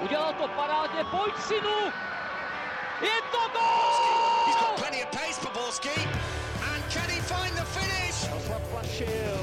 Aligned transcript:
Udělal 0.00 0.32
to 0.32 0.48
parádně, 0.48 1.04
pojď 1.04 1.34
synu! 1.40 1.92
Je 3.00 3.16
to 3.32 3.38
gol! 3.52 4.46
He's 4.46 4.56
got 4.56 4.76
plenty 4.76 5.02
of 5.04 5.10
pace 5.10 5.40
for 5.40 5.52
Borski. 5.52 6.08
And 6.72 6.84
can 6.92 7.08
he 7.10 7.20
find 7.20 7.54
the 7.56 7.64
finish? 7.64 8.14
Zaplašil. 8.48 9.38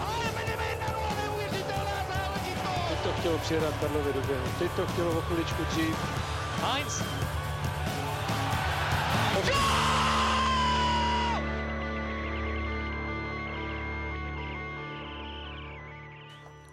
Ale 0.00 0.24
Benevenero, 0.36 1.00
neuvěřitelná 1.22 1.98
záležitost! 2.08 2.88
Teď 2.88 2.98
to 3.02 3.12
chtělo 3.20 3.38
přijedat 3.38 3.74
Karlovi 3.80 4.12
do 4.12 4.20
běhu. 4.20 4.46
Teď 4.58 4.70
to 4.76 4.86
chtělo 4.86 5.18
o 5.18 5.20
chviličku 5.20 5.64
dřív. 5.64 5.96
Heinz. 6.62 7.02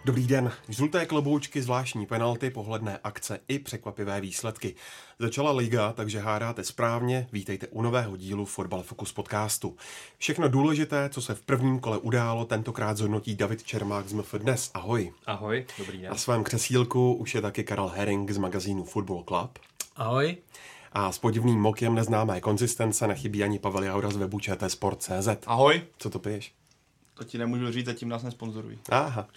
Dobrý 0.06 0.26
den. 0.26 0.52
Žluté 0.68 1.06
kloboučky, 1.06 1.62
zvláštní 1.62 2.06
penalty, 2.06 2.50
pohledné 2.50 2.98
akce 3.04 3.40
i 3.48 3.58
překvapivé 3.58 4.20
výsledky. 4.20 4.74
Začala 5.18 5.52
liga, 5.52 5.92
takže 5.92 6.20
hádáte 6.20 6.64
správně. 6.64 7.28
Vítejte 7.32 7.66
u 7.66 7.82
nového 7.82 8.16
dílu 8.16 8.44
Fotbal 8.44 8.82
Focus 8.82 9.12
podcastu. 9.12 9.76
Všechno 10.18 10.48
důležité, 10.48 11.08
co 11.08 11.22
se 11.22 11.34
v 11.34 11.42
prvním 11.42 11.80
kole 11.80 11.98
událo, 11.98 12.44
tentokrát 12.44 12.96
zhodnotí 12.96 13.34
David 13.34 13.62
Čermák 13.62 14.08
z 14.08 14.12
MF 14.12 14.34
Dnes. 14.34 14.70
Ahoj. 14.74 15.12
Ahoj, 15.26 15.66
dobrý 15.78 15.98
den. 15.98 16.10
Na 16.10 16.16
svém 16.16 16.44
křesílku 16.44 17.14
už 17.14 17.34
je 17.34 17.40
taky 17.40 17.64
Karel 17.64 17.88
Herring 17.88 18.30
z 18.30 18.38
magazínu 18.38 18.84
Football 18.84 19.24
Club. 19.28 19.58
Ahoj. 19.96 20.36
A 20.92 21.12
s 21.12 21.18
podivným 21.18 21.60
mokem 21.60 21.94
neznámé 21.94 22.40
konzistence 22.40 23.06
nechybí 23.06 23.44
ani 23.44 23.58
Pavel 23.58 23.84
Jaura 23.84 24.10
z 24.10 24.16
webu 24.16 24.38
Sport.cz. 24.68 25.28
Ahoj. 25.46 25.82
Co 25.98 26.10
to 26.10 26.18
piješ? 26.18 26.54
To 27.14 27.24
ti 27.24 27.38
nemůžu 27.38 27.72
říct, 27.72 27.86
zatím 27.86 28.08
nás 28.08 28.22
nesponzorují. 28.22 28.78
Aha. 28.88 29.28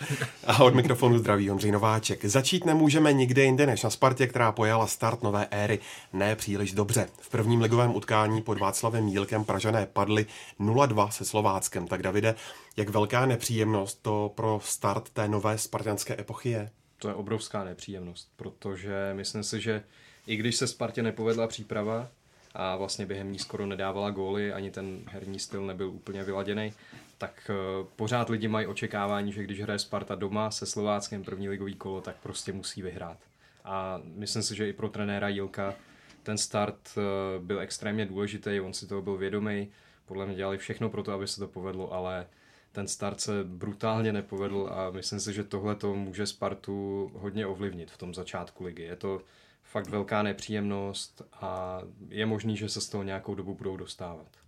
A 0.48 0.64
od 0.64 0.76
mikrofonu 0.76 1.18
zdraví 1.18 1.52
Ondřej 1.52 1.72
Nováček. 1.72 2.26
Začít 2.26 2.66
nemůžeme 2.66 3.14
nikde 3.14 3.44
jinde 3.44 3.66
než 3.66 3.84
na 3.84 3.90
Spartě, 3.90 4.28
která 4.28 4.52
pojala 4.52 4.88
start 4.88 5.24
nové 5.24 5.48
éry 5.52 5.80
ne 6.14 6.36
příliš 6.36 6.72
dobře. 6.72 7.10
V 7.22 7.30
prvním 7.30 7.62
ligovém 7.62 7.96
utkání 7.96 8.42
pod 8.42 8.60
Václavem 8.60 9.06
Mílkem 9.06 9.44
Pražané 9.46 9.86
padly 9.86 10.26
0-2 10.60 11.10
se 11.10 11.26
Slováckem. 11.26 11.88
Tak 11.88 12.02
Davide, 12.02 12.36
jak 12.78 12.90
velká 12.90 13.26
nepříjemnost 13.26 14.00
to 14.02 14.32
pro 14.36 14.60
start 14.64 15.10
té 15.10 15.28
nové 15.28 15.58
spartanské 15.58 16.20
epochy 16.20 16.50
je? 16.50 16.70
To 17.00 17.08
je 17.08 17.14
obrovská 17.14 17.64
nepříjemnost, 17.64 18.30
protože 18.36 19.12
myslím 19.14 19.44
si, 19.44 19.62
že 19.62 19.84
i 20.28 20.36
když 20.36 20.56
se 20.56 20.68
Spartě 20.68 21.04
nepovedla 21.04 21.48
příprava 21.48 22.08
a 22.54 22.76
vlastně 22.76 23.06
během 23.06 23.32
ní 23.32 23.40
skoro 23.40 23.66
nedávala 23.66 24.10
góly, 24.10 24.54
ani 24.54 24.72
ten 24.72 25.00
herní 25.06 25.40
styl 25.40 25.66
nebyl 25.66 25.90
úplně 25.90 26.24
vyladěný, 26.24 26.74
tak 27.18 27.50
eh, 27.50 27.88
pořád 27.96 28.30
lidi 28.30 28.48
mají 28.48 28.68
očekávání, 28.68 29.34
že 29.34 29.44
když 29.44 29.62
hraje 29.62 29.80
Sparta 29.80 30.16
doma 30.16 30.52
se 30.52 30.66
Slováckem 30.66 31.24
první 31.24 31.50
ligový 31.50 31.76
kolo, 31.76 32.02
tak 32.02 32.16
prostě 32.24 32.54
musí 32.54 32.82
vyhrát. 32.82 33.18
A 33.64 34.02
myslím 34.04 34.44
si, 34.44 34.56
že 34.56 34.70
i 34.70 34.74
pro 34.74 34.90
trenéra 34.90 35.28
Jilka 35.28 35.76
ten 36.24 36.38
start 36.38 36.90
eh, 36.98 37.02
byl 37.40 37.60
extrémně 37.60 38.06
důležitý, 38.06 38.60
on 38.60 38.74
si 38.74 38.88
toho 38.88 39.02
byl 39.02 39.18
vědomý, 39.18 39.70
podle 40.06 40.26
mě 40.26 40.36
dělali 40.36 40.58
všechno 40.58 40.90
pro 40.90 41.04
to, 41.04 41.12
aby 41.12 41.28
se 41.28 41.40
to 41.40 41.48
povedlo, 41.48 41.94
ale 41.94 42.28
ten 42.72 42.88
start 42.88 43.22
se 43.22 43.44
brutálně 43.44 44.14
nepovedl 44.14 44.70
a 44.72 44.92
myslím 44.92 45.20
si, 45.20 45.34
že 45.34 45.44
tohle 45.44 45.76
to 45.76 45.96
může 45.96 46.26
Spartu 46.26 47.12
hodně 47.14 47.46
ovlivnit 47.46 47.92
v 47.92 47.98
tom 47.98 48.14
začátku 48.14 48.64
ligy. 48.64 48.84
Je 48.84 48.96
to 48.96 49.22
fakt 49.64 49.90
velká 49.90 50.24
nepříjemnost 50.24 51.22
a 51.34 51.82
je 52.10 52.26
možný, 52.26 52.58
že 52.58 52.70
se 52.70 52.82
z 52.82 52.90
toho 52.90 53.04
nějakou 53.04 53.36
dobu 53.36 53.56
budou 53.56 53.78
dostávat. 53.78 54.47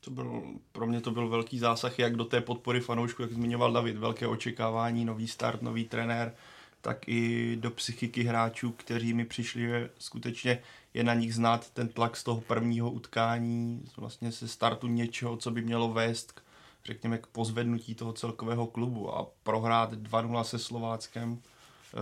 To 0.00 0.10
byl, 0.10 0.42
pro 0.72 0.86
mě 0.86 1.00
to 1.00 1.10
byl 1.10 1.28
velký 1.28 1.58
zásah 1.58 1.98
jak 1.98 2.16
do 2.16 2.24
té 2.24 2.40
podpory 2.40 2.80
fanoušků, 2.80 3.22
jak 3.22 3.32
zmiňoval 3.32 3.72
David, 3.72 3.96
velké 3.96 4.26
očekávání, 4.26 5.04
nový 5.04 5.28
start, 5.28 5.62
nový 5.62 5.88
trenér, 5.88 6.34
tak 6.80 7.08
i 7.08 7.56
do 7.60 7.70
psychiky 7.70 8.22
hráčů, 8.22 8.72
kteří 8.72 9.14
mi 9.14 9.24
přišli, 9.24 9.60
že 9.60 9.90
skutečně 9.98 10.62
je 10.94 11.04
na 11.04 11.14
nich 11.14 11.34
znát 11.34 11.70
ten 11.70 11.88
tlak 11.88 12.16
z 12.16 12.24
toho 12.24 12.40
prvního 12.40 12.90
utkání, 12.90 13.84
vlastně 13.96 14.32
se 14.32 14.48
startu 14.48 14.86
něčeho, 14.86 15.36
co 15.36 15.50
by 15.50 15.62
mělo 15.62 15.92
vést 15.92 16.32
k, 16.32 16.40
řekněme, 16.84 17.18
k 17.18 17.26
pozvednutí 17.26 17.94
toho 17.94 18.12
celkového 18.12 18.66
klubu 18.66 19.14
a 19.14 19.26
prohrát 19.42 19.92
2-0 19.92 20.42
se 20.42 20.58
Slováckem 20.58 21.38
e, 21.38 21.98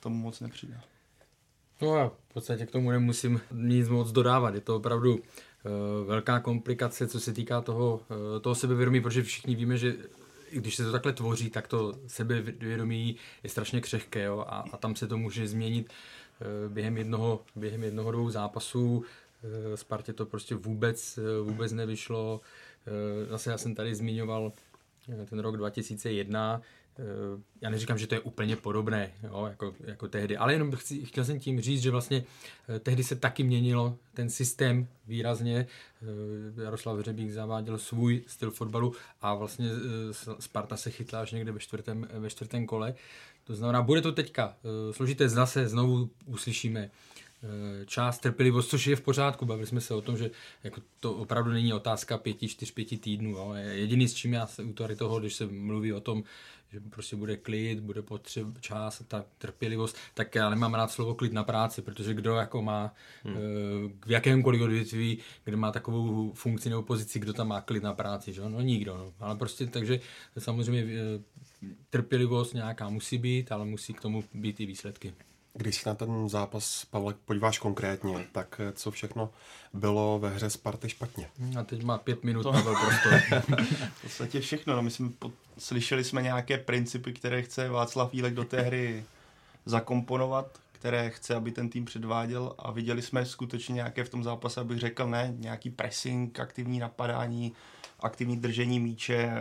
tomu 0.00 0.16
moc 0.16 0.40
nepřidá. 0.40 0.80
No 1.82 1.94
a 1.94 2.08
v 2.08 2.34
podstatě 2.34 2.66
k 2.66 2.70
tomu 2.70 2.90
nemusím 2.90 3.40
nic 3.52 3.88
moc 3.88 4.12
dodávat. 4.12 4.54
Je 4.54 4.60
to 4.60 4.76
opravdu 4.76 5.20
velká 6.04 6.40
komplikace, 6.40 7.08
co 7.08 7.20
se 7.20 7.32
týká 7.32 7.60
toho, 7.60 8.00
uh, 8.10 8.40
toho 8.40 8.54
sebevědomí, 8.54 9.00
protože 9.00 9.22
všichni 9.22 9.54
víme, 9.54 9.78
že 9.78 9.96
když 10.52 10.76
se 10.76 10.84
to 10.84 10.92
takhle 10.92 11.12
tvoří, 11.12 11.50
tak 11.50 11.68
to 11.68 11.94
sebevědomí 12.06 13.16
je 13.42 13.50
strašně 13.50 13.80
křehké 13.80 14.22
jo? 14.22 14.44
A, 14.48 14.64
a 14.72 14.76
tam 14.76 14.96
se 14.96 15.06
to 15.06 15.18
může 15.18 15.48
změnit 15.48 15.88
uh, 16.40 16.72
během 16.72 16.96
jednoho, 16.98 17.40
během 17.56 17.82
jednoho 17.82 18.12
dvou 18.12 18.30
zápasů. 18.30 19.04
Spartě 19.74 20.12
to 20.12 20.26
prostě 20.26 20.54
vůbec, 20.54 21.18
vůbec 21.42 21.72
nevyšlo. 21.72 22.40
Zase 23.30 23.50
já 23.50 23.58
jsem 23.58 23.74
tady 23.74 23.94
zmiňoval 23.94 24.52
ten 25.26 25.38
rok 25.38 25.56
2001, 25.56 26.62
Eh, 27.00 27.42
já 27.60 27.70
neříkám, 27.70 27.98
že 27.98 28.06
to 28.06 28.14
je 28.14 28.20
úplně 28.20 28.56
podobné, 28.56 29.12
jo, 29.22 29.46
jako, 29.50 29.74
jako 29.80 30.08
tehdy, 30.08 30.36
ale 30.36 30.52
jenom 30.52 30.72
chci, 30.72 31.04
chtěl 31.04 31.24
jsem 31.24 31.40
tím 31.40 31.60
říct, 31.60 31.82
že 31.82 31.90
vlastně 31.90 32.24
eh, 32.68 32.78
tehdy 32.78 33.04
se 33.04 33.16
taky 33.16 33.42
měnilo 33.42 33.98
ten 34.14 34.30
systém 34.30 34.88
výrazně. 35.06 35.66
Eh, 36.02 36.62
Jaroslav 36.62 36.98
Hřebík 36.98 37.30
zaváděl 37.30 37.78
svůj 37.78 38.22
styl 38.26 38.50
fotbalu 38.50 38.92
a 39.20 39.34
vlastně 39.34 39.68
Sparta 40.38 40.76
se 40.76 40.90
chytla 40.90 41.20
až 41.20 41.32
někde 41.32 41.52
ve 41.52 41.58
čtvrtém, 41.58 42.08
ve 42.12 42.30
čtvrtém 42.30 42.66
kole. 42.66 42.94
To 43.44 43.54
znamená, 43.54 43.82
bude 43.82 44.02
to 44.02 44.12
teďka 44.12 44.56
složité, 44.90 45.28
zase 45.28 45.68
znovu 45.68 46.10
uslyšíme 46.26 46.90
část 47.86 48.18
trpělivost, 48.18 48.70
což 48.70 48.86
je 48.86 48.96
v 48.96 49.00
pořádku. 49.00 49.46
Bavili 49.46 49.66
jsme 49.66 49.80
se 49.80 49.94
o 49.94 50.00
tom, 50.00 50.16
že 50.16 50.30
jako 50.64 50.80
to 51.00 51.12
opravdu 51.12 51.50
není 51.50 51.72
otázka 51.72 52.18
pěti, 52.18 52.48
čtyř, 52.48 52.70
pěti 52.70 52.96
týdnů. 52.96 53.30
Jo. 53.30 53.52
Jediný, 53.54 54.08
s 54.08 54.14
čím 54.14 54.32
já 54.32 54.46
se 54.46 54.62
u 54.62 54.72
toho, 54.72 55.20
když 55.20 55.34
se 55.34 55.46
mluví 55.46 55.92
o 55.92 56.00
tom, 56.00 56.24
že 56.72 56.80
prostě 56.80 57.16
bude 57.16 57.36
klid, 57.36 57.80
bude 57.80 58.02
potřeb 58.02 58.46
čas, 58.60 59.02
ta 59.08 59.24
trpělivost, 59.38 59.96
tak 60.14 60.34
já 60.34 60.50
nemám 60.50 60.74
rád 60.74 60.90
slovo 60.90 61.14
klid 61.14 61.32
na 61.32 61.44
práci, 61.44 61.82
protože 61.82 62.14
kdo 62.14 62.34
jako 62.34 62.62
má 62.62 62.94
hmm. 63.24 63.36
Eh, 63.36 63.40
v 64.06 64.10
jakémkoliv 64.10 64.62
odvětví, 64.62 65.18
kde 65.44 65.56
má 65.56 65.72
takovou 65.72 66.32
funkci 66.32 66.70
nebo 66.70 66.82
pozici, 66.82 67.18
kdo 67.18 67.32
tam 67.32 67.48
má 67.48 67.60
klid 67.60 67.82
na 67.82 67.94
práci, 67.94 68.32
že? 68.32 68.42
no 68.48 68.60
nikdo, 68.60 68.96
no. 68.96 69.12
ale 69.20 69.36
prostě 69.36 69.66
takže 69.66 70.00
samozřejmě 70.38 70.84
eh, 70.84 71.22
trpělivost 71.90 72.54
nějaká 72.54 72.88
musí 72.88 73.18
být, 73.18 73.52
ale 73.52 73.64
musí 73.64 73.94
k 73.94 74.00
tomu 74.00 74.24
být 74.34 74.60
i 74.60 74.66
výsledky. 74.66 75.14
Když 75.54 75.76
se 75.76 75.88
na 75.88 75.94
ten 75.94 76.28
zápas, 76.28 76.84
Pavle, 76.84 77.14
podíváš 77.24 77.58
konkrétně, 77.58 78.26
tak 78.32 78.60
eh, 78.64 78.72
co 78.72 78.90
všechno 78.90 79.30
bylo 79.72 80.18
ve 80.18 80.28
hře 80.28 80.50
Sparty 80.50 80.88
špatně? 80.88 81.28
A 81.58 81.64
teď 81.64 81.82
má 81.82 81.98
pět 81.98 82.24
minut 82.24 82.42
to... 82.42 82.52
Pavel 82.52 82.74
prostor. 82.74 83.42
v 83.94 84.02
podstatě 84.02 84.40
všechno. 84.40 84.76
No, 84.76 84.82
my 84.82 84.90
jsme 84.90 85.10
pod, 85.18 85.32
slyšeli 85.58 86.04
jsme 86.04 86.22
nějaké 86.22 86.58
principy, 86.58 87.12
které 87.12 87.42
chce 87.42 87.68
Václav 87.68 88.14
Jílek 88.14 88.34
do 88.34 88.44
té 88.44 88.60
hry 88.60 89.04
zakomponovat, 89.66 90.60
které 90.72 91.10
chce, 91.10 91.34
aby 91.34 91.52
ten 91.52 91.68
tým 91.68 91.84
předváděl 91.84 92.54
a 92.58 92.70
viděli 92.70 93.02
jsme 93.02 93.26
skutečně 93.26 93.72
nějaké 93.72 94.04
v 94.04 94.08
tom 94.08 94.24
zápase, 94.24 94.60
abych 94.60 94.78
řekl 94.78 95.06
ne, 95.06 95.34
nějaký 95.36 95.70
pressing, 95.70 96.40
aktivní 96.40 96.78
napadání, 96.78 97.52
aktivní 98.00 98.36
držení 98.36 98.80
míče, 98.80 99.32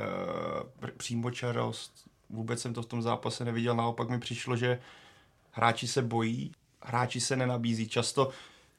eh, 0.84 0.92
přímočarost. 0.98 1.92
Vůbec 2.30 2.62
jsem 2.62 2.74
to 2.74 2.82
v 2.82 2.86
tom 2.86 3.02
zápase 3.02 3.46
neviděl, 3.46 3.76
naopak 3.76 4.10
mi 4.10 4.20
přišlo, 4.20 4.58
že 4.58 4.80
hráči 5.52 5.88
se 5.88 6.02
bojí, 6.02 6.52
hráči 6.82 7.20
se 7.20 7.36
nenabízí. 7.36 7.90
Často 7.90 8.30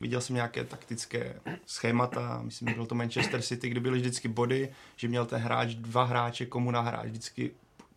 viděl 0.00 0.20
jsem 0.20 0.36
nějaké 0.36 0.64
taktické 0.64 1.40
schémata, 1.66 2.42
myslím, 2.42 2.68
že 2.68 2.74
byl 2.74 2.86
to 2.86 2.94
Manchester 2.94 3.42
City, 3.42 3.68
kde 3.68 3.80
byly 3.80 3.98
vždycky 3.98 4.28
body, 4.28 4.72
že 4.96 5.08
měl 5.08 5.26
ten 5.26 5.40
hráč 5.40 5.74
dva 5.74 6.04
hráče, 6.04 6.46
komu 6.46 6.70
nahrát. 6.70 7.06
Vždycky 7.06 7.50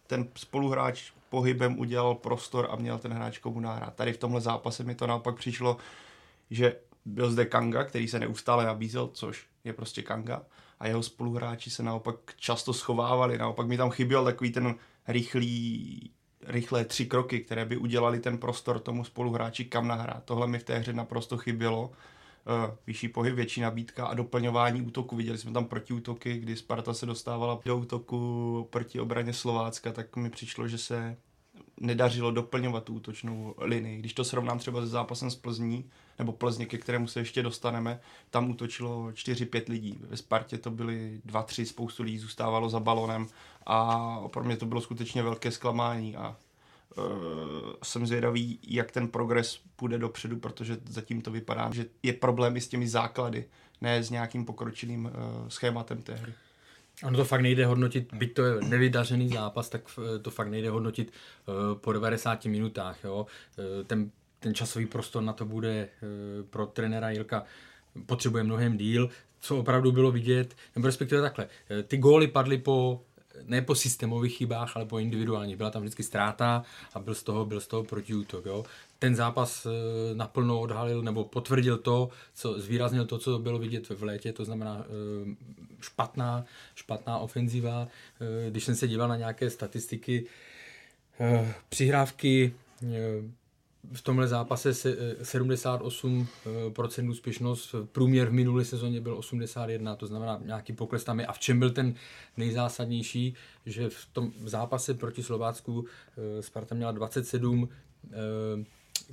ten 0.08 0.28
spoluhráč 0.36 1.12
pohybem 1.30 1.80
udělal 1.80 2.16
prostor 2.16 2.68
a 2.72 2.76
měl 2.76 2.98
ten 3.00 3.14
hráč 3.14 3.38
komu 3.38 3.60
nahrát. 3.60 3.96
Tady 3.96 4.14
v 4.14 4.18
tomhle 4.18 4.42
zápase 4.42 4.84
mi 4.84 4.96
to 4.96 5.08
naopak 5.08 5.36
přišlo, 5.36 5.78
že 6.50 6.76
byl 7.06 7.32
zde 7.32 7.46
Kanga, 7.46 7.84
který 7.84 8.08
se 8.08 8.20
neustále 8.20 8.66
nabízel, 8.66 9.10
což 9.14 9.46
je 9.64 9.74
prostě 9.74 10.02
Kanga, 10.02 10.42
a 10.80 10.88
jeho 10.88 11.04
spoluhráči 11.04 11.70
se 11.70 11.84
naopak 11.84 12.16
často 12.36 12.74
schovávali. 12.74 13.38
Naopak 13.38 13.68
mi 13.68 13.78
tam 13.78 13.90
chyběl 13.90 14.26
takový 14.26 14.52
ten 14.52 14.76
rychlý 15.08 16.12
rychlé 16.48 16.86
tři 16.86 17.06
kroky, 17.06 17.40
které 17.40 17.66
by 17.66 17.78
udělali 17.78 18.20
ten 18.20 18.38
prostor 18.38 18.80
tomu 18.80 19.04
spoluhráči 19.04 19.66
kam 19.66 19.88
nahrát. 19.88 20.24
Tohle 20.26 20.48
mi 20.48 20.60
v 20.60 20.64
té 20.64 20.78
hře 20.78 20.94
naprosto 20.94 21.38
chybělo. 21.38 21.92
Uh, 22.68 22.76
vyšší 22.88 23.08
pohyb, 23.08 23.36
větší 23.36 23.62
nabídka 23.62 24.06
a 24.06 24.14
doplňování 24.14 24.82
útoku. 24.82 25.16
Viděli 25.16 25.38
jsme 25.38 25.52
tam 25.52 25.66
protiútoky, 25.66 26.38
kdy 26.38 26.56
Sparta 26.56 26.94
se 26.94 27.06
dostávala 27.06 27.60
do 27.66 27.78
útoku 27.78 28.68
proti 28.70 29.00
obraně 29.00 29.34
Slovácka, 29.34 29.92
tak 29.92 30.16
mi 30.16 30.30
přišlo, 30.30 30.68
že 30.68 30.78
se 30.78 31.18
nedařilo 31.80 32.32
doplňovat 32.32 32.84
tu 32.84 32.94
útočnou 32.94 33.56
linii. 33.58 34.00
Když 34.00 34.14
to 34.14 34.24
srovnám 34.24 34.60
třeba 34.60 34.82
se 34.82 34.88
zápasem 34.88 35.32
s 35.32 35.36
Plzní, 35.36 35.90
nebo 36.20 36.32
Plzně, 36.32 36.66
ke 36.66 36.78
kterému 36.78 37.08
se 37.08 37.20
ještě 37.20 37.44
dostaneme, 37.44 38.00
tam 38.30 38.50
útočilo 38.50 39.08
4-5 39.08 39.70
lidí. 39.70 40.00
Ve 40.10 40.18
Spartě 40.18 40.58
to 40.58 40.72
byly 40.72 41.22
2-3, 41.26 41.66
spoustu 41.66 42.04
lidí 42.04 42.18
zůstávalo 42.18 42.70
za 42.70 42.80
balonem 42.80 43.28
a 43.66 44.18
pro 44.28 44.44
mě 44.44 44.58
to 44.58 44.66
bylo 44.66 44.82
skutečně 44.82 45.24
velké 45.24 45.52
zklamání 45.52 46.16
a 46.16 46.36
jsem 47.84 48.08
zvědavý, 48.08 48.60
jak 48.68 48.92
ten 48.92 49.08
progres 49.08 49.60
půjde 49.76 49.98
dopředu, 49.98 50.38
protože 50.38 50.78
zatím 50.90 51.22
to 51.22 51.32
vypadá, 51.32 51.70
že 51.74 51.86
je 52.04 52.14
problém 52.14 52.58
i 52.58 52.62
s 52.62 52.68
těmi 52.68 52.88
základy, 52.88 53.46
ne 53.82 54.04
s 54.04 54.10
nějakým 54.10 54.46
pokročeným 54.46 55.06
uh, 55.06 55.12
schématem 55.48 56.02
té 56.02 56.14
hry. 56.14 56.34
Ono 57.04 57.18
to 57.18 57.26
fakt 57.26 57.42
nejde 57.42 57.66
hodnotit, 57.66 58.14
byť 58.14 58.34
to 58.34 58.44
je 58.44 58.62
nevydařený 58.62 59.30
zápas, 59.30 59.70
tak 59.70 59.82
to 60.22 60.32
fakt 60.32 60.48
nejde 60.48 60.70
hodnotit 60.70 61.14
uh, 61.46 61.80
po 61.80 61.94
90 61.94 62.46
minutách. 62.46 63.04
Jo? 63.04 63.26
Uh, 63.58 63.84
ten, 63.88 64.12
ten 64.44 64.54
časový 64.54 64.86
prostor 64.86 65.24
na 65.24 65.34
to 65.34 65.46
bude 65.46 65.90
uh, 66.02 66.46
pro 66.50 66.66
trenéra 66.66 67.10
Jilka 67.10 67.44
potřebuje 68.06 68.44
mnohem 68.44 68.78
díl, 68.78 69.10
co 69.40 69.58
opravdu 69.58 69.92
bylo 69.92 70.12
vidět, 70.12 70.56
nebo 70.76 70.88
respektive 70.88 71.22
takhle. 71.22 71.48
Ty 71.88 71.98
góly 71.98 72.28
padly 72.28 72.58
po 72.58 73.02
ne 73.46 73.62
po 73.62 73.76
systémových 73.76 74.38
chybách, 74.38 74.78
ale 74.78 74.86
po 74.86 75.00
individuálních. 75.00 75.58
Byla 75.58 75.70
tam 75.70 75.82
vždycky 75.82 76.04
ztráta 76.04 76.64
a 76.94 77.00
byl 77.00 77.16
z 77.16 77.24
toho, 77.24 77.46
byl 77.46 77.60
z 77.60 77.68
toho 77.68 77.84
protiútok. 77.84 78.46
Jo. 78.46 78.66
Ten 79.00 79.16
zápas 79.16 79.66
e, 79.66 79.70
naplno 80.16 80.60
odhalil 80.60 81.02
nebo 81.02 81.24
potvrdil 81.24 81.78
to, 81.78 82.10
co 82.34 82.60
zvýraznil 82.60 83.06
to, 83.06 83.18
co 83.18 83.40
bylo 83.40 83.60
vidět 83.60 83.90
v 83.90 84.04
létě, 84.04 84.34
to 84.34 84.46
znamená 84.46 84.86
špatná, 85.82 86.46
špatná 86.76 87.18
ofenziva. 87.18 87.88
Když 88.50 88.64
jsem 88.64 88.76
se 88.76 88.88
díval 88.88 89.08
na 89.08 89.16
nějaké 89.18 89.50
statistiky, 89.50 90.26
přihrávky 91.70 92.54
v 93.92 94.02
tomhle 94.02 94.28
zápase 94.28 94.72
78% 94.72 96.28
eh, 97.06 97.10
úspěšnost, 97.10 97.76
průměr 97.92 98.30
v 98.30 98.34
minulé 98.34 98.66
sezóně 98.66 99.02
byl 99.02 99.18
81, 99.18 99.96
to 99.96 100.08
znamená 100.08 100.42
nějaký 100.46 100.74
pokles 100.74 101.04
tam 101.04 101.20
je. 101.20 101.26
A 101.26 101.34
v 101.34 101.40
čem 101.40 101.60
byl 101.60 101.72
ten 101.72 101.96
nejzásadnější, 102.38 103.36
že 103.66 103.90
v 103.90 104.06
tom 104.14 104.32
zápase 104.46 104.94
proti 104.94 105.24
Slovácku 105.24 105.86
eh, 106.38 106.42
Sparta 106.42 106.76
měla 106.76 106.92
27 106.92 107.70
eh, 108.06 108.10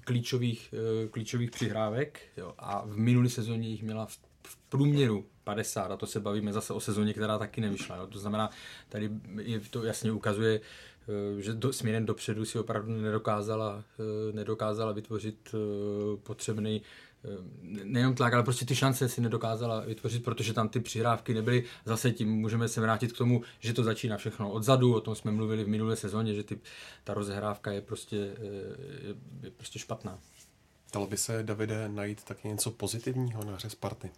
klíčových, 0.00 0.74
klíčových 1.10 1.50
přihrávek 1.50 2.20
jo, 2.36 2.54
a 2.58 2.82
v 2.86 2.96
minulé 2.96 3.28
sezóně 3.28 3.68
jich 3.68 3.82
měla 3.82 4.06
v, 4.06 4.18
v 4.46 4.56
průměru 4.56 5.24
50 5.44 5.90
a 5.90 5.96
to 5.96 6.06
se 6.06 6.20
bavíme 6.20 6.52
zase 6.52 6.72
o 6.72 6.80
sezóně, 6.80 7.12
která 7.12 7.38
taky 7.38 7.60
nevyšla. 7.60 7.96
Jo. 7.96 8.06
To 8.06 8.18
znamená, 8.18 8.50
tady 8.88 9.10
to 9.70 9.84
jasně 9.84 10.12
ukazuje, 10.12 10.60
Eh, 10.60 10.89
že 11.38 11.52
do, 11.52 11.72
směrem 11.72 12.06
dopředu 12.06 12.44
si 12.44 12.58
opravdu 12.58 12.92
nedokázala, 12.92 13.84
eh, 13.98 14.32
nedokázala 14.32 14.92
vytvořit 14.92 15.54
eh, 15.54 16.16
potřebný 16.16 16.82
nejenom 17.84 18.14
tlak, 18.14 18.34
ale 18.34 18.42
prostě 18.42 18.64
ty 18.64 18.76
šance 18.76 19.08
si 19.08 19.20
nedokázala 19.20 19.80
vytvořit, 19.80 20.24
protože 20.24 20.52
tam 20.52 20.68
ty 20.68 20.80
přihrávky 20.80 21.34
nebyly. 21.34 21.64
Zase 21.84 22.10
tím 22.10 22.28
můžeme 22.28 22.68
se 22.68 22.80
vrátit 22.80 23.12
k 23.12 23.18
tomu, 23.18 23.42
že 23.58 23.72
to 23.72 23.84
začíná 23.84 24.16
všechno 24.16 24.52
odzadu, 24.52 24.94
o 24.94 25.00
tom 25.00 25.14
jsme 25.14 25.30
mluvili 25.30 25.64
v 25.64 25.68
minulé 25.68 25.96
sezóně, 25.96 26.34
že 26.34 26.42
ty, 26.42 26.60
ta 27.04 27.14
rozehrávka 27.14 27.72
je 27.72 27.80
prostě, 27.80 28.16
je, 28.16 29.14
je 29.42 29.50
prostě 29.50 29.78
špatná. 29.78 30.18
Dalo 30.92 31.06
by 31.06 31.16
se, 31.16 31.42
Davide, 31.42 31.88
najít 31.88 32.24
taky 32.24 32.48
něco 32.48 32.70
pozitivního 32.70 33.44
na 33.44 33.54
hře 33.54 33.70
Sparty? 33.70 34.10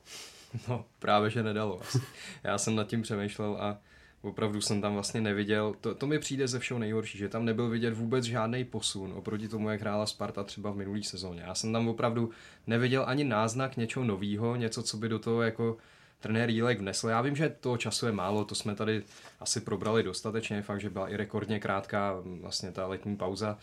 No, 0.69 0.85
právě, 0.99 1.31
že 1.31 1.43
nedalo. 1.43 1.81
Asi. 1.81 2.03
Já 2.43 2.59
jsem 2.59 2.77
nad 2.77 2.87
tím 2.87 3.03
přemýšlel 3.03 3.57
a 3.61 3.79
Opravdu 4.23 4.61
jsem 4.61 4.81
tam 4.81 4.95
vlastně 4.95 5.21
neviděl, 5.21 5.75
to, 5.81 5.95
to 5.95 6.07
mi 6.07 6.19
přijde 6.19 6.49
ze 6.49 6.59
všeho 6.59 6.81
nejhorší, 6.81 7.19
že 7.19 7.29
tam 7.29 7.45
nebyl 7.45 7.69
vidět 7.69 7.95
vůbec 7.95 8.25
žádný 8.25 8.65
posun 8.65 9.13
oproti 9.17 9.49
tomu, 9.49 9.71
jak 9.71 9.81
hrála 9.81 10.07
Sparta 10.07 10.45
třeba 10.45 10.71
v 10.71 10.77
minulý 10.77 11.05
sezóně. 11.05 11.43
Já 11.47 11.55
jsem 11.55 11.73
tam 11.73 11.89
opravdu 11.89 12.31
neviděl 12.67 13.05
ani 13.07 13.25
náznak 13.25 13.77
něčeho 13.77 14.05
nového, 14.05 14.57
něco, 14.57 14.83
co 14.83 14.97
by 14.97 15.09
do 15.09 15.19
toho 15.19 15.43
jako 15.43 15.77
trenér 16.21 16.51
Jílek 16.51 16.79
vnesl. 16.79 17.09
Já 17.09 17.21
vím, 17.21 17.37
že 17.37 17.57
toho 17.61 17.77
času 17.77 18.07
je 18.07 18.13
málo, 18.13 18.45
to 18.45 18.55
jsme 18.55 18.75
tady 18.75 19.03
asi 19.41 19.61
probrali 19.61 20.03
dostatečně, 20.03 20.63
fakt, 20.63 20.81
že 20.81 20.91
byla 20.91 21.09
i 21.09 21.17
rekordně 21.17 21.61
krátká 21.61 22.17
vlastně 22.41 22.73
ta 22.73 22.87
letní 22.87 23.17
pauza, 23.17 23.59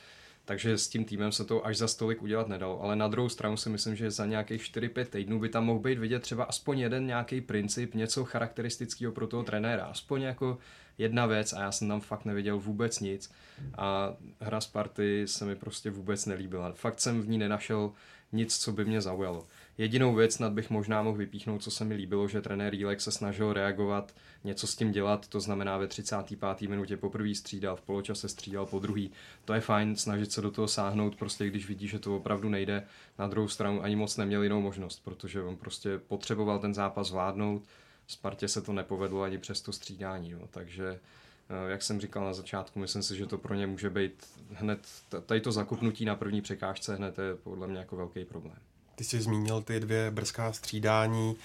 takže 0.50 0.78
s 0.78 0.88
tím 0.88 1.06
týmem 1.06 1.32
se 1.32 1.46
to 1.46 1.66
až 1.66 1.78
za 1.78 1.88
stolik 1.88 2.22
udělat 2.22 2.48
nedalo. 2.48 2.84
Ale 2.84 2.96
na 2.96 3.08
druhou 3.08 3.30
stranu 3.30 3.58
si 3.58 3.70
myslím, 3.70 3.96
že 3.96 4.12
za 4.12 4.26
nějakých 4.26 4.62
4-5 4.62 5.06
týdnů 5.06 5.40
by 5.40 5.50
tam 5.50 5.66
mohl 5.66 5.80
být 5.80 6.00
vidět 6.00 6.20
třeba 6.20 6.44
aspoň 6.44 6.80
jeden 6.80 7.08
nějaký 7.08 7.42
princip, 7.42 7.96
něco 7.96 8.26
charakteristického 8.26 9.12
pro 9.12 9.28
toho 9.28 9.44
trenéra. 9.44 9.86
Aspoň 9.86 10.22
jako 10.22 10.58
jedna 10.98 11.26
věc 11.26 11.54
a 11.54 11.62
já 11.62 11.72
jsem 11.72 11.88
tam 11.88 12.02
fakt 12.02 12.26
neviděl 12.26 12.60
vůbec 12.60 13.00
nic. 13.00 13.32
A 13.78 14.14
hra 14.40 14.62
Sparty 14.62 15.28
se 15.28 15.46
mi 15.46 15.56
prostě 15.56 15.90
vůbec 15.90 16.26
nelíbila. 16.26 16.72
Fakt 16.72 17.00
jsem 17.00 17.22
v 17.22 17.30
ní 17.30 17.38
nenašel 17.38 17.92
nic, 18.32 18.58
co 18.58 18.72
by 18.72 18.86
mě 18.86 19.02
zaujalo. 19.02 19.48
Jedinou 19.80 20.16
věc 20.16 20.40
nad 20.40 20.54
bych 20.54 20.70
možná 20.70 21.04
mohl 21.04 21.18
vypíchnout, 21.18 21.64
co 21.64 21.72
se 21.72 21.86
mi 21.86 21.96
líbilo, 21.96 22.28
že 22.28 22.42
trenér 22.42 22.74
Jílek 22.74 23.02
se 23.02 23.12
snažil 23.12 23.54
reagovat, 23.54 24.16
něco 24.44 24.68
s 24.68 24.76
tím 24.76 24.92
dělat, 24.92 25.28
to 25.28 25.40
znamená 25.40 25.78
ve 25.78 25.88
35. 25.88 26.62
minutě 26.70 26.98
poprvé 26.98 27.36
střídal, 27.36 27.76
v 27.76 27.82
poločase 27.82 28.30
střídal 28.30 28.66
po 28.66 28.80
druhý. 28.80 29.12
To 29.46 29.54
je 29.54 29.62
fajn, 29.62 29.96
snažit 29.96 30.32
se 30.32 30.42
do 30.42 30.52
toho 30.52 30.68
sáhnout, 30.68 31.16
prostě 31.16 31.48
když 31.48 31.68
vidí, 31.68 31.88
že 31.88 32.00
to 32.00 32.16
opravdu 32.16 32.50
nejde. 32.50 32.88
Na 33.20 33.28
druhou 33.28 33.48
stranu 33.48 33.84
ani 33.84 33.96
moc 33.96 34.18
neměl 34.18 34.44
jinou 34.44 34.62
možnost, 34.62 35.02
protože 35.04 35.42
on 35.42 35.58
prostě 35.58 35.98
potřeboval 35.98 36.60
ten 36.60 36.74
zápas 36.74 37.08
zvládnout. 37.08 37.64
Spartě 38.08 38.48
se 38.48 38.62
to 38.62 38.74
nepovedlo 38.74 39.22
ani 39.22 39.38
přes 39.38 39.62
to 39.62 39.74
střídání, 39.74 40.32
no. 40.32 40.48
takže 40.52 41.00
eh, 41.50 41.72
jak 41.72 41.82
jsem 41.82 42.02
říkal 42.02 42.26
na 42.26 42.34
začátku, 42.34 42.80
myslím 42.80 43.04
si, 43.04 43.18
že 43.18 43.26
to 43.26 43.38
pro 43.38 43.56
ně 43.56 43.68
může 43.68 43.90
být 43.90 44.28
hned, 44.52 44.88
tady 45.26 45.42
to 45.42 45.52
zakupnutí 45.52 46.06
na 46.06 46.16
první 46.16 46.42
překážce 46.42 46.96
hned 46.96 47.18
je 47.18 47.36
podle 47.36 47.68
mě 47.68 47.80
jako 47.80 47.96
velký 47.96 48.26
problém. 48.26 48.58
Ty 49.00 49.06
jsi 49.06 49.22
zmínil 49.22 49.62
ty 49.62 49.80
dvě 49.80 50.12
brzká 50.12 50.54
střídání. 50.54 51.36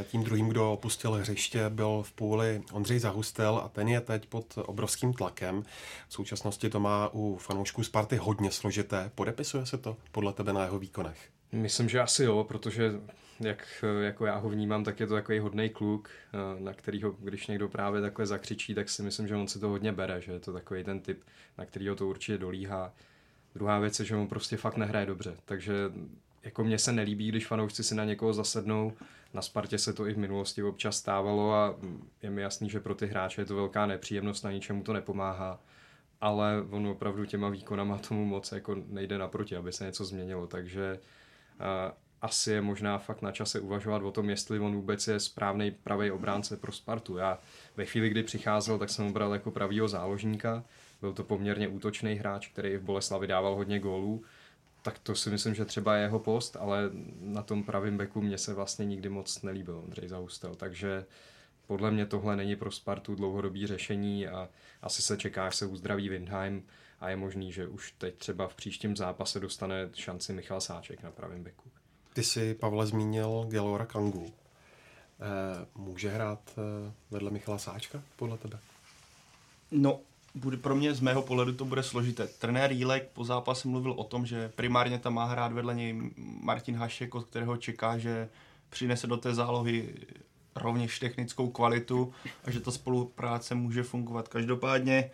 Eh, 0.00 0.04
tím 0.04 0.24
druhým, 0.24 0.48
kdo 0.48 0.72
opustil 0.72 1.12
hřiště, 1.12 1.70
byl 1.70 2.02
v 2.02 2.12
půli 2.12 2.62
Ondřej 2.72 2.98
Zahustel 2.98 3.60
a 3.64 3.68
ten 3.68 3.88
je 3.88 4.00
teď 4.00 4.26
pod 4.26 4.58
obrovským 4.66 5.12
tlakem. 5.12 5.64
V 6.08 6.12
současnosti 6.12 6.70
to 6.70 6.80
má 6.80 7.08
u 7.12 7.36
fanoušků 7.36 7.84
Sparty 7.84 8.16
hodně 8.16 8.50
složité. 8.50 9.10
Podepisuje 9.14 9.66
se 9.66 9.78
to 9.78 9.96
podle 10.12 10.32
tebe 10.32 10.52
na 10.52 10.64
jeho 10.64 10.78
výkonech? 10.78 11.18
Myslím, 11.52 11.88
že 11.88 12.00
asi 12.00 12.24
jo, 12.24 12.44
protože 12.44 12.92
jak 13.40 13.84
jako 14.00 14.26
já 14.26 14.36
ho 14.36 14.48
vnímám, 14.48 14.84
tak 14.84 15.00
je 15.00 15.06
to 15.06 15.14
takový 15.14 15.38
hodný 15.38 15.68
kluk, 15.68 16.10
eh, 16.10 16.60
na 16.60 16.74
kterýho, 16.74 17.10
když 17.18 17.46
někdo 17.46 17.68
právě 17.68 18.00
takhle 18.00 18.26
zakřičí, 18.26 18.74
tak 18.74 18.88
si 18.88 19.02
myslím, 19.02 19.28
že 19.28 19.36
on 19.36 19.48
si 19.48 19.58
to 19.58 19.68
hodně 19.68 19.92
bere, 19.92 20.20
že 20.20 20.32
je 20.32 20.40
to 20.40 20.52
takový 20.52 20.84
ten 20.84 21.00
typ, 21.00 21.22
na 21.58 21.64
kterýho 21.64 21.96
to 21.96 22.06
určitě 22.06 22.38
dolíhá. 22.38 22.92
Druhá 23.54 23.78
věc 23.78 24.00
je, 24.00 24.04
že 24.04 24.16
on 24.16 24.28
prostě 24.28 24.56
fakt 24.56 24.76
nehraje 24.76 25.06
dobře, 25.06 25.36
takže 25.44 25.74
jako 26.44 26.64
mně 26.64 26.78
se 26.78 26.92
nelíbí, 26.92 27.28
když 27.28 27.46
fanoušci 27.46 27.84
si 27.84 27.94
na 27.94 28.04
někoho 28.04 28.32
zasednou. 28.32 28.92
Na 29.34 29.42
Spartě 29.42 29.78
se 29.78 29.92
to 29.92 30.06
i 30.06 30.14
v 30.14 30.18
minulosti 30.18 30.62
občas 30.62 30.96
stávalo 30.96 31.54
a 31.54 31.76
je 32.22 32.30
mi 32.30 32.42
jasný, 32.42 32.70
že 32.70 32.80
pro 32.80 32.94
ty 32.94 33.06
hráče 33.06 33.40
je 33.40 33.44
to 33.44 33.56
velká 33.56 33.86
nepříjemnost, 33.86 34.44
na 34.44 34.52
ničemu 34.52 34.82
to 34.82 34.92
nepomáhá. 34.92 35.60
Ale 36.20 36.64
on 36.70 36.86
opravdu 36.86 37.24
těma 37.24 37.48
výkonama 37.48 37.98
tomu 37.98 38.24
moc 38.24 38.52
jako 38.52 38.76
nejde 38.88 39.18
naproti, 39.18 39.56
aby 39.56 39.72
se 39.72 39.84
něco 39.84 40.04
změnilo. 40.04 40.46
Takže 40.46 40.98
uh, 41.60 41.92
asi 42.22 42.52
je 42.52 42.62
možná 42.62 42.98
fakt 42.98 43.22
na 43.22 43.32
čase 43.32 43.60
uvažovat 43.60 44.02
o 44.02 44.10
tom, 44.10 44.30
jestli 44.30 44.58
on 44.58 44.74
vůbec 44.74 45.08
je 45.08 45.20
správný 45.20 45.70
pravý 45.70 46.10
obránce 46.10 46.56
pro 46.56 46.72
Spartu. 46.72 47.16
Já 47.16 47.38
ve 47.76 47.84
chvíli, 47.84 48.08
kdy 48.08 48.22
přicházel, 48.22 48.78
tak 48.78 48.90
jsem 48.90 49.04
ho 49.06 49.12
bral 49.12 49.32
jako 49.32 49.50
pravýho 49.50 49.88
záložníka. 49.88 50.64
Byl 51.00 51.12
to 51.12 51.24
poměrně 51.24 51.68
útočný 51.68 52.14
hráč, 52.14 52.48
který 52.48 52.76
v 52.76 52.82
Boleslavi 52.82 53.26
dával 53.26 53.54
hodně 53.54 53.78
gólů 53.78 54.24
tak 54.82 54.98
to 54.98 55.14
si 55.14 55.30
myslím, 55.30 55.54
že 55.54 55.64
třeba 55.64 55.96
je 55.96 56.02
jeho 56.02 56.18
post, 56.18 56.56
ale 56.60 56.90
na 57.20 57.42
tom 57.42 57.64
pravém 57.64 57.96
beku 57.96 58.20
mě 58.20 58.38
se 58.38 58.54
vlastně 58.54 58.86
nikdy 58.86 59.08
moc 59.08 59.42
nelíbil 59.42 59.78
Ondřej 59.78 60.08
Zahustel, 60.08 60.54
takže 60.54 61.06
podle 61.66 61.90
mě 61.90 62.06
tohle 62.06 62.36
není 62.36 62.56
pro 62.56 62.70
Spartu 62.70 63.14
dlouhodobý 63.14 63.66
řešení 63.66 64.28
a 64.28 64.48
asi 64.82 65.02
se 65.02 65.16
čeká, 65.16 65.46
až 65.46 65.56
se 65.56 65.66
uzdraví 65.66 66.08
Windheim 66.08 66.62
a 67.00 67.10
je 67.10 67.16
možný, 67.16 67.52
že 67.52 67.66
už 67.66 67.94
teď 67.98 68.14
třeba 68.14 68.48
v 68.48 68.54
příštím 68.54 68.96
zápase 68.96 69.40
dostane 69.40 69.90
šanci 69.94 70.32
Michal 70.32 70.60
Sáček 70.60 71.02
na 71.02 71.10
pravém 71.10 71.42
beku. 71.42 71.70
Ty 72.12 72.22
jsi, 72.22 72.54
Pavle, 72.54 72.86
zmínil 72.86 73.46
Gelora 73.48 73.86
Kangu. 73.86 74.32
Eh, 75.20 75.66
může 75.74 76.10
hrát 76.10 76.58
eh, 76.58 76.92
vedle 77.10 77.30
Michala 77.30 77.58
Sáčka, 77.58 78.02
podle 78.16 78.38
tebe? 78.38 78.58
No, 79.70 80.00
bude 80.34 80.56
pro 80.56 80.74
mě 80.74 80.94
z 80.94 81.00
mého 81.00 81.22
pohledu 81.22 81.52
to 81.52 81.64
bude 81.64 81.82
složité. 81.82 82.26
Trenér 82.26 82.72
Jílek 82.72 83.08
po 83.12 83.24
zápase 83.24 83.68
mluvil 83.68 83.92
o 83.92 84.04
tom, 84.04 84.26
že 84.26 84.48
primárně 84.48 84.98
tam 84.98 85.14
má 85.14 85.24
hrát 85.24 85.52
vedle 85.52 85.74
něj 85.74 86.10
Martin 86.42 86.76
Hašek, 86.76 87.14
od 87.14 87.24
kterého 87.24 87.56
čeká, 87.56 87.98
že 87.98 88.28
přinese 88.70 89.06
do 89.06 89.16
té 89.16 89.34
zálohy 89.34 89.94
rovněž 90.56 90.98
technickou 90.98 91.50
kvalitu 91.50 92.12
a 92.44 92.50
že 92.50 92.60
ta 92.60 92.70
spolupráce 92.70 93.54
může 93.54 93.82
fungovat. 93.82 94.28
Každopádně 94.28 95.10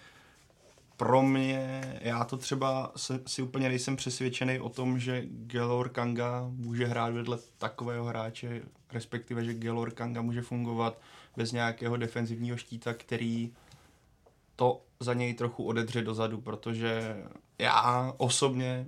pro 0.96 1.22
mě, 1.22 1.82
já 2.00 2.24
to 2.24 2.36
třeba 2.36 2.92
se, 2.96 3.20
si 3.26 3.42
úplně 3.42 3.68
nejsem 3.68 3.96
přesvědčený 3.96 4.60
o 4.60 4.68
tom, 4.68 4.98
že 4.98 5.24
Gelor 5.26 5.88
Kanga 5.88 6.46
může 6.50 6.86
hrát 6.86 7.12
vedle 7.12 7.38
takového 7.58 8.04
hráče, 8.04 8.62
respektive, 8.92 9.44
že 9.44 9.54
Gelor 9.54 9.90
Kanga 9.90 10.22
může 10.22 10.42
fungovat 10.42 10.98
bez 11.36 11.52
nějakého 11.52 11.96
defenzivního 11.96 12.56
štíta, 12.56 12.94
který 12.94 13.52
to 14.56 14.82
za 15.00 15.14
něj 15.14 15.34
trochu 15.34 15.64
odedře 15.64 16.02
dozadu, 16.02 16.40
protože 16.40 17.16
já 17.58 18.14
osobně 18.16 18.86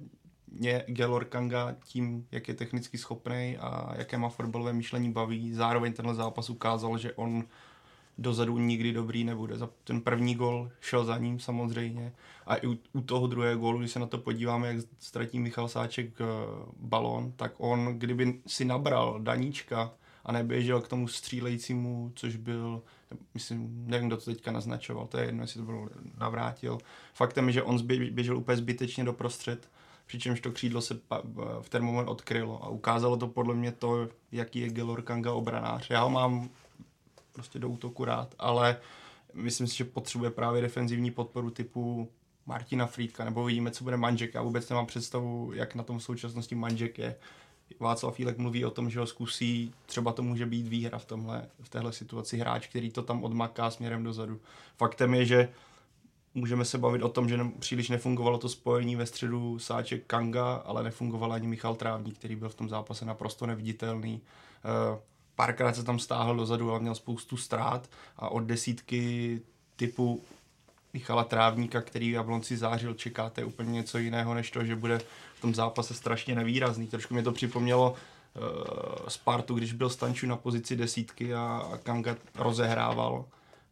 mě 0.52 0.84
Gelor 0.86 1.24
Kanga 1.24 1.76
tím, 1.84 2.26
jak 2.32 2.48
je 2.48 2.54
technicky 2.54 2.98
schopný 2.98 3.56
a 3.60 3.94
jaké 3.96 4.18
má 4.18 4.28
fotbalové 4.28 4.72
myšlení 4.72 5.12
baví. 5.12 5.52
Zároveň 5.52 5.92
tenhle 5.92 6.14
zápas 6.14 6.50
ukázal, 6.50 6.98
že 6.98 7.12
on 7.12 7.44
dozadu 8.18 8.58
nikdy 8.58 8.92
dobrý 8.92 9.24
nebude. 9.24 9.54
Ten 9.84 10.00
první 10.00 10.34
gol 10.34 10.70
šel 10.80 11.04
za 11.04 11.18
ním 11.18 11.40
samozřejmě 11.40 12.12
a 12.46 12.56
i 12.56 12.66
u, 12.66 13.00
toho 13.00 13.26
druhého 13.26 13.58
gólu, 13.58 13.78
když 13.78 13.90
se 13.90 13.98
na 13.98 14.06
to 14.06 14.18
podíváme, 14.18 14.68
jak 14.68 14.76
ztratí 14.98 15.38
Michal 15.38 15.68
Sáček 15.68 16.20
uh, 16.20 16.26
balón, 16.76 17.32
tak 17.32 17.52
on, 17.58 17.98
kdyby 17.98 18.40
si 18.46 18.64
nabral 18.64 19.20
Daníčka 19.20 19.92
a 20.28 20.32
neběžel 20.32 20.80
k 20.80 20.88
tomu 20.88 21.08
střílejícímu, 21.08 22.12
což 22.14 22.36
byl, 22.36 22.82
myslím, 23.34 23.84
nevím, 23.86 24.08
kdo 24.08 24.16
to 24.16 24.24
teďka 24.24 24.52
naznačoval, 24.52 25.06
to 25.06 25.18
je 25.18 25.26
jedno, 25.26 25.42
jestli 25.42 25.60
to 25.60 25.66
byl 25.66 25.88
navrátil. 26.18 26.78
Faktem 27.14 27.46
je, 27.46 27.52
že 27.52 27.62
on 27.62 27.86
běžel 28.10 28.36
úplně 28.36 28.56
zbytečně 28.56 29.04
do 29.04 29.12
prostřed, 29.12 29.70
přičemž 30.06 30.40
to 30.40 30.52
křídlo 30.52 30.80
se 30.80 31.00
v 31.60 31.68
ten 31.68 31.84
moment 31.84 32.08
odkrylo 32.08 32.64
a 32.64 32.68
ukázalo 32.68 33.16
to 33.16 33.28
podle 33.28 33.54
mě 33.54 33.72
to, 33.72 34.08
jaký 34.32 34.58
je 34.58 34.70
Gelor 34.70 35.02
Kanga 35.02 35.32
obranář. 35.32 35.90
Já 35.90 36.02
ho 36.02 36.10
mám 36.10 36.48
prostě 37.32 37.58
do 37.58 37.68
útoku 37.68 38.04
rád, 38.04 38.34
ale 38.38 38.76
myslím 39.34 39.66
si, 39.66 39.76
že 39.76 39.84
potřebuje 39.84 40.30
právě 40.30 40.62
defenzivní 40.62 41.10
podporu 41.10 41.50
typu 41.50 42.10
Martina 42.46 42.86
Frýdka, 42.86 43.24
nebo 43.24 43.44
vidíme, 43.44 43.70
co 43.70 43.84
bude 43.84 43.96
Manžek. 43.96 44.34
Já 44.34 44.42
vůbec 44.42 44.68
nemám 44.68 44.86
představu, 44.86 45.52
jak 45.54 45.74
na 45.74 45.82
tom 45.82 45.98
v 45.98 46.02
současnosti 46.02 46.54
Manžek 46.54 46.98
je. 46.98 47.16
Václav 47.80 48.14
Fílek 48.14 48.38
mluví 48.38 48.64
o 48.64 48.70
tom, 48.70 48.90
že 48.90 49.00
ho 49.00 49.06
zkusí, 49.06 49.74
třeba 49.86 50.12
to 50.12 50.22
může 50.22 50.46
být 50.46 50.68
výhra 50.68 50.98
v, 50.98 51.04
tomhle, 51.04 51.48
v 51.60 51.68
téhle 51.68 51.92
situaci, 51.92 52.38
hráč, 52.38 52.66
který 52.66 52.90
to 52.90 53.02
tam 53.02 53.24
odmaká 53.24 53.70
směrem 53.70 54.04
dozadu. 54.04 54.40
Faktem 54.76 55.14
je, 55.14 55.24
že 55.24 55.48
můžeme 56.34 56.64
se 56.64 56.78
bavit 56.78 57.02
o 57.02 57.08
tom, 57.08 57.28
že 57.28 57.36
ne, 57.36 57.50
příliš 57.58 57.88
nefungovalo 57.88 58.38
to 58.38 58.48
spojení 58.48 58.96
ve 58.96 59.06
středu 59.06 59.58
Sáček 59.58 60.06
Kanga, 60.06 60.54
ale 60.54 60.82
nefungoval 60.82 61.32
ani 61.32 61.46
Michal 61.46 61.74
Trávník, 61.74 62.18
který 62.18 62.36
byl 62.36 62.48
v 62.48 62.54
tom 62.54 62.68
zápase 62.68 63.04
naprosto 63.04 63.46
neviditelný. 63.46 64.20
Uh, 64.92 64.98
párkrát 65.34 65.76
se 65.76 65.84
tam 65.84 65.98
stáhl 65.98 66.36
dozadu, 66.36 66.70
ale 66.70 66.80
měl 66.80 66.94
spoustu 66.94 67.36
ztrát 67.36 67.90
a 68.16 68.28
od 68.28 68.40
desítky 68.40 69.40
typu 69.76 70.22
Michala 70.92 71.24
Trávníka, 71.24 71.80
který 71.80 72.10
v 72.10 72.14
Jablonci 72.14 72.56
zářil, 72.56 72.94
čekáte 72.94 73.44
úplně 73.44 73.72
něco 73.72 73.98
jiného, 73.98 74.34
než 74.34 74.50
to, 74.50 74.64
že 74.64 74.76
bude 74.76 74.98
v 75.34 75.40
tom 75.40 75.54
zápase 75.54 75.94
strašně 75.94 76.34
nevýrazný. 76.34 76.86
Trošku 76.86 77.14
mě 77.14 77.22
to 77.22 77.32
připomnělo 77.32 77.90
uh, 77.90 79.08
Spartu, 79.08 79.54
když 79.54 79.72
byl 79.72 79.90
Stanču 79.90 80.26
na 80.26 80.36
pozici 80.36 80.76
desítky 80.76 81.34
a, 81.34 81.70
Kanga 81.82 82.16
rozehrával. 82.34 83.24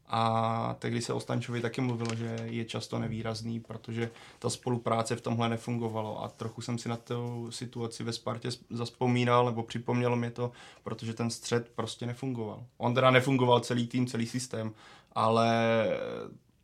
A 0.08 0.76
tehdy 0.78 1.02
se 1.02 1.12
o 1.12 1.20
Stančovi 1.20 1.61
taky 1.61 1.80
mluvilo, 1.80 2.14
že 2.14 2.38
je 2.44 2.64
často 2.64 2.99
nevýrazný, 2.99 3.61
protože 3.61 4.11
ta 4.38 4.50
spolupráce 4.50 5.16
v 5.16 5.20
tomhle 5.20 5.49
nefungovalo 5.49 6.25
a 6.25 6.28
trochu 6.28 6.61
jsem 6.61 6.78
si 6.78 6.88
na 6.88 6.96
tu 6.96 7.50
situaci 7.50 8.04
ve 8.04 8.12
Spartě 8.12 8.49
zaspomínal, 8.70 9.46
nebo 9.46 9.62
připomnělo 9.62 10.16
mi 10.16 10.30
to, 10.30 10.52
protože 10.82 11.14
ten 11.14 11.30
střed 11.30 11.68
prostě 11.75 12.06
nefungoval. 12.06 12.64
On 12.78 12.94
teda 12.94 13.11
nefungoval 13.11 13.61
celý 13.61 13.87
tým, 13.87 14.06
celý 14.06 14.26
systém, 14.26 14.73
ale 15.12 15.87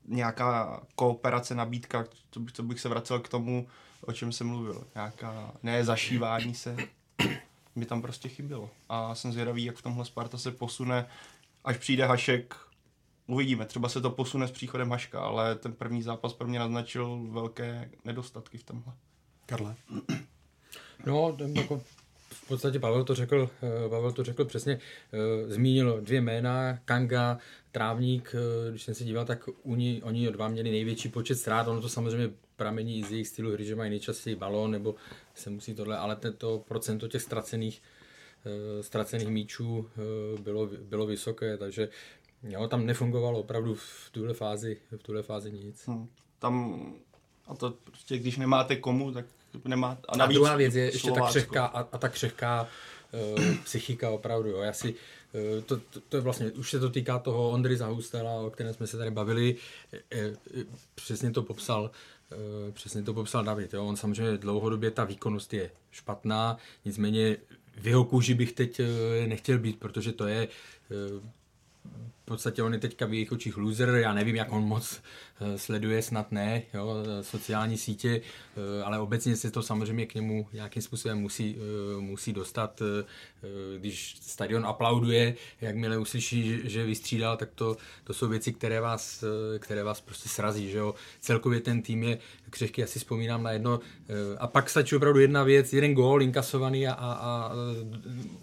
nějaká 0.05 0.83
kooperace, 0.95 1.55
nabídka, 1.55 2.05
co 2.53 2.63
bych 2.63 2.81
se 2.81 2.89
vracel 2.89 3.21
k 3.21 3.29
tomu, 3.29 3.69
o 4.01 4.13
čem 4.13 4.33
jsem 4.33 4.47
mluvil. 4.47 4.87
Nějaká, 4.95 5.53
ne 5.63 5.85
zašívání 5.85 6.55
se, 6.55 6.77
mi 7.75 7.87
tam 7.87 8.03
prostě 8.03 8.29
chybělo. 8.29 8.71
A 8.89 9.15
jsem 9.15 9.33
zvědavý, 9.33 9.65
jak 9.65 9.77
v 9.77 9.83
tomhle 9.83 10.05
Sparta 10.05 10.39
se 10.39 10.51
posune, 10.51 11.07
až 11.65 11.77
přijde 11.77 12.07
Hašek, 12.07 12.57
uvidíme, 13.27 13.65
třeba 13.65 13.89
se 13.89 14.01
to 14.01 14.11
posune 14.11 14.49
s 14.49 14.51
příchodem 14.51 14.91
Haška, 14.91 15.21
ale 15.21 15.55
ten 15.55 15.73
první 15.73 16.03
zápas 16.03 16.33
pro 16.33 16.49
mě 16.49 16.59
naznačil 16.59 17.27
velké 17.31 17.91
nedostatky 18.05 18.59
v 18.59 18.65
tomhle. 18.65 18.93
Karle? 19.47 19.75
No, 21.07 21.37
jako 21.55 21.83
podstatě 22.53 22.79
Pavel 22.79 23.05
to 23.05 23.15
řekl, 23.15 23.51
eh, 23.63 23.89
Pavel 23.89 24.13
to 24.13 24.25
řekl 24.25 24.45
přesně. 24.45 24.79
Eh, 25.13 25.53
zmínil 25.53 26.01
dvě 26.01 26.21
jména, 26.21 26.79
Kanga, 26.85 27.39
Trávník, 27.73 28.35
eh, 28.35 28.71
když 28.71 28.83
jsem 28.83 28.95
se 28.95 29.05
díval, 29.05 29.25
tak 29.25 29.49
oni, 29.63 30.01
oni 30.05 30.31
dva 30.31 30.49
měli 30.49 30.71
největší 30.71 31.09
počet 31.09 31.35
ztrát. 31.35 31.69
Ono 31.69 31.81
to 31.81 31.89
samozřejmě 31.89 32.31
pramení 32.57 33.03
z 33.03 33.11
jejich 33.11 33.29
stylu 33.29 33.53
hry, 33.53 33.65
že 33.65 33.77
mají 33.77 33.91
nejčastěji 33.91 34.37
balón, 34.37 34.71
nebo 34.71 34.95
se 35.35 35.51
musí 35.51 35.75
tohle, 35.75 35.99
ale 35.99 36.17
to 36.39 36.65
procento 36.69 37.09
těch 37.09 37.23
ztracených, 37.23 37.83
ztracených 38.81 39.29
míčů 39.29 39.89
bylo, 40.43 40.67
bylo 40.67 41.07
vysoké, 41.07 41.57
takže 41.57 41.89
jo, 42.43 42.69
tam 42.69 42.87
nefungovalo 42.87 43.41
opravdu 43.41 43.75
v 43.75 44.11
tuhle 44.13 44.35
fázi, 44.35 44.81
v 44.99 45.03
tuhle 45.03 45.23
fázi 45.23 45.53
nic. 45.53 45.87
Hmm. 45.87 46.09
Tam, 46.39 46.85
a 47.47 47.55
to 47.55 47.71
prostě, 47.71 48.19
když 48.19 48.37
nemáte 48.37 48.77
komu, 48.77 49.13
tak 49.13 49.27
nemá. 49.65 49.99
A, 50.09 50.17
navíc 50.17 50.37
a 50.37 50.39
druhá 50.39 50.57
věc 50.57 50.75
je 50.75 50.85
ještě 50.85 51.11
ta 51.11 51.21
křehká, 51.21 51.67
a, 51.67 51.81
a 51.93 51.99
ta 51.99 52.09
křehká 52.09 52.69
uh, 53.37 53.57
psychika 53.65 54.11
opravdu. 54.11 54.49
Jo. 54.49 54.61
Já 54.61 54.73
si, 54.73 54.95
uh, 54.95 55.63
to, 55.65 55.77
to, 55.77 56.01
to, 56.09 56.17
je 56.17 56.21
vlastně, 56.21 56.51
už 56.51 56.71
se 56.71 56.81
to 56.81 56.91
týká 56.91 57.19
toho 57.19 57.51
Ondry 57.51 57.77
Zahustela, 57.77 58.33
o 58.33 58.51
kterém 58.51 58.75
jsme 58.75 58.87
se 58.87 58.99
tady 58.99 59.11
bavili, 59.11 59.57
e, 60.13 60.33
přesně 60.95 61.31
to 61.31 61.43
popsal 61.43 61.91
uh, 62.31 62.73
přesně 62.73 63.03
to 63.03 63.15
popsal 63.15 63.45
David. 63.45 63.75
Jo. 63.75 63.87
On 63.87 63.97
samozřejmě 63.97 64.39
dlouhodobě 64.39 64.91
ta 64.91 65.05
výkonnost 65.05 65.55
je 65.55 65.71
špatná, 65.91 66.57
nicméně 66.85 67.37
v 67.77 67.87
jeho 67.87 68.05
kůži 68.05 68.35
bych 68.35 68.53
teď 68.53 68.81
nechtěl 69.27 69.59
být, 69.59 69.79
protože 69.79 70.13
to 70.13 70.27
je 70.27 70.49
v 72.23 72.25
podstatě 72.25 72.63
on 72.63 72.73
je 72.73 72.79
teďka 72.79 73.07
v 73.07 73.13
jejich 73.13 73.33
očích 73.33 73.57
loser, 73.57 73.89
já 73.89 74.15
nevím, 74.15 74.37
jak 74.37 74.53
on 74.53 74.63
moc 74.63 75.01
eh, 75.41 75.59
sleduje, 75.59 76.03
snad 76.03 76.33
ne, 76.33 76.63
jo, 76.75 76.95
sociální 77.23 77.79
sítě, 77.79 78.21
eh, 78.21 78.83
ale 78.83 78.99
obecně 78.99 79.37
se 79.37 79.51
to 79.51 79.63
samozřejmě 79.63 80.07
k 80.07 80.15
němu 80.15 80.49
nějakým 80.53 80.83
způsobem 80.83 81.19
musí, 81.19 81.57
eh, 81.59 82.01
musí 82.01 82.33
dostat, 82.33 82.83
když 83.79 84.17
stadion 84.21 84.67
aplauduje, 84.67 85.35
jakmile 85.61 85.99
uslyší, 85.99 86.61
že 86.65 86.85
vystřídal, 86.85 87.37
tak 87.37 87.49
to, 87.55 87.77
to 88.05 88.15
jsou 88.15 88.29
věci, 88.29 88.53
které 88.53 88.81
vás, 88.81 89.25
které 89.59 89.85
vás 89.85 90.01
prostě 90.01 90.29
srazí, 90.29 90.71
že 90.71 90.79
jo. 90.79 90.95
Celkově 91.21 91.61
ten 91.61 91.83
tým 91.83 92.03
je 92.03 92.19
křehký, 92.53 92.81
já 92.81 92.87
si 92.87 92.99
vzpomínám 92.99 93.43
na 93.43 93.51
jedno, 93.51 93.81
a 94.39 94.47
pak 94.47 94.71
stačí 94.71 94.97
opravdu 94.97 95.21
jedna 95.21 95.43
věc, 95.43 95.73
jeden 95.73 95.95
gól 95.95 96.23
inkasovaný 96.23 96.89
a, 96.89 96.93
a, 96.93 97.13
a 97.13 97.53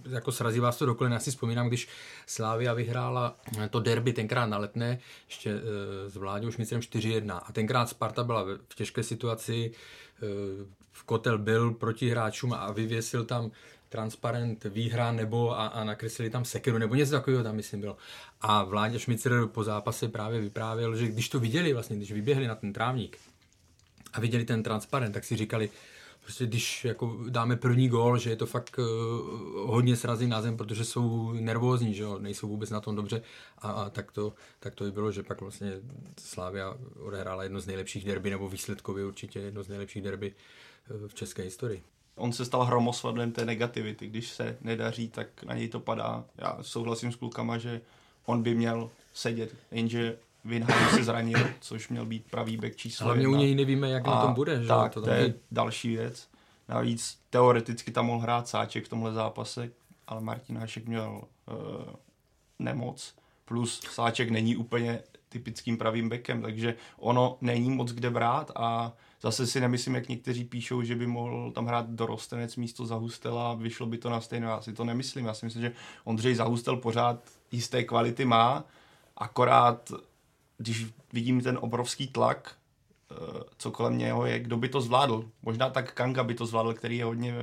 jako 0.09 0.31
srazí 0.31 0.59
vás 0.59 0.77
to 0.77 0.85
do 0.85 0.95
kolena. 0.95 1.15
Já 1.15 1.19
si 1.19 1.31
vzpomínám, 1.31 1.67
když 1.67 1.87
Slávia 2.27 2.73
vyhrála 2.73 3.35
to 3.69 3.79
derby 3.79 4.13
tenkrát 4.13 4.45
na 4.45 4.57
letné, 4.57 4.99
ještě 5.27 5.49
e, 5.49 6.09
s 6.09 6.15
Vláďou 6.15 6.51
Šmicem 6.51 6.79
4-1 6.79 7.41
a 7.45 7.51
tenkrát 7.51 7.89
Sparta 7.89 8.23
byla 8.23 8.43
v 8.69 8.75
těžké 8.75 9.03
situaci, 9.03 9.71
v 10.91 11.03
kotel 11.03 11.37
byl 11.37 11.71
proti 11.71 12.09
hráčům 12.09 12.53
a 12.53 12.71
vyvěsil 12.71 13.25
tam 13.25 13.51
transparent 13.89 14.63
výhra 14.63 15.11
nebo 15.11 15.59
a, 15.59 15.67
a 15.67 15.83
nakreslili 15.83 16.29
tam 16.29 16.45
sekeru 16.45 16.77
nebo 16.77 16.95
něco 16.95 17.11
takového 17.11 17.43
tam 17.43 17.55
myslím 17.55 17.81
bylo. 17.81 17.97
A 18.41 18.63
Vláďa 18.63 18.99
Šmicer 18.99 19.45
po 19.45 19.63
zápase 19.63 20.07
právě 20.07 20.41
vyprávěl, 20.41 20.95
že 20.95 21.07
když 21.07 21.29
to 21.29 21.39
viděli 21.39 21.73
vlastně, 21.73 21.95
když 21.95 22.11
vyběhli 22.11 22.47
na 22.47 22.55
ten 22.55 22.73
trávník 22.73 23.17
a 24.13 24.19
viděli 24.19 24.45
ten 24.45 24.63
transparent, 24.63 25.13
tak 25.13 25.23
si 25.23 25.37
říkali, 25.37 25.69
prostě 26.23 26.45
když 26.45 26.85
jako 26.85 27.17
dáme 27.29 27.55
první 27.55 27.89
gól, 27.89 28.17
že 28.17 28.29
je 28.29 28.35
to 28.35 28.45
fakt 28.45 28.79
uh, 28.79 28.85
hodně 29.69 29.95
srazí 29.95 30.27
na 30.27 30.41
zem, 30.41 30.57
protože 30.57 30.85
jsou 30.85 31.31
nervózní, 31.31 31.93
že 31.93 32.03
jo, 32.03 32.19
nejsou 32.19 32.47
vůbec 32.47 32.69
na 32.69 32.81
tom 32.81 32.95
dobře 32.95 33.21
a, 33.57 33.71
a 33.71 33.89
tak, 33.89 34.11
to, 34.11 34.33
tak 34.59 34.75
to 34.75 34.85
i 34.85 34.91
bylo, 34.91 35.11
že 35.11 35.23
pak 35.23 35.41
vlastně 35.41 35.73
Slávia 36.21 36.77
odehrála 36.99 37.43
jedno 37.43 37.59
z 37.59 37.67
nejlepších 37.67 38.05
derby, 38.05 38.29
nebo 38.29 38.49
výsledkově 38.49 39.05
určitě 39.05 39.39
jedno 39.39 39.63
z 39.63 39.67
nejlepších 39.67 40.03
derby 40.03 40.33
uh, 40.89 41.07
v 41.07 41.13
české 41.13 41.41
historii. 41.41 41.83
On 42.15 42.33
se 42.33 42.45
stal 42.45 42.63
hromosvadlem 42.63 43.31
té 43.31 43.45
negativity, 43.45 44.07
když 44.07 44.29
se 44.29 44.57
nedaří, 44.61 45.09
tak 45.09 45.43
na 45.43 45.53
něj 45.53 45.67
to 45.67 45.79
padá. 45.79 46.25
Já 46.37 46.57
souhlasím 46.61 47.11
s 47.11 47.15
klukama, 47.15 47.57
že 47.57 47.81
on 48.25 48.43
by 48.43 48.55
měl 48.55 48.91
sedět, 49.13 49.55
jenže 49.71 50.17
Vinham 50.45 50.89
se 50.89 51.03
zranil, 51.03 51.39
což 51.59 51.89
měl 51.89 52.05
být 52.05 52.31
pravý 52.31 52.57
back 52.57 52.75
číslo 52.75 53.05
Hlavně 53.05 53.23
jedna. 53.23 53.37
u 53.37 53.41
něj 53.41 53.55
nevíme, 53.55 53.89
jak 53.89 54.07
a 54.07 54.11
na 54.11 54.21
tom 54.21 54.33
bude. 54.33 54.61
Že? 54.61 54.67
Tak, 54.67 54.93
to, 54.93 55.01
to 55.01 55.09
je 55.09 55.33
další 55.51 55.95
věc. 55.95 56.29
Navíc 56.69 57.19
teoreticky 57.29 57.91
tam 57.91 58.05
mohl 58.05 58.19
hrát 58.19 58.47
Sáček 58.47 58.85
v 58.85 58.89
tomhle 58.89 59.13
zápase, 59.13 59.71
ale 60.07 60.21
Martin 60.21 60.57
Hašek 60.57 60.87
měl 60.87 61.21
uh, 61.47 61.55
nemoc. 62.59 63.15
Plus 63.45 63.81
Sáček 63.91 64.29
není 64.29 64.55
úplně 64.55 64.99
typickým 65.29 65.77
pravým 65.77 66.09
bekem, 66.09 66.41
takže 66.41 66.75
ono 66.97 67.37
není 67.41 67.69
moc 67.69 67.91
kde 67.91 68.09
brát 68.09 68.51
a 68.55 68.93
zase 69.21 69.47
si 69.47 69.59
nemyslím, 69.59 69.95
jak 69.95 70.09
někteří 70.09 70.43
píšou, 70.45 70.83
že 70.83 70.95
by 70.95 71.07
mohl 71.07 71.51
tam 71.51 71.65
hrát 71.65 71.89
dorostenec 71.89 72.55
místo 72.55 72.85
Zahustela, 72.85 73.53
vyšlo 73.53 73.85
by 73.85 73.97
to 73.97 74.09
na 74.09 74.21
stejno, 74.21 74.47
já 74.47 74.61
si 74.61 74.73
to 74.73 74.83
nemyslím, 74.83 75.25
já 75.25 75.33
si 75.33 75.45
myslím, 75.45 75.61
že 75.61 75.71
Ondřej 76.03 76.35
Zahustel 76.35 76.75
pořád 76.77 77.23
jisté 77.51 77.83
kvality 77.83 78.25
má, 78.25 78.63
akorát 79.17 79.91
když 80.59 80.85
vidím 81.13 81.41
ten 81.41 81.57
obrovský 81.61 82.07
tlak, 82.07 82.55
eh, 83.11 83.15
co 83.57 83.71
kolem 83.71 83.97
něho 83.97 84.25
je, 84.25 84.39
kdo 84.39 84.57
by 84.57 84.69
to 84.69 84.81
zvládl. 84.81 85.25
Možná 85.41 85.69
tak 85.69 85.93
Kanga 85.93 86.23
by 86.23 86.33
to 86.33 86.45
zvládl, 86.45 86.73
který 86.73 86.97
je 86.97 87.05
hodně, 87.05 87.33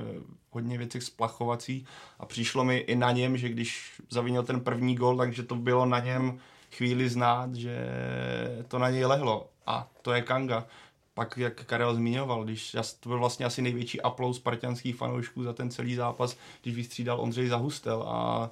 hodně 0.51 0.79
věcí 0.79 1.01
splachovací 1.01 1.87
a 2.19 2.27
přišlo 2.27 2.65
mi 2.65 2.77
i 2.77 2.97
na 2.97 3.13
něm, 3.13 3.37
že 3.37 3.49
když 3.49 4.01
zavinil 4.11 4.43
ten 4.43 4.61
první 4.61 4.95
gol, 4.95 5.17
takže 5.17 5.43
to 5.43 5.55
bylo 5.55 5.87
na 5.87 5.99
něm 5.99 6.39
chvíli 6.73 7.09
znát, 7.09 7.55
že 7.55 7.77
to 8.69 8.79
na 8.79 8.91
něj 8.91 9.05
lehlo 9.05 9.49
a 9.67 9.89
to 10.03 10.13
je 10.13 10.23
Kanga. 10.23 10.67
Pak, 11.15 11.39
jak 11.39 11.65
Karel 11.65 11.95
zmiňoval, 11.95 12.45
když 12.45 12.77
to 13.01 13.09
byl 13.09 13.19
vlastně 13.19 13.47
asi 13.47 13.63
největší 13.63 14.01
aplaus 14.01 14.37
spartianských 14.37 14.97
fanoušků 14.97 15.43
za 15.43 15.53
ten 15.53 15.71
celý 15.71 15.95
zápas, 15.95 16.37
když 16.63 16.75
vystřídal 16.75 17.21
Ondřej 17.21 17.49
Zahustel 17.49 18.03
a 18.03 18.51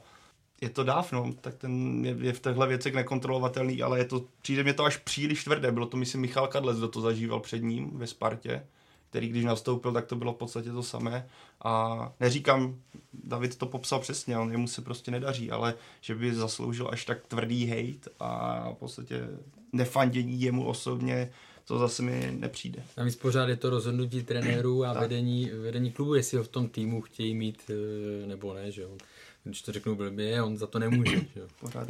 je 0.60 0.70
to 0.70 0.84
dáv, 0.84 1.12
no, 1.12 1.32
tak 1.40 1.54
ten 1.54 2.04
je, 2.06 2.16
je 2.20 2.32
v 2.32 2.40
těchto 2.40 2.66
věcech 2.66 2.94
nekontrolovatelný, 2.94 3.82
ale 3.82 3.98
je 3.98 4.04
to, 4.04 4.24
přijde 4.42 4.62
mě 4.62 4.74
to 4.74 4.84
až 4.84 4.96
příliš 4.96 5.44
tvrdé. 5.44 5.72
Bylo 5.72 5.86
to, 5.86 5.96
myslím, 5.96 6.20
Michal 6.20 6.48
Kadlec, 6.48 6.78
kdo 6.78 6.88
to 6.88 7.00
zažíval 7.00 7.40
před 7.40 7.58
ním 7.58 7.90
ve 7.98 8.06
Spartě, 8.06 8.66
který 9.10 9.28
když 9.28 9.44
nastoupil, 9.44 9.92
tak 9.92 10.06
to 10.06 10.16
bylo 10.16 10.32
v 10.32 10.36
podstatě 10.36 10.70
to 10.70 10.82
samé. 10.82 11.28
A 11.64 12.12
neříkám, 12.20 12.76
David 13.24 13.56
to 13.56 13.66
popsal 13.66 14.00
přesně, 14.00 14.38
on 14.38 14.50
jemu 14.50 14.68
se 14.68 14.82
prostě 14.82 15.10
nedaří, 15.10 15.50
ale 15.50 15.74
že 16.00 16.14
by 16.14 16.34
zasloužil 16.34 16.88
až 16.92 17.04
tak 17.04 17.26
tvrdý 17.26 17.66
hate 17.66 18.10
a 18.20 18.70
v 18.70 18.74
podstatě 18.74 19.28
nefandění 19.72 20.40
jemu 20.40 20.66
osobně, 20.66 21.30
to 21.64 21.78
zase 21.78 22.02
mi 22.02 22.36
nepřijde. 22.38 22.82
Navíc 22.96 23.16
pořád 23.16 23.48
je 23.48 23.56
to 23.56 23.70
rozhodnutí 23.70 24.22
trenérů 24.22 24.84
a 24.84 24.92
vedení, 24.92 25.50
vedení 25.50 25.92
klubu, 25.92 26.14
jestli 26.14 26.38
ho 26.38 26.44
v 26.44 26.48
tom 26.48 26.68
týmu 26.68 27.00
chtějí 27.00 27.34
mít 27.34 27.70
eh, 27.70 28.26
nebo 28.26 28.54
ne, 28.54 28.70
že 28.70 28.82
jo. 28.82 28.96
Když 29.44 29.62
to 29.62 29.72
řeknu 29.72 29.94
blbě, 29.94 30.42
on 30.42 30.56
za 30.56 30.66
to 30.66 30.78
nemůže. 30.78 31.16
Že. 31.16 31.42
Pořád, 31.60 31.88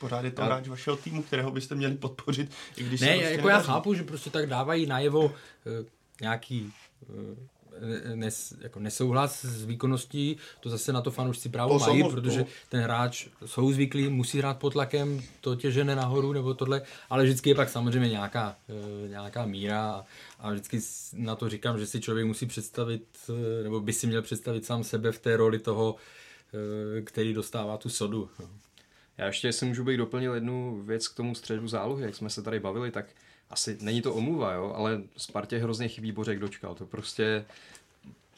pořád 0.00 0.24
je 0.24 0.30
to 0.30 0.44
hráč 0.44 0.68
vašeho 0.68 0.96
týmu, 0.96 1.22
kterého 1.22 1.50
byste 1.50 1.74
měli 1.74 1.94
podpořit, 1.96 2.50
i 2.76 2.84
když 2.84 3.00
ne, 3.00 3.06
se 3.06 3.12
jako 3.22 3.32
prostě 3.34 3.48
já 3.48 3.60
chápu, 3.60 3.94
že 3.94 4.02
prostě 4.02 4.30
tak 4.30 4.46
dávají 4.46 4.86
najevo 4.86 5.32
eh, 5.66 5.84
nějaký 6.20 6.72
eh, 7.02 8.16
nes, 8.16 8.54
jako 8.60 8.80
nesouhlas 8.80 9.44
s 9.44 9.64
výkonností, 9.64 10.36
to 10.60 10.70
zase 10.70 10.92
na 10.92 11.00
to 11.00 11.10
fanoušci 11.10 11.48
právo 11.48 11.78
To 11.78 11.84
mají, 11.86 12.04
protože 12.10 12.42
to- 12.44 12.50
ten 12.68 12.80
hráč 12.82 13.26
jsou 13.46 13.72
zvyklí, 13.72 14.08
musí 14.08 14.38
hrát 14.38 14.58
pod 14.58 14.72
tlakem, 14.72 15.22
to 15.40 15.56
tě 15.56 15.70
žene 15.70 15.96
nahoru 15.96 16.32
nebo 16.32 16.54
tohle, 16.54 16.82
ale 17.10 17.24
vždycky 17.24 17.48
je 17.50 17.54
pak 17.54 17.68
samozřejmě 17.68 18.08
nějaká, 18.08 18.56
eh, 18.68 19.08
nějaká 19.08 19.46
míra 19.46 19.90
a, 19.90 20.04
a 20.40 20.50
vždycky 20.50 20.80
na 21.12 21.36
to 21.36 21.48
říkám, 21.48 21.78
že 21.78 21.86
si 21.86 22.00
člověk 22.00 22.26
musí 22.26 22.46
představit, 22.46 23.04
nebo 23.62 23.80
by 23.80 23.92
si 23.92 24.06
měl 24.06 24.22
představit 24.22 24.64
sám 24.66 24.84
sebe 24.84 25.12
v 25.12 25.18
té 25.18 25.36
roli 25.36 25.58
toho, 25.58 25.96
který 27.04 27.34
dostává 27.34 27.76
tu 27.76 27.88
sodu. 27.88 28.30
no. 28.40 28.48
Já 29.18 29.26
ještě, 29.26 29.48
jestli 29.48 29.66
můžu 29.66 29.84
být 29.84 29.96
doplnil 29.96 30.34
jednu 30.34 30.82
věc 30.82 31.08
k 31.08 31.16
tomu 31.16 31.34
středu 31.34 31.68
zálohy, 31.68 32.04
jak 32.04 32.14
jsme 32.14 32.30
se 32.30 32.42
tady 32.42 32.60
bavili, 32.60 32.90
tak 32.90 33.06
asi 33.50 33.78
není 33.80 34.02
to 34.02 34.14
omluva, 34.14 34.52
jo, 34.52 34.72
ale 34.76 35.02
Spartě 35.16 35.58
hrozně 35.58 35.88
chybí 35.88 36.12
Bořek 36.12 36.38
Dočkal. 36.38 36.74
To 36.74 36.86
prostě 36.86 37.44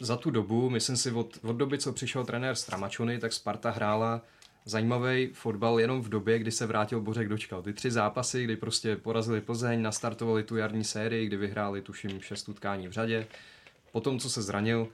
za 0.00 0.16
tu 0.16 0.30
dobu, 0.30 0.71
myslím 0.71 0.97
si 0.97 1.12
od, 1.12 1.38
od 1.42 1.52
doby, 1.52 1.78
co 1.78 1.92
přišel 1.92 2.25
trenér 2.25 2.54
Stramačony, 2.54 3.18
tak 3.18 3.33
Sparta 3.33 3.71
hrála 3.71 4.23
zajímavý 4.64 5.30
fotbal 5.33 5.80
jenom 5.80 6.02
v 6.02 6.09
době, 6.09 6.38
kdy 6.38 6.50
se 6.50 6.66
vrátil 6.66 7.00
Bořek 7.00 7.28
Dočkal. 7.28 7.62
Ty 7.62 7.73
tři 7.73 7.90
zápasy, 7.90 8.44
kdy 8.44 8.56
prostě 8.56 8.97
porazili 8.97 9.40
Plzeň, 9.40 9.83
nastartovali 9.83 10.42
tu 10.42 10.56
jarní 10.56 10.85
sérii, 10.85 11.26
kdy 11.26 11.37
vyhráli 11.37 11.83
tuším 11.83 12.21
šest 12.21 12.49
utkání 12.49 12.88
v 12.88 12.92
řadě. 12.92 13.26
Potom, 13.92 14.18
co 14.18 14.30
se 14.30 14.42
zranil, 14.42 14.88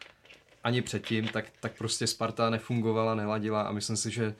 ani 0.65 0.83
předtím, 0.83 1.29
tak, 1.29 1.45
tak 1.61 1.73
prostě 1.79 2.07
Sparta 2.07 2.51
nefungovala, 2.51 3.15
neladila 3.15 3.63
a 3.63 3.73
myslím 3.73 3.97
si, 3.97 4.11
že 4.11 4.35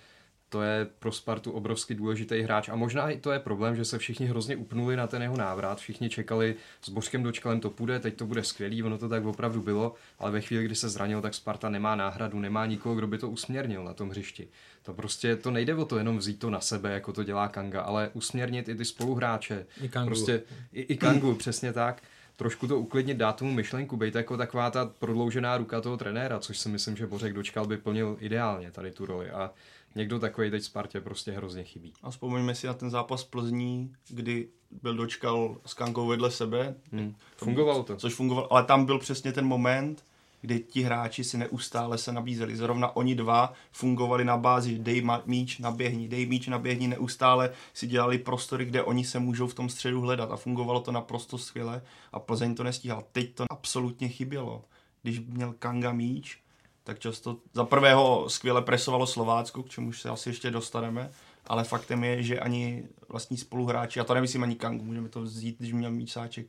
to 0.51 0.63
je 0.63 0.87
pro 0.99 1.13
Spartu 1.13 1.53
obrovsky 1.53 1.95
důležitý 1.95 2.41
hráč. 2.41 2.69
A 2.69 2.77
možná 2.77 3.11
i 3.11 3.17
to 3.17 3.33
je 3.33 3.39
problém, 3.39 3.77
že 3.77 3.85
se 3.85 3.99
všichni 3.99 4.27
hrozně 4.27 4.57
upnuli 4.57 4.97
na 4.97 5.07
ten 5.07 5.23
jeho 5.23 5.37
návrat. 5.37 5.79
Všichni 5.79 6.11
čekali, 6.11 6.55
s 6.83 6.89
Božkem 6.89 7.23
Dočkalem 7.23 7.61
to 7.61 7.71
půjde, 7.71 7.99
teď 7.99 8.17
to 8.17 8.27
bude 8.27 8.45
skvělý, 8.45 8.83
ono 8.83 8.99
to 8.99 9.09
tak 9.09 9.25
opravdu 9.25 9.63
bylo, 9.63 9.95
ale 10.19 10.31
ve 10.31 10.41
chvíli, 10.41 10.65
kdy 10.65 10.75
se 10.75 10.89
zranil, 10.89 11.21
tak 11.21 11.35
Sparta 11.35 11.69
nemá 11.69 11.97
náhradu, 11.97 12.39
nemá 12.39 12.67
nikoho, 12.67 12.95
kdo 12.95 13.07
by 13.07 13.19
to 13.19 13.31
usměrnil 13.31 13.85
na 13.85 13.95
tom 13.95 14.11
hřišti. 14.11 14.49
To 14.83 14.95
prostě, 14.95 15.37
to 15.37 15.51
nejde 15.51 15.75
o 15.75 15.85
to 15.85 15.99
jenom 15.99 16.19
vzít 16.19 16.39
to 16.39 16.51
na 16.51 16.61
sebe, 16.61 16.93
jako 16.93 17.13
to 17.13 17.25
dělá 17.25 17.49
Kanga, 17.49 17.83
ale 17.83 18.11
usměrnit 18.13 18.69
i 18.69 18.75
ty 18.75 18.85
spoluhráče. 18.85 19.67
I 19.83 19.89
Kangu. 19.89 20.07
Prostě 20.07 20.43
i, 20.73 20.81
i 20.81 20.97
Kangu, 20.97 21.35
přesně 21.35 21.73
tak 21.73 22.03
trošku 22.41 22.67
to 22.67 22.79
uklidnit, 22.79 23.17
dát 23.17 23.37
tomu 23.37 23.53
myšlenku, 23.53 23.97
být 23.97 24.15
jako 24.15 24.37
taková 24.37 24.71
ta 24.71 24.87
prodloužená 24.99 25.57
ruka 25.57 25.81
toho 25.81 25.97
trenéra, 25.97 26.39
což 26.39 26.59
si 26.59 26.69
myslím, 26.69 26.97
že 26.97 27.07
Bořek 27.07 27.33
Dočkal 27.33 27.67
by 27.67 27.77
plnil 27.77 28.17
ideálně 28.21 28.71
tady 28.71 28.91
tu 28.91 29.07
roli 29.07 29.31
a 29.31 29.51
někdo 29.95 30.19
takový 30.19 30.51
teď 30.51 30.63
Spartě 30.63 31.01
prostě 31.01 31.33
hrozně 31.33 31.65
chybí. 31.65 31.93
A 32.03 32.11
vzpomeňme 32.11 32.55
si 32.55 32.67
na 32.67 32.75
ten 32.75 32.91
zápas 32.91 33.25
Plzní, 33.25 33.93
kdy 34.09 34.49
byl 34.83 34.95
dočkal 34.95 35.57
s 35.67 35.75
Kankou 35.75 36.07
vedle 36.07 36.31
sebe. 36.31 36.75
Hmm. 36.93 37.15
Fungovalo 37.37 37.83
to. 37.83 37.97
Což 37.97 38.15
fungovalo, 38.15 38.53
ale 38.53 38.65
tam 38.65 38.85
byl 38.85 38.99
přesně 38.99 39.33
ten 39.33 39.47
moment, 39.47 40.05
kdy 40.41 40.61
ti 40.61 40.83
hráči 40.83 41.25
si 41.25 41.39
neustále 41.39 41.99
se 41.99 42.13
nabízeli. 42.13 42.57
Zrovna 42.57 42.97
oni 42.97 43.15
dva 43.15 43.53
fungovali 43.73 44.25
na 44.25 44.37
bázi 44.37 44.79
dej 44.79 45.09
míč, 45.27 45.59
naběhni, 45.59 46.09
dej 46.09 46.27
míč, 46.27 46.47
naběhni, 46.47 46.89
neustále 46.89 47.51
si 47.75 47.87
dělali 47.87 48.19
prostory, 48.19 48.65
kde 48.65 48.83
oni 48.83 49.05
se 49.05 49.19
můžou 49.19 49.47
v 49.47 49.55
tom 49.55 49.69
středu 49.69 50.01
hledat 50.01 50.33
a 50.33 50.37
fungovalo 50.37 50.81
to 50.81 50.93
naprosto 50.93 51.39
skvěle 51.39 51.83
a 52.13 52.19
Plzeň 52.19 52.55
to 52.55 52.65
nestíhal. 52.65 53.05
Teď 53.13 53.35
to 53.35 53.45
absolutně 53.51 54.09
chybělo. 54.09 54.65
Když 55.03 55.21
měl 55.21 55.55
Kanga 55.59 55.93
míč, 55.93 56.39
tak 56.85 56.99
často 56.99 57.37
za 57.55 57.65
prvého 57.65 58.25
skvěle 58.29 58.63
presovalo 58.63 59.07
Slovácko, 59.07 59.63
k 59.63 59.69
čemuž 59.69 60.01
se 60.01 60.09
asi 60.09 60.29
ještě 60.29 60.51
dostaneme, 60.51 61.11
ale 61.47 61.65
faktem 61.65 62.05
je, 62.05 62.23
že 62.23 62.41
ani 62.41 62.85
vlastní 63.09 63.37
spoluhráči, 63.37 64.01
a 64.01 64.05
to 64.05 64.15
nemyslím 64.15 64.43
ani 64.43 64.55
Kangu, 64.55 64.85
můžeme 64.85 65.09
to 65.09 65.23
vzít, 65.23 65.59
když 65.59 65.73
měl 65.73 65.91
míčáček, 65.91 66.47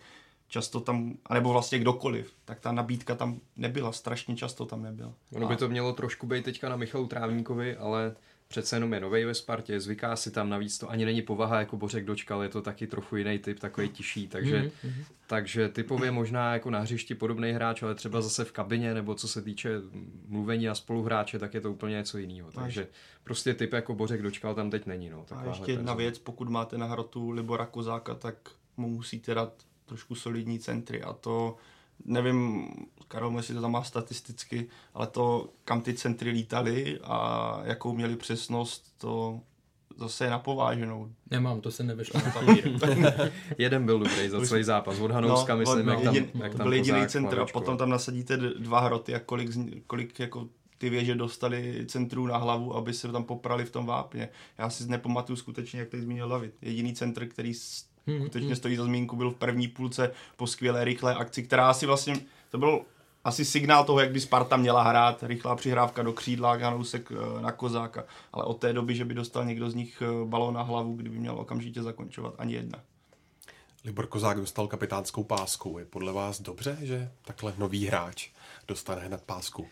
často 0.51 0.79
tam, 0.79 1.13
anebo 1.25 1.51
vlastně 1.51 1.79
kdokoliv, 1.79 2.33
tak 2.45 2.59
ta 2.59 2.71
nabídka 2.71 3.15
tam 3.15 3.39
nebyla, 3.55 3.91
strašně 3.91 4.35
často 4.35 4.65
tam 4.65 4.83
nebyla. 4.83 5.13
Ono 5.35 5.47
by 5.47 5.55
to 5.55 5.69
mělo 5.69 5.93
trošku 5.93 6.27
být 6.27 6.45
teďka 6.45 6.69
na 6.69 6.75
Michalu 6.75 7.07
Trávníkovi, 7.07 7.77
ale 7.77 8.15
přece 8.47 8.75
jenom 8.75 8.93
je 8.93 8.99
novej 8.99 9.25
ve 9.25 9.33
Spartě, 9.33 9.79
zvyká 9.79 10.15
si 10.15 10.31
tam 10.31 10.49
navíc 10.49 10.77
to 10.77 10.89
ani 10.89 11.05
není 11.05 11.21
povaha 11.21 11.59
jako 11.59 11.77
Bořek 11.77 12.05
Dočkal, 12.05 12.43
je 12.43 12.49
to 12.49 12.61
taky 12.61 12.87
trochu 12.87 13.15
jiný 13.15 13.39
typ, 13.39 13.59
takový 13.59 13.89
tišší, 13.89 14.27
takže, 14.27 14.71
mm-hmm. 14.85 15.03
takže 15.27 15.69
typově 15.69 16.11
možná 16.11 16.53
jako 16.53 16.69
na 16.69 16.79
hřišti 16.79 17.15
podobný 17.15 17.51
hráč, 17.51 17.83
ale 17.83 17.95
třeba 17.95 18.21
zase 18.21 18.45
v 18.45 18.51
kabině, 18.51 18.93
nebo 18.93 19.15
co 19.15 19.27
se 19.27 19.41
týče 19.41 19.69
mluvení 20.27 20.69
a 20.69 20.75
spoluhráče, 20.75 21.39
tak 21.39 21.53
je 21.53 21.61
to 21.61 21.71
úplně 21.71 21.95
něco 21.95 22.17
jiného. 22.17 22.51
Takže 22.51 22.87
prostě 23.23 23.53
typ 23.53 23.73
jako 23.73 23.95
Bořek 23.95 24.21
Dočkal 24.21 24.55
tam 24.55 24.69
teď 24.69 24.85
není. 24.85 25.09
No, 25.09 25.25
A 25.35 25.45
ještě 25.45 25.71
jedna 25.71 25.93
věc, 25.93 26.19
pokud 26.19 26.49
máte 26.49 26.77
na 26.77 26.85
hrotu 26.85 27.29
Libora 27.29 27.65
Kozáka, 27.65 28.15
tak 28.15 28.35
mu 28.77 28.89
musíte 28.89 29.33
dát 29.33 29.53
trošku 29.91 30.15
solidní 30.15 30.59
centry 30.59 31.03
a 31.03 31.13
to 31.13 31.57
nevím, 32.05 32.67
Karol, 33.07 33.37
jestli 33.37 33.55
to 33.55 33.61
tam 33.61 33.71
má 33.71 33.83
statisticky, 33.83 34.67
ale 34.93 35.07
to, 35.07 35.49
kam 35.65 35.81
ty 35.81 35.93
centry 35.93 36.29
lítaly 36.29 36.99
a 37.03 37.59
jakou 37.63 37.93
měli 37.93 38.15
přesnost, 38.15 38.93
to 38.97 39.39
zase 39.97 40.25
je 40.25 40.29
napováženou. 40.29 41.11
Nemám, 41.31 41.61
to 41.61 41.71
se 41.71 41.83
nevešlo 41.83 42.21
na 42.25 42.31
papír. 42.31 42.71
Jeden 43.57 43.85
byl 43.85 43.99
dobrý 43.99 44.29
za 44.29 44.45
celý 44.45 44.63
zápas, 44.63 44.99
od 44.99 45.11
Hanouska, 45.11 45.55
myslím, 45.55 45.87
jak 45.87 46.01
tam, 46.03 46.15
jedin, 46.15 46.31
jak 46.41 46.51
to 46.51 46.57
tam 46.57 46.65
byl 46.65 46.73
jediný 46.73 47.07
centr 47.07 47.39
a 47.39 47.45
potom 47.45 47.77
tam 47.77 47.89
nasadíte 47.89 48.37
dva 48.37 48.79
hroty 48.79 49.15
a 49.15 49.19
kolik, 49.19 49.49
kolik 49.87 50.19
jako 50.19 50.47
ty 50.77 50.89
věže 50.89 51.15
dostali 51.15 51.85
centrů 51.87 52.27
na 52.27 52.37
hlavu, 52.37 52.75
aby 52.75 52.93
se 52.93 53.11
tam 53.11 53.23
poprali 53.23 53.65
v 53.65 53.71
tom 53.71 53.85
vápně. 53.85 54.29
Já 54.57 54.69
si 54.69 54.89
nepamatuju 54.89 55.37
skutečně, 55.37 55.79
jak 55.79 55.89
tady 55.89 56.03
zmínil 56.03 56.29
David. 56.29 56.55
Jediný 56.61 56.93
centr, 56.93 57.27
který 57.27 57.53
s- 58.07 58.21
skutečně 58.21 58.55
stojí 58.55 58.75
za 58.75 58.83
zmínku, 58.83 59.15
byl 59.15 59.31
v 59.31 59.35
první 59.35 59.67
půlce 59.67 60.11
po 60.37 60.47
skvělé 60.47 60.83
rychlé 60.85 61.15
akci, 61.15 61.43
která 61.43 61.69
asi 61.69 61.85
vlastně, 61.85 62.15
to 62.49 62.57
byl 62.57 62.81
asi 63.23 63.45
signál 63.45 63.83
toho, 63.85 63.99
jak 63.99 64.11
by 64.11 64.19
Sparta 64.21 64.57
měla 64.57 64.83
hrát, 64.83 65.23
rychlá 65.23 65.55
přihrávka 65.55 66.03
do 66.03 66.13
křídla, 66.13 66.53
Hanousek 66.57 67.11
eh, 67.11 67.41
na 67.41 67.51
Kozáka, 67.51 68.03
ale 68.33 68.43
od 68.43 68.53
té 68.53 68.73
doby, 68.73 68.95
že 68.95 69.05
by 69.05 69.13
dostal 69.13 69.45
někdo 69.45 69.69
z 69.69 69.75
nich 69.75 70.01
eh, 70.05 70.25
balón 70.25 70.53
na 70.53 70.61
hlavu, 70.61 70.95
kdyby 70.95 71.19
měl 71.19 71.39
okamžitě 71.39 71.83
zakončovat, 71.83 72.33
ani 72.37 72.53
jedna. 72.53 72.79
Libor 73.85 74.07
Kozák 74.07 74.37
dostal 74.37 74.67
kapitánskou 74.67 75.23
pásku. 75.23 75.79
Je 75.79 75.85
podle 75.85 76.13
vás 76.13 76.41
dobře, 76.41 76.77
že 76.81 77.11
takhle 77.21 77.53
nový 77.57 77.85
hráč 77.87 78.29
dostane 78.67 79.01
hned 79.01 79.21
pásku? 79.25 79.67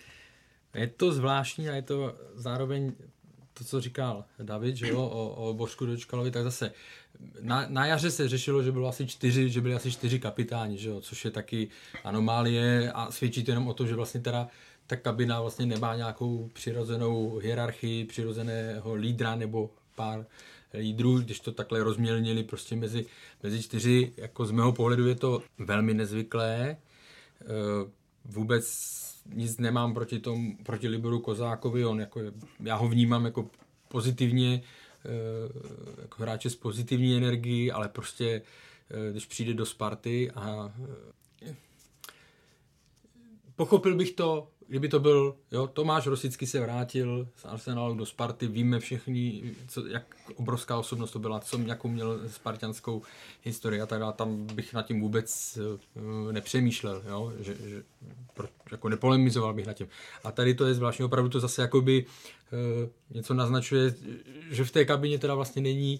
Je 0.74 0.88
to 0.88 1.12
zvláštní 1.12 1.70
a 1.70 1.74
je 1.76 1.82
to 1.82 2.13
zároveň 2.36 2.94
to, 3.60 3.65
co 3.65 3.82
říkal 3.82 4.26
David, 4.43 4.76
že 4.76 4.88
jo, 4.88 5.02
o, 5.02 5.30
o 5.30 5.54
Božku 5.54 5.86
Dočkalovi, 5.86 6.32
tak 6.32 6.43
zase 6.43 6.72
na, 7.41 7.65
na 7.69 7.86
jaře 7.86 8.12
se 8.12 8.30
řešilo, 8.30 8.63
že 8.63 8.72
bylo 8.72 8.88
asi 8.88 9.08
čtyři, 9.08 9.50
že 9.50 9.62
byli 9.62 9.74
asi 9.74 9.91
čtyři 9.91 10.19
kapitáni, 10.19 10.78
že 10.78 10.89
jo, 10.89 11.02
což 11.02 11.26
je 11.26 11.32
taky 11.32 11.67
anomálie 12.04 12.91
a 12.91 13.12
svědčí 13.12 13.43
to 13.43 13.52
jenom 13.52 13.67
o 13.67 13.74
to, 13.74 13.86
že 13.86 13.95
vlastně 13.95 14.22
teda 14.22 14.48
ta 14.88 14.95
kabina 14.95 15.41
vlastně 15.41 15.65
nemá 15.65 15.95
nějakou 15.95 16.50
přirozenou 16.54 17.38
hierarchii, 17.38 18.06
přirozeného 18.06 18.93
lídra 18.95 19.36
nebo 19.36 19.69
pár 19.95 20.26
lídrů, 20.74 21.19
když 21.19 21.39
to 21.39 21.52
takhle 21.52 21.84
rozmělnili 21.84 22.43
prostě 22.43 22.76
mezi, 22.76 23.06
mezi 23.43 23.63
čtyři, 23.63 24.13
jako 24.17 24.45
z 24.45 24.52
mého 24.52 24.74
pohledu 24.74 25.08
je 25.08 25.15
to 25.15 25.43
velmi 25.58 25.93
nezvyklé. 25.93 26.78
Eh, 27.41 27.45
Vůbec 28.26 28.65
nic 29.34 29.58
nemám 29.58 29.94
proti 29.94 30.20
tomu, 30.20 30.58
proti 30.63 30.88
Liboru 30.88 31.20
Kozákovi, 31.20 31.86
on 31.86 32.00
jako, 32.00 32.22
já 32.60 32.76
ho 32.76 32.88
vnímám 32.88 33.26
jako 33.26 33.50
pozitivně, 33.88 34.62
eh, 35.06 35.10
jako 36.02 36.24
hráče 36.24 36.50
s 36.50 36.56
pozitivní 36.56 37.18
energií, 37.18 37.72
ale 37.72 37.89
prostě 37.89 38.42
eh, 38.92 39.12
když 39.12 39.26
přijde 39.26 39.54
do 39.54 39.65
Sparty 39.65 40.32
a 40.32 40.74
eh, 41.46 41.56
pochopil 43.56 43.96
bych 43.96 44.12
to, 44.12 44.48
kdyby 44.69 44.89
to 44.89 44.99
byl, 44.99 45.36
jo, 45.51 45.67
Tomáš 45.67 46.08
Rosický 46.08 46.47
se 46.47 46.60
vrátil 46.60 47.27
z 47.36 47.45
Arsenalu 47.45 47.95
do 47.95 48.05
Sparty, 48.05 48.47
víme 48.47 48.79
všichni, 48.79 49.43
co, 49.67 49.88
jak 49.88 50.15
obrovská 50.36 50.77
osobnost 50.77 51.12
to 51.12 51.19
byla, 51.19 51.39
co, 51.39 51.58
jakou 51.58 51.88
měl 51.88 52.19
spartianskou 52.27 53.01
historii 53.43 53.82
a 53.82 53.86
tak 53.86 53.99
dále, 53.99 54.13
tam 54.13 54.45
bych 54.45 54.73
nad 54.73 54.86
tím 54.86 55.01
vůbec 55.01 55.60
uh, 55.95 56.32
nepřemýšlel, 56.32 57.03
jo, 57.08 57.34
že, 57.39 57.55
že 57.69 57.84
pro, 58.34 58.47
jako 58.71 58.89
nepolemizoval 58.89 59.53
bych 59.53 59.67
nad 59.67 59.73
tím. 59.73 59.88
A 60.23 60.32
tady 60.32 60.53
to 60.53 60.65
je 60.65 60.73
zvláštní, 60.73 61.05
opravdu 61.05 61.29
to 61.29 61.39
zase 61.39 61.62
jakoby 61.62 62.05
uh, 62.05 62.89
něco 63.15 63.34
naznačuje, 63.34 63.95
že 64.51 64.65
v 64.65 64.71
té 64.71 64.86
kabině 64.86 65.19
teda 65.19 65.36
vlastně 65.36 65.62
není, 65.62 65.99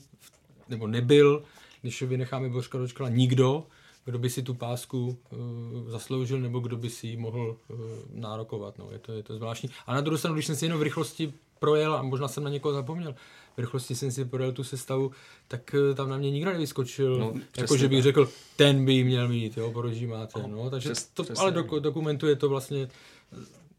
nebo 0.70 0.88
nebyl, 0.88 1.44
když 1.82 2.02
vynecháme 2.02 2.50
Božka 2.50 2.78
Dočkala, 2.78 3.10
nikdo, 3.10 3.66
kdo 4.06 4.20
by 4.20 4.30
si 4.30 4.44
tu 4.44 4.54
pásku 4.54 5.18
uh, 5.32 5.90
zasloužil 5.90 6.40
nebo 6.40 6.60
kdo 6.60 6.78
by 6.78 6.90
si 6.90 7.08
ji 7.08 7.18
mohl 7.18 7.58
uh, 7.68 7.80
nárokovat. 8.14 8.78
No, 8.78 8.92
je, 8.92 9.00
to, 9.00 9.12
je 9.12 9.24
to 9.24 9.36
zvláštní. 9.36 9.70
A 9.86 9.94
na 9.94 10.02
druhou 10.02 10.18
stranu, 10.18 10.36
když 10.36 10.46
jsem 10.46 10.56
si 10.56 10.66
jenom 10.66 10.80
v 10.80 10.84
rychlosti 10.84 11.34
projel, 11.60 11.94
a 11.94 12.02
možná 12.02 12.28
jsem 12.28 12.44
na 12.44 12.50
někoho 12.50 12.74
zapomněl, 12.74 13.16
v 13.58 13.60
rychlosti 13.60 13.96
jsem 13.96 14.12
si 14.12 14.26
projel 14.26 14.52
tu 14.52 14.64
sestavu, 14.64 15.12
tak 15.48 15.76
uh, 15.90 15.96
tam 15.96 16.10
na 16.10 16.18
mě 16.18 16.32
nikdo 16.32 16.52
nevyskočil. 16.52 17.20
No, 17.20 17.34
jako, 17.58 17.78
že 17.78 17.88
bych 17.88 17.98
tak. 17.98 18.04
řekl, 18.04 18.30
ten 18.56 18.86
by 18.86 19.04
měl 19.04 19.28
mít, 19.28 19.58
jo, 19.58 19.72
poroží 19.72 20.08
máte. 20.08 20.48
No, 20.48 20.70
takže 20.70 20.92
Přes, 20.92 21.08
to, 21.08 21.24
ale 21.38 21.52
do, 21.52 21.80
dokumentuje 21.80 22.36
to 22.36 22.50
vlastně 22.50 22.90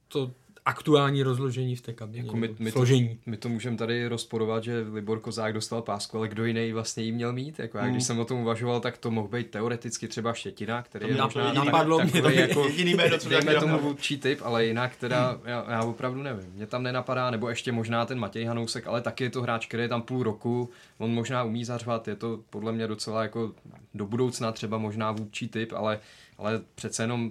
to 0.08 0.30
aktuální 0.70 1.22
rozložení 1.22 1.76
v 1.76 1.80
té 1.80 1.92
kabině, 1.92 2.22
jako 2.22 2.36
my, 2.36 2.54
my 2.58 2.70
složení. 2.70 3.08
To, 3.08 3.30
my 3.30 3.36
to 3.36 3.48
můžeme 3.48 3.76
tady 3.76 4.08
rozporovat, 4.08 4.64
že 4.64 4.86
Libor 4.92 5.20
Kozák 5.20 5.52
dostal 5.52 5.82
pásku, 5.82 6.18
ale 6.18 6.28
kdo 6.28 6.44
jiný 6.44 6.72
vlastně 6.72 7.04
jí 7.04 7.12
měl 7.12 7.32
mít? 7.32 7.58
Jako 7.58 7.78
já, 7.78 7.84
když 7.84 7.94
hmm. 7.94 8.00
jsem 8.00 8.18
o 8.18 8.24
tom 8.24 8.40
uvažoval, 8.40 8.80
tak 8.80 8.98
to 8.98 9.10
mohl 9.10 9.28
být 9.28 9.50
teoreticky 9.50 10.08
třeba 10.08 10.32
Štětina, 10.32 10.82
který 10.82 11.06
to 11.06 11.12
je 11.12 11.22
možná 11.22 11.52
napadlo 11.52 11.98
takový, 11.98 12.12
mě 12.12 12.22
to 12.22 12.30
jako, 12.30 12.64
jediný 12.64 12.94
jméno, 12.94 13.18
co 13.18 13.28
dejme 13.28 13.54
tomu 13.54 13.78
vůdčí 13.78 14.18
typ, 14.18 14.40
ale 14.42 14.64
jinak 14.64 14.96
teda 14.96 15.30
hmm. 15.30 15.40
já, 15.44 15.66
já, 15.70 15.84
opravdu 15.84 16.22
nevím. 16.22 16.52
Mě 16.54 16.66
tam 16.66 16.82
nenapadá, 16.82 17.30
nebo 17.30 17.48
ještě 17.48 17.72
možná 17.72 18.06
ten 18.06 18.18
Matěj 18.18 18.44
Hanousek, 18.44 18.86
ale 18.86 19.00
taky 19.00 19.24
je 19.24 19.30
to 19.30 19.42
hráč, 19.42 19.66
který 19.66 19.82
je 19.82 19.88
tam 19.88 20.02
půl 20.02 20.22
roku, 20.22 20.70
on 20.98 21.14
možná 21.14 21.44
umí 21.44 21.64
zařvat, 21.64 22.08
je 22.08 22.16
to 22.16 22.40
podle 22.50 22.72
mě 22.72 22.86
docela 22.86 23.22
jako 23.22 23.52
do 23.94 24.06
budoucna 24.06 24.52
třeba 24.52 24.78
možná 24.78 25.12
vůdčí 25.12 25.48
typ, 25.48 25.72
ale, 25.72 26.00
ale 26.38 26.60
přece 26.74 27.02
jenom 27.02 27.30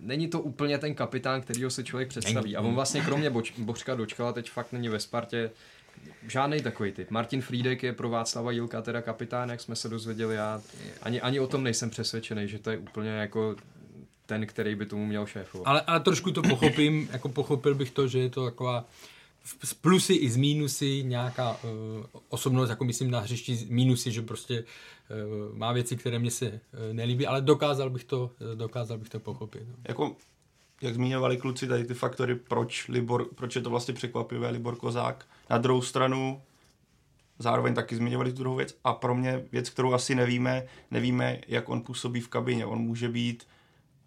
není 0.00 0.28
to 0.28 0.40
úplně 0.40 0.78
ten 0.78 0.94
kapitán, 0.94 1.40
kterýho 1.40 1.70
se 1.70 1.84
člověk 1.84 2.08
představí. 2.08 2.56
A 2.56 2.60
on 2.60 2.74
vlastně 2.74 3.00
kromě 3.00 3.30
Boč, 3.30 3.52
Bočka 3.58 3.94
dočkala, 3.94 4.32
teď 4.32 4.50
fakt 4.50 4.72
není 4.72 4.88
ve 4.88 5.00
Spartě 5.00 5.50
žádný 6.28 6.62
takový 6.62 6.92
typ. 6.92 7.10
Martin 7.10 7.42
Frídek 7.42 7.82
je 7.82 7.92
pro 7.92 8.08
Václava 8.08 8.50
Jilka 8.50 8.82
teda 8.82 9.02
kapitán, 9.02 9.50
jak 9.50 9.60
jsme 9.60 9.76
se 9.76 9.88
dozvěděli. 9.88 10.34
Já 10.34 10.62
ani, 11.02 11.20
ani 11.20 11.40
o 11.40 11.46
tom 11.46 11.64
nejsem 11.64 11.90
přesvědčený, 11.90 12.48
že 12.48 12.58
to 12.58 12.70
je 12.70 12.78
úplně 12.78 13.10
jako 13.10 13.56
ten, 14.26 14.46
který 14.46 14.74
by 14.74 14.86
tomu 14.86 15.06
měl 15.06 15.26
šéfovat. 15.26 15.66
Ale, 15.66 15.80
ale 15.80 16.00
trošku 16.00 16.32
to 16.32 16.42
pochopím, 16.42 17.08
jako 17.12 17.28
pochopil 17.28 17.74
bych 17.74 17.90
to, 17.90 18.08
že 18.08 18.18
je 18.18 18.30
to 18.30 18.44
taková 18.44 18.84
z 19.64 19.74
plusy 19.74 20.14
i 20.14 20.30
z 20.30 20.36
mínusy 20.36 21.02
nějaká 21.04 21.50
uh, 21.50 21.60
osobnost, 22.28 22.70
jako 22.70 22.84
myslím 22.84 23.10
na 23.10 23.20
hřišti 23.20 23.66
mínusy, 23.68 24.12
že 24.12 24.22
prostě 24.22 24.64
uh, 24.64 25.56
má 25.56 25.72
věci, 25.72 25.96
které 25.96 26.18
mě 26.18 26.30
se 26.30 26.46
uh, 26.48 26.58
nelíbí, 26.92 27.26
ale 27.26 27.42
dokázal 27.42 27.90
bych 27.90 28.04
to, 28.04 28.30
uh, 28.40 28.58
dokázal 28.58 28.98
bych 28.98 29.08
to 29.08 29.20
pochopit. 29.20 29.62
No. 29.68 29.74
Jako, 29.88 30.16
jak 30.82 30.94
zmiňovali 30.94 31.36
kluci 31.36 31.66
tady 31.66 31.84
ty 31.84 31.94
faktory, 31.94 32.34
proč, 32.34 32.88
Libor, 32.88 33.28
proč 33.34 33.56
je 33.56 33.62
to 33.62 33.70
vlastně 33.70 33.94
překvapivé 33.94 34.50
Libor 34.50 34.76
Kozák. 34.76 35.26
Na 35.50 35.58
druhou 35.58 35.82
stranu 35.82 36.42
zároveň 37.38 37.74
taky 37.74 37.96
zmiňovali 37.96 38.32
tu 38.32 38.38
druhou 38.38 38.56
věc 38.56 38.78
a 38.84 38.92
pro 38.92 39.14
mě 39.14 39.44
věc, 39.52 39.70
kterou 39.70 39.92
asi 39.92 40.14
nevíme, 40.14 40.66
nevíme, 40.90 41.40
jak 41.48 41.68
on 41.68 41.80
působí 41.80 42.20
v 42.20 42.28
kabině. 42.28 42.66
On 42.66 42.78
může 42.78 43.08
být 43.08 43.46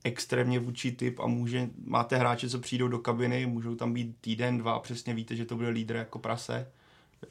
extrémně 0.04 0.60
vůči 0.60 0.92
typ 0.92 1.20
a 1.20 1.28
může, 1.28 1.70
máte 1.86 2.18
hráče, 2.18 2.50
co 2.50 2.60
přijdou 2.60 2.88
do 2.88 3.00
kabiny, 3.00 3.46
můžou 3.46 3.76
tam 3.76 3.94
být 3.94 4.16
týden, 4.22 4.58
dva 4.58 4.74
a 4.74 4.80
přesně 4.80 5.14
víte, 5.14 5.36
že 5.36 5.46
to 5.46 5.56
bude 5.56 5.70
lídr 5.70 5.96
jako 5.96 6.20
prase. 6.20 6.68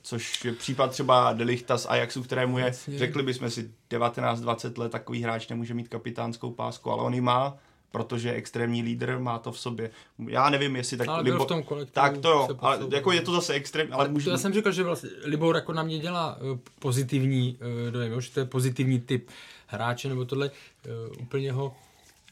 Což 0.02 0.44
je 0.44 0.52
případ 0.52 0.90
třeba 0.90 1.32
Delichta 1.32 1.78
z 1.78 1.86
Ajaxu, 1.86 2.22
kterému 2.22 2.58
je, 2.58 2.64
Jasně. 2.64 2.98
řekli 2.98 3.22
bychom 3.22 3.50
si, 3.50 3.70
19-20 3.90 4.78
let 4.78 4.92
takový 4.92 5.22
hráč 5.22 5.48
nemůže 5.48 5.74
mít 5.74 5.88
kapitánskou 5.88 6.50
pásku, 6.50 6.90
ale 6.90 7.02
on 7.02 7.14
ji 7.14 7.20
má, 7.20 7.58
protože 7.90 8.28
je 8.28 8.34
extrémní 8.34 8.82
lídr, 8.82 9.18
má 9.18 9.38
to 9.38 9.52
v 9.52 9.58
sobě. 9.58 9.90
Já 10.28 10.50
nevím, 10.50 10.76
jestli 10.76 10.96
tak... 10.96 11.08
Ale 11.08 11.22
Libo... 11.22 11.44
v 11.44 11.48
tom 11.48 11.64
tak 11.92 12.18
to 12.18 12.28
jo, 12.28 12.48
ale 12.58 12.78
jako 12.92 13.12
je 13.12 13.20
to 13.20 13.32
zase 13.32 13.52
extrém, 13.52 13.88
ale, 13.90 14.00
ale 14.00 14.08
může... 14.08 14.30
Já 14.30 14.38
jsem 14.38 14.52
říkal, 14.52 14.72
že 14.72 14.82
vlastně 14.82 15.10
Libor 15.24 15.54
jako 15.54 15.72
na 15.72 15.82
mě 15.82 15.98
dělá 15.98 16.38
uh, 16.40 16.58
pozitivní 16.78 17.58
uh, 17.60 17.92
dojem, 17.92 18.20
že 18.20 18.30
to 18.30 18.40
je 18.40 18.46
pozitivní 18.46 19.00
typ 19.00 19.28
hráče, 19.66 20.08
nebo 20.08 20.24
tohle 20.24 20.50
uh, 20.50 21.22
úplně 21.22 21.52
ho 21.52 21.76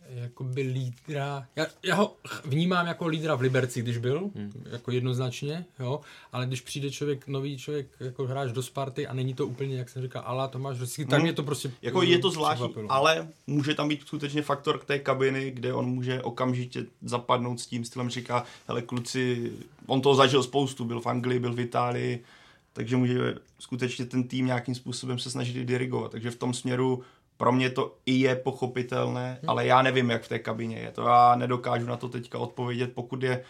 jakoby 0.09 0.63
lídra, 0.63 1.47
já, 1.57 1.67
já 1.83 1.95
ho 1.95 2.17
vnímám 2.45 2.87
jako 2.87 3.07
lídra 3.07 3.35
v 3.35 3.41
Liberci, 3.41 3.83
když 3.83 3.99
byl, 3.99 4.31
hmm. 4.35 4.65
jako 4.71 4.91
jednoznačně, 4.91 5.65
jo, 5.79 6.01
ale 6.33 6.47
když 6.47 6.61
přijde 6.61 6.91
člověk, 6.91 7.29
nový 7.29 7.59
člověk, 7.59 7.87
jako 8.01 8.27
hráč 8.27 8.53
do 8.53 8.63
Sparty 8.63 9.07
a 9.07 9.15
není 9.15 9.35
to 9.35 9.47
úplně, 9.47 9.77
jak 9.77 9.89
jsem 9.89 10.03
říkal, 10.03 10.23
ala 10.27 10.49
Tomáš 10.49 10.81
Rosický, 10.81 11.05
tak 11.05 11.19
hmm. 11.19 11.27
je 11.27 11.33
to 11.33 11.43
prostě 11.43 11.71
Jako 11.83 12.03
je 12.03 12.19
to 12.19 12.31
zvláštní, 12.31 12.75
ale 12.89 13.29
může 13.47 13.75
tam 13.75 13.89
být 13.89 14.01
skutečně 14.07 14.43
faktor 14.43 14.79
k 14.79 14.85
té 14.85 14.99
kabiny, 14.99 15.51
kde 15.51 15.73
on 15.73 15.87
může 15.87 16.23
okamžitě 16.23 16.87
zapadnout 17.03 17.61
s 17.61 17.67
tím 17.67 17.85
stylem, 17.85 18.11
říká, 18.11 18.45
hele 18.69 18.83
kluci, 18.83 19.53
on 19.87 20.01
to 20.01 20.15
zažil 20.15 20.43
spoustu, 20.43 20.85
byl 20.85 21.01
v 21.01 21.07
Anglii, 21.07 21.39
byl 21.39 21.53
v 21.53 21.61
Itálii, 21.61 22.25
takže 22.73 22.97
může 22.97 23.35
skutečně 23.59 24.07
ten 24.07 24.29
tým 24.29 24.47
nějakým 24.47 24.75
způsobem 24.75 25.19
se 25.19 25.31
snažit 25.31 25.67
dirigovat, 25.67 26.11
takže 26.11 26.31
v 26.31 26.37
tom 26.37 26.55
směru 26.55 27.03
pro 27.37 27.53
mě 27.53 27.71
to 27.71 27.97
i 28.07 28.13
je 28.13 28.37
pochopitelné, 28.37 29.39
hmm. 29.41 29.51
ale 29.51 29.67
já 29.67 29.83
nevím, 29.83 30.11
jak 30.11 30.23
v 30.23 30.29
té 30.29 30.39
kabině 30.39 30.79
je. 30.79 30.91
To 30.91 31.03
já 31.03 31.37
nedokážu 31.37 31.87
na 31.87 31.97
to 31.97 32.09
teďka 32.09 32.39
odpovědět. 32.39 32.93
Pokud 32.95 33.23
je 33.23 33.45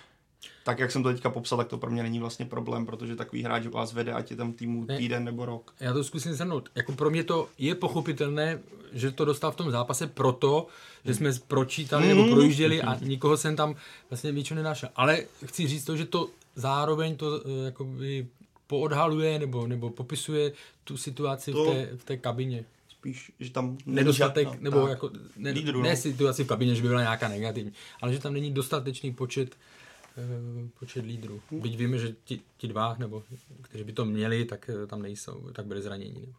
tak, 0.65 0.79
jak 0.79 0.91
jsem 0.91 1.03
to 1.03 1.09
teďka 1.13 1.31
popsal, 1.31 1.59
tak 1.59 1.69
to 1.69 1.79
pro 1.79 1.91
mě 1.91 2.03
není 2.03 2.19
vlastně 2.19 2.47
problém, 2.47 2.87
protože 2.87 3.17
takový 3.17 3.43
hráč 3.43 3.67
vás 3.67 3.93
vede, 3.93 4.13
ať 4.13 4.31
je 4.31 4.37
tam 4.37 4.53
týmu 4.53 4.85
ne, 4.85 4.97
týden 4.97 5.25
nebo 5.25 5.47
rok. 5.47 5.75
Já 5.81 5.93
to 5.93 6.05
zkusím 6.05 6.35
zhrnout. 6.35 6.69
Jako 6.75 6.93
pro 6.93 7.11
mě 7.11 7.25
to 7.25 7.49
je 7.59 7.75
pochopitelné, 7.75 8.59
že 8.93 9.11
to 9.11 9.25
dostal 9.25 9.53
v 9.53 9.57
tom 9.57 9.71
zápase 9.71 10.07
proto, 10.07 10.67
že 11.05 11.15
jsme 11.15 11.31
pročítali 11.49 12.09
nebo 12.09 12.23
hmm. 12.23 12.33
projížděli 12.33 12.83
a 12.83 12.99
nikoho 13.01 13.37
jsem 13.37 13.57
tam 13.57 13.75
vlastně 14.11 14.33
míčo 14.33 14.55
nenašel. 14.55 14.89
Ale 14.97 15.25
chci 15.45 15.67
říct 15.67 15.85
to, 15.85 15.97
že 15.97 16.05
to 16.05 16.29
zároveň 16.55 17.17
to 17.17 17.27
uh, 17.27 17.65
jakoby 17.65 18.27
poodhaluje 18.67 19.39
nebo, 19.39 19.67
nebo 19.67 19.91
popisuje 19.91 20.53
tu 20.85 20.97
situaci 20.97 21.53
to... 21.53 21.65
v, 21.65 21.71
té, 21.71 21.97
v 21.97 22.05
té 22.05 22.17
kabině 22.17 22.65
spíš, 23.07 23.33
že 23.41 23.51
tam 23.51 23.79
nedostatek, 23.87 24.49
žádná, 24.49 24.61
nebo 24.63 24.81
tak, 24.81 24.91
jako, 24.91 25.11
ne, 25.37 25.51
lídru, 25.51 25.83
ne 25.83 25.91
no. 25.91 25.97
situaci 25.97 26.45
v 26.45 26.47
kabině, 26.47 26.75
že 26.75 26.83
by 26.83 26.89
byla 26.89 27.01
nějaká 27.01 27.29
negativní, 27.29 27.73
ale 28.03 28.13
že 28.13 28.19
tam 28.19 28.33
není 28.33 28.51
dostatečný 28.51 29.15
počet 29.15 29.57
uh, 30.17 30.69
počet 30.79 31.05
lídrů. 31.05 31.41
Byť 31.51 31.77
víme, 31.77 31.99
že 31.99 32.15
ti, 32.25 32.41
ti 32.57 32.69
dva, 32.69 32.97
nebo 32.99 33.23
kteří 33.63 33.85
by 33.85 33.93
to 33.93 34.05
měli, 34.05 34.45
tak 34.45 34.71
uh, 34.75 34.87
tam 34.87 35.03
nejsou, 35.03 35.51
tak 35.53 35.67
byli 35.67 35.83
zranění. 35.83 36.21
Nebo. 36.21 36.33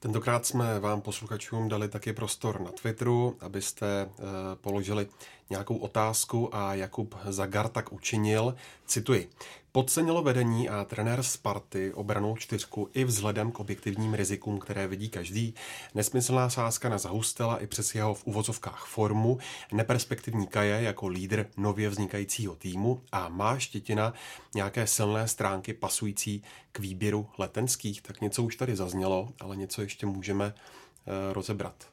Tentokrát 0.00 0.46
jsme 0.46 0.80
vám 0.80 1.00
posluchačům 1.00 1.68
dali 1.68 1.88
taky 1.88 2.12
prostor 2.12 2.60
na 2.60 2.70
Twitteru, 2.72 3.36
abyste 3.40 4.06
uh, 4.06 4.24
položili 4.60 5.06
nějakou 5.50 5.76
otázku 5.76 6.56
a 6.56 6.74
Jakub 6.74 7.14
Zagar 7.28 7.68
tak 7.68 7.92
učinil. 7.92 8.54
Cituji. 8.86 9.30
Podcenilo 9.74 10.22
vedení 10.22 10.68
a 10.68 10.84
trenér 10.84 11.22
Sparty 11.22 11.92
obranou 11.94 12.36
čtyřku 12.36 12.88
i 12.94 13.04
vzhledem 13.04 13.52
k 13.52 13.60
objektivním 13.60 14.14
rizikům, 14.14 14.58
které 14.58 14.86
vidí 14.86 15.08
každý. 15.08 15.54
Nesmyslná 15.94 16.50
sázka 16.50 16.88
na 16.88 16.98
Zahustela 16.98 17.58
i 17.58 17.66
přes 17.66 17.94
jeho 17.94 18.14
v 18.14 18.26
uvozovkách 18.26 18.86
formu, 18.86 19.38
neperspektivní 19.72 20.46
Kaje 20.46 20.82
jako 20.82 21.08
lídr 21.08 21.46
nově 21.56 21.88
vznikajícího 21.88 22.56
týmu 22.56 23.02
a 23.12 23.28
má 23.28 23.58
Štětina 23.58 24.14
nějaké 24.54 24.86
silné 24.86 25.28
stránky 25.28 25.72
pasující 25.72 26.42
k 26.72 26.78
výběru 26.78 27.28
letenských. 27.38 28.02
Tak 28.02 28.20
něco 28.20 28.42
už 28.42 28.56
tady 28.56 28.76
zaznělo, 28.76 29.28
ale 29.40 29.56
něco 29.56 29.82
ještě 29.82 30.06
můžeme 30.06 30.46
uh, 30.46 31.32
rozebrat. 31.32 31.88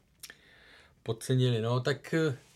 Podcenili, 1.03 1.61
no 1.61 1.79
tak 1.79 2.15
uh 2.27 2.48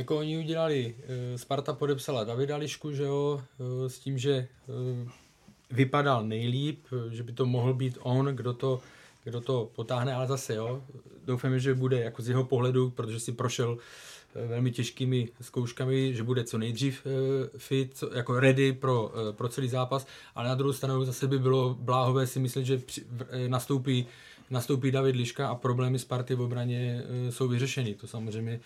jako 0.00 0.18
oni 0.18 0.38
udělali, 0.38 0.94
eh, 0.98 1.38
Sparta 1.38 1.72
podepsala 1.72 2.24
Davida 2.24 2.56
Lišku, 2.56 2.92
že 2.92 3.02
jo, 3.02 3.42
eh, 3.60 3.88
s 3.88 3.98
tím, 3.98 4.18
že 4.18 4.32
eh, 4.32 5.08
vypadal 5.70 6.24
nejlíp, 6.24 6.86
že 7.10 7.22
by 7.22 7.32
to 7.32 7.46
mohl 7.46 7.74
být 7.74 7.98
on, 8.00 8.26
kdo 8.26 8.52
to, 8.52 8.80
kdo 9.24 9.40
to 9.40 9.70
potáhne, 9.74 10.14
ale 10.14 10.26
zase 10.26 10.54
jo, 10.54 10.82
doufáme, 11.24 11.60
že 11.60 11.74
bude 11.74 12.00
jako 12.00 12.22
z 12.22 12.28
jeho 12.28 12.44
pohledu, 12.44 12.90
protože 12.90 13.20
si 13.20 13.32
prošel 13.32 13.78
velmi 14.46 14.70
těžkými 14.70 15.28
zkouškami, 15.40 16.14
že 16.14 16.22
bude 16.22 16.44
co 16.44 16.58
nejdřív 16.58 17.06
fit, 17.56 18.04
jako 18.14 18.40
ready 18.40 18.72
pro, 18.72 19.12
pro 19.32 19.48
celý 19.48 19.68
zápas, 19.68 20.06
ale 20.34 20.48
na 20.48 20.54
druhou 20.54 20.72
stranu 20.72 21.04
zase 21.04 21.26
by 21.26 21.38
bylo 21.38 21.74
bláhové 21.80 22.26
si 22.26 22.40
myslet, 22.40 22.64
že 22.64 22.80
nastoupí, 23.48 24.06
nastoupí 24.50 24.90
David 24.90 25.16
Liška 25.16 25.48
a 25.48 25.54
problémy 25.54 25.98
Sparty 25.98 26.34
v 26.34 26.40
obraně 26.40 27.02
jsou 27.30 27.48
vyřešeny. 27.48 27.94
To 27.94 28.06
samozřejmě, 28.06 28.60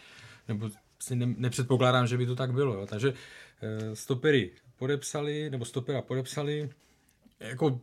nebo 0.49 0.71
si 1.05 1.17
ne, 1.17 1.35
nepředpokládám, 1.39 2.07
že 2.07 2.19
by 2.19 2.27
to 2.27 2.37
tak 2.37 2.53
bylo. 2.53 2.75
Jo. 2.75 2.87
Takže 2.87 3.15
e, 3.63 3.97
stopery 3.97 4.51
podepsali, 4.79 5.51
nebo 5.51 5.65
stopera 5.65 6.03
podepsali, 6.03 6.71
jako 7.41 7.81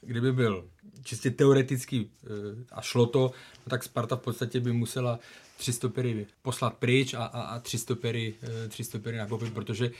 kdyby 0.00 0.32
byl 0.32 0.68
čistě 1.04 1.30
teoretický 1.30 1.98
e, 2.00 2.28
a 2.72 2.82
šlo 2.82 3.06
to, 3.06 3.30
no 3.66 3.70
tak 3.70 3.82
Sparta 3.82 4.16
v 4.16 4.20
podstatě 4.20 4.60
by 4.60 4.72
musela 4.72 5.18
tři 5.56 5.72
stopery 5.72 6.26
poslat 6.42 6.74
pryč 6.74 7.14
a, 7.14 7.24
a, 7.24 7.40
a 7.40 7.58
tři, 7.58 7.78
stopery, 7.78 8.34
e, 8.64 8.68
tři 8.68 8.84
stopery 8.84 9.16
nakoupit, 9.16 9.54
protože 9.54 9.90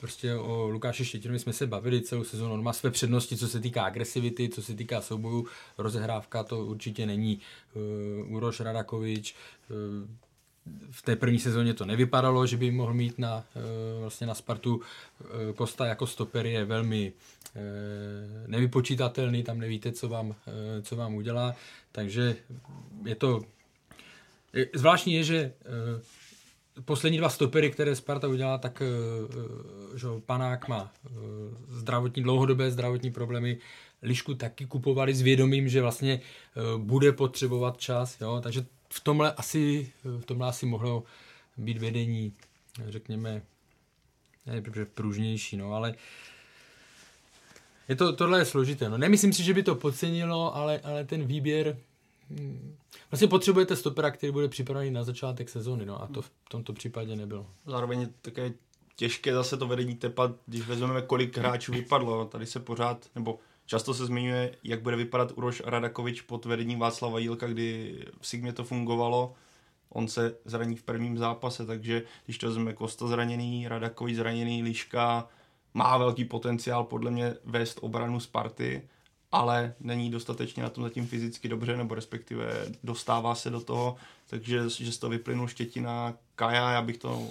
prostě 0.00 0.34
o 0.34 0.68
Lukáši 0.68 1.04
Štětinovi 1.04 1.38
jsme 1.38 1.52
se 1.52 1.66
bavili 1.66 2.02
celou 2.02 2.24
sezónu. 2.24 2.54
On 2.54 2.62
má 2.62 2.72
své 2.72 2.90
přednosti, 2.90 3.36
co 3.36 3.48
se 3.48 3.60
týká 3.60 3.84
agresivity, 3.84 4.48
co 4.48 4.62
se 4.62 4.74
týká 4.74 5.00
soubojů. 5.00 5.46
Rozehrávka 5.78 6.42
to 6.42 6.64
určitě 6.64 7.06
není. 7.06 7.40
Uh, 7.74 8.34
Uroš 8.34 8.60
Radakovič, 8.60 9.34
uh, 9.70 10.08
v 10.90 11.02
té 11.02 11.16
první 11.16 11.38
sezóně 11.38 11.74
to 11.74 11.84
nevypadalo, 11.84 12.46
že 12.46 12.56
by 12.56 12.70
mohl 12.70 12.94
mít 12.94 13.18
na, 13.18 13.36
uh, 13.36 13.62
vlastně 14.00 14.26
na 14.26 14.34
Spartu. 14.34 14.76
Uh, 14.76 14.82
Kosta 15.54 15.86
jako 15.86 16.06
stoper 16.06 16.46
je 16.46 16.64
velmi 16.64 17.12
uh, 17.12 17.62
nevypočítatelný, 18.46 19.42
tam 19.42 19.58
nevíte, 19.58 19.92
co 19.92 20.08
vám, 20.08 20.34
co 20.82 20.96
vám 20.96 21.14
udělá. 21.14 21.54
Takže 21.92 22.36
je 23.04 23.14
to... 23.14 23.40
Zvláštní 24.74 25.14
je, 25.14 25.24
že 25.24 25.52
poslední 26.84 27.18
dva 27.18 27.28
stopery, 27.28 27.70
které 27.70 27.96
Sparta 27.96 28.28
udělala, 28.28 28.58
tak 28.58 28.82
že 29.94 30.06
Panák 30.26 30.68
má 30.68 30.92
zdravotní, 31.68 32.22
dlouhodobé 32.22 32.70
zdravotní 32.70 33.10
problémy, 33.10 33.58
Lišku 34.02 34.34
taky 34.34 34.66
kupovali 34.66 35.14
s 35.14 35.22
vědomím, 35.22 35.68
že 35.68 35.82
vlastně 35.82 36.20
bude 36.76 37.12
potřebovat 37.12 37.80
čas, 37.80 38.20
jo? 38.20 38.40
takže 38.42 38.66
v 38.94 39.00
tomhle 39.00 39.32
asi, 39.32 39.92
v 40.04 40.24
tomhle 40.24 40.48
asi 40.48 40.66
mohlo 40.66 41.04
být 41.56 41.78
vedení, 41.78 42.32
řekněme, 42.86 43.42
ne, 44.46 44.62
pružnější, 44.94 45.56
no, 45.56 45.72
ale 45.72 45.94
je 47.88 47.96
to, 47.96 48.16
tohle 48.16 48.38
je 48.38 48.44
složité. 48.44 48.88
No. 48.88 48.98
Nemyslím 48.98 49.32
si, 49.32 49.42
že 49.42 49.54
by 49.54 49.62
to 49.62 49.74
podcenilo, 49.74 50.56
ale, 50.56 50.80
ale 50.80 51.04
ten 51.04 51.24
výběr 51.24 51.76
Hmm. 52.30 52.76
Vlastně 53.10 53.28
potřebujete 53.28 53.76
stopera, 53.76 54.10
který 54.10 54.32
bude 54.32 54.48
připravený 54.48 54.90
na 54.90 55.04
začátek 55.04 55.48
sezóny, 55.48 55.86
no 55.86 56.02
a 56.02 56.06
to 56.06 56.22
v 56.22 56.30
tomto 56.48 56.72
případě 56.72 57.16
nebylo. 57.16 57.46
Zároveň 57.66 58.00
je 58.00 58.08
také 58.22 58.52
těžké 58.96 59.34
zase 59.34 59.56
to 59.56 59.66
vedení 59.66 59.94
tepat, 59.94 60.30
když 60.46 60.66
vezmeme, 60.66 61.02
kolik 61.02 61.38
hráčů 61.38 61.72
vypadlo. 61.72 62.24
Tady 62.24 62.46
se 62.46 62.60
pořád, 62.60 63.06
nebo 63.14 63.38
často 63.66 63.94
se 63.94 64.06
zmiňuje, 64.06 64.56
jak 64.64 64.82
bude 64.82 64.96
vypadat 64.96 65.32
Uroš 65.36 65.62
Radakovič 65.64 66.20
pod 66.20 66.44
vedením 66.44 66.78
Václava 66.78 67.18
Jílka, 67.18 67.46
kdy 67.46 67.98
v 68.20 68.26
Sigmě 68.26 68.52
to 68.52 68.64
fungovalo. 68.64 69.34
On 69.88 70.08
se 70.08 70.36
zraní 70.44 70.76
v 70.76 70.82
prvním 70.82 71.18
zápase, 71.18 71.66
takže 71.66 72.02
když 72.24 72.38
to 72.38 72.46
vezmeme 72.46 72.72
Kosta 72.72 73.06
zraněný, 73.06 73.68
Radakovič 73.68 74.16
zraněný, 74.16 74.62
Liška, 74.62 75.28
má 75.74 75.98
velký 75.98 76.24
potenciál 76.24 76.84
podle 76.84 77.10
mě 77.10 77.34
vést 77.44 77.78
obranu 77.82 78.20
Sparty 78.20 78.82
ale 79.34 79.74
není 79.80 80.10
dostatečně 80.10 80.62
na 80.62 80.68
tom 80.68 80.84
zatím 80.84 81.06
fyzicky 81.06 81.48
dobře, 81.48 81.76
nebo 81.76 81.94
respektive 81.94 82.66
dostává 82.84 83.34
se 83.34 83.50
do 83.50 83.60
toho, 83.60 83.96
takže 84.26 84.62
že 84.68 84.92
z 84.92 84.98
toho 84.98 85.10
vyplynul 85.10 85.48
Štětina 85.48 86.14
Kaja, 86.34 86.70
já 86.70 86.82
bych 86.82 86.98
to 86.98 87.28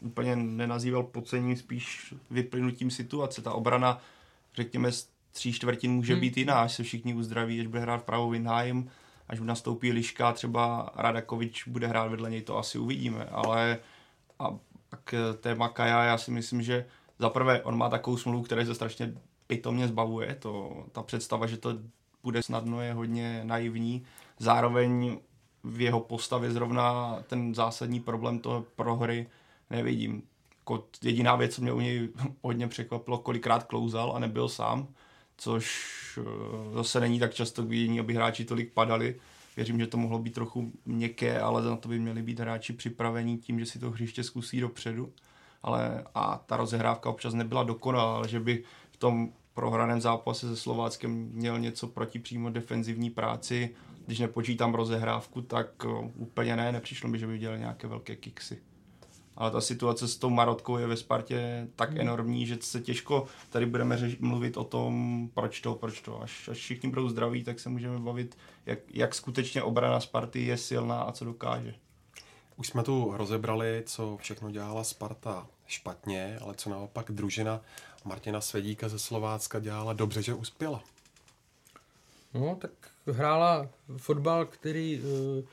úplně 0.00 0.36
nenazýval 0.36 1.02
podcením, 1.02 1.56
spíš 1.56 2.14
vyplynutím 2.30 2.90
situace. 2.90 3.42
Ta 3.42 3.52
obrana, 3.52 4.00
řekněme, 4.54 4.90
tří 5.32 5.52
čtvrtin 5.52 5.92
může 5.92 6.12
hmm. 6.12 6.20
být 6.20 6.36
jiná, 6.36 6.54
až 6.54 6.72
se 6.72 6.82
všichni 6.82 7.14
uzdraví, 7.14 7.60
až 7.60 7.66
bude 7.66 7.80
hrát 7.80 7.98
vpravo 7.98 8.30
Winheim, 8.30 8.90
až 9.28 9.40
nastoupí 9.40 9.92
Liška, 9.92 10.32
třeba 10.32 10.92
Radakovič 10.96 11.68
bude 11.68 11.86
hrát 11.86 12.08
vedle 12.08 12.30
něj, 12.30 12.42
to 12.42 12.58
asi 12.58 12.78
uvidíme, 12.78 13.24
ale 13.24 13.78
a 14.38 14.56
tak 14.88 15.14
téma 15.40 15.68
Kaja, 15.68 16.02
já 16.02 16.18
si 16.18 16.30
myslím, 16.30 16.62
že 16.62 16.86
za 17.18 17.30
prvé 17.30 17.62
on 17.62 17.78
má 17.78 17.88
takovou 17.88 18.16
smlouvu, 18.16 18.42
která 18.42 18.64
se 18.64 18.74
strašně 18.74 19.14
i 19.48 19.56
to 19.56 19.72
mě 19.72 19.88
zbavuje, 19.88 20.34
to, 20.34 20.84
ta 20.92 21.02
představa, 21.02 21.46
že 21.46 21.56
to 21.56 21.78
bude 22.22 22.42
snadno, 22.42 22.80
je 22.80 22.92
hodně 22.92 23.40
naivní. 23.44 24.04
Zároveň 24.38 25.18
v 25.64 25.80
jeho 25.80 26.00
postavě 26.00 26.50
zrovna 26.50 27.16
ten 27.26 27.54
zásadní 27.54 28.00
problém 28.00 28.38
toho 28.38 28.64
prohry 28.76 29.26
nevidím. 29.70 30.22
Jako 30.58 30.84
jediná 31.02 31.36
věc, 31.36 31.54
co 31.54 31.62
mě 31.62 31.72
u 31.72 31.80
něj 31.80 32.08
hodně 32.42 32.68
překvapilo, 32.68 33.18
kolikrát 33.18 33.64
klouzal 33.64 34.12
a 34.16 34.18
nebyl 34.18 34.48
sám, 34.48 34.88
což 35.42 36.18
eh, 36.18 36.74
zase 36.74 37.00
není 37.00 37.18
tak 37.18 37.34
často 37.34 37.62
k 37.62 37.68
vidění, 37.68 38.00
aby 38.00 38.14
hráči 38.14 38.44
tolik 38.44 38.72
padali. 38.72 39.20
Věřím, 39.56 39.80
že 39.80 39.86
to 39.86 39.96
mohlo 39.96 40.18
být 40.18 40.34
trochu 40.34 40.72
měkké, 40.86 41.40
ale 41.40 41.62
na 41.62 41.76
to 41.76 41.88
by 41.88 41.98
měli 41.98 42.22
být 42.22 42.40
hráči 42.40 42.72
připravení 42.72 43.38
tím, 43.38 43.60
že 43.60 43.66
si 43.66 43.78
to 43.78 43.90
hřiště 43.90 44.22
zkusí 44.22 44.60
dopředu. 44.60 45.12
Ale 45.62 46.04
a 46.14 46.42
ta 46.46 46.56
rozehrávka 46.56 47.10
občas 47.10 47.34
nebyla 47.34 47.62
dokonalá, 47.62 48.16
ale 48.16 48.28
že 48.28 48.40
by 48.40 48.62
v 48.90 48.96
tom 48.96 49.32
prohraném 49.54 50.00
zápase 50.00 50.48
se 50.48 50.56
Slováckem 50.56 51.30
měl 51.32 51.58
něco 51.58 51.86
proti 51.86 52.18
přímo 52.18 52.50
defenzivní 52.50 53.10
práci. 53.10 53.70
Když 54.06 54.18
nepočítám 54.18 54.74
rozehrávku, 54.74 55.42
tak 55.42 55.68
eh, 55.84 56.10
úplně 56.14 56.56
ne, 56.56 56.72
nepřišlo 56.72 57.08
mi, 57.08 57.18
že 57.18 57.26
by 57.26 57.38
dělal 57.38 57.58
nějaké 57.58 57.86
velké 57.86 58.16
kiksy. 58.16 58.58
Ale 59.36 59.50
ta 59.50 59.60
situace 59.60 60.08
s 60.08 60.16
tou 60.16 60.30
Marotkou 60.30 60.78
je 60.78 60.86
ve 60.86 60.96
Spartě 60.96 61.68
tak 61.76 61.90
hmm. 61.90 62.00
enormní, 62.00 62.46
že 62.46 62.58
se 62.60 62.80
těžko 62.80 63.26
tady 63.50 63.66
budeme 63.66 63.96
řeš- 63.96 64.16
mluvit 64.20 64.56
o 64.56 64.64
tom, 64.64 65.28
proč 65.34 65.60
to, 65.60 65.74
proč 65.74 66.00
to. 66.00 66.22
Až, 66.22 66.48
až 66.48 66.56
všichni 66.56 66.88
budou 66.88 67.08
zdraví, 67.08 67.44
tak 67.44 67.60
se 67.60 67.68
můžeme 67.68 67.98
bavit, 67.98 68.38
jak, 68.66 68.78
jak 68.90 69.14
skutečně 69.14 69.62
obrana 69.62 70.00
Sparty 70.00 70.46
je 70.46 70.56
silná 70.56 71.02
a 71.02 71.12
co 71.12 71.24
dokáže. 71.24 71.74
Už 72.56 72.68
jsme 72.68 72.82
tu 72.82 73.12
rozebrali, 73.16 73.82
co 73.86 74.16
všechno 74.20 74.50
dělala 74.50 74.84
Sparta 74.84 75.46
špatně, 75.66 76.38
ale 76.42 76.54
co 76.54 76.70
naopak 76.70 77.10
družina 77.10 77.60
Martina 78.04 78.40
Svedíka 78.40 78.88
ze 78.88 78.98
Slovácka 78.98 79.58
dělala 79.58 79.92
dobře, 79.92 80.22
že 80.22 80.34
uspěla. 80.34 80.82
No, 82.34 82.56
tak 82.60 82.70
hrála 83.06 83.68
fotbal, 83.96 84.46
který 84.46 85.00
uh, 85.00 85.44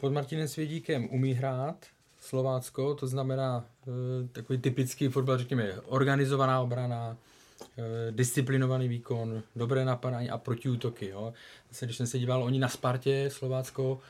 pod 0.00 0.12
Martinem 0.12 0.48
Svědíkem 0.48 1.08
umí 1.10 1.32
hrát, 1.32 1.86
Slovácko, 2.22 2.94
to 2.94 3.06
znamená 3.06 3.64
uh, 3.86 3.94
takový 4.32 4.58
typický 4.58 5.08
fotbal, 5.08 5.38
řekněme, 5.38 5.72
organizovaná 5.86 6.60
obrana, 6.60 7.16
uh, 7.60 7.84
disciplinovaný 8.10 8.88
výkon, 8.88 9.42
dobré 9.56 9.84
napadání 9.84 10.30
a 10.30 10.38
protiútoky. 10.38 11.08
Jo. 11.08 11.32
Zase, 11.68 11.86
když 11.86 11.96
jsem 11.96 12.06
se 12.06 12.18
díval, 12.18 12.42
oni 12.42 12.58
na 12.58 12.68
Spartě 12.68 13.30
Slovácko 13.32 14.00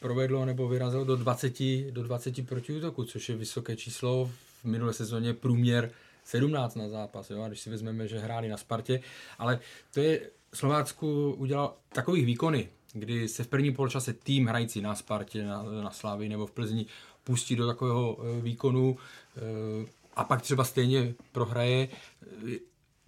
provedlo 0.00 0.44
nebo 0.44 0.68
vyrazilo 0.68 1.04
do 1.04 1.16
20, 1.16 1.90
do 1.90 2.02
20 2.02 2.46
protiútoků, 2.46 3.04
což 3.04 3.28
je 3.28 3.36
vysoké 3.36 3.76
číslo. 3.76 4.30
V 4.62 4.64
minulé 4.64 4.92
sezóně 4.92 5.34
průměr 5.34 5.90
17 6.24 6.74
na 6.74 6.88
zápas, 6.88 7.30
jo, 7.30 7.42
a 7.42 7.48
když 7.48 7.60
si 7.60 7.70
vezmeme, 7.70 8.08
že 8.08 8.18
hráli 8.18 8.48
na 8.48 8.56
Spartě, 8.56 9.00
ale 9.38 9.60
to 9.94 10.00
je, 10.00 10.20
Slovácku 10.54 11.32
udělal 11.38 11.74
takových 11.88 12.26
výkony, 12.26 12.68
kdy 13.00 13.28
se 13.28 13.44
v 13.44 13.48
prvním 13.48 13.74
poločase 13.74 14.12
tým 14.12 14.46
hrající 14.46 14.80
na 14.80 14.94
Spartě, 14.94 15.44
na, 15.44 15.62
na 15.62 15.90
Slávii 15.90 16.28
nebo 16.28 16.46
v 16.46 16.50
Plzni 16.50 16.86
pustí 17.24 17.56
do 17.56 17.66
takového 17.66 18.18
e, 18.18 18.40
výkonu 18.40 18.96
e, 19.36 19.86
a 20.16 20.24
pak 20.24 20.42
třeba 20.42 20.64
stejně 20.64 21.14
prohraje. 21.32 21.88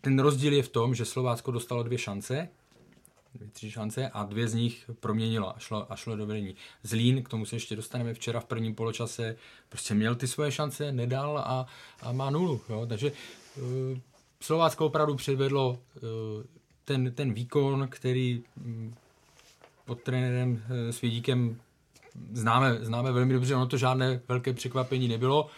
Ten 0.00 0.18
rozdíl 0.18 0.52
je 0.52 0.62
v 0.62 0.68
tom, 0.68 0.94
že 0.94 1.04
Slovácko 1.04 1.50
dostalo 1.50 1.82
dvě 1.82 1.98
šance, 1.98 2.48
dvě, 3.34 3.48
tři 3.48 3.70
šance 3.70 4.08
a 4.08 4.22
dvě 4.22 4.48
z 4.48 4.54
nich 4.54 4.90
proměnilo 5.00 5.56
a 5.56 5.58
šlo, 5.58 5.92
a 5.92 5.96
šlo 5.96 6.16
do 6.16 6.26
vedení. 6.26 6.54
Zlín, 6.82 7.22
k 7.22 7.28
tomu 7.28 7.46
se 7.46 7.56
ještě 7.56 7.76
dostaneme 7.76 8.14
včera 8.14 8.40
v 8.40 8.44
prvním 8.44 8.74
poločase, 8.74 9.36
prostě 9.68 9.94
měl 9.94 10.14
ty 10.14 10.26
svoje 10.26 10.52
šance, 10.52 10.92
nedal 10.92 11.38
a, 11.38 11.66
a 12.02 12.12
má 12.12 12.30
nulu. 12.30 12.60
Jo? 12.68 12.86
Takže 12.86 13.12
uh, 13.56 13.98
Slovácko 14.40 14.86
opravdu 14.86 15.14
předvedlo 15.14 15.78
ten, 16.84 17.12
ten 17.14 17.32
výkon, 17.32 17.88
který 17.90 18.42
pod 19.88 20.02
trenérem 20.02 20.50
uh, 20.50 20.90
Svědíkem 20.90 21.56
známe, 22.32 22.78
známe 22.80 23.12
velmi 23.12 23.32
dobře, 23.32 23.54
ono 23.54 23.66
to 23.66 23.76
žádné 23.76 24.20
velké 24.28 24.52
překvapení 24.52 25.08
nebylo 25.08 25.50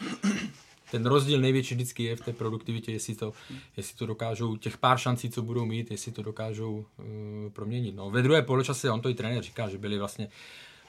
ten 0.91 1.07
rozdíl 1.07 1.41
největší 1.41 1.75
vždycky 1.75 2.03
je 2.03 2.17
v 2.17 2.21
té 2.21 2.33
produktivitě, 2.33 2.93
jestli 2.93 3.15
to, 3.15 3.33
jestli 3.77 3.97
to 3.97 4.07
dokážou, 4.07 4.57
těch 4.57 4.79
pár 4.79 4.99
šancí, 4.99 5.31
co 5.31 5.43
budou 5.43 5.65
mít, 5.65 5.91
jestli 5.91 6.13
to 6.13 6.23
dokážou 6.23 6.85
uh, 6.99 7.05
proměnit. 7.53 7.95
No, 7.95 8.11
ve 8.11 8.23
druhé 8.23 8.43
poločase, 8.43 8.91
on 8.91 9.01
to 9.01 9.09
i 9.09 9.15
trenér 9.15 9.43
říká, 9.43 9.69
že 9.69 9.79
byli 9.79 9.99
vlastně 9.99 10.29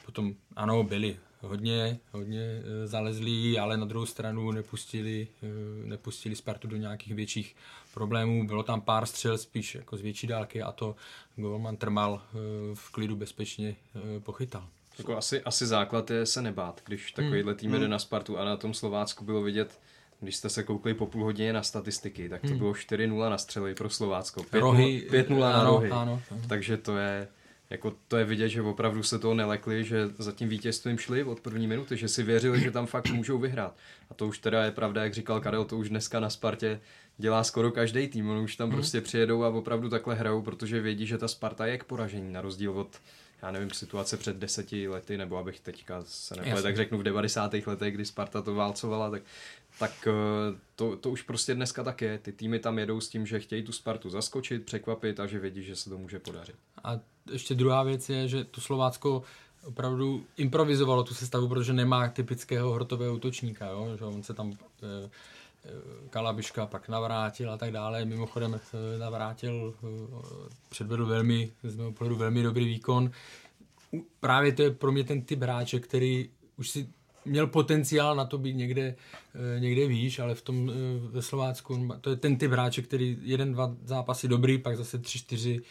potom, 0.06 0.34
ano, 0.56 0.84
byli 0.84 1.17
hodně, 1.41 1.99
hodně 2.12 2.60
uh, 2.60 2.88
zalezlí, 2.88 3.60
ale 3.60 3.77
na 3.77 3.86
druhou 3.86 4.06
stranu 4.06 4.51
nepustili, 4.51 5.27
uh, 5.41 5.89
nepustili 5.89 6.36
Spartu 6.36 6.67
do 6.67 6.77
nějakých 6.77 7.15
větších 7.15 7.56
problémů. 7.93 8.47
Bylo 8.47 8.63
tam 8.63 8.82
pár 8.82 9.06
střel 9.06 9.38
spíš 9.38 9.75
jako 9.75 9.97
z 9.97 10.01
větší 10.01 10.27
dálky 10.27 10.62
a 10.62 10.71
to 10.71 10.95
Golman 11.36 11.77
Trmal 11.77 12.13
uh, 12.13 12.39
v 12.73 12.91
klidu 12.91 13.15
bezpečně 13.15 13.75
uh, 13.95 14.01
pochytal. 14.23 14.67
Jako 14.97 15.17
asi, 15.17 15.41
asi 15.41 15.65
základ 15.65 16.12
je 16.12 16.25
se 16.25 16.41
nebát, 16.41 16.82
když 16.86 17.12
takovýhle 17.12 17.56
tým 17.56 17.71
jde 17.71 17.77
hmm. 17.77 17.89
na 17.89 17.99
Spartu 17.99 18.38
a 18.38 18.45
na 18.45 18.58
tom 18.58 18.73
Slovácku 18.73 19.25
bylo 19.25 19.41
vidět, 19.41 19.80
když 20.19 20.36
jste 20.36 20.49
se 20.49 20.63
koukli 20.63 20.93
po 20.93 21.06
půl 21.06 21.23
hodině 21.23 21.54
na 21.54 21.63
statistiky, 21.63 22.30
tak 22.30 22.41
to 22.41 22.47
hmm. 22.47 22.58
bylo 22.58 22.71
4-0 22.71 23.30
na 23.30 23.38
střely 23.38 23.75
pro 23.75 23.89
Slovácko. 23.89 24.41
5-0 24.41 25.39
na 25.39 25.63
rohy. 25.63 25.91
Ano, 25.91 26.21
ano. 26.32 26.41
Takže 26.47 26.77
to 26.77 26.97
je, 26.97 27.27
jako 27.69 27.93
to 28.08 28.17
je 28.17 28.25
vidět, 28.25 28.49
že 28.49 28.62
opravdu 28.62 29.04
se 29.04 29.19
toho 29.19 29.34
nelekli, 29.34 29.84
že 29.84 30.08
za 30.17 30.32
tím 30.32 30.49
vítězstvím 30.49 30.97
šli 30.97 31.23
od 31.23 31.39
první 31.39 31.67
minuty, 31.67 31.97
že 31.97 32.08
si 32.08 32.23
věřili, 32.23 32.60
že 32.60 32.71
tam 32.71 32.86
fakt 32.86 33.10
můžou 33.10 33.38
vyhrát. 33.38 33.75
A 34.10 34.13
to 34.13 34.27
už 34.27 34.39
teda 34.39 34.63
je 34.63 34.71
pravda, 34.71 35.04
jak 35.04 35.13
říkal 35.13 35.41
Karel, 35.41 35.65
to 35.65 35.77
už 35.77 35.89
dneska 35.89 36.19
na 36.19 36.30
Spartě 36.30 36.80
dělá 37.17 37.43
skoro 37.43 37.71
každý 37.71 38.08
tým. 38.08 38.30
Oni 38.30 38.41
už 38.41 38.56
tam 38.56 38.69
hmm. 38.69 38.78
prostě 38.78 39.02
přijedou 39.02 39.43
a 39.43 39.50
opravdu 39.50 39.89
takhle 39.89 40.15
hrajou, 40.15 40.41
protože 40.41 40.82
vědí, 40.82 41.06
že 41.08 41.17
ta 41.17 41.28
Sparta 41.28 41.65
je 41.65 41.78
k 41.78 41.84
poražení, 41.84 42.34
na 42.34 42.41
rozdíl 42.41 42.80
od 42.80 43.00
já 43.41 43.52
nevím, 43.52 43.69
situace 43.69 44.17
před 44.17 44.38
deseti 44.38 44.88
lety, 44.88 45.17
nebo 45.17 45.38
abych 45.38 45.60
teďka 45.60 46.04
se 46.06 46.36
nepojel, 46.36 46.63
tak 46.63 46.76
řeknu 46.76 46.97
v 46.97 47.04
90. 47.04 47.54
letech, 47.54 47.93
kdy 47.93 48.06
Sparta 48.06 48.41
to 48.41 48.56
válcovala, 48.56 49.10
tak, 49.10 49.24
tak 49.80 50.08
eh, 50.08 50.58
to, 50.76 50.97
to 50.97 51.10
už 51.10 51.21
prostě 51.21 51.56
dneska 51.56 51.84
tak 51.84 52.02
je. 52.02 52.17
Ty 52.17 52.32
týmy 52.32 52.60
tam 52.60 52.80
jedou 52.80 53.02
s 53.02 53.10
tím, 53.10 53.26
že 53.26 53.39
chtějí 53.39 53.63
tu 53.63 53.71
Spartu 53.71 54.10
zaskočit, 54.10 54.65
překvapit 54.65 55.19
a 55.19 55.28
že 55.28 55.39
vědí, 55.39 55.63
že 55.63 55.76
se 55.76 55.89
to 55.89 55.97
může 55.97 56.19
podařit. 56.19 56.56
A 56.84 57.00
ještě 57.32 57.56
druhá 57.56 57.84
věc 57.84 58.10
je, 58.10 58.28
že 58.28 58.43
to 58.43 58.62
Slovácko 58.62 59.24
opravdu 59.63 60.26
improvizovalo 60.38 61.04
tu 61.04 61.13
sestavu, 61.13 61.47
protože 61.47 61.74
nemá 61.74 62.08
typického 62.08 62.74
hrotového 62.74 63.15
útočníka, 63.15 63.67
jo? 63.67 63.95
že 64.00 64.06
on 64.06 64.24
se 64.24 64.34
tam 64.34 64.52
e, 64.52 65.10
Kalabiška 66.10 66.65
pak 66.65 66.89
navrátil 66.89 67.52
a 67.52 67.58
tak 67.58 67.71
dále. 67.71 68.06
Mimochodem 68.06 68.60
navrátil, 69.00 69.76
předvedl 70.69 71.06
velmi, 71.06 71.52
z 71.63 71.76
mého 71.76 71.91
pohledu 71.91 72.15
velmi 72.15 72.43
dobrý 72.43 72.65
výkon. 72.65 73.12
Právě 74.19 74.52
to 74.52 74.62
je 74.62 74.71
pro 74.71 74.91
mě 74.91 75.04
ten 75.04 75.21
typ 75.21 75.41
hráče, 75.41 75.80
který 75.80 76.30
už 76.58 76.69
si 76.69 76.89
měl 77.26 77.47
potenciál 77.47 78.15
na 78.15 78.26
to 78.26 78.38
být 78.38 78.54
někde, 78.54 78.95
někde 79.60 79.88
výš, 79.88 80.19
ale 80.19 80.36
v 80.36 80.41
tom 80.41 80.71
ve 81.10 81.21
Slovácku 81.21 81.89
to 82.02 82.10
je 82.10 82.15
ten 82.15 82.38
typ 82.38 82.52
hráče, 82.52 82.82
který 82.82 83.17
jeden, 83.21 83.54
dva 83.54 83.76
zápasy 83.84 84.28
dobrý, 84.28 84.58
pak 84.58 84.78
zase 84.78 85.00
tři, 85.00 85.19
čtyři, 85.19 85.62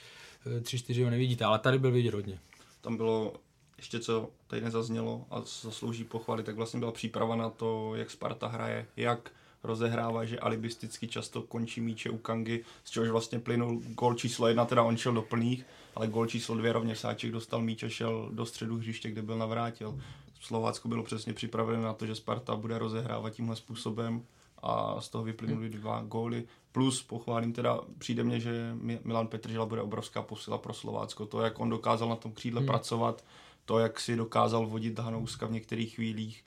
tři, 0.63 0.79
čtyři 0.79 1.05
ho 1.05 1.11
nevidíte, 1.11 1.45
ale 1.45 1.59
tady 1.59 1.79
byl 1.79 1.91
vidět 1.91 2.15
hodně. 2.15 2.39
Tam 2.81 2.97
bylo 2.97 3.33
ještě 3.77 4.01
co 4.01 4.31
tady 4.47 4.63
nezaznělo 4.63 5.27
a 5.31 5.41
zaslouží 5.41 6.05
pochvaly, 6.05 6.43
tak 6.43 6.57
vlastně 6.57 6.81
byla 6.81 6.93
příprava 6.93 7.37
na 7.37 7.51
to, 7.51 7.95
jak 7.95 8.11
Sparta 8.11 8.47
hraje, 8.47 8.87
jak 8.97 9.31
rozehrává, 9.63 10.25
že 10.25 10.39
alibisticky 10.39 11.09
často 11.09 11.43
končí 11.43 11.81
míče 11.81 12.11
u 12.11 12.19
Kangy, 12.19 12.65
z 12.85 12.91
čehož 12.91 13.09
vlastně 13.09 13.39
plynul 13.39 13.83
gol 13.85 14.15
číslo 14.15 14.49
jedna, 14.49 14.65
teda 14.65 14.83
on 14.83 14.97
šel 14.97 15.13
do 15.13 15.23
plných, 15.23 15.67
ale 15.95 16.09
gol 16.09 16.27
číslo 16.27 16.57
dvě 16.57 16.73
rovně 16.73 16.97
Sáček 16.97 17.33
dostal 17.33 17.63
míč 17.63 17.83
a 17.83 17.89
šel 17.89 18.29
do 18.33 18.47
středu 18.47 18.77
hřiště, 18.77 19.11
kde 19.11 19.23
byl 19.23 19.39
navrátil. 19.39 20.01
Slovácko 20.41 20.89
bylo 20.89 21.03
přesně 21.03 21.33
připraveno 21.33 21.83
na 21.83 21.93
to, 21.93 22.07
že 22.07 22.15
Sparta 22.15 22.57
bude 22.57 22.79
rozehrávat 22.79 23.33
tímhle 23.33 23.57
způsobem 23.57 24.23
a 24.63 25.01
z 25.01 25.09
toho 25.09 25.25
vyplynuly 25.25 25.69
dva 25.69 26.03
góly. 26.03 26.45
Plus 26.73 27.03
pochválím 27.03 27.53
teda, 27.53 27.81
přijde 27.99 28.25
mně, 28.25 28.41
že 28.41 28.77
Milan 29.05 29.27
Petržela 29.27 29.67
bude 29.67 29.83
obrovská 29.83 30.23
posila 30.23 30.59
pro 30.59 30.75
Slovácko. 30.75 31.27
To, 31.27 31.41
jak 31.41 31.61
on 31.61 31.71
dokázal 31.71 32.09
na 32.09 32.17
tom 32.17 32.33
křídle 32.33 32.61
hmm. 32.61 32.67
pracovat, 32.67 33.25
to, 33.65 33.79
jak 33.79 34.01
si 34.01 34.17
dokázal 34.17 34.67
vodit 34.67 34.99
Hanouska 34.99 35.47
v 35.47 35.53
některých 35.53 35.95
chvílích, 35.95 36.45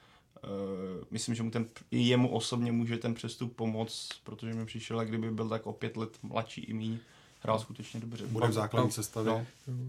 myslím, 1.12 1.36
že 1.36 1.44
mu 1.44 1.52
ten, 1.52 1.66
jemu 1.92 2.30
osobně 2.30 2.72
může 2.72 2.98
ten 2.98 3.14
přestup 3.14 3.56
pomoct, 3.56 4.10
protože 4.24 4.54
mi 4.54 4.66
přišel, 4.66 5.00
jak 5.00 5.10
kdyby 5.10 5.32
byl 5.32 5.50
tak 5.50 5.68
o 5.68 5.74
pět 5.74 5.98
let 5.98 6.10
mladší 6.24 6.62
i 6.62 6.74
míň, 6.74 6.98
hrál 7.44 7.60
skutečně 7.60 8.00
dobře. 8.00 8.26
Bude 8.28 8.48
v 8.48 8.54
základní 8.54 8.92
sestavě. 8.92 9.34
No. 9.34 9.46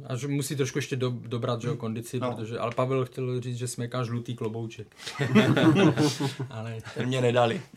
A 0.07 0.17
že 0.17 0.29
musí 0.29 0.57
trošku 0.57 0.79
ještě 0.79 0.97
do, 0.97 1.11
dobrat 1.11 1.63
že, 1.63 1.77
kondici, 1.77 2.21
no. 2.21 2.33
protože, 2.33 2.59
ale 2.59 2.73
Pavel 2.75 3.05
chtěl 3.05 3.41
říct, 3.41 3.57
že 3.57 3.69
směká 3.69 4.05
žlutý 4.05 4.35
klobouček. 4.35 4.97
ale... 6.51 6.79
Ten 6.95 7.07
mě 7.07 7.21
nedali. 7.21 7.63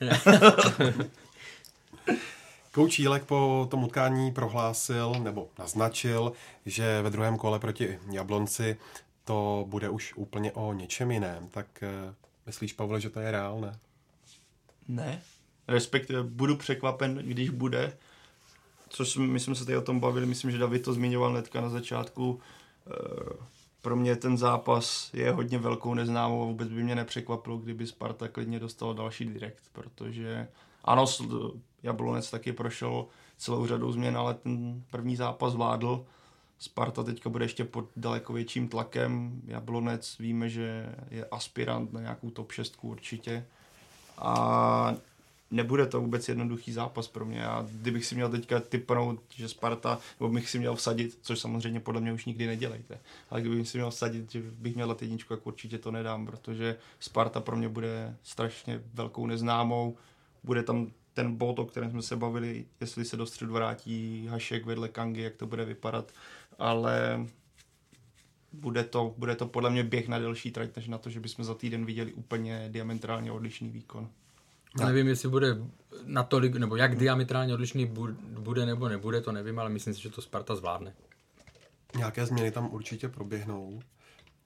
Kouč 2.71 2.99
Jílek 2.99 3.25
po 3.25 3.67
tom 3.71 3.83
utkání 3.83 4.31
prohlásil 4.31 5.15
nebo 5.23 5.47
naznačil, 5.59 6.31
že 6.65 7.01
ve 7.01 7.09
druhém 7.09 7.37
kole 7.37 7.59
proti 7.59 7.99
Jablonci 8.11 8.77
to 9.23 9.65
bude 9.67 9.89
už 9.89 10.13
úplně 10.15 10.51
o 10.51 10.73
něčem 10.73 11.11
jiném. 11.11 11.47
Tak 11.49 11.83
eh, 11.83 12.13
Myslíš, 12.47 12.73
Pavle, 12.73 13.01
že 13.01 13.09
to 13.09 13.19
je 13.19 13.31
reálné? 13.31 13.79
Ne. 14.87 15.21
Respektive 15.67 16.23
budu 16.23 16.55
překvapen, 16.55 17.15
když 17.15 17.49
bude. 17.49 17.97
Což 18.89 19.17
my 19.17 19.39
jsme 19.39 19.55
se 19.55 19.65
tady 19.65 19.77
o 19.77 19.81
tom 19.81 19.99
bavili, 19.99 20.25
myslím, 20.25 20.51
že 20.51 20.57
David 20.57 20.83
to 20.83 20.93
zmiňoval 20.93 21.33
netka 21.33 21.61
na 21.61 21.69
začátku. 21.69 22.39
Eh, 22.87 22.93
pro 23.81 23.95
mě 23.95 24.15
ten 24.15 24.37
zápas 24.37 25.13
je 25.13 25.31
hodně 25.31 25.57
velkou 25.57 25.93
neznámou 25.93 26.43
a 26.43 26.45
vůbec 26.45 26.69
by 26.69 26.83
mě 26.83 26.95
nepřekvapilo, 26.95 27.57
kdyby 27.57 27.87
Sparta 27.87 28.27
klidně 28.27 28.59
dostal 28.59 28.93
další 28.93 29.25
direkt, 29.25 29.63
protože 29.73 30.47
ano, 30.83 31.05
Jablonec 31.83 32.31
taky 32.31 32.53
prošel 32.53 33.05
celou 33.37 33.67
řadou 33.67 33.91
změn, 33.91 34.17
ale 34.17 34.33
ten 34.33 34.83
první 34.91 35.15
zápas 35.15 35.55
vládl 35.55 36.05
Sparta 36.59 37.03
teďka 37.03 37.29
bude 37.29 37.45
ještě 37.45 37.63
pod 37.63 37.89
daleko 37.95 38.33
větším 38.33 38.67
tlakem. 38.67 39.41
Jablonec 39.45 40.17
víme, 40.19 40.49
že 40.49 40.95
je 41.11 41.25
aspirant 41.25 41.93
na 41.93 42.01
nějakou 42.01 42.29
top 42.29 42.51
6 42.51 42.77
určitě. 42.81 43.45
A 44.17 44.95
nebude 45.51 45.85
to 45.85 46.01
vůbec 46.01 46.29
jednoduchý 46.29 46.71
zápas 46.71 47.07
pro 47.07 47.25
mě. 47.25 47.45
A 47.45 47.67
kdybych 47.71 48.05
si 48.05 48.15
měl 48.15 48.29
teďka 48.29 48.59
typnout, 48.59 49.19
že 49.35 49.49
Sparta, 49.49 49.99
nebo 50.19 50.33
bych 50.33 50.49
si 50.49 50.59
měl 50.59 50.75
vsadit, 50.75 51.19
což 51.21 51.39
samozřejmě 51.39 51.79
podle 51.79 52.01
mě 52.01 52.13
už 52.13 52.25
nikdy 52.25 52.47
nedělejte, 52.47 52.99
ale 53.29 53.41
kdybych 53.41 53.69
si 53.69 53.77
měl 53.77 53.91
vsadit, 53.91 54.31
že 54.31 54.41
bych 54.41 54.75
měl 54.75 54.87
dát 54.87 55.01
jedničku, 55.01 55.35
tak 55.35 55.47
určitě 55.47 55.77
to 55.77 55.91
nedám, 55.91 56.25
protože 56.25 56.77
Sparta 56.99 57.39
pro 57.39 57.55
mě 57.55 57.69
bude 57.69 58.15
strašně 58.23 58.81
velkou 58.93 59.25
neznámou. 59.25 59.97
Bude 60.43 60.63
tam 60.63 60.87
ten 61.13 61.35
bod, 61.35 61.59
o 61.59 61.65
kterém 61.65 61.91
jsme 61.91 62.01
se 62.01 62.15
bavili, 62.15 62.65
jestli 62.81 63.05
se 63.05 63.17
do 63.17 63.25
středu 63.25 63.53
vrátí 63.53 64.27
Hašek 64.27 64.65
vedle 64.65 64.89
Kangy, 64.89 65.21
jak 65.21 65.35
to 65.35 65.45
bude 65.45 65.65
vypadat 65.65 66.11
ale 66.59 67.25
bude 68.53 68.83
to, 68.83 69.13
bude 69.17 69.35
to 69.35 69.47
podle 69.47 69.69
mě 69.69 69.83
běh 69.83 70.07
na 70.07 70.19
delší 70.19 70.51
trať, 70.51 70.75
než 70.75 70.87
na 70.87 70.97
to, 70.97 71.09
že 71.09 71.19
bychom 71.19 71.45
za 71.45 71.53
týden 71.53 71.85
viděli 71.85 72.13
úplně 72.13 72.69
diametrálně 72.71 73.31
odlišný 73.31 73.69
výkon. 73.69 74.09
Já 74.79 74.85
nevím, 74.85 75.07
jestli 75.07 75.29
bude 75.29 75.57
natolik, 76.03 76.55
nebo 76.55 76.75
jak 76.75 76.95
diametrálně 76.95 77.53
odlišný 77.53 77.85
bude 78.39 78.65
nebo 78.65 78.87
nebude, 78.89 79.21
to 79.21 79.31
nevím, 79.31 79.59
ale 79.59 79.69
myslím 79.69 79.93
si, 79.93 80.01
že 80.01 80.09
to 80.09 80.21
Sparta 80.21 80.55
zvládne. 80.55 80.93
Nějaké 81.97 82.25
změny 82.25 82.51
tam 82.51 82.73
určitě 82.73 83.09
proběhnou. 83.09 83.81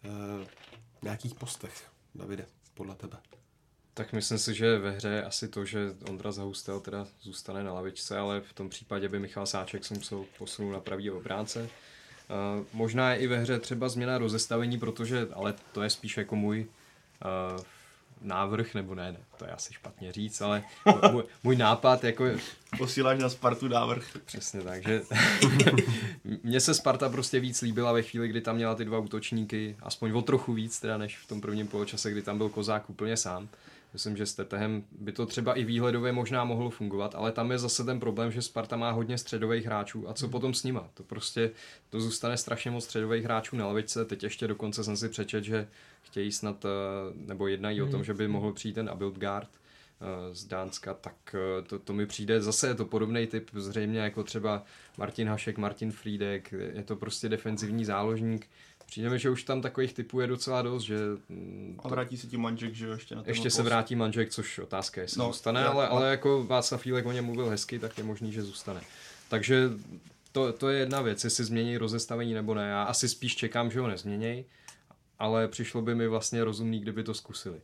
E, 0.04 0.48
nějakých 1.02 1.34
postech, 1.34 1.90
Davide, 2.16 2.46
podle 2.74 2.96
tebe? 2.96 3.18
Tak 3.94 4.14
myslím 4.14 4.38
si, 4.38 4.54
že 4.54 4.78
ve 4.78 4.92
hře 4.92 5.10
je 5.10 5.24
asi 5.24 5.48
to, 5.48 5.66
že 5.66 5.96
Ondra 6.10 6.32
Zahustel 6.32 6.80
teda 6.80 7.08
zůstane 7.22 7.64
na 7.64 7.74
lavičce, 7.74 8.18
ale 8.18 8.42
v 8.42 8.54
tom 8.54 8.70
případě 8.70 9.10
by 9.10 9.20
Michal 9.20 9.46
Sáček 9.46 9.86
se 9.86 9.94
musel 9.94 10.26
posunout 10.38 10.72
na 10.72 10.80
pravý 10.80 11.10
obránce. 11.10 11.70
Uh, 12.32 12.66
možná 12.74 13.12
je 13.12 13.20
i 13.20 13.28
ve 13.28 13.38
hře 13.38 13.60
třeba 13.60 13.90
změna 13.90 14.18
rozestavení, 14.18 14.80
protože, 14.80 15.28
ale 15.34 15.54
to 15.72 15.84
je 15.84 15.90
spíš 15.90 16.18
jako 16.18 16.36
můj 16.36 16.68
uh, 17.56 17.62
návrh, 18.22 18.74
nebo 18.74 18.96
ne, 18.96 19.12
ne, 19.12 19.18
to 19.38 19.46
je 19.46 19.52
asi 19.52 19.74
špatně 19.74 20.12
říct, 20.12 20.42
ale 20.42 20.64
můj, 21.12 21.24
můj 21.44 21.56
nápad 21.56 22.04
jako... 22.04 22.26
Posíláš 22.78 23.20
na 23.20 23.30
Spartu 23.30 23.68
návrh. 23.68 24.18
Přesně 24.26 24.62
tak, 24.62 24.84
že 24.84 25.02
mně 26.44 26.60
se 26.60 26.74
Sparta 26.74 27.10
prostě 27.10 27.40
víc 27.40 27.62
líbila 27.62 27.92
ve 27.92 28.02
chvíli, 28.02 28.28
kdy 28.28 28.42
tam 28.42 28.56
měla 28.56 28.76
ty 28.76 28.86
dva 28.86 29.00
útočníky, 29.00 29.76
aspoň 29.80 30.12
o 30.12 30.22
trochu 30.22 30.54
víc 30.54 30.80
teda, 30.80 30.98
než 30.98 31.18
v 31.18 31.28
tom 31.28 31.42
prvním 31.42 31.68
poločase, 31.68 32.12
kdy 32.12 32.22
tam 32.22 32.38
byl 32.38 32.50
Kozák 32.50 32.90
úplně 32.90 33.18
sám. 33.18 33.50
Myslím, 33.94 34.18
že 34.18 34.26
s 34.26 34.34
Tetehem 34.34 34.84
by 34.92 35.12
to 35.12 35.26
třeba 35.26 35.54
i 35.54 35.64
výhledově 35.64 36.12
možná 36.12 36.44
mohlo 36.44 36.70
fungovat, 36.70 37.16
ale 37.16 37.32
tam 37.32 37.52
je 37.52 37.58
zase 37.60 37.84
ten 37.84 38.00
problém, 38.00 38.32
že 38.32 38.42
Sparta 38.42 38.78
má 38.78 38.92
hodně 38.92 39.18
středových 39.18 39.66
hráčů 39.66 40.10
a 40.10 40.14
co 40.14 40.26
hmm. 40.26 40.32
potom 40.32 40.54
s 40.54 40.64
nima? 40.64 40.90
To 40.94 41.04
prostě, 41.04 41.52
to 41.90 42.00
zůstane 42.02 42.38
strašně 42.38 42.72
moc 42.72 42.84
středových 42.84 43.24
hráčů 43.24 43.56
na 43.56 43.68
levičce, 43.68 44.06
teď 44.06 44.24
ještě 44.24 44.48
dokonce 44.48 44.84
jsem 44.84 44.98
si 44.98 45.10
přečet, 45.10 45.44
že 45.44 45.68
chtějí 46.02 46.32
snad, 46.32 46.66
eh, 46.66 46.70
nebo 47.16 47.48
jednají 47.48 47.80
hmm. 47.80 47.88
o 47.88 47.92
tom, 47.92 48.00
hmm. 48.00 48.06
že 48.06 48.14
by 48.14 48.28
mohl 48.28 48.54
přijít 48.54 48.74
ten 48.74 48.90
Abildgard 48.90 49.50
eh, 49.52 50.36
z 50.36 50.46
Dánska, 50.46 50.94
tak 50.94 51.36
eh, 51.36 51.62
to, 51.62 51.80
to 51.80 51.94
mi 51.94 52.06
přijde, 52.06 52.42
zase 52.42 52.68
je 52.68 52.76
to 52.76 52.86
podobný 52.86 53.28
typ, 53.28 53.50
zřejmě 53.54 54.00
jako 54.00 54.24
třeba 54.24 54.64
Martin 54.98 55.28
Hašek, 55.28 55.58
Martin 55.58 55.92
Friedek, 55.92 56.52
je 56.52 56.84
to 56.84 56.96
prostě 56.96 57.30
defenzivní 57.30 57.86
záložník, 57.86 58.48
Přijde 58.92 59.10
mi, 59.10 59.20
že 59.20 59.30
už 59.30 59.44
tam 59.44 59.62
takových 59.62 59.94
typů 59.94 60.20
je 60.20 60.28
docela 60.28 60.62
dost, 60.62 60.84
že... 60.84 60.98
Mm, 61.30 61.80
a 61.84 61.88
vrátí 61.88 62.18
se 62.18 62.28
ti 62.28 62.38
Manžek, 62.38 62.74
že 62.74 62.86
jo, 62.86 62.92
ještě 62.92 63.16
na 63.16 63.24
Ještě 63.26 63.50
se 63.50 63.64
vrátí 63.64 63.96
Manžek, 63.96 64.30
což 64.30 64.60
otázka 64.60 65.02
je, 65.02 65.04
jestli 65.04 65.20
no, 65.20 65.26
zůstane, 65.26 65.66
ale, 65.66 65.88
ale 65.88 66.10
jako 66.10 66.44
Václav 66.44 66.82
Fílek 66.82 67.06
o 67.06 67.12
něm 67.12 67.26
mluvil 67.26 67.50
hezky, 67.50 67.80
tak 67.80 67.98
je 67.98 68.04
možný, 68.04 68.32
že 68.32 68.44
zůstane. 68.44 68.82
Takže 69.30 69.70
to, 70.32 70.54
to 70.54 70.70
je 70.70 70.80
jedna 70.80 71.02
věc, 71.02 71.24
jestli 71.24 71.44
změní 71.44 71.78
rozestavení 71.78 72.34
nebo 72.34 72.54
ne. 72.54 72.70
Já 72.70 72.84
asi 72.84 73.10
spíš 73.10 73.36
čekám, 73.36 73.72
že 73.72 73.80
ho 73.80 73.88
nezměněj, 73.88 74.46
ale 75.20 75.48
přišlo 75.48 75.82
by 75.82 75.96
mi 75.96 76.08
vlastně 76.08 76.44
rozumný, 76.44 76.80
kdyby 76.80 77.04
to 77.04 77.14
zkusili. 77.14 77.62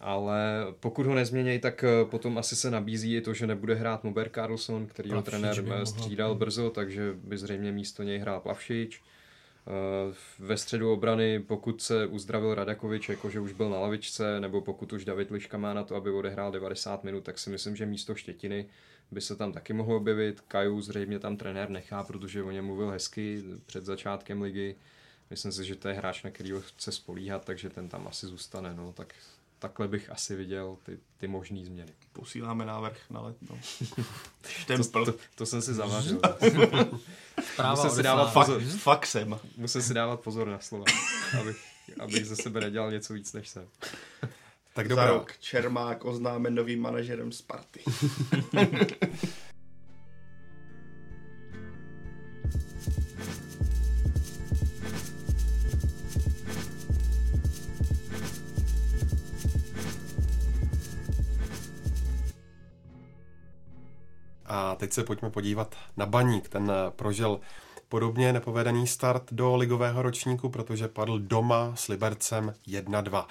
Ale 0.00 0.66
pokud 0.80 1.06
ho 1.06 1.14
nezměněj, 1.14 1.58
tak 1.58 1.84
eh, 1.84 2.04
potom 2.04 2.38
asi 2.38 2.56
se 2.56 2.70
nabízí 2.70 3.16
i 3.16 3.20
to, 3.20 3.34
že 3.34 3.46
nebude 3.46 3.74
hrát 3.74 4.04
Mober 4.04 4.30
Carlson, 4.34 4.86
který 4.86 5.10
ho 5.10 5.22
trenér 5.22 5.64
střídal 5.84 6.34
brzo, 6.34 6.70
takže 6.70 7.14
by 7.24 7.38
zřejmě 7.38 7.72
místo 7.72 8.02
něj 8.02 8.18
hrál 8.18 8.40
Plavšič. 8.40 9.02
Eh, 9.66 10.14
ve 10.38 10.56
středu 10.56 10.92
obrany, 10.92 11.40
pokud 11.40 11.82
se 11.82 12.06
uzdravil 12.06 12.54
Radakovič, 12.54 13.08
jakože 13.08 13.40
už 13.40 13.52
byl 13.52 13.70
na 13.70 13.78
lavičce, 13.78 14.40
nebo 14.40 14.60
pokud 14.60 14.92
už 14.92 15.04
David 15.04 15.30
Liška 15.30 15.58
má 15.58 15.74
na 15.74 15.84
to, 15.84 15.96
aby 15.96 16.10
odehrál 16.10 16.52
90 16.52 17.04
minut, 17.04 17.24
tak 17.24 17.38
si 17.38 17.50
myslím, 17.50 17.76
že 17.76 17.86
místo 17.86 18.14
Štětiny 18.14 18.66
by 19.10 19.20
se 19.20 19.36
tam 19.36 19.52
taky 19.52 19.72
mohlo 19.72 19.96
objevit. 19.96 20.40
Kaju 20.40 20.80
zřejmě 20.80 21.18
tam 21.18 21.36
trenér 21.36 21.70
nechá, 21.70 22.02
protože 22.02 22.42
o 22.42 22.50
něm 22.50 22.64
mluvil 22.64 22.90
hezky 22.90 23.42
před 23.66 23.84
začátkem 23.84 24.42
ligy. 24.42 24.74
Myslím 25.30 25.52
si, 25.52 25.64
že 25.64 25.76
to 25.76 25.88
je 25.88 25.94
hráč, 25.94 26.22
na 26.22 26.30
který 26.30 26.52
chce 26.58 26.92
spolíhat, 26.92 27.44
takže 27.44 27.70
ten 27.70 27.88
tam 27.88 28.08
asi 28.08 28.26
zůstane. 28.26 28.74
No. 28.74 28.92
Tak 28.92 29.14
takhle 29.62 29.88
bych 29.88 30.10
asi 30.10 30.36
viděl 30.36 30.76
ty, 30.82 30.98
ty 31.16 31.28
možné 31.28 31.64
změny. 31.64 31.92
Posíláme 32.12 32.64
návrh 32.66 33.10
na 33.10 33.20
letno. 33.20 33.58
to, 34.92 35.04
to, 35.04 35.14
to 35.34 35.46
jsem 35.46 35.62
si 35.62 35.74
zavařil. 35.74 36.20
Musím 37.70 37.90
si 37.90 38.02
dávat 38.02 38.32
Fak, 38.32 38.46
pozor. 38.46 38.62
faxem. 38.62 39.38
Musím 39.56 39.82
si 39.82 39.94
dávat 39.94 40.20
pozor 40.20 40.48
na 40.48 40.58
slova, 40.58 40.84
abych, 41.40 41.56
abych 42.00 42.26
ze 42.26 42.36
sebe 42.36 42.60
nedělal 42.60 42.90
něco 42.90 43.14
víc, 43.14 43.32
než 43.32 43.48
jsem. 43.48 43.68
Tak 44.74 44.86
Za 44.86 44.88
dobrá. 44.88 45.06
rok 45.06 45.32
Čermák 45.40 46.04
oznámen 46.04 46.54
novým 46.54 46.80
manažerem 46.80 47.32
Sparty. 47.32 47.80
A 64.54 64.74
teď 64.74 64.92
se 64.92 65.04
pojďme 65.04 65.30
podívat 65.30 65.74
na 65.96 66.06
Baník. 66.06 66.48
Ten 66.48 66.70
eh, 66.70 66.90
prožil 66.90 67.40
podobně 67.88 68.32
nepovedený 68.32 68.86
start 68.86 69.22
do 69.32 69.56
ligového 69.56 70.02
ročníku, 70.02 70.48
protože 70.48 70.88
padl 70.88 71.18
doma 71.18 71.72
s 71.76 71.88
Libercem 71.88 72.54
1-2. 72.68 73.26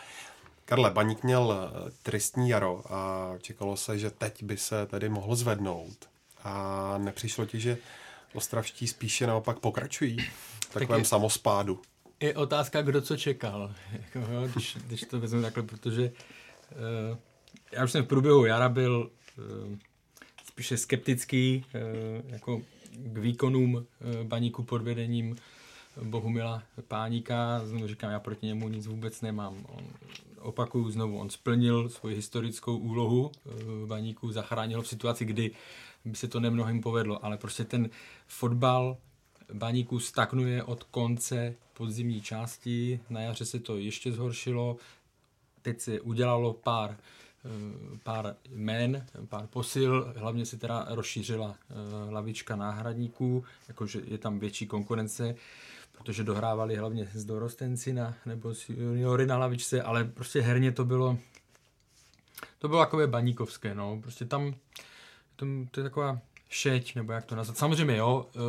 Karle, 0.66 0.92
Baník 0.92 1.24
měl 1.24 1.54
eh, 1.54 1.92
tristní 2.04 2.50
jaro 2.50 2.82
a 2.90 3.32
čekalo 3.42 3.78
se, 3.78 4.00
že 4.00 4.10
teď 4.10 4.44
by 4.44 4.58
se 4.58 4.86
tedy 4.86 5.10
mohl 5.10 5.36
zvednout. 5.36 6.10
A 6.44 6.96
nepřišlo 6.98 7.46
ti, 7.46 7.60
že 7.60 7.78
ostravští 8.34 8.88
spíše 8.88 9.28
naopak 9.28 9.60
pokračují 9.60 10.18
v 10.70 10.74
takovém 10.74 11.02
je- 11.02 11.06
samospádu. 11.06 11.82
Je 12.20 12.36
otázka, 12.36 12.82
kdo 12.82 13.02
co 13.02 13.18
čekal, 13.18 13.72
jako, 13.92 14.32
jo, 14.32 14.48
když, 14.54 14.78
když 14.88 15.02
to 15.02 15.20
vezmu 15.20 15.42
takhle, 15.42 15.64
protože 15.64 16.12
uh, 17.12 17.18
já 17.72 17.84
už 17.84 17.92
jsem 17.92 18.04
v 18.04 18.08
průběhu 18.08 18.46
jara 18.46 18.70
byl 18.70 19.10
uh, 19.38 19.78
spíše 20.52 20.78
skeptický 20.78 21.66
uh, 21.66 22.32
jako 22.32 22.62
k 22.94 23.18
výkonům 23.18 23.76
uh, 23.76 23.84
baníku 24.24 24.64
pod 24.64 24.82
vedením 24.82 25.36
Bohumila 26.04 26.64
Páníka. 26.88 27.62
Znovu 27.66 27.88
říkám, 27.88 28.12
já 28.12 28.20
proti 28.20 28.46
němu 28.46 28.70
nic 28.70 28.88
vůbec 28.88 29.22
nemám. 29.22 29.66
On, 29.70 29.84
opakuju 30.40 30.92
znovu, 30.92 31.20
on 31.20 31.30
splnil 31.30 31.90
svoji 31.90 32.16
historickou 32.16 32.78
úlohu 32.78 33.32
uh, 33.46 33.88
baníku, 33.88 34.32
zachránil 34.32 34.82
v 34.82 34.88
situaci, 34.88 35.26
kdy 35.26 35.52
by 36.06 36.16
se 36.16 36.28
to 36.28 36.40
nemnohým 36.40 36.82
povedlo, 36.82 37.26
ale 37.26 37.38
prostě 37.38 37.64
ten 37.64 37.90
fotbal 38.28 38.98
baníku 39.54 40.00
stagnuje 40.00 40.64
od 40.64 40.84
konce 40.84 41.56
podzimní 41.74 42.22
části, 42.22 43.00
na 43.10 43.22
jaře 43.22 43.46
se 43.46 43.60
to 43.60 43.78
ještě 43.78 44.12
zhoršilo, 44.12 44.78
teď 45.62 45.80
se 45.80 46.02
udělalo 46.02 46.54
pár, 46.54 46.92
eh, 46.92 47.21
pár 48.04 48.36
jmén, 48.50 49.06
pár 49.30 49.48
posil, 49.48 50.14
hlavně 50.18 50.46
se 50.46 50.58
teda 50.58 50.86
rozšířila 50.90 51.56
eh, 51.56 51.74
lavička 52.12 52.56
náhradníků, 52.56 53.44
jakože 53.68 54.02
je 54.06 54.18
tam 54.18 54.40
větší 54.40 54.68
konkurence, 54.68 55.36
protože 55.92 56.24
dohrávali 56.24 56.76
hlavně 56.76 57.10
z 57.14 57.26
dorostenci 57.26 57.94
na, 57.94 58.14
nebo 58.26 58.56
z 58.56 58.70
juniory 58.70 59.26
na 59.26 59.38
lavičce, 59.38 59.82
ale 59.82 60.04
prostě 60.04 60.42
herně 60.42 60.72
to 60.72 60.86
bylo 60.86 61.18
to 62.60 62.68
bylo 62.68 62.80
takové 62.80 63.08
baníkovské, 63.08 63.76
no, 63.76 64.00
prostě 64.02 64.26
tam 64.26 64.54
to, 65.36 65.46
to 65.72 65.80
je 65.80 65.84
taková 65.84 66.20
šeť, 66.50 66.96
nebo 66.96 67.14
jak 67.14 67.26
to 67.26 67.36
nazvat. 67.36 67.58
Samozřejmě 67.58 67.98
jo, 67.98 68.30
e, 68.36 68.40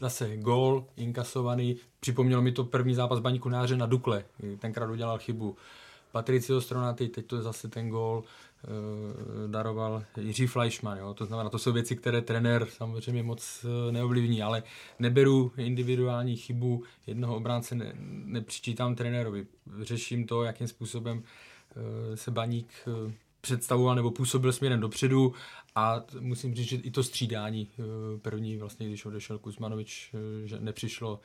zase 0.00 0.36
gól 0.36 0.86
inkasovaný, 0.96 1.76
připomnělo 2.00 2.42
mi 2.42 2.52
to 2.52 2.64
první 2.64 2.94
zápas 2.94 3.20
Baníku 3.20 3.48
na 3.48 3.60
jaře 3.60 3.76
na 3.76 3.86
Dukle, 3.86 4.24
tenkrát 4.58 4.90
udělal 4.90 5.18
chybu 5.18 5.56
Patricio 6.12 6.60
Stronatý, 6.60 7.08
teď 7.08 7.26
to 7.26 7.36
je 7.36 7.42
zase 7.42 7.68
ten 7.68 7.88
gól 7.88 8.24
e, 8.24 8.68
daroval 9.48 10.04
Jiří 10.20 10.46
Fleischmann, 10.46 10.98
jo, 10.98 11.14
to 11.14 11.26
znamená, 11.26 11.50
to 11.50 11.58
jsou 11.58 11.72
věci, 11.72 11.96
které 11.96 12.22
trenér 12.22 12.66
samozřejmě 12.70 13.22
moc 13.22 13.64
e, 13.64 13.92
neovlivní, 13.92 14.42
ale 14.42 14.62
neberu 14.98 15.52
individuální 15.56 16.36
chybu 16.36 16.82
jednoho 17.06 17.36
obránce, 17.36 17.74
ne, 17.74 17.92
nepřičítám 18.24 18.94
trenérovi, 18.94 19.46
řeším 19.82 20.26
to, 20.26 20.42
jakým 20.42 20.68
způsobem 20.68 21.22
e, 22.12 22.16
se 22.16 22.30
Baník 22.30 22.68
představoval 23.40 23.94
nebo 23.94 24.10
působil 24.10 24.52
směrem 24.52 24.80
dopředu 24.80 25.34
a 25.74 26.04
musím 26.20 26.54
říct, 26.54 26.68
že 26.68 26.76
i 26.76 26.90
to 26.90 27.02
střídání 27.02 27.68
eh, 27.70 27.82
první, 28.18 28.56
vlastně, 28.56 28.86
když 28.86 29.04
odešel 29.04 29.38
Kuzmanovič, 29.38 30.14
eh, 30.14 30.48
že 30.48 30.60
nepřišlo, 30.60 31.20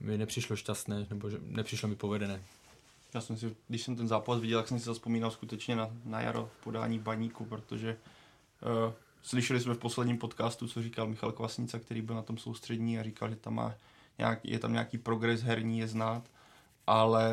mi 0.00 0.18
nepřišlo 0.18 0.56
šťastné, 0.56 1.06
nebo 1.10 1.30
že 1.30 1.38
nepřišlo 1.42 1.88
mi 1.88 1.96
povedené. 1.96 2.42
Já 3.14 3.20
jsem 3.20 3.36
si, 3.36 3.56
když 3.68 3.82
jsem 3.82 3.96
ten 3.96 4.08
zápas 4.08 4.40
viděl, 4.40 4.60
tak 4.60 4.68
jsem 4.68 4.80
si 4.80 4.92
vzpomínal 4.92 5.30
skutečně 5.30 5.76
na, 5.76 5.90
na 6.04 6.20
jaro 6.20 6.50
v 6.60 6.64
podání 6.64 6.98
baníku, 6.98 7.44
protože 7.44 7.96
uh, 8.86 8.92
slyšeli 9.22 9.60
jsme 9.60 9.74
v 9.74 9.78
posledním 9.78 10.18
podcastu, 10.18 10.68
co 10.68 10.82
říkal 10.82 11.06
Michal 11.06 11.32
Kvasnica, 11.32 11.78
který 11.78 12.02
byl 12.02 12.14
na 12.14 12.22
tom 12.22 12.38
soustřední 12.38 12.98
a 12.98 13.02
říkal, 13.02 13.30
že 13.30 13.36
tam 13.36 13.54
má 13.54 13.74
nějak, 14.18 14.44
je 14.44 14.58
tam 14.58 14.72
nějaký 14.72 14.98
progres 14.98 15.42
herní, 15.42 15.78
je 15.78 15.88
znát, 15.88 16.30
ale 16.86 17.32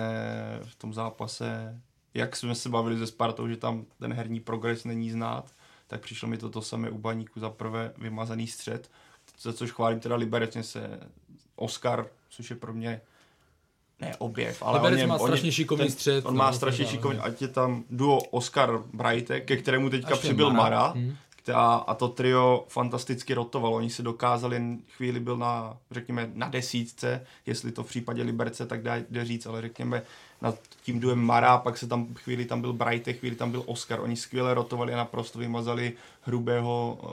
v 0.64 0.76
tom 0.76 0.94
zápase, 0.94 1.82
jak 2.14 2.36
jsme 2.36 2.56
se 2.56 2.70
bavili 2.70 3.00
se 3.00 3.08
Spartou, 3.08 3.48
že 3.48 3.58
tam 3.58 3.86
ten 4.00 4.14
herní 4.14 4.40
progres 4.40 4.86
není 4.86 5.12
znát, 5.12 5.54
tak 5.88 6.02
přišlo 6.02 6.28
mi 6.28 6.38
to 6.38 6.50
to 6.50 6.62
samé 6.62 6.90
u 6.90 6.98
baníku 6.98 7.40
za 7.40 7.50
prvé 7.50 7.94
vymazaný 7.98 8.48
střed, 8.48 8.92
za 9.40 9.54
což 9.54 9.72
chválím 9.72 10.00
teda 10.00 10.16
Liberec, 10.16 10.58
se 10.62 11.00
Oscar, 11.56 12.08
což 12.30 12.50
je 12.50 12.56
pro 12.56 12.74
mě 12.74 13.02
ne 14.02 14.16
objev, 14.18 14.64
ale 14.64 14.78
Liberec 14.78 14.98
o 14.98 15.00
něm, 15.00 15.10
má 15.10 15.20
strašně 15.20 15.52
šikovný 15.52 15.86
ten, 15.86 15.92
střed, 15.92 16.26
On 16.26 16.38
má 16.38 16.48
no, 16.48 16.54
strašně 16.54 16.86
to 16.86 16.92
šikovný, 16.92 17.20
ať 17.20 17.42
je 17.42 17.48
tam 17.48 17.84
duo 17.90 18.18
Oscar 18.18 18.84
Brightek, 18.94 19.46
ke 19.46 19.58
kterému 19.58 19.90
teďka 19.90 20.14
Až 20.14 20.18
je 20.18 20.20
přibyl 20.20 20.50
Mara. 20.50 20.64
Mara, 20.64 20.88
Hmm. 20.88 21.16
která, 21.36 21.76
a 21.76 21.94
to 21.94 22.08
trio 22.08 22.66
fantasticky 22.68 23.34
rotovalo. 23.34 23.76
Oni 23.78 23.90
se 23.90 24.04
dokázali, 24.04 24.62
chvíli 24.98 25.20
byl 25.20 25.38
na, 25.38 25.78
řekněme, 25.92 26.30
na 26.34 26.50
desítce, 26.50 27.26
jestli 27.46 27.72
to 27.72 27.84
v 27.84 27.88
případě 27.88 28.24
Liberce 28.24 28.66
tak 28.66 28.82
dá, 28.82 28.96
jde 29.10 29.26
říct, 29.26 29.46
ale 29.46 29.62
řekněme 29.62 30.02
nad 30.42 30.56
tím 30.84 31.00
duem 31.00 31.20
Mara, 31.20 31.58
pak 31.58 31.78
se 31.78 31.88
tam 31.88 32.14
chvíli 32.16 32.46
tam 32.46 32.62
byl 32.62 32.74
Brightek, 32.74 33.20
chvíli 33.20 33.36
tam 33.36 33.52
byl 33.52 33.64
Oscar. 33.66 34.00
Oni 34.00 34.16
skvěle 34.16 34.54
rotovali 34.54 34.94
a 34.94 34.98
naprosto 34.98 35.40
vymazali 35.40 35.94
Hrubého 36.22 36.98
uh, 37.02 37.12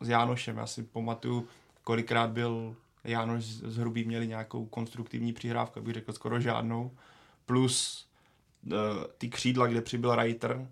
s 0.00 0.08
Jánošem. 0.08 0.56
Já 0.56 0.66
si 0.66 0.82
pamatuju, 0.82 1.46
kolikrát 1.84 2.30
byl 2.30 2.74
Jánoš 3.04 3.44
s 3.44 3.76
Hrubým 3.76 4.06
měli 4.06 4.26
nějakou 4.26 4.66
konstruktivní 4.66 5.32
přihrávku, 5.32 5.80
bych 5.80 5.94
řekl 5.94 6.12
skoro 6.12 6.40
žádnou. 6.40 6.90
Plus 7.46 8.06
uh, 8.66 8.78
ty 9.18 9.28
křídla, 9.28 9.66
kde 9.66 9.80
přibyl 9.80 10.14
Reiter, 10.14 10.68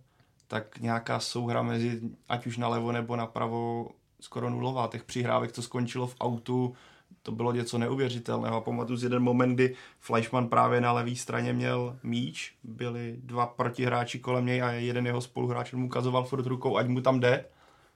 tak 0.48 0.78
nějaká 0.78 1.20
souhra 1.20 1.62
mezi 1.62 2.00
ať 2.28 2.46
už 2.46 2.56
nalevo 2.56 2.92
nebo 2.92 3.16
napravo 3.16 3.90
skoro 4.20 4.50
nulová. 4.50 4.88
Těch 4.88 5.04
přihrávek, 5.04 5.52
co 5.52 5.62
skončilo 5.62 6.06
v 6.06 6.16
autu, 6.20 6.74
to 7.22 7.32
bylo 7.32 7.52
něco 7.52 7.78
neuvěřitelného. 7.78 8.60
Pamatuju 8.60 8.98
si 8.98 9.04
jeden 9.04 9.22
moment, 9.22 9.54
kdy 9.54 9.74
Fleischmann 10.00 10.48
právě 10.48 10.80
na 10.80 10.92
levé 10.92 11.16
straně 11.16 11.52
měl 11.52 11.98
míč, 12.02 12.54
byli 12.64 13.16
dva 13.22 13.46
protihráči 13.46 14.18
kolem 14.18 14.46
něj 14.46 14.62
a 14.62 14.70
jeden 14.70 15.06
jeho 15.06 15.20
spoluhráč 15.20 15.72
mu 15.72 15.86
ukazoval 15.86 16.24
furt 16.24 16.46
rukou, 16.46 16.76
ať 16.76 16.86
mu 16.88 17.00
tam 17.00 17.20
jde. 17.20 17.44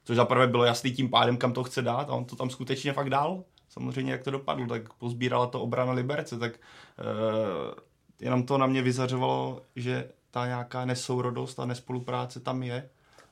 Což 0.03 0.15
zaprvé 0.15 0.47
bylo 0.47 0.63
jasný 0.63 0.91
tím 0.91 1.09
pádem, 1.09 1.37
kam 1.37 1.53
to 1.53 1.63
chce 1.63 1.81
dát 1.81 2.09
a 2.09 2.13
on 2.13 2.25
to 2.25 2.35
tam 2.35 2.49
skutečně 2.49 2.93
fakt 2.93 3.09
dal. 3.09 3.43
Samozřejmě, 3.69 4.11
jak 4.11 4.23
to 4.23 4.31
dopadlo, 4.31 4.67
tak 4.67 4.93
pozbírala 4.93 5.47
to 5.47 5.61
obrana 5.61 5.91
Liberce, 5.91 6.39
tak 6.39 6.51
uh, 6.53 7.73
jenom 8.19 8.43
to 8.43 8.57
na 8.57 8.65
mě 8.65 8.81
vyzařovalo, 8.81 9.61
že 9.75 10.09
ta 10.31 10.45
nějaká 10.45 10.85
nesourodost 10.85 11.59
a 11.59 11.65
nespolupráce 11.65 12.39
tam 12.39 12.63
je 12.63 12.89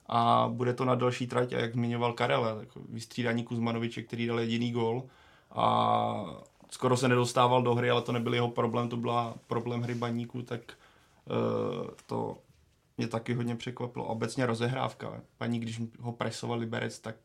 a 0.07 0.49
bude 0.53 0.73
to 0.73 0.85
na 0.85 0.95
další 0.95 1.27
trať 1.27 1.53
a 1.53 1.59
jak 1.59 1.73
zmiňoval 1.73 2.13
Karel, 2.13 2.57
tak 2.59 2.67
vystřídání 2.89 3.43
Kuzmanoviče, 3.43 4.01
který 4.01 4.27
dal 4.27 4.39
jediný 4.39 4.71
gól 4.71 5.03
a 5.51 6.25
skoro 6.69 6.97
se 6.97 7.07
nedostával 7.07 7.63
do 7.63 7.75
hry, 7.75 7.89
ale 7.89 8.01
to 8.01 8.11
nebyl 8.11 8.33
jeho 8.33 8.49
problém, 8.49 8.89
to 8.89 8.97
byla 8.97 9.35
problém 9.47 9.81
hry 9.81 9.95
baníků, 9.95 10.41
tak 10.41 10.61
uh, 11.25 11.87
to 12.05 12.37
mě 12.97 13.07
taky 13.07 13.33
hodně 13.33 13.55
překvapilo. 13.55 14.05
Obecně 14.05 14.45
rozehrávka. 14.45 15.21
Paní, 15.37 15.59
když 15.59 15.81
ho 15.99 16.11
presoval 16.11 16.59
Liberec, 16.59 16.99
tak 16.99 17.15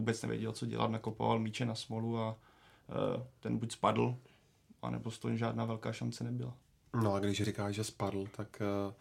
vůbec 0.00 0.22
nevěděl, 0.22 0.52
co 0.52 0.66
dělat, 0.66 0.90
nakopoval 0.90 1.38
míče 1.38 1.64
na 1.64 1.74
smolu 1.74 2.18
a 2.18 2.30
uh, 2.30 3.22
ten 3.40 3.58
buď 3.58 3.72
spadl, 3.72 4.16
anebo 4.82 5.10
z 5.10 5.18
toho 5.18 5.36
žádná 5.36 5.64
velká 5.64 5.92
šance 5.92 6.24
nebyla. 6.24 6.54
No 7.02 7.14
a 7.14 7.18
když 7.18 7.42
říkáš, 7.42 7.74
že 7.74 7.84
spadl, 7.84 8.26
tak 8.36 8.62
uh, 8.86 8.94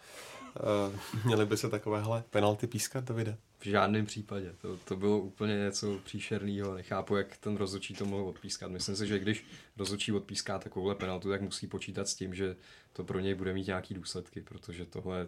uh, 0.90 1.26
měli 1.26 1.46
by 1.46 1.58
se 1.58 1.70
takovéhle 1.70 2.24
penalty 2.30 2.68
pískat, 2.68 3.04
Davide? 3.04 3.38
V 3.60 3.66
žádném 3.66 4.06
případě. 4.06 4.54
To, 4.62 4.78
to 4.78 4.96
bylo 4.96 5.20
úplně 5.20 5.58
něco 5.58 6.00
příšerného. 6.04 6.74
Nechápu, 6.74 7.16
jak 7.16 7.38
ten 7.38 7.58
rozhodčí 7.58 7.94
to 7.94 8.06
mohl 8.06 8.24
odpískat. 8.24 8.72
Myslím 8.72 8.96
si, 8.96 9.08
že 9.08 9.20
když 9.20 9.46
rozhodčí 9.78 10.12
odpíská 10.12 10.60
takovouhle 10.60 10.96
penaltu, 10.96 11.30
tak 11.30 11.42
musí 11.42 11.68
počítat 11.68 12.08
s 12.08 12.16
tím, 12.16 12.36
že 12.36 12.56
to 12.94 13.04
pro 13.04 13.20
něj 13.20 13.36
bude 13.36 13.54
mít 13.54 13.68
nějaký 13.68 13.94
důsledky, 13.94 14.42
protože 14.42 14.86
tohle 14.86 15.28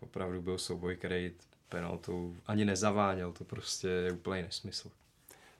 opravdu 0.00 0.42
byl 0.42 0.58
souboj, 0.58 0.96
který 0.96 1.32
penaltou 1.68 2.36
ani 2.46 2.64
nezaváněl. 2.64 3.32
To 3.32 3.44
prostě 3.44 3.88
je 3.88 4.12
úplný 4.12 4.42
nesmysl. 4.42 4.90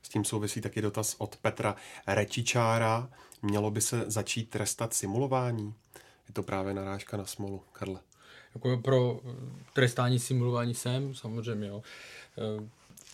S 0.02 0.08
tím 0.08 0.24
souvisí 0.24 0.60
taky 0.60 0.82
dotaz 0.82 1.14
od 1.18 1.36
Petra 1.36 1.76
Rečičára. 2.06 3.08
Mělo 3.42 3.70
by 3.70 3.80
se 3.80 4.04
začít 4.06 4.50
trestat 4.50 4.94
simulování? 4.94 5.74
Je 6.28 6.34
to 6.34 6.42
právě 6.42 6.74
narážka 6.74 7.16
na 7.16 7.26
smolu, 7.26 7.62
Karle. 7.72 8.00
Jako 8.54 8.76
pro 8.76 9.20
eh, 9.24 9.30
trestání 9.72 10.18
simulování 10.18 10.74
jsem, 10.74 11.14
samozřejmě, 11.14 11.68
jo. 11.68 11.82
Eh, 12.38 12.68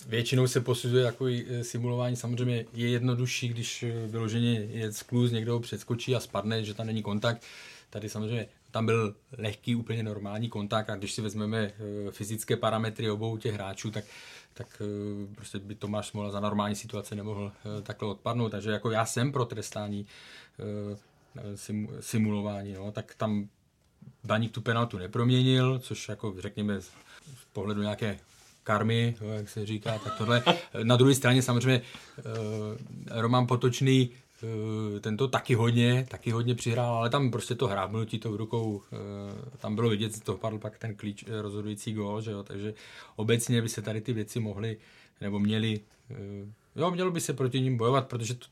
Většinou 0.07 0.47
se 0.47 0.61
posuzuje 0.61 1.13
eh, 1.27 1.65
simulování, 1.65 2.17
samozřejmě 2.17 2.65
je 2.73 2.89
jednodušší, 2.89 3.49
když 3.49 3.85
vyloženě 4.07 4.53
je 4.53 4.93
skluz, 4.93 5.31
někdo 5.31 5.53
ho 5.53 5.61
předskočí 5.61 6.17
a 6.17 6.21
spadne, 6.21 6.65
že 6.65 6.75
tam 6.75 6.87
není 6.87 7.03
kontakt. 7.03 7.43
Tady 7.91 8.09
samozřejmě 8.09 8.47
tam 8.71 8.87
byl 8.87 9.15
lehký, 9.39 9.75
úplně 9.75 10.03
normální 10.03 10.49
kontakt 10.49 10.91
a 10.91 10.97
když 10.97 11.13
si 11.13 11.23
vezmeme 11.23 11.73
fyzické 12.11 12.57
parametry 12.57 13.11
obou 13.11 13.37
těch 13.37 13.55
hráčů, 13.55 13.91
tak, 13.91 14.05
tak 14.59 14.83
prostě 15.35 15.59
by 15.59 15.75
Tomáš 15.75 16.09
Smola 16.09 16.31
za 16.31 16.41
normální 16.41 16.77
situace 16.77 17.15
nemohl 17.15 17.53
takhle 17.83 18.09
odpadnout. 18.09 18.49
Takže 18.49 18.71
jako 18.71 18.91
já 18.91 19.07
jsem 19.07 19.33
pro 19.33 19.45
trestání 19.45 20.07
simulování, 22.01 22.73
no, 22.73 22.93
tak 22.93 23.15
tam 23.15 23.49
Baník 24.25 24.53
tu 24.53 24.61
penaltu 24.61 24.99
neproměnil, 24.99 25.79
což 25.79 26.09
jako 26.09 26.35
řekněme 26.39 26.81
z 26.81 26.91
pohledu 27.53 27.83
nějaké 27.83 28.19
karmy, 28.63 29.17
jak 29.35 29.49
se 29.49 29.67
říká, 29.67 29.99
tak 29.99 30.19
tohle. 30.19 30.43
Na 30.83 30.97
druhé 30.97 31.15
straně 31.15 31.43
samozřejmě 31.43 31.83
eh, 32.19 32.23
Roman 33.21 33.47
Potočný 33.47 34.11
eh, 34.43 35.01
ten 35.01 35.17
to 35.17 35.29
taky 35.29 35.55
hodně, 35.55 36.07
taky 36.11 36.31
hodně 36.31 36.55
přihrál, 36.55 36.95
ale 36.95 37.11
tam 37.11 37.31
prostě 37.31 37.55
to 37.55 37.67
hrábnutí 37.67 38.19
to 38.19 38.33
v 38.33 38.37
rukou, 38.37 38.83
eh, 38.93 39.57
tam 39.59 39.75
bylo 39.75 39.89
vidět, 39.89 40.21
to 40.25 40.37
padl 40.37 40.59
pak 40.59 40.79
ten 40.79 40.95
klíč 40.95 41.25
rozhodující 41.41 41.93
gól, 41.93 42.21
že 42.21 42.31
jo, 42.31 42.43
takže 42.43 42.75
obecně 43.17 43.63
by 43.63 43.69
se 43.69 43.83
tady 43.83 44.01
ty 44.01 44.13
věci 44.13 44.41
mohly, 44.41 44.77
nebo 45.21 45.39
měly, 45.39 45.81
jo, 46.77 46.91
mělo 46.91 47.11
by 47.11 47.21
se 47.21 47.33
proti 47.33 47.61
ním 47.61 47.77
bojovat, 47.77 48.09
protože 48.09 48.35
to, 48.35 48.47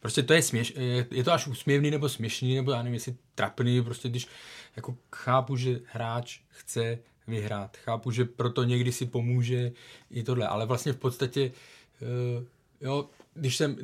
prostě 0.00 0.22
to 0.22 0.32
je 0.32 0.42
směš, 0.42 0.72
je, 0.76 1.06
je 1.10 1.24
to 1.24 1.32
až 1.32 1.46
úsměvný 1.46 1.90
nebo 1.90 2.08
směšný, 2.08 2.54
nebo 2.54 2.72
já 2.72 2.78
nevím, 2.78 2.94
jestli 2.94 3.16
trapný, 3.34 3.82
prostě 3.82 4.08
když 4.08 4.28
jako 4.76 4.96
chápu, 5.12 5.56
že 5.56 5.80
hráč 5.92 6.40
chce 6.48 6.98
vyhrát. 7.26 7.76
Chápu, 7.76 8.10
že 8.10 8.24
proto 8.24 8.64
někdy 8.64 8.92
si 8.92 9.06
pomůže 9.06 9.72
i 10.10 10.22
tohle, 10.22 10.46
ale 10.46 10.66
vlastně 10.66 10.92
v 10.92 10.96
podstatě, 10.96 11.52
jo, 12.80 13.08
když 13.34 13.56
jsem, 13.56 13.76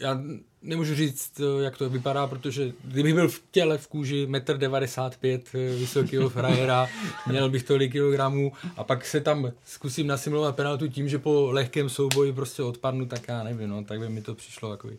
já 0.00 0.20
nemůžu 0.62 0.94
říct, 0.94 1.40
eh, 1.40 1.62
jak 1.62 1.76
to 1.76 1.90
vypadá, 1.90 2.26
protože 2.26 2.72
kdybych 2.84 3.14
byl 3.14 3.28
v 3.28 3.42
těle 3.50 3.78
v 3.78 3.88
kůži 3.88 4.26
1,95 4.26 5.54
m 5.54 5.78
vysokého 5.78 6.28
frajera, 6.28 6.88
měl 7.26 7.50
bych 7.50 7.62
tolik 7.62 7.92
kilogramů 7.92 8.52
a 8.76 8.84
pak 8.84 9.06
se 9.06 9.20
tam 9.20 9.52
zkusím 9.64 10.06
nasimulovat 10.06 10.56
penaltu 10.56 10.88
tím, 10.88 11.08
že 11.08 11.18
po 11.18 11.48
lehkém 11.52 11.88
souboji 11.88 12.32
prostě 12.32 12.62
odpadnu, 12.62 13.06
tak 13.06 13.28
já 13.28 13.42
nevím, 13.42 13.68
no, 13.68 13.84
tak 13.84 13.98
by 13.98 14.08
mi 14.08 14.22
to 14.22 14.34
přišlo 14.34 14.70
takový 14.70 14.98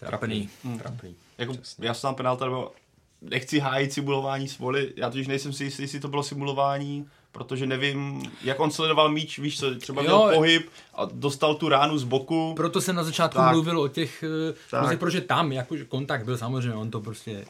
trapný. 0.00 0.48
trapný. 0.62 0.78
trapný. 0.78 1.14
Jako, 1.38 1.54
já 1.78 1.94
jsem 1.94 2.14
penalta, 2.14 2.44
nebo 2.44 2.72
nechci 3.30 3.58
hájit 3.58 3.92
simulování 3.92 4.48
svoli, 4.48 4.92
já 4.96 5.10
totiž 5.10 5.26
nejsem 5.26 5.52
si 5.52 5.64
jistý, 5.64 5.82
jestli 5.82 6.00
to 6.00 6.08
bylo 6.08 6.22
simulování, 6.22 7.06
protože 7.32 7.66
nevím, 7.66 8.22
jak 8.42 8.60
on 8.60 8.70
sledoval 8.70 9.08
míč, 9.08 9.38
víš 9.38 9.58
co, 9.58 9.74
třeba 9.74 10.02
jo, 10.02 10.08
měl 10.08 10.36
pohyb 10.36 10.70
a 10.94 11.04
dostal 11.12 11.54
tu 11.54 11.68
ránu 11.68 11.98
z 11.98 12.04
boku. 12.04 12.52
Proto 12.56 12.80
se 12.80 12.92
na 12.92 13.04
začátku 13.04 13.38
tak, 13.38 13.52
mluvil 13.52 13.80
o 13.80 13.88
těch, 13.88 14.22
eh, 14.22 14.52
tak. 14.70 14.80
Prostě, 14.80 14.96
protože 14.96 15.20
tam 15.20 15.52
jakože 15.52 15.84
kontakt 15.84 16.24
byl 16.24 16.38
samozřejmě, 16.38 16.74
on 16.74 16.90
to 16.90 17.00
prostě 17.00 17.30
e, 17.30 17.44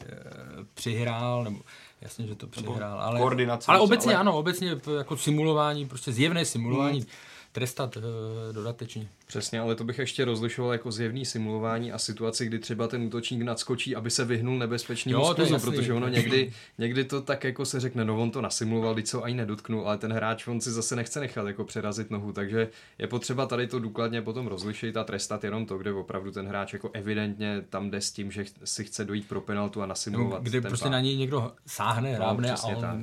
přihrál, 0.73 1.43
nebo 1.43 1.59
jasně, 2.01 2.27
že 2.27 2.35
to 2.35 2.47
přihrál, 2.47 3.01
ale, 3.01 3.19
ale 3.67 3.79
obecně 3.79 4.11
ale... 4.11 4.21
ano, 4.21 4.37
obecně 4.37 4.77
jako 4.97 5.17
simulování, 5.17 5.85
prostě 5.85 6.11
zjevné 6.11 6.45
simulování. 6.45 6.99
Hmm 6.99 7.09
trestat 7.57 7.97
uh, 7.97 8.03
dodatečně. 8.51 9.07
Přesně, 9.27 9.59
ale 9.59 9.75
to 9.75 9.83
bych 9.83 9.99
ještě 9.99 10.25
rozlišoval 10.25 10.71
jako 10.71 10.91
zjevný 10.91 11.25
simulování 11.25 11.91
a 11.91 11.97
situaci, 11.97 12.45
kdy 12.45 12.59
třeba 12.59 12.87
ten 12.87 13.01
útočník 13.01 13.41
nadskočí, 13.41 13.95
aby 13.95 14.11
se 14.11 14.25
vyhnul 14.25 14.59
nebezpečnému 14.59 15.25
skluzu, 15.25 15.59
protože 15.59 15.93
ono 15.93 16.07
někdy, 16.07 16.53
někdy 16.77 17.03
to 17.03 17.21
tak 17.21 17.43
jako 17.43 17.65
se 17.65 17.79
řekne, 17.79 18.05
no 18.05 18.21
on 18.21 18.31
to 18.31 18.41
nasimuloval, 18.41 18.93
když 18.93 19.05
co 19.05 19.23
ani 19.23 19.35
nedotknul, 19.35 19.87
ale 19.87 19.97
ten 19.97 20.13
hráč 20.13 20.47
on 20.47 20.61
si 20.61 20.71
zase 20.71 20.95
nechce 20.95 21.19
nechat 21.19 21.47
jako 21.47 21.63
přerazit 21.63 22.11
nohu, 22.11 22.31
takže 22.31 22.69
je 22.97 23.07
potřeba 23.07 23.45
tady 23.45 23.67
to 23.67 23.79
důkladně 23.79 24.21
potom 24.21 24.47
rozlišit 24.47 24.97
a 24.97 25.03
trestat 25.03 25.43
jenom 25.43 25.65
to, 25.65 25.77
kde 25.77 25.93
opravdu 25.93 26.31
ten 26.31 26.47
hráč 26.47 26.73
jako 26.73 26.89
evidentně 26.93 27.63
tam 27.69 27.91
jde 27.91 28.01
s 28.01 28.11
tím, 28.11 28.31
že 28.31 28.45
si 28.63 28.83
chce 28.83 29.05
dojít 29.05 29.27
pro 29.27 29.41
penaltu 29.41 29.81
a 29.81 29.85
nasimulovat. 29.85 30.43
Kde 30.43 30.61
prostě 30.61 30.83
pár. 30.83 30.91
na 30.91 30.99
něj 30.99 31.17
někdo 31.17 31.51
sáhne, 31.65 32.13
no, 32.13 32.19
rábne 32.19 32.51
a 32.51 32.63
on 32.63 32.81
tak. 32.81 32.97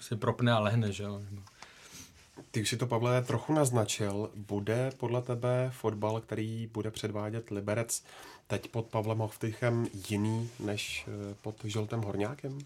se 0.00 0.16
propne 0.16 0.52
a 0.52 0.58
lehne, 0.58 0.92
že 0.92 1.02
jo. 1.02 1.22
Ty 2.50 2.60
už 2.60 2.68
si 2.68 2.76
to, 2.76 2.86
Pavle, 2.86 3.22
trochu 3.22 3.52
naznačil. 3.52 4.30
Bude 4.34 4.90
podle 4.96 5.22
tebe 5.22 5.70
fotbal, 5.74 6.20
který 6.20 6.66
bude 6.72 6.90
předvádět 6.90 7.50
Liberec 7.50 8.04
teď 8.46 8.68
pod 8.68 8.86
Pavlem 8.86 9.18
Hochtychem 9.18 9.86
jiný 10.10 10.50
než 10.60 11.08
eh, 11.08 11.34
pod 11.42 11.64
Žoltem 11.64 12.00
Horňákem? 12.00 12.58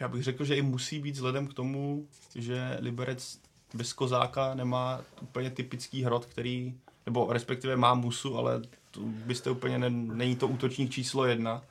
Já 0.00 0.08
bych 0.08 0.22
řekl, 0.22 0.44
že 0.44 0.56
i 0.56 0.62
musí 0.62 0.98
být 0.98 1.14
vzhledem 1.14 1.46
k 1.46 1.54
tomu, 1.54 2.06
že 2.34 2.76
Liberec 2.80 3.38
bez 3.74 3.92
kozáka 3.92 4.54
nemá 4.54 5.00
úplně 5.22 5.50
typický 5.50 6.02
hrot, 6.02 6.26
který, 6.26 6.74
nebo 7.06 7.32
respektive 7.32 7.76
má 7.76 7.94
musu, 7.94 8.38
ale 8.38 8.62
byste 9.00 9.50
úplně, 9.50 9.78
ne, 9.78 9.90
není 9.90 10.36
to 10.36 10.48
útočník 10.48 10.90
číslo 10.90 11.24
jedna. 11.24 11.62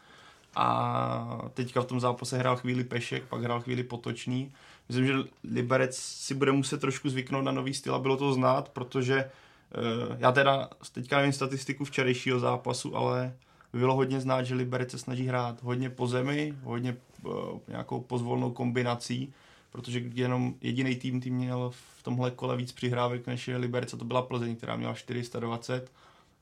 A 0.56 1.50
teďka 1.54 1.82
v 1.82 1.86
tom 1.86 2.00
zápase 2.00 2.38
hrál 2.38 2.58
chvíli 2.58 2.84
Pešek, 2.84 3.24
pak 3.24 3.42
hrál 3.42 3.62
chvíli 3.62 3.84
Potočný 3.84 4.52
myslím, 4.90 5.06
že 5.08 5.14
Liberec 5.44 5.98
si 5.98 6.34
bude 6.34 6.52
muset 6.52 6.82
trošku 6.82 7.10
zvyknout 7.10 7.46
na 7.46 7.52
nový 7.52 7.74
styl 7.74 7.96
a 7.96 8.00
bylo 8.00 8.18
to 8.18 8.34
znát, 8.34 8.70
protože 8.70 9.24
uh, 9.26 10.16
já 10.20 10.32
teda 10.32 10.70
teďka 10.92 11.18
nevím 11.18 11.34
statistiku 11.34 11.86
včerejšího 11.86 12.40
zápasu, 12.40 12.96
ale 12.96 13.34
bylo 13.74 13.96
hodně 13.96 14.22
znát, 14.22 14.44
že 14.44 14.56
Liberec 14.56 14.92
se 14.92 14.98
snaží 14.98 15.28
hrát 15.28 15.64
hodně 15.64 15.90
po 15.90 16.08
zemi, 16.08 16.54
hodně 16.64 16.98
uh, 17.24 17.60
nějakou 17.68 18.02
pozvolnou 18.02 18.52
kombinací, 18.52 19.34
protože 19.72 20.02
jenom 20.14 20.54
jediný 20.62 20.96
tým 20.96 21.22
tým 21.22 21.36
měl 21.36 21.72
v 22.00 22.04
tomhle 22.04 22.32
kole 22.32 22.58
víc 22.58 22.72
přihrávek 22.72 23.28
než 23.28 23.48
je 23.48 23.58
Liberec, 23.58 23.94
a 23.94 23.98
to 23.98 24.06
byla 24.06 24.22
Plzeň, 24.22 24.56
která 24.56 24.76
měla 24.76 24.94
420, 24.94 25.92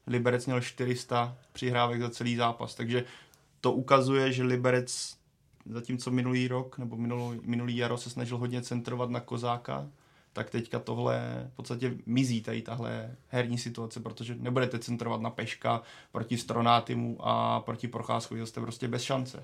Liberec 0.07 0.45
měl 0.45 0.61
400 0.61 1.37
přihrávek 1.53 2.01
za 2.01 2.09
celý 2.09 2.35
zápas, 2.35 2.75
takže 2.75 3.03
to 3.61 3.71
ukazuje, 3.71 4.31
že 4.31 4.43
Liberec 4.43 5.17
zatímco 5.66 6.11
minulý 6.11 6.47
rok 6.47 6.78
nebo 6.78 6.97
minulý, 6.97 7.39
minulý 7.43 7.78
jaro 7.78 7.97
se 7.97 8.09
snažil 8.09 8.38
hodně 8.38 8.61
centrovat 8.61 9.09
na 9.09 9.20
Kozáka, 9.20 9.88
tak 10.34 10.49
teďka 10.49 10.80
tohle 10.80 11.47
v 11.53 11.55
podstatě 11.55 11.95
mizí 12.05 12.41
tady 12.41 12.61
tahle 12.61 13.16
herní 13.28 13.57
situace, 13.57 13.99
protože 13.99 14.36
nebudete 14.36 14.80
centrovat 14.80 15.22
na 15.22 15.30
Peška 15.30 15.82
proti 16.11 16.38
Stronátimu 16.38 17.18
a 17.20 17.59
proti 17.59 17.88
Procházkovi, 17.88 18.39
to 18.39 18.45
jste 18.45 18.61
prostě 18.61 18.88
bez 18.88 19.01
šance. 19.01 19.43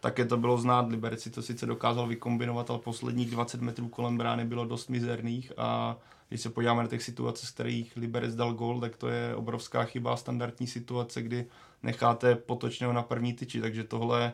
Také 0.00 0.24
to 0.24 0.36
bylo 0.36 0.58
znát, 0.58 0.88
Liberec 0.88 1.22
si 1.22 1.30
to 1.30 1.42
sice 1.42 1.66
dokázal 1.66 2.06
vykombinovat, 2.06 2.70
ale 2.70 2.78
posledních 2.78 3.30
20 3.30 3.60
metrů 3.60 3.88
kolem 3.88 4.18
brány 4.18 4.44
bylo 4.44 4.64
dost 4.64 4.88
mizerných 4.88 5.52
a 5.56 5.96
když 6.28 6.40
se 6.40 6.50
podíváme 6.50 6.82
na 6.82 6.88
těch 6.88 7.02
situace, 7.02 7.46
z 7.46 7.50
kterých 7.50 7.96
Liberec 7.96 8.34
dal 8.34 8.54
gol, 8.54 8.80
tak 8.80 8.96
to 8.96 9.08
je 9.08 9.34
obrovská 9.34 9.84
chyba, 9.84 10.16
standardní 10.16 10.66
situace, 10.66 11.22
kdy 11.22 11.46
necháte 11.82 12.34
potočného 12.34 12.92
na 12.92 13.02
první 13.02 13.32
tyči, 13.32 13.60
takže 13.60 13.84
tohle 13.84 14.32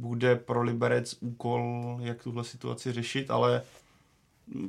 bude 0.00 0.36
pro 0.36 0.62
Liberec 0.62 1.14
úkol, 1.20 1.96
jak 2.00 2.22
tuhle 2.22 2.44
situaci 2.44 2.92
řešit, 2.92 3.30
ale 3.30 3.62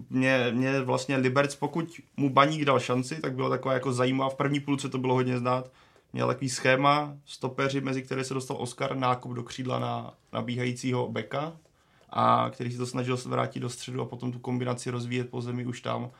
mě, 0.10 0.48
mě 0.52 0.82
vlastně 0.82 1.18
Liberec, 1.18 1.56
pokud 1.56 2.02
mu 2.18 2.30
Baník 2.30 2.66
dal 2.66 2.80
šanci, 2.80 3.22
tak 3.22 3.36
bylo 3.36 3.50
taková 3.50 3.74
jako 3.74 3.94
zajímavá, 3.94 4.30
v 4.30 4.36
první 4.36 4.60
půlce 4.60 4.90
to 4.90 4.98
bylo 4.98 5.14
hodně 5.14 5.38
znát, 5.38 5.72
měl 6.14 6.28
takový 6.28 6.50
schéma, 6.50 7.18
stopeři, 7.26 7.82
mezi 7.82 8.04
které 8.04 8.24
se 8.24 8.34
dostal 8.34 8.58
Oscar, 8.60 8.96
nákup 8.96 9.32
do 9.32 9.44
křídla 9.44 9.80
na 9.80 10.14
nabíhajícího 10.34 11.08
beka, 11.08 11.54
a 12.10 12.50
který 12.50 12.72
si 12.72 12.78
to 12.78 12.86
snažil 12.86 13.18
vrátit 13.26 13.60
do 13.60 13.70
středu 13.70 14.02
a 14.02 14.06
potom 14.06 14.32
tu 14.32 14.40
kombinaci 14.40 14.90
rozvíjet 14.90 15.30
po 15.30 15.42
zemi 15.42 15.66
už 15.66 15.82
tam. 15.82 16.12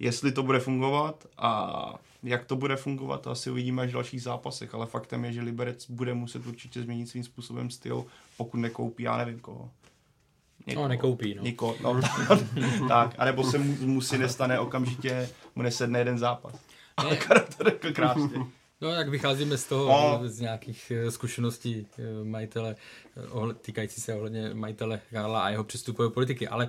Jestli 0.00 0.32
to 0.32 0.42
bude 0.42 0.60
fungovat 0.60 1.26
a 1.38 1.94
jak 2.22 2.44
to 2.44 2.56
bude 2.56 2.76
fungovat, 2.76 3.20
to 3.20 3.30
asi 3.30 3.50
uvidíme 3.50 3.82
až 3.82 3.90
v 3.90 3.92
dalších 3.92 4.22
zápasech, 4.22 4.74
ale 4.74 4.86
faktem 4.86 5.24
je, 5.24 5.32
že 5.32 5.42
Liberec 5.42 5.90
bude 5.90 6.14
muset 6.14 6.46
určitě 6.46 6.82
změnit 6.82 7.06
svým 7.06 7.24
způsobem 7.24 7.70
styl, 7.70 8.04
pokud 8.36 8.56
nekoupí, 8.56 9.02
já 9.02 9.16
nevím 9.16 9.40
koho. 9.40 9.70
Někoho. 10.66 10.84
No, 10.84 10.88
nekoupí, 10.88 11.34
no. 11.34 11.42
Něko, 11.42 11.76
no 11.82 12.00
tak, 12.88 13.14
anebo 13.18 13.44
se 13.44 13.58
mu, 13.58 13.76
musí 13.80 14.18
nestane 14.18 14.58
okamžitě, 14.58 15.28
mu 15.56 15.62
nesedne 15.62 15.98
jeden 15.98 16.18
zápas. 16.18 16.54
Ale 16.96 17.16
to 17.58 17.64
řekl 17.64 17.92
krásně. 17.92 18.38
No, 18.80 18.90
jak 18.90 19.08
vycházíme 19.08 19.58
z 19.58 19.64
toho, 19.64 20.18
no. 20.22 20.28
z 20.28 20.40
nějakých 20.40 20.92
eh, 20.94 21.10
zkušeností 21.10 21.86
eh, 21.98 22.24
majitele, 22.24 22.76
eh, 23.16 23.54
týkající 23.54 24.00
se 24.00 24.14
ohledně 24.14 24.54
majitele 24.54 25.00
Karla 25.10 25.42
a 25.42 25.48
jeho 25.48 25.64
přestupové 25.64 26.10
politiky, 26.10 26.48
ale 26.48 26.68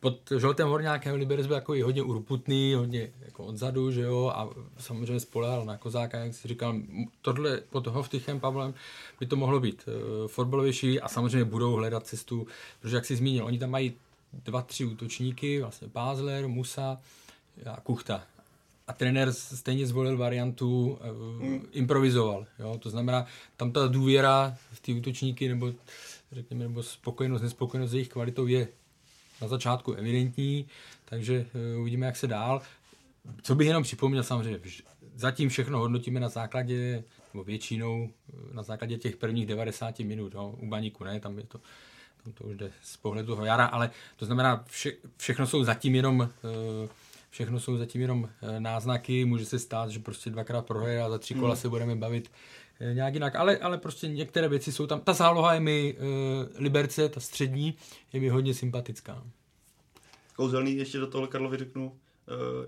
pod 0.00 0.32
žoltém 0.38 0.68
horňákem 0.68 1.14
Liberec 1.14 1.46
byl 1.46 1.56
jako 1.56 1.74
hodně 1.82 2.02
urputný, 2.02 2.74
hodně 2.74 3.12
jako 3.20 3.44
odzadu, 3.44 3.90
že 3.90 4.00
jo, 4.00 4.32
a 4.34 4.48
samozřejmě 4.78 5.20
spolehal 5.20 5.64
na 5.64 5.76
Kozáka, 5.76 6.18
jak 6.18 6.34
si 6.34 6.48
říkal, 6.48 6.74
tohle 7.22 7.60
pod 7.70 7.86
Hovtychem 7.86 8.40
Pavlem 8.40 8.74
by 9.20 9.26
to 9.26 9.36
mohlo 9.36 9.60
být 9.60 9.88
fotbalovější 10.26 11.00
a 11.00 11.08
samozřejmě 11.08 11.44
budou 11.44 11.72
hledat 11.74 12.06
cestu, 12.06 12.46
protože 12.80 12.96
jak 12.96 13.04
si 13.04 13.16
zmínil, 13.16 13.44
oni 13.44 13.58
tam 13.58 13.70
mají 13.70 13.94
dva, 14.32 14.62
tři 14.62 14.84
útočníky, 14.84 15.60
vlastně 15.60 15.88
Pázler, 15.88 16.48
Musa 16.48 16.98
a 17.66 17.80
Kuchta 17.80 18.22
a 18.88 18.92
trenér 18.92 19.32
stejně 19.32 19.86
zvolil 19.86 20.16
variantu, 20.16 20.98
uh, 21.40 21.62
improvizoval. 21.72 22.46
Jo? 22.58 22.78
To 22.78 22.90
znamená, 22.90 23.26
tam 23.56 23.72
ta 23.72 23.86
důvěra 23.86 24.56
v 24.72 24.80
ty 24.80 24.94
útočníky 24.94 25.48
nebo 25.48 25.72
řekněme, 26.32 26.64
nebo 26.64 26.82
spokojenost, 26.82 27.42
nespokojenost 27.42 27.90
s 27.90 27.94
jejich 27.94 28.08
kvalitou 28.08 28.46
je 28.46 28.68
na 29.42 29.48
začátku 29.48 29.92
evidentní, 29.92 30.66
takže 31.04 31.46
uh, 31.74 31.80
uvidíme, 31.80 32.06
jak 32.06 32.16
se 32.16 32.26
dál. 32.26 32.62
co 33.42 33.54
bych 33.54 33.66
jenom 33.66 33.82
připomněl, 33.82 34.22
samozřejmě, 34.22 34.60
zatím 35.14 35.48
všechno 35.48 35.78
hodnotíme 35.78 36.20
na 36.20 36.28
základě, 36.28 37.04
nebo 37.34 37.44
většinou 37.44 38.10
na 38.52 38.62
základě 38.62 38.98
těch 38.98 39.16
prvních 39.16 39.46
90 39.46 39.98
minut, 39.98 40.34
no, 40.34 40.50
u 40.50 40.66
baníku 40.66 41.04
ne, 41.04 41.20
tam 41.20 41.38
je 41.38 41.44
to, 41.44 41.60
tam 42.24 42.32
to 42.32 42.44
už 42.44 42.56
jde 42.56 42.70
z 42.82 42.96
pohledu 42.96 43.26
toho 43.26 43.44
jara, 43.44 43.66
ale 43.66 43.90
to 44.16 44.26
znamená, 44.26 44.64
vše, 44.66 44.92
všechno 45.16 45.46
jsou 45.46 45.64
zatím 45.64 45.94
jenom 45.94 46.28
všechno 47.30 47.60
jsou 47.60 47.76
zatím 47.76 48.00
jenom 48.00 48.28
náznaky, 48.58 49.24
může 49.24 49.44
se 49.44 49.58
stát, 49.58 49.90
že 49.90 49.98
prostě 49.98 50.30
dvakrát 50.30 50.66
prohraje 50.66 51.02
a 51.02 51.10
za 51.10 51.18
tři 51.18 51.34
kola 51.34 51.54
hmm. 51.54 51.60
se 51.60 51.68
budeme 51.68 51.96
bavit 51.96 52.30
nějak 52.94 53.14
jinak, 53.14 53.36
ale, 53.36 53.58
ale 53.58 53.78
prostě 53.78 54.08
některé 54.08 54.48
věci 54.48 54.72
jsou 54.72 54.86
tam. 54.86 55.00
Ta 55.00 55.12
záloha 55.12 55.54
je 55.54 55.60
mi, 55.60 55.96
Liberce, 56.54 57.08
ta 57.08 57.20
střední, 57.20 57.74
je 58.12 58.20
mi 58.20 58.28
hodně 58.28 58.54
sympatická. 58.54 59.22
Kouzelný 60.36 60.76
ještě 60.76 60.98
do 60.98 61.06
toho 61.06 61.26
Karlovi 61.26 61.56
řeknu, 61.56 61.92
Eh, 61.92 62.07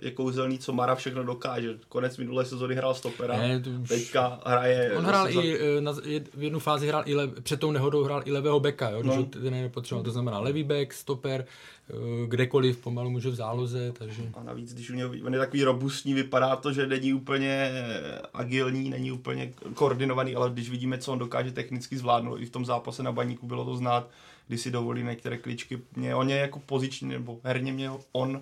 je 0.00 0.10
kouzelný, 0.10 0.58
co 0.58 0.72
Mara 0.72 0.94
všechno 0.94 1.24
dokáže. 1.24 1.78
Konec 1.88 2.16
minulé 2.16 2.44
sezóny 2.44 2.74
hrál 2.74 2.94
stopera, 2.94 3.36
ne, 3.36 3.62
už... 3.82 3.88
teďka 3.88 4.40
hraje... 4.46 4.92
On 4.96 5.04
hrál 5.04 5.30
i. 5.30 5.58
Eh, 5.60 5.80
na, 5.80 5.92
v 6.34 6.42
jednu 6.42 6.58
fázi 6.58 6.88
hrál 6.88 7.02
i 7.06 7.14
le, 7.14 7.28
před 7.28 7.60
tou 7.60 7.70
nehodou 7.70 8.04
hrál 8.04 8.22
i 8.24 8.32
levého 8.32 8.60
beka, 8.60 8.90
jo, 8.90 9.02
no. 9.02 9.22
když 9.22 9.44
ho 9.44 9.50
nepotřeboval. 9.50 10.04
To 10.04 10.10
znamená 10.10 10.38
levý 10.38 10.64
bek, 10.64 10.94
stoper, 10.94 11.44
eh, 11.90 11.94
kdekoliv 12.26 12.78
pomalu 12.78 13.10
může 13.10 13.30
v 13.30 13.34
záloze, 13.34 13.92
takže... 13.92 14.22
A 14.34 14.42
navíc, 14.42 14.74
když 14.74 14.90
u 14.90 14.94
něho, 14.94 15.10
on 15.24 15.34
je 15.34 15.40
takový 15.40 15.64
robustní, 15.64 16.14
vypadá 16.14 16.56
to, 16.56 16.72
že 16.72 16.86
není 16.86 17.14
úplně 17.14 17.72
agilní, 18.34 18.90
není 18.90 19.12
úplně 19.12 19.52
koordinovaný, 19.74 20.34
ale 20.34 20.50
když 20.50 20.70
vidíme, 20.70 20.98
co 20.98 21.12
on 21.12 21.18
dokáže 21.18 21.52
technicky 21.52 21.96
zvládnout, 21.96 22.36
i 22.36 22.46
v 22.46 22.50
tom 22.50 22.64
zápase 22.64 23.02
na 23.02 23.12
baníku 23.12 23.46
bylo 23.46 23.64
to 23.64 23.76
znát, 23.76 24.10
když 24.48 24.60
si 24.60 24.70
dovolí 24.70 25.02
některé 25.02 25.38
kličky. 25.38 25.80
Mě, 25.96 26.14
on 26.14 26.30
je 26.30 26.36
jako 26.36 26.58
poziční, 26.58 27.08
nebo 27.08 27.40
herně 27.44 27.72
mě 27.72 27.90
on 28.12 28.40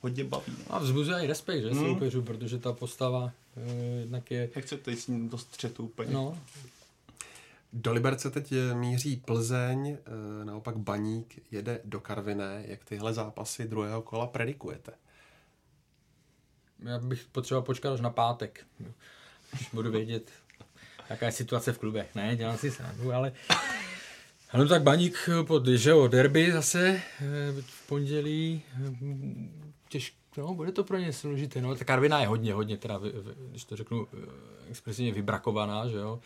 hodně 0.00 0.24
baví. 0.24 0.56
A 0.70 0.78
vzbuzuje 0.78 1.24
i 1.24 1.26
respekt, 1.26 1.62
že, 1.62 1.70
hmm. 1.70 1.86
soupeřů, 1.86 2.22
protože 2.22 2.58
ta 2.58 2.72
postava 2.72 3.32
eh, 3.56 4.00
jednak 4.00 4.30
je... 4.30 4.50
Nechcete 4.56 4.90
jít 4.90 5.00
s 5.00 5.06
ním 5.06 5.28
do 5.28 5.38
střetu 5.38 5.84
úplně. 5.84 6.12
No. 6.12 6.38
Do 7.72 7.92
Liberce 7.92 8.30
teď 8.30 8.52
míří 8.74 9.16
Plzeň, 9.16 9.88
eh, 9.88 10.44
naopak 10.44 10.76
Baník 10.76 11.42
jede 11.50 11.80
do 11.84 12.00
Karviné. 12.00 12.64
Jak 12.66 12.84
tyhle 12.84 13.14
zápasy 13.14 13.68
druhého 13.68 14.02
kola 14.02 14.26
predikujete? 14.26 14.92
Já 16.78 16.98
bych 16.98 17.24
potřeboval 17.32 17.62
počkat 17.62 17.92
až 17.92 18.00
na 18.00 18.10
pátek. 18.10 18.66
Už 19.52 19.70
budu 19.72 19.90
vědět, 19.90 20.30
jaká 21.10 21.26
je 21.26 21.32
situace 21.32 21.72
v 21.72 21.78
klubech. 21.78 22.14
Ne, 22.14 22.36
dělám 22.36 22.56
si 22.56 22.70
sám, 22.70 23.10
ale 23.14 23.32
ano, 24.50 24.68
tak 24.68 24.82
Baník 24.82 25.28
pod, 25.46 25.66
že 25.66 25.94
o 25.94 26.08
derby 26.08 26.52
zase 26.52 26.88
eh, 26.88 27.02
v 27.60 27.86
pondělí 27.86 28.62
těžké, 29.88 30.16
no, 30.38 30.54
bude 30.54 30.72
to 30.72 30.84
pro 30.84 30.98
ně 30.98 31.12
složité. 31.12 31.60
No, 31.60 31.74
ta 31.74 31.84
Karvina 31.84 32.20
je 32.20 32.26
hodně, 32.26 32.54
hodně, 32.54 32.76
teda, 32.76 33.00
když 33.50 33.64
to 33.64 33.76
řeknu 33.76 34.06
eh, 34.14 34.16
expresivně 34.70 35.12
vybrakovaná, 35.12 35.88
že 35.88 35.96
jo. 35.96 36.20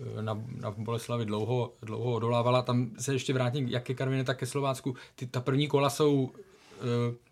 Eh, 0.00 0.22
na, 0.22 0.42
na 0.60 0.70
Boleslavi 0.70 1.24
dlouho, 1.24 1.72
dlouho 1.82 2.12
odolávala. 2.12 2.62
Tam 2.62 2.90
se 2.98 3.12
ještě 3.12 3.32
vrátím 3.32 3.68
jak 3.68 3.84
ke 3.84 3.94
Karvině, 3.94 4.24
tak 4.24 4.38
ke 4.38 4.46
Slovácku. 4.46 4.96
Ty, 5.14 5.26
ta 5.26 5.40
první 5.40 5.68
kola 5.68 5.90
jsou 5.90 6.30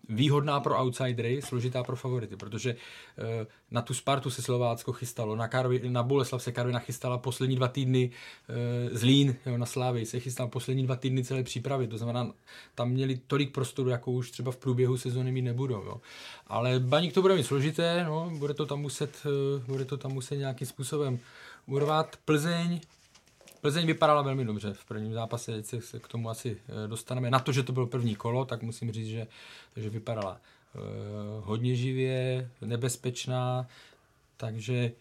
výhodná 0.09 0.59
pro 0.59 0.77
outsidery, 0.77 1.41
složitá 1.41 1.83
pro 1.83 1.95
favority, 1.95 2.35
protože 2.35 2.75
eh, 3.17 3.47
na 3.71 3.81
tu 3.81 3.93
Spartu 3.93 4.29
se 4.29 4.41
Slovácko 4.41 4.93
chystalo, 4.93 5.35
na, 5.35 5.47
Karvi, 5.47 5.89
na 5.89 6.03
Boleslav 6.03 6.43
se 6.43 6.51
Karvina 6.51 6.79
chystala 6.79 7.17
poslední 7.17 7.55
dva 7.55 7.67
týdny, 7.67 8.11
eh, 8.49 8.97
Zlín 8.97 9.35
jo, 9.45 9.57
na 9.57 9.65
Slávy 9.65 10.05
se 10.05 10.19
chystal 10.19 10.47
poslední 10.47 10.83
dva 10.83 10.95
týdny 10.95 11.23
celé 11.23 11.43
přípravy, 11.43 11.87
to 11.87 11.97
znamená, 11.97 12.31
tam 12.75 12.89
měli 12.89 13.19
tolik 13.27 13.53
prostoru, 13.53 13.89
jako 13.89 14.11
už 14.11 14.31
třeba 14.31 14.51
v 14.51 14.57
průběhu 14.57 14.97
sezóny 14.97 15.31
mít 15.31 15.41
nebudou. 15.41 15.83
Jo. 15.83 16.01
Ale 16.47 16.79
Baník 16.79 17.13
to 17.13 17.21
bude 17.21 17.35
mít 17.35 17.43
složité, 17.43 18.03
no, 18.03 18.31
bude, 18.37 18.53
to 18.53 18.65
tam 18.65 18.81
muset, 18.81 19.23
bude 19.67 19.85
to 19.85 19.97
tam 19.97 20.11
muset 20.11 20.35
nějakým 20.35 20.67
způsobem 20.67 21.19
urvat. 21.65 22.15
Plzeň, 22.25 22.79
Plzeň 23.61 23.85
vypadala 23.85 24.21
velmi 24.21 24.45
dobře 24.45 24.73
v 24.73 24.85
prvním 24.85 25.13
zápase, 25.13 25.51
teď 25.61 25.83
se 25.83 25.99
k 25.99 26.07
tomu 26.07 26.29
asi 26.29 26.57
eh, 26.67 26.87
dostaneme. 26.87 27.29
Na 27.29 27.39
to, 27.39 27.51
že 27.51 27.63
to 27.63 27.73
bylo 27.73 27.87
první 27.87 28.15
kolo, 28.15 28.45
tak 28.45 28.63
musím 28.63 28.91
říct, 28.91 29.07
že, 29.07 29.27
že 29.75 29.89
vypadala 29.89 30.41
uh, 30.75 30.81
hodně 31.45 31.75
živě, 31.75 32.49
nebezpečná, 32.61 33.67
takže 34.37 34.91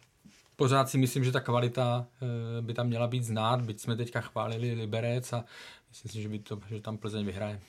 pořád 0.56 0.88
si 0.88 0.98
myslím, 0.98 1.24
že 1.24 1.32
ta 1.32 1.40
kvalita 1.40 2.06
uh, 2.20 2.66
by 2.66 2.74
tam 2.74 2.86
měla 2.86 3.06
být 3.06 3.24
znát, 3.24 3.60
byť 3.60 3.80
jsme 3.80 3.96
teďka 3.96 4.20
chválili 4.20 4.74
Liberec 4.74 5.32
a 5.32 5.44
myslím 5.88 6.10
si, 6.10 6.22
že, 6.22 6.28
by 6.28 6.38
to, 6.38 6.60
že 6.68 6.80
tam 6.80 6.98
Plzeň 6.98 7.26
vyhraje. 7.26 7.60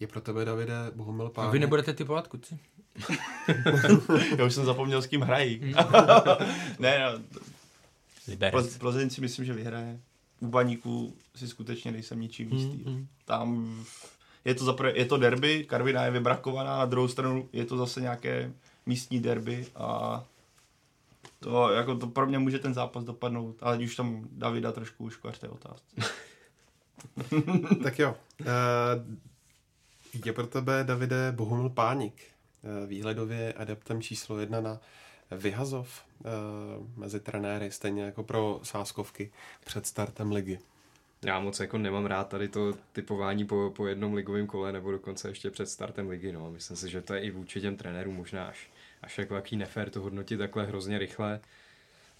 Je 0.00 0.06
pro 0.06 0.20
tebe, 0.20 0.44
Davide, 0.44 0.74
Bohumil 0.94 1.28
Pán. 1.28 1.50
Vy 1.50 1.58
nebudete 1.58 1.92
typovat, 1.92 2.28
kuci? 2.28 2.58
Já 4.38 4.44
už 4.44 4.54
jsem 4.54 4.64
zapomněl, 4.64 5.02
s 5.02 5.06
kým 5.06 5.20
hrají. 5.20 5.60
Mm. 5.64 5.72
ne, 6.78 6.98
no, 6.98 7.40
Liberec. 8.28 8.78
Plzeň 8.78 9.10
si 9.10 9.20
myslím, 9.20 9.44
že 9.44 9.52
vyhraje. 9.52 10.00
U 10.40 10.46
baníku 10.46 11.16
si 11.34 11.48
skutečně 11.48 11.92
nejsem 11.92 12.20
ničím 12.20 12.52
jistý. 12.52 12.76
Mm, 12.76 12.92
mm. 12.92 13.06
Tam 13.24 13.76
je 14.44 14.54
to, 14.54 14.64
zapr- 14.64 14.92
je 14.94 15.04
to 15.04 15.16
derby, 15.16 15.64
Karvina 15.64 16.04
je 16.04 16.10
vybrakovaná, 16.10 16.78
na 16.78 16.84
druhou 16.84 17.08
stranu 17.08 17.48
je 17.52 17.64
to 17.64 17.76
zase 17.76 18.00
nějaké 18.00 18.52
místní 18.86 19.20
derby 19.20 19.66
a 19.74 20.24
to, 21.40 21.72
jako 21.72 21.96
to 21.96 22.06
pro 22.06 22.26
mě 22.26 22.38
může 22.38 22.58
ten 22.58 22.74
zápas 22.74 23.04
dopadnout, 23.04 23.56
ale 23.60 23.78
už 23.78 23.96
tam 23.96 24.28
Davida 24.32 24.72
trošku 24.72 25.04
uškvař 25.04 25.38
té 25.38 25.48
otázce. 25.48 25.96
tak 27.82 27.98
jo. 27.98 28.14
Uh, 28.40 28.46
je 30.24 30.32
pro 30.32 30.46
tebe, 30.46 30.84
Davide, 30.84 31.32
Bohumil 31.32 31.68
Pánik. 31.68 32.22
Uh, 32.62 32.88
výhledově 32.88 33.52
adeptem 33.52 34.02
číslo 34.02 34.38
jedna 34.38 34.60
na 34.60 34.80
vyhazov 35.30 36.04
uh, 36.18 36.86
mezi 36.96 37.20
trenéry, 37.20 37.70
stejně 37.70 38.02
jako 38.02 38.22
pro 38.22 38.60
sáskovky 38.62 39.32
před 39.64 39.86
startem 39.86 40.32
ligy. 40.32 40.58
Já 41.24 41.40
moc 41.40 41.60
jako 41.60 41.78
nemám 41.78 42.06
rád 42.06 42.28
tady 42.28 42.48
to 42.48 42.74
typování 42.92 43.46
po, 43.46 43.72
po 43.76 43.86
jednom 43.86 44.14
ligovém 44.14 44.46
kole 44.46 44.72
nebo 44.72 44.90
dokonce 44.90 45.28
ještě 45.28 45.50
před 45.50 45.68
startem 45.68 46.08
ligy. 46.08 46.32
No. 46.32 46.50
Myslím 46.50 46.76
si, 46.76 46.90
že 46.90 47.02
to 47.02 47.14
je 47.14 47.20
i 47.20 47.30
vůči 47.30 47.60
těm 47.60 47.76
trenérům 47.76 48.16
možná 48.16 48.46
až, 48.46 48.70
až 49.02 49.18
jako 49.18 49.34
jaký 49.34 49.56
nefér 49.56 49.90
to 49.90 50.00
hodnotit 50.00 50.36
takhle 50.36 50.64
hrozně 50.64 50.98
rychle. 50.98 51.40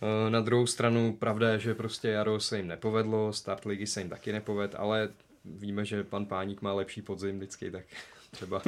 Eh, 0.03 0.31
na 0.31 0.41
druhou 0.41 0.67
stranu 0.67 1.17
pravda 1.17 1.51
je, 1.53 1.59
že 1.59 1.75
prostě 1.75 2.09
Jaro 2.09 2.41
se 2.41 2.57
jim 2.57 2.69
nepovedlo, 2.69 3.33
start 3.33 3.65
ligy 3.65 3.87
se 3.87 4.01
jim 4.01 4.09
taky 4.09 4.33
nepoved, 4.33 4.75
ale 4.75 5.09
víme, 5.45 5.85
že 5.85 6.05
pan 6.05 6.27
Páník 6.27 6.63
má 6.63 6.73
lepší 6.73 7.03
podzim 7.03 7.37
vždycky, 7.37 7.71
tak 7.71 7.85
Třeba, 8.37 8.63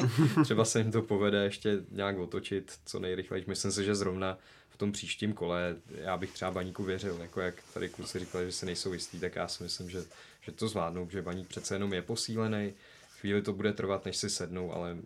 třeba 0.45 0.65
se 0.65 0.79
jim 0.79 0.93
to 0.93 1.03
povede 1.03 1.45
ještě 1.45 1.79
nějak 1.91 2.19
otočit 2.19 2.79
co 2.85 2.99
nejrychleji. 2.99 3.45
Myslím 3.47 3.73
si, 3.73 3.85
že 3.85 3.95
zrovna 3.95 4.39
v 4.69 4.77
tom 4.77 4.93
příštím 4.93 5.33
kole 5.33 5.77
já 5.91 6.17
bych 6.17 6.33
třeba 6.33 6.51
Baníku 6.51 6.85
věřil, 6.85 7.19
jako 7.21 7.41
jak 7.41 7.55
tady 7.75 7.89
kluci 7.89 8.19
říkali, 8.19 8.47
že 8.47 8.53
se 8.53 8.67
nejsou 8.67 8.93
jistý, 8.93 9.21
tak 9.21 9.37
já 9.37 9.49
si 9.49 9.63
myslím, 9.63 9.91
že, 9.91 10.05
že 10.41 10.53
to 10.53 10.69
zvládnou, 10.69 11.11
že 11.11 11.23
Baník 11.23 11.49
přece 11.49 11.75
jenom 11.75 11.93
je 11.93 12.03
posílený. 12.03 12.75
Chvíli 13.21 13.43
to 13.43 13.53
bude 13.53 13.73
trvat, 13.73 14.05
než 14.05 14.17
si 14.17 14.31
sednou, 14.31 14.73
ale 14.73 14.97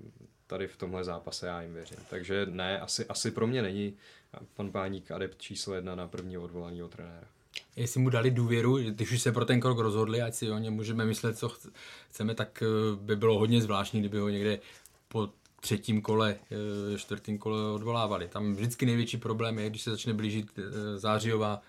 tady 0.46 0.68
v 0.68 0.76
tomhle 0.76 1.04
zápase 1.04 1.46
já 1.46 1.62
jim 1.62 1.74
věřím. 1.74 1.98
Takže 2.10 2.46
ne, 2.46 2.80
asi, 2.80 3.06
asi 3.06 3.30
pro 3.30 3.46
mě 3.46 3.62
není 3.62 3.96
pan 4.54 4.70
Páník 4.70 5.10
adept 5.10 5.40
číslo 5.40 5.74
jedna 5.74 5.94
na 5.94 6.08
prvního 6.08 6.42
odvolaného 6.42 6.88
trenéra 6.88 7.28
jestli 7.76 8.00
mu 8.00 8.10
dali 8.10 8.30
důvěru, 8.30 8.76
když 8.76 9.12
už 9.12 9.22
se 9.22 9.32
pro 9.32 9.44
ten 9.44 9.60
krok 9.60 9.78
rozhodli, 9.78 10.22
ať 10.22 10.34
si 10.34 10.50
o 10.50 10.58
něm 10.58 10.74
můžeme 10.74 11.04
myslet, 11.04 11.38
co 11.38 11.52
chceme, 12.10 12.34
tak 12.34 12.62
eh, 12.62 12.96
by 12.96 13.16
bylo 13.16 13.38
hodně 13.38 13.62
zvláštní, 13.62 14.00
kdyby 14.00 14.18
ho 14.18 14.28
někde 14.28 14.58
po 15.08 15.28
třetím 15.60 16.02
kole, 16.02 16.36
eh, 16.94 16.98
čtvrtým 16.98 17.38
kole 17.38 17.72
odvolávali. 17.72 18.28
Tam 18.28 18.54
vždycky 18.54 18.86
největší 18.86 19.16
problém 19.16 19.58
je, 19.58 19.70
když 19.70 19.82
se 19.82 19.90
začne 19.90 20.14
blížit 20.14 20.58
eh, 20.58 20.98
zářijová 20.98 21.62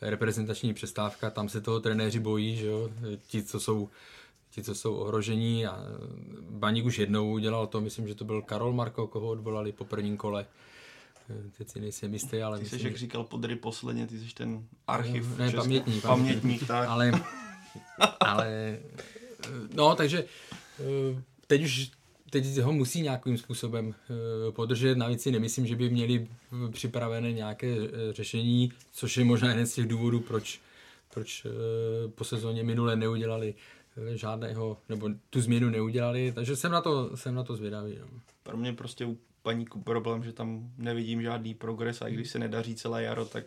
reprezentační 0.00 0.74
přestávka, 0.74 1.30
tam 1.30 1.48
se 1.48 1.60
toho 1.60 1.80
trenéři 1.80 2.20
bojí, 2.20 2.56
že 2.56 2.66
jo? 2.66 2.90
Ti, 3.26 3.42
co 3.42 3.60
jsou 3.60 3.88
ti, 4.50 4.62
co 4.62 4.74
jsou 4.74 4.94
ohrožení 4.94 5.66
a 5.66 5.78
Baník 6.40 6.84
už 6.84 6.98
jednou 6.98 7.32
udělal 7.32 7.66
to, 7.66 7.80
myslím, 7.80 8.08
že 8.08 8.14
to 8.14 8.24
byl 8.24 8.42
Karol 8.42 8.72
Marko, 8.72 9.06
koho 9.06 9.28
odvolali 9.28 9.72
po 9.72 9.84
prvním 9.84 10.16
kole 10.16 10.46
teď 11.58 11.68
si 11.68 11.80
nejsem 11.80 12.12
jistý, 12.12 12.42
ale... 12.42 12.58
Ty 12.58 12.68
jsi, 12.68 12.84
jak 12.84 12.96
říkal 12.96 13.24
Podry 13.24 13.56
posledně, 13.56 14.06
ty 14.06 14.18
jsi 14.18 14.34
ten 14.34 14.64
archiv. 14.86 15.38
Ne, 15.38 15.52
pamětník. 15.52 16.02
Pamětník, 16.02 16.66
tak. 16.66 16.88
Ale, 16.88 17.12
ale, 18.20 18.78
no, 19.74 19.94
takže 19.94 20.24
eh, 20.80 21.22
teď 21.46 21.64
už 21.64 21.90
teď 22.30 22.58
ho 22.58 22.72
musí 22.72 23.02
nějakým 23.02 23.38
způsobem 23.38 23.94
eh, 23.94 24.52
podržet. 24.52 24.98
Navíc 24.98 25.22
si 25.22 25.32
nemyslím, 25.32 25.66
že 25.66 25.76
by 25.76 25.90
měli 25.90 26.28
připravené 26.72 27.32
nějaké 27.32 27.76
eh, 27.76 28.12
řešení, 28.12 28.72
což 28.92 29.16
je 29.16 29.24
možná 29.24 29.48
jeden 29.48 29.66
z 29.66 29.74
těch 29.74 29.86
důvodů, 29.86 30.20
proč, 30.20 30.60
proč 31.14 31.46
po 32.14 32.24
sezóně 32.24 32.62
minule 32.62 32.96
neudělali 32.96 33.54
žádného, 34.14 34.76
nebo 34.88 35.10
tu 35.30 35.40
změnu 35.40 35.70
neudělali, 35.70 36.32
takže 36.32 36.56
jsem 36.56 36.72
na 36.72 36.80
to, 36.80 37.16
jsem 37.16 37.34
na 37.34 37.44
to 37.44 37.56
zvědavý. 37.56 37.98
No. 38.00 38.06
Pro 38.42 38.56
mě 38.56 38.72
prostě 38.72 39.06
paníku 39.44 39.80
problém, 39.80 40.24
že 40.24 40.32
tam 40.32 40.70
nevidím 40.78 41.22
žádný 41.22 41.54
progres 41.54 42.02
a 42.02 42.08
i 42.08 42.14
když 42.14 42.30
se 42.30 42.38
nedaří 42.38 42.74
celé 42.74 43.02
jaro, 43.02 43.24
tak 43.24 43.44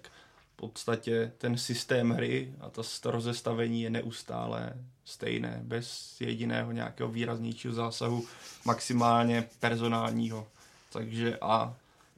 v 0.54 0.56
podstatě 0.56 1.32
ten 1.38 1.58
systém 1.58 2.10
hry 2.12 2.54
a 2.60 2.70
to, 2.70 3.12
rozestavení 3.12 3.82
je 3.82 3.89
neustále 3.89 4.74
stejné, 5.06 5.60
bez 5.64 6.18
jediného 6.22 6.72
nějakého 6.72 7.10
výraznějšího 7.10 7.74
zásahu, 7.74 8.26
maximálně 8.66 9.50
personálního. 9.60 10.48
takže 10.93 11.38
a 11.41 11.76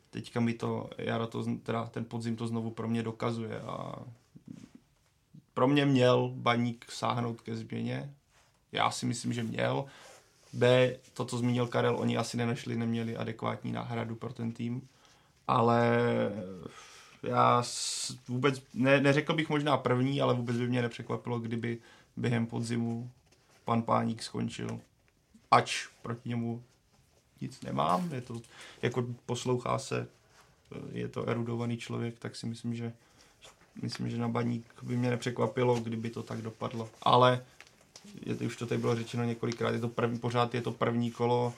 teďka 0.10 0.40
mi 0.40 0.54
to, 0.54 0.90
jaro 0.98 1.28
to, 1.28 1.46
teda 1.64 1.86
ten 1.86 2.06
podzim 2.06 2.36
to 2.36 2.48
znovu 2.48 2.72
pro 2.72 2.88
mě 2.88 3.04
dokazuje 3.04 3.62
a 3.62 3.96
pro 5.54 5.68
mě 5.68 5.86
měl 5.86 6.32
baník 6.36 6.86
sáhnout 6.92 7.42
ke 7.42 7.56
změně. 7.56 8.14
Já 8.72 8.92
si 8.92 9.06
myslím, 9.06 9.34
že 9.34 9.44
měl. 9.44 9.86
B, 10.54 10.96
to, 11.14 11.26
co 11.26 11.38
zmínil 11.38 11.68
Karel, 11.68 11.98
oni 11.98 12.18
asi 12.18 12.38
nenašli, 12.38 12.76
neměli 12.76 13.18
adekvátní 13.18 13.72
náhradu 13.72 14.16
pro 14.16 14.34
ten 14.34 14.52
tým. 14.52 14.88
Ale 15.48 16.00
já 17.24 17.64
vůbec, 18.28 18.64
ne, 18.74 19.02
neřekl 19.02 19.34
bych 19.34 19.50
možná 19.50 19.78
první, 19.78 20.22
ale 20.22 20.34
vůbec 20.34 20.58
by 20.58 20.68
mě 20.68 20.82
nepřekvapilo, 20.82 21.40
kdyby 21.40 21.78
během 22.18 22.46
podzimu 22.46 23.12
pan 23.66 23.82
Páník 23.82 24.24
skončil. 24.24 24.80
Ač 25.52 25.88
proti 26.02 26.30
němu 26.30 26.64
nic 27.42 27.62
nemám, 27.62 28.14
je 28.14 28.22
to, 28.22 28.42
jako 28.82 29.06
poslouchá 29.26 29.80
se, 29.80 30.08
je 30.92 31.08
to 31.08 31.30
erudovaný 31.30 31.78
člověk, 31.78 32.20
tak 32.20 32.36
si 32.36 32.46
myslím, 32.46 32.76
že 32.76 32.94
myslím, 33.82 34.10
že 34.10 34.18
na 34.18 34.28
baník 34.28 34.66
by 34.82 34.98
mě 34.98 35.10
nepřekvapilo, 35.10 35.80
kdyby 35.80 36.10
to 36.10 36.24
tak 36.24 36.42
dopadlo. 36.42 36.90
Ale 37.02 37.46
je, 38.26 38.48
už 38.48 38.58
to 38.58 38.66
tady 38.66 38.82
bylo 38.82 38.96
řečeno 38.96 39.24
několikrát, 39.24 39.72
je 39.72 39.80
to 39.80 39.90
první, 39.90 40.20
pořád 40.20 40.56
je 40.56 40.62
to 40.62 40.72
první 40.72 41.12
kolo, 41.12 41.54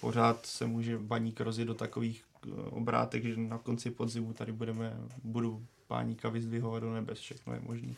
pořád 0.00 0.46
se 0.46 0.66
může 0.66 0.98
baník 0.98 1.40
rozjet 1.40 1.68
do 1.68 1.74
takových 1.74 2.24
eh, 2.46 2.50
obrátek, 2.70 3.24
že 3.24 3.36
na 3.36 3.58
konci 3.58 3.90
podzimu 3.90 4.32
tady 4.32 4.52
budeme, 4.52 4.96
budu 5.24 5.66
páníka 5.86 6.28
vyzdvihovat 6.28 6.82
do 6.82 6.94
nebes, 6.94 7.18
všechno 7.18 7.54
je 7.54 7.60
možné. 7.60 7.94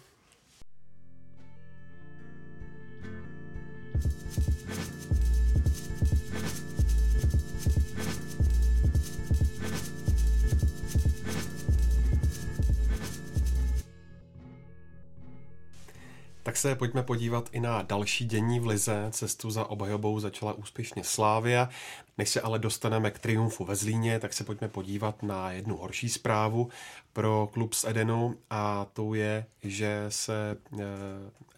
Tak 16.51 16.57
se 16.57 16.75
pojďme 16.75 17.03
podívat 17.03 17.49
i 17.53 17.61
na 17.61 17.83
další 17.83 18.25
dění 18.25 18.61
v 18.61 18.67
Lize. 18.67 19.07
Cestu 19.11 19.51
za 19.51 19.65
obhajobou 19.65 20.21
začala 20.21 20.53
úspěšně 20.53 21.05
Slávia. 21.05 21.69
Než 22.19 22.29
se 22.29 22.41
ale 22.41 22.59
dostaneme 22.59 23.11
k 23.11 23.19
triumfu 23.19 23.65
ve 23.65 23.77
Zlíně, 23.77 24.19
tak 24.19 24.33
se 24.33 24.45
pojďme 24.45 24.69
podívat 24.69 25.23
na 25.23 25.53
jednu 25.53 25.77
horší 25.77 26.09
zprávu 26.09 26.69
pro 27.13 27.49
klub 27.53 27.75
z 27.75 27.85
Edenu 27.85 28.37
a 28.51 28.87
to 28.93 29.15
je, 29.15 29.47
že 29.63 30.05
se 30.09 30.57
eh, 30.79 30.81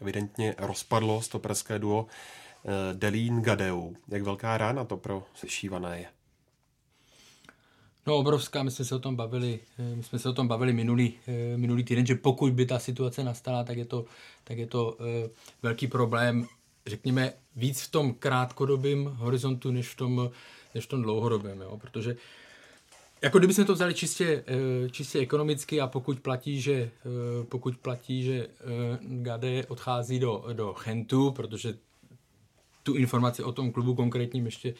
evidentně 0.01 0.55
rozpadlo 0.59 1.23
stoperské 1.23 1.79
duo 1.79 2.07
eh, 2.07 2.95
Delín 2.95 3.43
Gadeu. 3.43 3.97
Jak 4.09 4.23
velká 4.23 4.59
rána 4.59 4.85
to 4.85 4.97
pro 4.97 5.23
sešívané 5.35 5.99
je? 5.99 6.22
No 8.07 8.17
obrovská, 8.17 8.63
my 8.63 8.71
jsme 8.71 8.85
se 8.85 8.95
o 8.95 8.99
tom 8.99 9.17
bavili, 9.17 9.61
eh, 9.79 9.97
my 9.97 10.03
jsme 10.03 10.19
se 10.19 10.29
o 10.29 10.33
tom 10.33 10.49
bavili 10.49 10.73
minulý, 10.73 11.15
eh, 11.27 11.57
minulý 11.57 11.85
týden, 11.85 12.07
že 12.07 12.15
pokud 12.15 12.53
by 12.53 12.67
ta 12.67 12.79
situace 12.79 13.25
nastala, 13.25 13.65
tak 13.65 13.77
je 13.77 13.85
to, 13.85 14.05
tak 14.45 14.59
je 14.59 14.67
to 14.67 14.93
uh, 14.93 15.07
velký 15.63 15.87
problém, 15.87 16.47
řekněme, 16.87 17.33
víc 17.57 17.83
v 17.83 17.91
tom 17.91 18.15
krátkodobém 18.15 19.05
horizontu, 19.05 19.71
než 19.71 19.89
v 19.89 19.97
tom, 19.97 20.31
než 20.75 20.85
v 20.85 20.89
tom 20.89 21.03
dlouhodobém, 21.03 21.61
jo? 21.61 21.79
protože 21.79 22.17
jako 23.23 23.39
kdyby 23.39 23.55
jsme 23.55 23.65
to 23.65 23.75
vzali 23.75 23.95
čistě, 23.95 24.45
čistě 24.91 25.19
ekonomicky 25.19 25.81
a 25.81 25.87
pokud 25.87 26.21
platí, 26.21 26.61
že, 26.61 26.91
pokud 27.49 27.77
platí, 27.77 28.23
že 28.23 28.49
Gade 29.01 29.67
odchází 29.67 30.19
do, 30.19 30.45
do 30.53 30.75
Chentu, 30.75 31.31
protože 31.31 31.75
tu 32.83 32.95
informaci 32.95 33.43
o 33.43 33.53
tom 33.53 33.73
klubu 33.73 33.95
konkrétním 33.95 34.45
ještě 34.45 34.75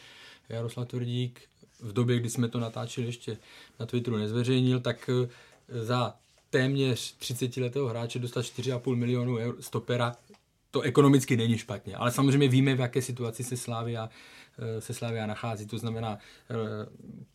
Jaroslav 0.49 0.87
Tvrdík 0.87 1.41
v 1.79 1.93
době, 1.93 2.19
kdy 2.19 2.29
jsme 2.29 2.49
to 2.49 2.59
natáčeli 2.59 3.07
ještě 3.07 3.37
na 3.79 3.85
Twitteru 3.85 4.17
nezveřejnil, 4.17 4.79
tak 4.79 5.09
eh, 5.09 5.29
za 5.85 6.15
téměř 6.49 7.15
30 7.17 7.57
letého 7.57 7.87
hráče 7.87 8.19
dostat 8.19 8.41
4,5 8.41 8.95
milionů 8.95 9.35
eur 9.37 9.55
stopera, 9.59 10.15
to 10.71 10.81
ekonomicky 10.81 11.37
není 11.37 11.57
špatně. 11.57 11.95
Ale 11.95 12.11
samozřejmě 12.11 12.47
víme, 12.47 12.75
v 12.75 12.79
jaké 12.79 13.01
situaci 13.01 13.43
se 13.43 13.57
Slávia, 13.57 14.09
eh, 14.59 14.81
se 14.81 14.93
Slávia 14.93 15.25
nachází. 15.25 15.65
To 15.65 15.77
znamená, 15.77 16.17
eh, 16.49 16.55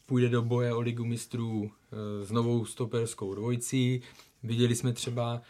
půjde 0.07 0.29
do 0.29 0.43
boje 0.43 0.75
o 0.75 0.81
ligu 0.81 1.05
mistrů 1.05 1.71
s 2.25 2.31
novou 2.31 2.65
stoperskou 2.65 3.35
dvojicí. 3.35 4.03
Viděli 4.43 4.77
jsme 4.77 4.93
třeba, 4.93 5.43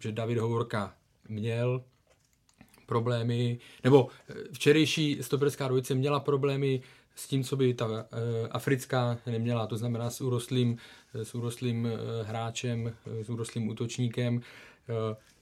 že 0.00 0.12
David 0.12 0.38
Hovorka 0.38 0.94
měl 1.28 1.84
problémy, 2.86 3.58
nebo 3.84 4.08
včerejší 4.52 5.18
stoperská 5.20 5.68
dvojice 5.68 5.94
měla 5.94 6.20
problémy 6.20 6.82
s 7.16 7.28
tím, 7.28 7.44
co 7.44 7.56
by 7.56 7.74
ta 7.74 7.86
uh, 7.86 7.98
africká 8.50 9.18
neměla, 9.26 9.66
to 9.66 9.76
znamená 9.76 10.10
s 10.10 10.20
urostlým, 10.20 10.76
s 11.14 11.34
urostlým 11.34 11.84
uh, 11.84 12.26
hráčem, 12.28 12.92
s 13.22 13.30
urostlým 13.30 13.68
útočníkem. 13.68 14.40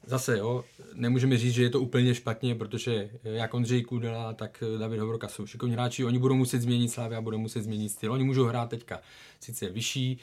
Zase, 0.07 0.39
jo, 0.39 0.65
nemůžeme 0.95 1.39
říct, 1.39 1.55
že 1.55 1.63
je 1.63 1.71
to 1.71 1.81
úplně 1.81 2.15
špatně, 2.15 2.55
protože 2.55 3.11
jak 3.25 3.55
Ondřej 3.55 3.83
Kudela, 3.83 4.33
tak 4.33 4.63
David 4.79 5.01
Hovorka 5.01 5.29
jsou 5.29 5.47
šikovní 5.47 5.75
hráči, 5.75 6.05
oni 6.05 6.19
budou 6.19 6.35
muset 6.35 6.61
změnit 6.63 6.89
Slávy 6.89 7.17
a 7.17 7.21
budou 7.21 7.39
muset 7.39 7.63
změnit 7.63 7.89
styl. 7.89 8.13
Oni 8.13 8.25
můžou 8.25 8.45
hrát 8.45 8.71
teďka 8.71 9.01
sice 9.41 9.69
vyšší, 9.69 10.19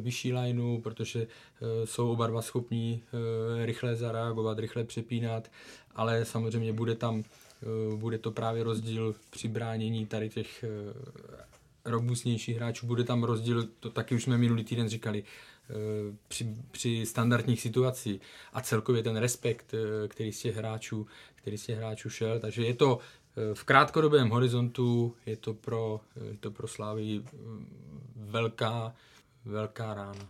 vyšší 0.00 0.32
lineu, 0.32 0.80
protože 0.80 1.26
jsou 1.84 2.12
oba 2.12 2.26
dva 2.26 2.42
schopní 2.42 3.02
rychle 3.64 3.96
zareagovat, 3.96 4.58
rychle 4.58 4.84
přepínat, 4.84 5.50
ale 5.94 6.24
samozřejmě 6.24 6.72
bude 6.72 6.94
tam 6.94 7.22
Eh, 7.22 7.41
bude 7.96 8.18
to 8.18 8.30
právě 8.30 8.62
rozdíl 8.62 9.14
při 9.30 9.48
bránění 9.48 10.06
tady 10.06 10.28
těch 10.28 10.64
eh, 10.64 10.68
robustnějších 11.84 12.56
hráčů, 12.56 12.86
bude 12.86 13.04
tam 13.04 13.24
rozdíl, 13.24 13.68
to 13.80 13.90
taky 13.90 14.14
už 14.14 14.22
jsme 14.22 14.38
minulý 14.38 14.64
týden 14.64 14.88
říkali, 14.88 15.24
eh, 15.70 15.74
při, 16.28 16.56
při 16.70 17.06
standardních 17.06 17.60
situacích. 17.60 18.20
A 18.52 18.60
celkově 18.60 19.02
ten 19.02 19.16
respekt, 19.16 19.74
který 20.08 20.32
z 20.32 20.40
těch 20.40 20.56
hráčů, 20.56 21.06
který 21.34 21.58
z 21.58 21.66
těch 21.66 21.78
hráčů 21.78 22.10
šel, 22.10 22.40
takže 22.40 22.62
je 22.62 22.74
to 22.74 22.98
v 23.54 23.64
krátkodobém 23.64 24.28
horizontu, 24.28 25.16
je 25.26 25.36
to 25.36 25.54
pro, 25.54 26.00
je 26.30 26.36
to 26.36 26.50
pro 26.50 26.68
Slávy 26.68 27.22
velká, 28.16 28.94
velká 29.44 29.94
rána. 29.94 30.28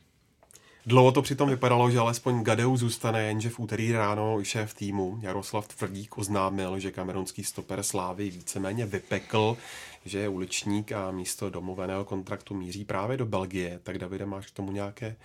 Dlouho 0.86 1.12
to 1.12 1.22
přitom 1.22 1.48
vypadalo, 1.48 1.90
že 1.90 1.98
alespoň 1.98 2.42
Gadeu 2.42 2.76
zůstane, 2.76 3.22
jenže 3.22 3.50
v 3.50 3.58
úterý 3.58 3.92
ráno 3.92 4.44
šéf 4.44 4.74
týmu 4.74 5.18
Jaroslav 5.22 5.68
Tvrdík 5.68 6.18
oznámil, 6.18 6.78
že 6.78 6.92
kamerunský 6.92 7.44
stoper 7.44 7.82
Slávy 7.82 8.30
víceméně 8.30 8.86
vypekl, 8.86 9.56
že 10.04 10.18
je 10.18 10.28
uličník 10.28 10.92
a 10.92 11.10
místo 11.10 11.50
domluveného 11.50 12.04
kontraktu 12.04 12.54
míří 12.54 12.84
právě 12.84 13.16
do 13.16 13.26
Belgie. 13.26 13.80
Tak 13.82 13.98
Davide, 13.98 14.26
máš 14.26 14.46
k 14.46 14.54
tomu 14.54 14.72
nějaké 14.72 15.16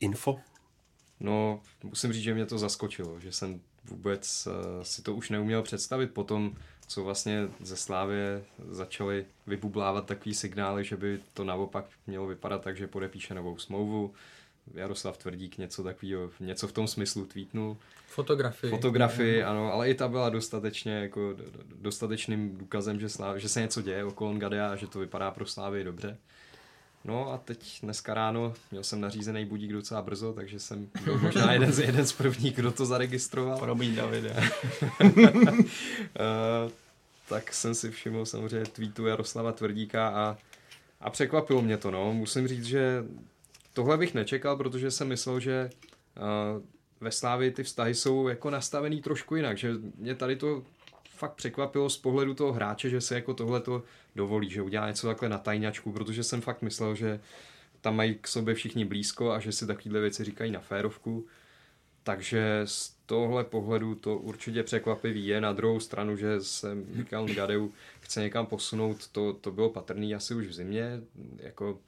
info? 0.00 0.38
No, 1.20 1.60
musím 1.82 2.12
říct, 2.12 2.22
že 2.22 2.34
mě 2.34 2.46
to 2.46 2.58
zaskočilo, 2.58 3.20
že 3.20 3.32
jsem 3.32 3.60
vůbec 3.84 4.46
uh, 4.46 4.82
si 4.82 5.02
to 5.02 5.14
už 5.14 5.30
neuměl 5.30 5.62
představit 5.62 6.06
potom, 6.06 6.56
co 6.86 7.04
vlastně 7.04 7.48
ze 7.60 7.76
Slávě 7.76 8.44
začaly 8.68 9.24
vybublávat 9.46 10.06
takový 10.06 10.34
signály, 10.34 10.84
že 10.84 10.96
by 10.96 11.20
to 11.34 11.44
naopak 11.44 11.84
mělo 12.06 12.26
vypadat 12.26 12.62
tak, 12.62 12.76
že 12.76 12.86
podepíše 12.86 13.34
novou 13.34 13.58
smlouvu, 13.58 14.14
Jaroslav 14.74 15.18
Tvrdík 15.18 15.58
něco 15.58 15.82
takového, 15.82 16.30
něco 16.40 16.68
v 16.68 16.72
tom 16.72 16.88
smyslu 16.88 17.26
tweetnul. 17.26 17.76
Fotografii. 18.06 18.70
Fotografii, 18.70 19.42
ano, 19.42 19.72
ale 19.72 19.90
i 19.90 19.94
ta 19.94 20.08
byla 20.08 20.28
dostatečně 20.28 20.92
jako 20.92 21.36
dostatečným 21.80 22.58
důkazem, 22.58 23.00
že, 23.00 23.08
Sláv, 23.08 23.36
že 23.36 23.48
se 23.48 23.60
něco 23.60 23.82
děje 23.82 24.04
okolo 24.04 24.34
Gadea 24.34 24.72
a 24.72 24.76
že 24.76 24.86
to 24.86 24.98
vypadá 24.98 25.30
pro 25.30 25.46
Slávy 25.46 25.84
dobře. 25.84 26.18
No 27.04 27.32
a 27.32 27.38
teď 27.38 27.80
dneska 27.82 28.14
ráno 28.14 28.54
měl 28.70 28.84
jsem 28.84 29.00
nařízený 29.00 29.44
budík 29.44 29.72
docela 29.72 30.02
brzo, 30.02 30.32
takže 30.32 30.60
jsem 30.60 30.88
byl 31.04 31.18
možná 31.18 31.52
jeden 31.52 31.72
z, 31.72 31.78
jeden 31.78 32.06
z 32.06 32.12
prvních, 32.12 32.56
kdo 32.56 32.72
to 32.72 32.86
zaregistroval. 32.86 33.58
Promiň, 33.58 33.94
Davide. 33.94 34.36
uh, 35.00 35.10
tak 37.28 37.52
jsem 37.52 37.74
si 37.74 37.90
všiml 37.90 38.26
samozřejmě 38.26 38.66
tweetu 38.66 39.06
Jaroslava 39.06 39.52
Tvrdíka 39.52 40.08
a, 40.08 40.36
a 41.00 41.10
překvapilo 41.10 41.62
mě 41.62 41.76
to, 41.76 41.90
no. 41.90 42.12
Musím 42.12 42.48
říct, 42.48 42.64
že 42.64 43.04
Tohle 43.72 43.98
bych 43.98 44.14
nečekal, 44.14 44.56
protože 44.56 44.90
jsem 44.90 45.08
myslel, 45.08 45.40
že 45.40 45.70
uh, 46.16 46.62
ve 47.00 47.10
Slávii 47.10 47.50
ty 47.50 47.62
vztahy 47.62 47.94
jsou 47.94 48.28
jako 48.28 48.50
nastavený 48.50 49.02
trošku 49.02 49.36
jinak, 49.36 49.58
že 49.58 49.72
mě 49.96 50.14
tady 50.14 50.36
to 50.36 50.62
fakt 51.10 51.34
překvapilo 51.34 51.90
z 51.90 51.96
pohledu 51.96 52.34
toho 52.34 52.52
hráče, 52.52 52.90
že 52.90 53.00
se 53.00 53.14
jako 53.14 53.34
tohle 53.34 53.60
to 53.60 53.82
dovolí, 54.16 54.50
že 54.50 54.62
udělá 54.62 54.88
něco 54.88 55.06
takhle 55.06 55.28
na 55.28 55.38
tajňačku, 55.38 55.92
protože 55.92 56.22
jsem 56.22 56.40
fakt 56.40 56.62
myslel, 56.62 56.94
že 56.94 57.20
tam 57.80 57.96
mají 57.96 58.14
k 58.20 58.28
sobě 58.28 58.54
všichni 58.54 58.84
blízko 58.84 59.30
a 59.30 59.40
že 59.40 59.52
si 59.52 59.66
takovéhle 59.66 60.00
věci 60.00 60.24
říkají 60.24 60.50
na 60.50 60.60
férovku. 60.60 61.26
Takže 62.02 62.62
z 62.64 62.94
tohle 63.06 63.44
pohledu 63.44 63.94
to 63.94 64.16
určitě 64.16 64.62
překvapivý 64.62 65.26
je. 65.26 65.40
Na 65.40 65.52
druhou 65.52 65.80
stranu, 65.80 66.16
že 66.16 66.40
se 66.40 66.74
Mikel 66.74 67.26
Gadeu 67.26 67.72
chce 68.00 68.20
někam 68.20 68.46
posunout, 68.46 69.08
to, 69.08 69.32
to 69.32 69.50
bylo 69.50 69.70
patrný 69.70 70.14
asi 70.14 70.34
už 70.34 70.46
v 70.46 70.52
zimě. 70.52 71.00
Jako 71.36 71.78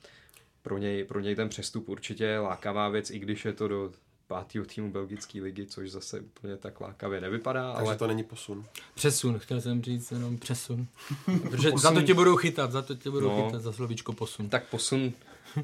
pro 0.64 0.78
něj, 0.78 1.04
pro 1.04 1.20
něj 1.20 1.36
ten 1.36 1.48
přestup 1.48 1.88
určitě 1.88 2.24
je 2.24 2.38
lákavá 2.38 2.88
věc, 2.88 3.10
i 3.10 3.18
když 3.18 3.44
je 3.44 3.52
to 3.52 3.68
do 3.68 3.92
pátého 4.26 4.64
týmu 4.64 4.92
belgické 4.92 5.40
ligy, 5.42 5.66
což 5.66 5.90
zase 5.90 6.20
úplně 6.20 6.56
tak 6.56 6.80
lákavě 6.80 7.20
nevypadá. 7.20 7.72
Takže 7.72 7.86
ale 7.88 7.96
to 7.96 8.06
není 8.06 8.22
posun. 8.24 8.64
Přesun, 8.94 9.38
chtěl 9.38 9.60
jsem 9.60 9.82
říct 9.82 10.10
jenom 10.10 10.38
přesun. 10.38 10.86
Protože 11.50 11.70
za 11.76 11.92
to 11.92 12.02
tě 12.02 12.14
budou 12.14 12.36
chytat, 12.36 12.72
za 12.72 12.82
to 12.82 12.94
tě 12.94 13.10
budou 13.10 13.28
No. 13.28 13.46
chytat, 13.46 13.62
za 13.62 13.72
slovíčko 13.72 14.12
posun. 14.12 14.48
Tak 14.48 14.68
posun, 14.68 15.12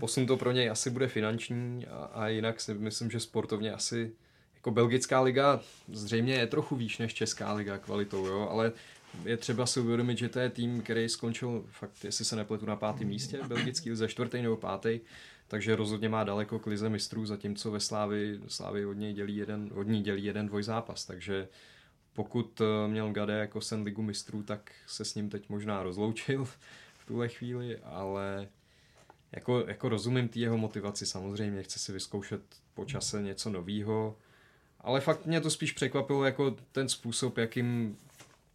posun 0.01 0.27
to 0.27 0.37
pro 0.37 0.53
něj 0.53 0.71
asi 0.71 0.91
bude 0.91 1.09
finanční 1.09 1.87
a, 1.87 1.97
a 1.97 2.29
jinak 2.29 2.61
si 2.61 2.75
myslím, 2.75 3.11
že 3.11 3.21
sportovně 3.21 3.73
asi 3.73 4.13
jako 4.55 4.71
belgická 4.71 5.21
liga 5.21 5.61
zřejmě 5.93 6.35
je 6.35 6.47
trochu 6.47 6.77
výš 6.77 6.99
než 6.99 7.15
česká 7.15 7.53
liga 7.53 7.79
kvalitou, 7.79 8.27
jo, 8.27 8.49
ale 8.51 8.73
je 9.25 9.37
třeba 9.37 9.67
si 9.67 9.81
uvědomit, 9.81 10.19
že 10.19 10.29
to 10.29 10.39
je 10.39 10.51
tým, 10.51 10.83
který 10.83 11.09
skončil 11.09 11.65
fakt, 11.71 12.05
jestli 12.05 12.25
se 12.25 12.37
nepletu 12.37 12.67
na 12.67 12.77
pátém 12.77 13.09
místě, 13.09 13.41
belgický 13.49 13.95
ze 13.95 14.09
čtvrtý 14.09 14.43
nebo 14.43 14.57
pátý, 14.57 15.01
takže 15.49 15.77
rozhodně 15.77 16.09
má 16.09 16.25
daleko 16.25 16.59
k 16.59 16.67
lize 16.67 16.89
mistrů, 16.89 17.27
zatímco 17.27 17.71
ve 17.71 17.81
Slávi, 17.81 18.41
Slávi 18.49 18.87
od 18.87 18.93
něj 18.93 19.13
dělí 19.13 19.37
jeden, 19.37 19.71
od 19.75 19.83
ní 19.83 20.03
dělí 20.03 20.25
jeden 20.25 20.47
dvojzápas, 20.47 21.07
takže 21.07 21.49
pokud 22.13 22.61
eh, 22.61 22.89
měl 22.89 23.13
Gade 23.13 23.39
jako 23.39 23.61
sen 23.61 23.83
ligu 23.83 24.03
mistrů, 24.03 24.43
tak 24.43 24.73
se 24.87 25.05
s 25.05 25.15
ním 25.15 25.31
teď 25.31 25.49
možná 25.49 25.83
rozloučil 25.83 26.45
v 26.99 27.07
tuhle 27.07 27.29
chvíli, 27.29 27.79
ale 27.79 28.49
jako, 29.33 29.65
jako 29.67 29.89
rozumím 29.89 30.29
té 30.29 30.39
jeho 30.39 30.59
motivaci 30.59 31.07
samozřejmě, 31.07 31.63
chce 31.63 31.79
si 31.79 31.93
vyzkoušet 31.93 32.43
po 32.75 32.85
čase 32.85 33.23
něco 33.23 33.51
novýho, 33.51 34.17
ale 34.81 35.01
fakt 35.01 35.27
mě 35.27 35.41
to 35.41 35.51
spíš 35.51 35.73
překvapilo 35.73 36.25
jako 36.25 36.57
ten 36.73 36.89
způsob, 36.89 37.39
jakým 37.39 37.97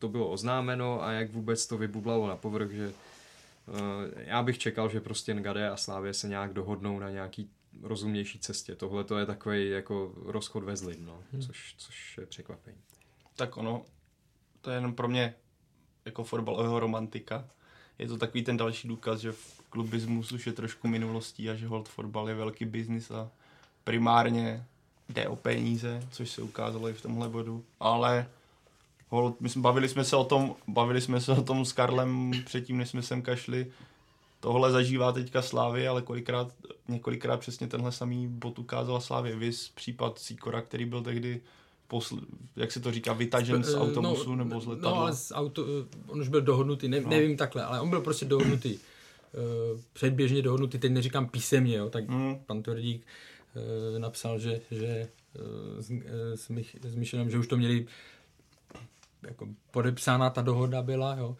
to 0.06 0.10
bylo 0.10 0.30
oznámeno 0.30 1.04
a 1.04 1.12
jak 1.12 1.32
vůbec 1.32 1.68
to 1.68 1.78
vybublalo 1.78 2.28
na 2.28 2.36
povrch, 2.36 2.72
že 2.72 2.88
uh, 2.88 3.74
já 4.16 4.44
bych 4.44 4.58
čekal, 4.58 4.90
že 4.90 5.02
prostě 5.02 5.34
Ngade 5.34 5.70
a 5.70 5.78
Slávě 5.78 6.14
se 6.14 6.28
nějak 6.28 6.54
dohodnou 6.54 7.00
na 7.00 7.10
nějaký 7.10 7.50
rozumnější 7.82 8.40
cestě. 8.40 8.76
Tohle 8.76 9.04
to 9.04 9.18
je 9.18 9.26
takový 9.26 9.70
jako 9.70 10.14
rozchod 10.26 10.64
ve 10.64 10.76
zlin, 10.76 11.06
no, 11.06 11.24
což, 11.40 11.76
což 11.78 12.18
je 12.18 12.26
překvapení. 12.26 12.78
Tak 13.36 13.58
ono, 13.58 13.86
to 14.62 14.70
je 14.70 14.78
jenom 14.78 14.94
pro 14.94 15.08
mě 15.08 15.36
jako 16.06 16.24
fotbalového 16.24 16.80
romantika. 16.80 17.48
Je 18.00 18.08
to 18.08 18.18
takový 18.18 18.44
ten 18.44 18.58
další 18.58 18.88
důkaz, 18.88 19.20
že 19.20 19.32
v 19.32 19.62
klubismus 19.70 20.32
už 20.32 20.48
je 20.48 20.54
trošku 20.54 20.88
minulostí 20.88 21.50
a 21.50 21.56
že 21.56 21.68
hold 21.68 21.90
fotbal 21.90 22.30
je 22.30 22.36
velký 22.36 22.66
biznis 22.66 23.12
a 23.12 23.32
primárně 23.84 24.66
jde 25.10 25.28
o 25.28 25.36
peníze, 25.36 26.08
což 26.12 26.30
se 26.30 26.42
ukázalo 26.42 26.90
i 26.90 26.94
v 26.94 27.02
tomhle 27.02 27.30
bodu. 27.30 27.66
Ale 27.80 28.30
my 29.40 29.50
jsme, 29.50 29.62
bavili 29.62 29.90
jsme 29.90 30.04
se 30.04 30.16
o 30.16 30.24
tom, 30.24 30.56
bavili 30.68 31.02
jsme 31.02 31.22
se 31.22 31.32
o 31.32 31.42
tom 31.42 31.66
s 31.66 31.74
Karlem 31.74 32.32
předtím, 32.46 32.78
než 32.78 32.90
jsme 32.90 33.02
sem 33.02 33.22
kašli. 33.22 33.72
Tohle 34.40 34.72
zažívá 34.72 35.12
teďka 35.12 35.42
Slávy, 35.42 35.88
ale 35.88 36.02
kolikrát, 36.02 36.54
několikrát 36.88 37.38
přesně 37.40 37.68
tenhle 37.68 37.92
samý 37.92 38.28
bod 38.28 38.60
ukázala 38.60 39.00
Slávě. 39.00 39.36
Vys 39.36 39.70
případ 39.70 40.20
Sikora, 40.20 40.62
který 40.62 40.86
byl 40.86 41.02
tehdy 41.02 41.42
posl- 41.90 42.22
jak 42.56 42.72
se 42.72 42.80
to 42.80 42.92
říká, 42.92 43.14
vytažen 43.14 43.64
z 43.64 43.74
Eh, 43.74 43.78
autobusu 43.78 44.30
no, 44.30 44.44
nebo 44.44 44.62
z 44.62 44.66
letadla. 44.68 44.92
No, 44.92 44.98
ale 44.98 45.14
z 45.16 45.32
auto, 45.36 45.66
eh, 45.66 45.88
on 46.08 46.22
už 46.22 46.28
byl 46.28 46.42
dohodnutý, 46.42 46.88
ne, 46.88 47.02
no. 47.02 47.10
nevím 47.10 47.38
takhle, 47.38 47.64
ale 47.64 47.82
on 47.82 47.90
byl 47.90 48.02
prostě 48.02 48.26
dohodnutý. 48.26 48.78
Uh, 49.74 49.80
předběžně 49.94 50.42
dohodnutý, 50.42 50.78
teď 50.78 50.92
neříkám 50.92 51.28
písemně, 51.30 51.76
jo, 51.78 51.90
tak 51.90 52.08
Mm. 52.10 52.40
pan 52.46 52.64
Tvrdík 52.64 53.02
uh, 53.56 54.00
napsal, 54.00 54.40
že, 54.40 54.62
že 54.72 55.08
uh, 55.36 55.82
s, 55.82 55.92
s, 56.42 56.50
Mich, 56.50 56.76
s 56.84 56.96
Michelem, 56.96 57.30
že 57.30 57.38
už 57.40 57.48
to 57.48 57.58
měli 57.58 57.86
jako 59.24 59.48
podepsána 59.72 60.30
ta 60.30 60.42
dohoda 60.42 60.82
byla, 60.82 61.16
jo. 61.16 61.38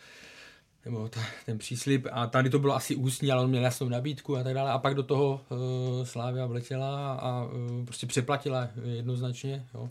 Nebo 0.86 1.10
ta, 1.10 1.20
ten 1.46 1.58
příslip. 1.58 2.08
A 2.12 2.28
tady 2.28 2.50
to 2.50 2.60
bylo 2.60 2.76
asi 2.76 2.96
ústní, 2.96 3.32
ale 3.32 3.44
on 3.44 3.50
měl 3.50 3.64
jasnou 3.64 3.90
nabídku 3.90 4.38
a 4.38 4.44
tak 4.44 4.54
dále. 4.54 4.72
A 4.72 4.78
pak 4.78 4.96
do 4.96 5.04
toho 5.04 5.42
uh, 5.50 5.58
Slávia 6.06 6.46
vletěla 6.46 7.14
a 7.14 7.44
uh, 7.44 7.86
prostě 7.86 8.08
přeplatila 8.08 8.70
jednoznačně, 8.84 9.66
jo. 9.74 9.90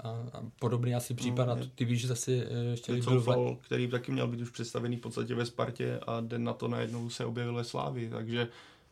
A, 0.00 0.08
a 0.08 0.42
podobný 0.58 0.94
asi 0.94 1.14
případ, 1.14 1.44
No, 1.44 1.52
a 1.52 1.56
to, 1.56 1.66
ty 1.66 1.84
víš, 1.84 2.00
že 2.00 2.08
zase 2.08 2.30
uh, 2.30 2.42
ještě 2.70 2.92
Je 2.92 3.02
byl 3.02 3.18
Coufal, 3.18 3.56
který 3.60 3.88
taky 3.88 4.12
měl 4.12 4.28
být 4.28 4.40
už 4.40 4.50
představený 4.50 4.96
v 4.96 5.00
podstatě 5.00 5.34
ve 5.34 5.46
Spartě 5.46 6.00
a 6.06 6.20
den 6.20 6.44
na 6.44 6.52
to 6.52 6.68
najednou 6.68 7.10
se 7.10 7.24
objevil 7.24 7.54
ve 7.54 7.64
Slávii, 7.64 8.10
takže 8.10 8.48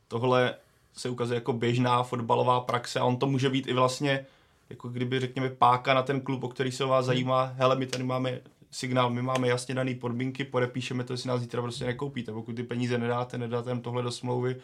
tohle 0.08 0.54
se 0.92 1.08
ukazuje 1.08 1.34
jako 1.34 1.52
běžná 1.52 2.02
fotbalová 2.02 2.60
praxe 2.60 3.00
a 3.00 3.04
on 3.04 3.16
to 3.16 3.26
může 3.26 3.50
být 3.50 3.66
i 3.66 3.72
vlastně 3.72 4.26
jako 4.74 4.88
kdyby 4.88 5.20
řekněme 5.20 5.50
páka 5.50 5.94
na 5.94 6.02
ten 6.02 6.20
klub, 6.20 6.44
o 6.44 6.48
který 6.48 6.72
se 6.72 6.84
o 6.84 6.88
vás 6.88 7.06
zajímá, 7.06 7.44
hele 7.56 7.76
my 7.76 7.86
tady 7.86 8.04
máme 8.04 8.40
signál, 8.70 9.10
my 9.10 9.22
máme 9.22 9.48
jasně 9.48 9.74
dané 9.74 9.94
podmínky, 9.94 10.44
podepíšeme 10.44 11.04
to, 11.04 11.12
jestli 11.12 11.28
nás 11.28 11.40
zítra 11.40 11.62
prostě 11.62 11.84
nekoupíte, 11.84 12.32
pokud 12.32 12.56
ty 12.56 12.62
peníze 12.62 12.98
nedáte, 12.98 13.38
nedáte 13.38 13.70
jim 13.70 13.80
tohle 13.80 14.02
do 14.02 14.10
smlouvy, 14.10 14.56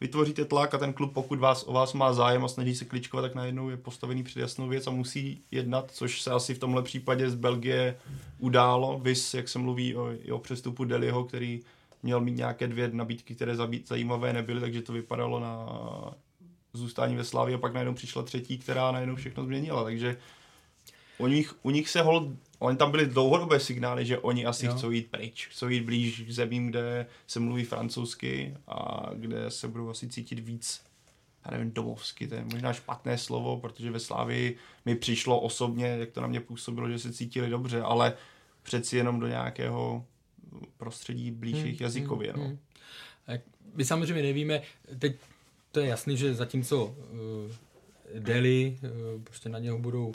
vytvoříte 0.00 0.44
tlak 0.44 0.74
a 0.74 0.78
ten 0.78 0.92
klub, 0.92 1.12
pokud 1.12 1.38
vás 1.38 1.64
o 1.66 1.72
vás 1.72 1.92
má 1.92 2.12
zájem 2.12 2.44
a 2.44 2.48
snaží 2.48 2.74
se 2.74 2.84
kličkovat, 2.84 3.24
tak 3.24 3.34
najednou 3.34 3.70
je 3.70 3.76
postavený 3.76 4.22
před 4.22 4.40
jasnou 4.40 4.68
věc 4.68 4.86
a 4.86 4.90
musí 4.90 5.42
jednat, 5.50 5.90
což 5.90 6.22
se 6.22 6.30
asi 6.30 6.54
v 6.54 6.58
tomhle 6.58 6.82
případě 6.82 7.30
z 7.30 7.34
Belgie 7.34 7.96
událo. 8.38 9.00
Vys, 9.02 9.34
jak 9.34 9.48
se 9.48 9.58
mluví 9.58 9.96
o, 9.96 10.10
o 10.32 10.38
přestupu 10.38 10.84
Deliho, 10.84 11.24
který 11.24 11.60
měl 12.02 12.20
mít 12.20 12.36
nějaké 12.36 12.68
dvě 12.68 12.90
nabídky, 12.92 13.34
které 13.34 13.56
zajímavé 13.84 14.32
nebyly, 14.32 14.60
takže 14.60 14.82
to 14.82 14.92
vypadalo 14.92 15.40
na 15.40 15.66
zůstání 16.72 17.16
ve 17.16 17.24
Slávě 17.24 17.54
a 17.54 17.58
pak 17.58 17.72
najednou 17.72 17.94
přišla 17.94 18.22
třetí, 18.22 18.58
která 18.58 18.92
najednou 18.92 19.16
všechno 19.16 19.44
změnila, 19.44 19.84
takže 19.84 20.16
u 21.18 21.26
nich, 21.26 21.54
u 21.62 21.70
nich 21.70 21.88
se 21.88 22.02
hold, 22.02 22.28
oni 22.58 22.76
tam 22.76 22.90
byly 22.90 23.06
dlouhodobé 23.06 23.60
signály, 23.60 24.06
že 24.06 24.18
oni 24.18 24.46
asi 24.46 24.66
Jo. 24.66 24.74
chcou 24.74 24.90
jít 24.90 25.10
pryč, 25.10 25.48
chcou 25.50 25.68
jít 25.68 25.80
blíž 25.80 26.20
k 26.20 26.30
zemím, 26.30 26.66
kde 26.68 27.06
se 27.26 27.40
mluví 27.40 27.64
francouzsky 27.64 28.56
a 28.68 29.06
kde 29.14 29.50
se 29.50 29.68
budou 29.68 29.90
asi 29.90 30.08
cítit 30.08 30.38
víc, 30.38 30.82
já 31.44 31.50
nevím, 31.50 31.72
domovsky, 31.72 32.26
to 32.28 32.34
je 32.34 32.44
možná 32.52 32.72
špatné 32.72 33.18
slovo, 33.18 33.56
protože 33.60 33.90
ve 33.90 34.00
Slávii 34.00 34.56
mi 34.84 34.94
přišlo 34.96 35.40
osobně, 35.40 35.86
jak 35.86 36.10
to 36.10 36.20
na 36.20 36.26
mě 36.26 36.40
působilo, 36.40 36.90
že 36.90 36.98
se 36.98 37.12
cítili 37.12 37.50
dobře, 37.50 37.82
ale 37.82 38.14
přeci 38.62 38.96
jenom 38.96 39.20
do 39.20 39.26
nějakého 39.26 40.04
prostředí 40.76 41.30
blíž 41.30 41.56
jejich 41.58 41.80
jazykově. 41.80 42.32
No. 42.36 42.44
hmm. 42.44 42.58
A 43.26 43.32
jak- 43.32 43.42
My 43.74 43.84
samozřejmě 43.84 44.22
nevíme, 44.22 44.62
teď 44.98 45.16
to 45.72 45.80
je 45.80 45.86
jasný, 45.86 46.16
že 46.16 46.34
zatímco 46.34 46.84
uh, 46.84 46.94
Deli, 48.18 48.78
uh, 48.82 49.22
prostě 49.22 49.48
na 49.48 49.58
něho 49.58 49.78
budou 49.78 50.06
uh, 50.06 50.14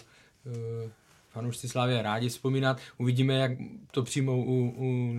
fanoušci 1.29 1.69
Slávě 1.69 2.01
rádi 2.01 2.29
vzpomínat, 2.29 2.81
uvidíme, 2.97 3.33
jak 3.33 3.51
to 3.91 4.03
přijmou 4.03 4.43
u, 4.43 4.73
u, 4.77 5.17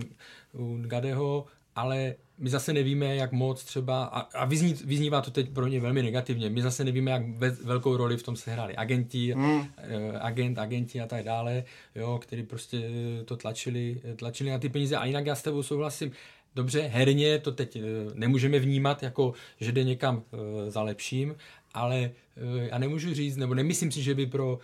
u 0.53 0.81
Gadeho, 0.87 1.45
ale 1.75 2.15
my 2.37 2.49
zase 2.49 2.73
nevíme, 2.73 3.15
jak 3.15 3.31
moc 3.31 3.63
třeba, 3.63 4.05
a, 4.05 4.19
a 4.19 4.45
vyzní, 4.45 4.73
vyznívá 4.85 5.21
to 5.21 5.31
teď 5.31 5.49
pro 5.49 5.67
ně 5.67 5.79
velmi 5.79 6.03
negativně, 6.03 6.49
my 6.49 6.61
zase 6.61 6.83
nevíme, 6.83 7.11
jak 7.11 7.29
ve, 7.29 7.49
velkou 7.49 7.97
roli 7.97 8.17
v 8.17 8.23
tom 8.23 8.35
se 8.35 8.51
hráli 8.51 8.75
agenti, 8.75 9.33
eh, 9.77 10.19
agent, 10.19 10.59
agenti 10.59 11.01
a 11.01 11.07
tak 11.07 11.23
dále, 11.23 11.63
jo, 11.95 12.19
který 12.21 12.43
prostě 12.43 12.77
eh, 12.77 13.23
to 13.23 13.37
tlačili, 13.37 14.01
tlačili 14.15 14.49
na 14.49 14.59
ty 14.59 14.69
peníze. 14.69 14.97
A 14.97 15.05
jinak 15.05 15.25
já 15.25 15.35
s 15.35 15.43
tebou 15.43 15.63
souhlasím, 15.63 16.11
dobře, 16.57 16.81
herně 16.81 17.39
to 17.39 17.51
teď 17.51 17.75
eh, 17.75 17.81
nemůžeme 18.13 18.59
vnímat 18.59 19.03
jako, 19.03 19.33
že 19.59 19.71
jde 19.71 19.83
někam 19.83 20.23
eh, 20.23 20.71
za 20.71 20.81
lepším, 20.81 21.35
ale 21.73 21.97
eh, 21.97 22.67
já 22.71 22.77
nemůžu 22.77 23.13
říct, 23.13 23.37
nebo 23.37 23.53
nemyslím 23.53 23.91
si, 23.91 24.03
že 24.03 24.15
by 24.15 24.25
pro 24.25 24.59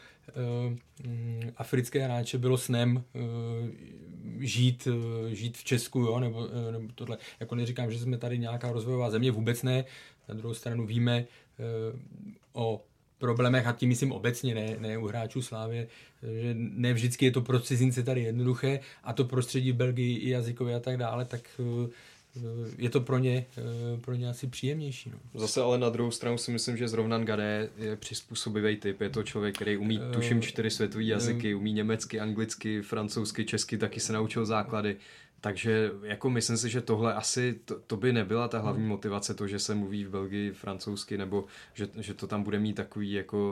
mm, 1.05 1.51
africké 1.57 2.03
hráče 2.03 2.37
bylo 2.37 2.57
snem 2.57 3.03
žít, 4.39 4.87
žít 5.29 5.57
v 5.57 5.63
Česku, 5.63 5.99
jo, 5.99 6.19
nebo, 6.19 6.47
nebo 6.71 6.93
tohle. 6.95 7.17
Jako 7.39 7.55
neříkám, 7.55 7.91
že 7.91 7.99
jsme 7.99 8.17
tady 8.17 8.37
nějaká 8.37 8.71
rozvojová 8.71 9.09
země, 9.09 9.31
vůbec 9.31 9.63
ne. 9.63 9.85
Na 10.29 10.35
druhou 10.35 10.53
stranu 10.53 10.85
víme 10.85 11.25
o 12.53 12.81
problémech, 13.24 13.67
a 13.67 13.71
tím 13.71 13.89
myslím 13.89 14.11
obecně, 14.11 14.55
ne, 14.55 14.76
ne 14.80 14.97
u 14.97 15.07
hráčů 15.07 15.41
Slávě, 15.41 15.88
že 16.41 16.55
ne 16.57 16.93
vždycky 16.93 17.26
je 17.26 17.32
to 17.32 17.41
pro 17.41 17.59
cizince 17.59 18.03
tady 18.03 18.21
jednoduché 18.21 18.80
a 19.03 19.13
to 19.13 19.26
prostředí 19.26 19.71
v 19.71 19.76
Belgii 19.76 20.17
i 20.17 20.30
jazykově 20.30 20.76
a 20.76 20.80
tak 20.80 20.97
dále, 20.97 21.26
tak 21.26 21.41
eh, 21.59 21.89
je 22.78 22.89
to 22.89 23.01
pro 23.01 23.17
ně, 23.17 23.45
eh, 23.57 23.97
pro 23.97 24.15
ně 24.15 24.30
asi 24.30 24.47
příjemnější. 24.47 25.09
No. 25.09 25.39
Zase 25.39 25.61
ale 25.61 25.78
na 25.78 25.89
druhou 25.89 26.11
stranu 26.11 26.38
si 26.38 26.51
myslím, 26.51 26.78
že 26.78 26.88
zrovna 26.88 27.17
Ngade 27.17 27.69
je 27.78 27.95
přizpůsobivý 27.95 28.78
typ. 28.78 29.01
Je 29.01 29.09
to 29.09 29.24
člověk, 29.24 29.55
který 29.55 29.78
umí, 29.78 29.99
Eh, 30.09 30.13
tuším, 30.13 30.41
čtyři 30.41 30.69
světové 30.69 31.03
jazyky, 31.03 31.55
umí 31.55 31.74
německy, 31.74 32.19
anglicky, 32.19 32.82
francouzsky, 32.82 33.45
česky, 33.45 33.78
taky 33.78 33.99
se 33.99 34.13
naučil 34.13 34.45
základy. 34.45 34.95
Takže 35.43 35.91
jako 36.03 36.29
myslím 36.29 36.57
si, 36.57 36.69
že 36.69 36.81
tohle 36.81 37.13
asi, 37.13 37.59
to, 37.65 37.79
to 37.79 37.97
by 37.97 38.13
nebyla 38.13 38.47
ta 38.47 38.59
hlavní 38.59 38.87
motivace, 38.87 39.33
to, 39.33 39.47
že 39.47 39.59
se 39.59 39.75
mluví 39.75 40.03
v 40.05 40.09
Belgii 40.09 40.51
francouzsky, 40.51 41.17
nebo 41.17 41.45
že, 41.73 41.87
že 41.99 42.13
to 42.13 42.27
tam 42.27 42.43
bude 42.43 42.59
mít 42.59 42.73
takový 42.73 43.11
jako 43.11 43.51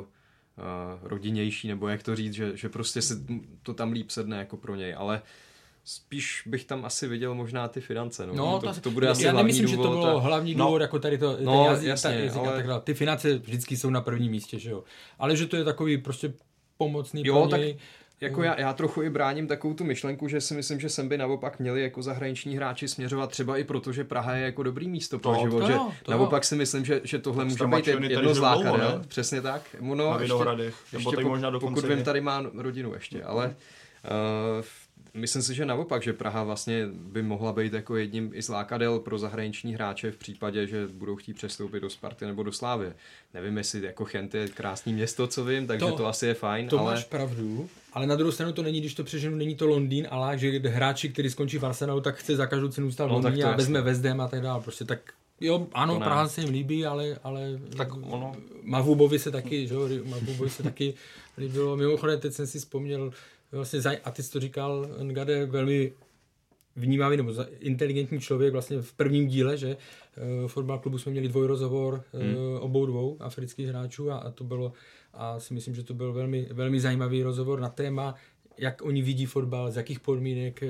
uh, 0.58 0.64
rodinnější, 1.10 1.68
nebo 1.68 1.88
jak 1.88 2.04
to 2.04 2.16
říct, 2.16 2.34
že, 2.34 2.58
že 2.58 2.70
prostě 2.70 3.02
se 3.02 3.20
to 3.64 3.74
tam 3.74 3.92
líp 3.92 4.10
sedne 4.12 4.38
jako 4.38 4.58
pro 4.58 4.76
něj, 4.76 4.96
ale 4.98 5.22
spíš 5.84 6.44
bych 6.46 6.66
tam 6.66 6.86
asi 6.86 7.08
viděl 7.08 7.36
možná 7.36 7.68
ty 7.68 7.82
finance. 7.82 8.28
No, 8.28 8.34
No, 8.36 8.60
to, 8.60 8.66
ta- 8.74 8.80
to 8.82 8.92
bude 8.92 9.10
asi 9.10 9.24
já 9.26 9.34
nemyslím, 9.34 9.66
důvod. 9.66 9.78
že 9.84 9.84
to 9.84 9.90
bylo 9.90 10.18
a- 10.18 10.20
hlavní 10.22 10.56
no. 10.56 10.66
důvod, 10.66 10.82
jako 10.82 11.00
tady 11.00 11.18
to, 11.18 11.36
ten 11.36 11.46
No, 11.46 11.66
jazyk, 11.66 11.88
jasně, 11.88 12.10
ta, 12.10 12.16
jazyk 12.16 12.40
ale- 12.42 12.54
a 12.54 12.56
tak 12.56 12.68
dále. 12.68 12.82
Ty 12.82 12.94
finance 12.94 13.38
vždycky 13.38 13.78
jsou 13.78 13.90
na 13.90 14.02
prvním 14.02 14.32
místě, 14.32 14.60
že 14.60 14.72
jo. 14.72 14.84
Ale 15.20 15.36
že 15.36 15.48
to 15.48 15.56
je 15.56 15.64
takový 15.64 15.98
prostě 15.98 16.34
pomocný 16.78 17.24
Jo, 17.26 17.40
pro 17.42 17.50
tak- 17.50 17.62
jako 18.22 18.44
já, 18.44 18.60
já 18.60 18.74
trochu 18.74 19.02
i 19.02 19.10
bráním 19.10 19.48
takovou 19.48 19.74
tu 19.74 19.84
myšlenku, 19.84 20.28
že 20.28 20.42
si 20.42 20.54
myslím, 20.54 20.80
že 20.80 20.90
sem 20.90 21.10
by 21.10 21.18
naopak 21.18 21.60
měli 21.60 21.82
jako 21.82 22.02
zahraniční 22.02 22.56
hráči 22.56 22.88
směřovat 22.88 23.30
třeba 23.30 23.58
i 23.58 23.64
proto, 23.64 23.92
že 23.92 24.04
Praha 24.04 24.34
je 24.36 24.46
jako 24.46 24.64
dobrý 24.64 24.88
místo 24.90 25.20
pro 25.20 25.34
To- 25.36 25.42
život, 25.42 25.60
to 25.60 25.68
že 25.68 25.74
jo, 25.74 25.92
to 26.04 26.12
naopak 26.12 26.44
si 26.44 26.56
myslím, 26.56 26.86
že, 26.86 27.02
že 27.04 27.20
tohle 27.20 27.46
může 27.46 27.68
být 27.68 27.88
jedno 27.88 28.34
z 28.34 28.40
lákadel, 28.40 28.98
ne? 29.00 29.08
přesně 29.08 29.42
tak. 29.42 29.62
No, 29.82 29.96
Na 29.96 30.18
nebo 30.94 31.12
tady 31.12 31.24
pok- 31.24 31.28
možná 31.30 31.50
dokonce 31.50 31.82
pokud 31.82 31.96
vím, 31.96 32.04
tady 32.04 32.22
má 32.22 32.44
rodinu 32.54 32.94
ještě, 32.94 33.24
ale 33.24 33.48
uh, 34.58 34.66
myslím 35.14 35.42
si, 35.42 35.56
že 35.56 35.66
naopak, 35.66 36.04
že 36.04 36.14
Praha 36.14 36.44
vlastně 36.44 36.88
by 36.94 37.22
mohla 37.22 37.54
být 37.54 37.74
jako 37.74 37.96
jedním 37.96 38.32
i 38.34 38.42
z 38.44 38.50
lákadel 38.50 39.00
pro 39.00 39.18
zahraniční 39.20 39.74
hráče 39.74 40.12
v 40.12 40.18
případě, 40.18 40.68
že 40.68 40.88
budou 40.88 41.16
chtít 41.16 41.34
přestoupit 41.34 41.80
do 41.80 41.90
Sparty 41.90 42.26
nebo 42.26 42.44
do 42.44 42.52
Slávy. 42.52 42.94
Nevím, 43.34 43.58
jestli 43.58 43.84
jako 43.84 44.06
Chent 44.06 44.36
je 44.36 44.48
krásný 44.48 44.94
město, 44.94 45.28
co 45.28 45.46
vím, 45.46 45.68
takže 45.68 45.86
to, 45.86 45.92
To- 45.92 46.08
asi 46.08 46.26
je 46.28 46.34
fajn, 46.34 46.68
To 46.68 46.80
ale... 46.80 46.92
máš 46.94 47.04
pravdu, 47.04 47.70
ale 47.94 48.08
na 48.08 48.16
druhou 48.16 48.32
stranu 48.32 48.54
to 48.54 48.64
není, 48.64 48.80
když 48.80 48.94
to 48.94 49.04
přeženu, 49.04 49.38
není 49.38 49.56
to 49.56 49.68
Londýn, 49.68 50.08
ale 50.12 50.38
že 50.38 50.60
hráči, 50.60 51.10
který 51.10 51.30
skončí 51.30 51.58
v 51.58 51.66
Arsenalu, 51.66 52.02
tak 52.02 52.16
chce 52.16 52.36
za 52.36 52.46
každou 52.46 52.68
cenu 52.68 52.92
v 52.92 53.00
No, 53.00 53.08
Londýně 53.08 53.44
to 53.44 53.50
a 53.50 53.56
vezme 53.56 53.82
West 53.82 54.06
Ham 54.06 54.22
a 54.22 54.28
tak 54.28 54.42
dále. 54.42 54.62
Prostě 54.64 54.86
tak 54.86 55.00
Jo, 55.44 55.68
ano. 55.74 56.00
Praha 56.00 56.28
se 56.28 56.42
jim 56.42 56.50
líbí, 56.50 56.86
ale, 56.86 57.18
ale 57.24 57.60
Tak 57.78 57.94
ono, 57.96 58.36
Mavubovi 58.64 59.20
se 59.20 59.32
taky, 59.32 59.68
že 59.68 59.74
jo, 59.74 59.90
Mavubovi 60.06 60.50
se 60.50 60.64
taky 60.64 60.94
líbilo. 61.38 61.78
Mimochodem, 61.78 62.20
teď 62.20 62.34
jsem 62.34 62.48
si 62.48 62.60
vzpomněl, 62.60 63.12
vlastně, 63.52 63.80
zaj- 63.80 64.00
a 64.04 64.12
ty 64.12 64.24
jsi 64.24 64.32
to 64.32 64.40
říkal, 64.40 64.88
Ngade 65.04 65.46
velmi 65.46 65.94
vnímavý 66.76 67.18
nebo 67.18 67.34
za- 67.34 67.48
inteligentní 67.60 68.20
člověk 68.20 68.52
vlastně 68.54 68.82
v 68.82 68.94
prvním 68.94 69.28
díle, 69.28 69.58
že 69.58 69.78
uh, 70.42 70.48
fotbal 70.48 70.80
klubu 70.80 70.98
jsme 70.98 71.12
měli 71.12 71.28
dvojrozhovor 71.28 71.94
uh, 72.14 72.22
Hmm. 72.22 72.36
obou 72.60 72.86
dvou 72.86 73.18
afrických 73.20 73.68
hráčů 73.68 74.12
a, 74.12 74.18
a 74.18 74.32
to 74.32 74.44
bylo, 74.44 74.74
a 75.14 75.40
si 75.40 75.54
myslím, 75.54 75.76
že 75.76 75.84
to 75.84 75.94
byl 75.94 76.14
velmi, 76.14 76.48
velmi 76.52 76.80
zajímavý 76.80 77.24
rozhovor 77.24 77.60
na 77.60 77.70
téma, 77.70 78.16
jak 78.58 78.82
oni 78.82 79.02
vidí 79.02 79.26
fotbal, 79.26 79.72
z 79.72 79.78
jakých 79.78 80.00
podmínek 80.00 80.64
uh, 80.64 80.70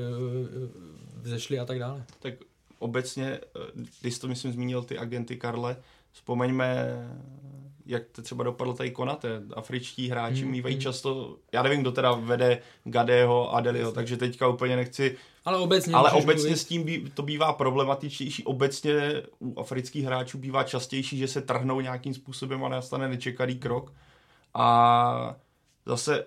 vzešli 1.22 1.60
a 1.60 1.66
tak 1.66 1.80
dále. 1.80 2.06
tak 2.20 2.34
obecně, 2.80 3.26
eh, 3.26 3.60
když 4.02 4.20
to 4.20 4.28
myslím 4.28 4.52
zmínil 4.54 4.84
ty 4.84 4.98
agenty 4.98 5.38
Karle, 5.38 5.78
vzpomeňme, 6.12 6.88
jak 7.86 8.04
to 8.12 8.22
třeba 8.22 8.44
dopadlo 8.44 8.74
tady 8.74 8.92
Konate. 8.92 9.42
Afričtí 9.54 10.10
hráči 10.10 10.42
Hmm, 10.42 10.52
mývají 10.52 10.76
hmm. 10.76 10.82
často, 10.82 11.38
já 11.52 11.64
nevím, 11.64 11.82
kdo 11.82 11.92
teda 11.92 12.12
vede 12.12 12.62
Gadého 12.84 13.56
a 13.56 13.62
Delio, 13.62 13.92
takže 13.92 14.18
teďka 14.18 14.48
úplně 14.48 14.76
nechci, 14.76 15.18
Ale 15.46 15.58
obecně, 15.58 15.94
ale 15.94 16.12
obecně 16.12 16.50
mluvit- 16.50 16.58
s 16.58 16.66
tím 16.66 16.84
bí, 16.84 17.12
to 17.14 17.24
bývá 17.24 17.54
problematičtější. 17.54 18.44
Obecně 18.44 18.94
u 19.40 19.60
afrických 19.60 20.06
hráčů 20.06 20.38
bývá 20.38 20.64
častější, 20.64 21.18
že 21.18 21.28
se 21.28 21.42
trhnou 21.42 21.82
nějakým 21.82 22.14
způsobem 22.14 22.64
a 22.64 22.70
nastane 22.70 23.08
nečekaný 23.10 23.56
krok. 23.56 23.94
A 24.54 25.36
zase 25.86 26.26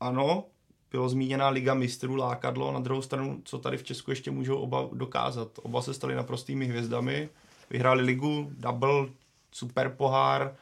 ano, 0.00 0.44
bylo 0.90 1.08
zmíněná 1.08 1.48
Liga 1.48 1.74
mistrů 1.74 2.14
lákadlo, 2.14 2.72
na 2.72 2.80
druhou 2.80 3.02
stranu, 3.02 3.40
co 3.44 3.58
tady 3.58 3.76
v 3.76 3.82
Česku 3.82 4.10
ještě 4.10 4.30
můžou 4.30 4.56
oba 4.56 4.88
dokázat. 4.92 5.48
Oba 5.62 5.82
se 5.82 5.94
stali 5.94 6.14
naprostými 6.14 6.66
hvězdami, 6.66 7.28
vyhráli 7.70 8.02
ligu, 8.02 8.50
double, 8.58 9.08
super 9.52 9.88
pohár, 9.88 10.54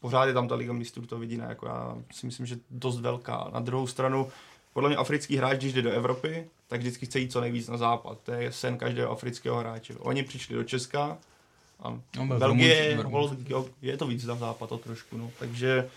pořád 0.00 0.24
je 0.24 0.32
tam 0.32 0.48
ta 0.48 0.54
Liga 0.54 0.72
mistrů, 0.72 1.06
to 1.06 1.18
vidí, 1.18 1.36
ne? 1.36 1.46
Jako 1.48 1.66
já 1.66 1.96
si 2.12 2.26
myslím, 2.26 2.46
že 2.46 2.56
dost 2.70 3.00
velká. 3.00 3.50
Na 3.52 3.60
druhou 3.60 3.86
stranu, 3.86 4.28
podle 4.72 4.88
mě 4.88 4.96
africký 4.96 5.36
hráč, 5.36 5.58
když 5.58 5.72
jde 5.72 5.82
do 5.82 5.90
Evropy, 5.90 6.48
tak 6.68 6.80
vždycky 6.80 7.06
chce 7.06 7.18
jít 7.18 7.32
co 7.32 7.40
nejvíc 7.40 7.68
na 7.68 7.76
západ. 7.76 8.18
To 8.22 8.32
je 8.32 8.52
sen 8.52 8.78
každého 8.78 9.10
afrického 9.10 9.58
hráče. 9.58 9.94
Oni 9.94 10.22
přišli 10.22 10.54
do 10.54 10.64
Česka 10.64 11.18
a 11.80 12.00
No, 12.16 12.38
Belgie, 12.38 12.98
jo, 13.48 13.68
je 13.82 13.96
to 13.96 14.06
víc 14.06 14.24
na 14.24 14.34
západ 14.34 14.68
to 14.68 14.78
trošku, 14.78 15.16
no. 15.16 15.30
Takže 15.38 15.88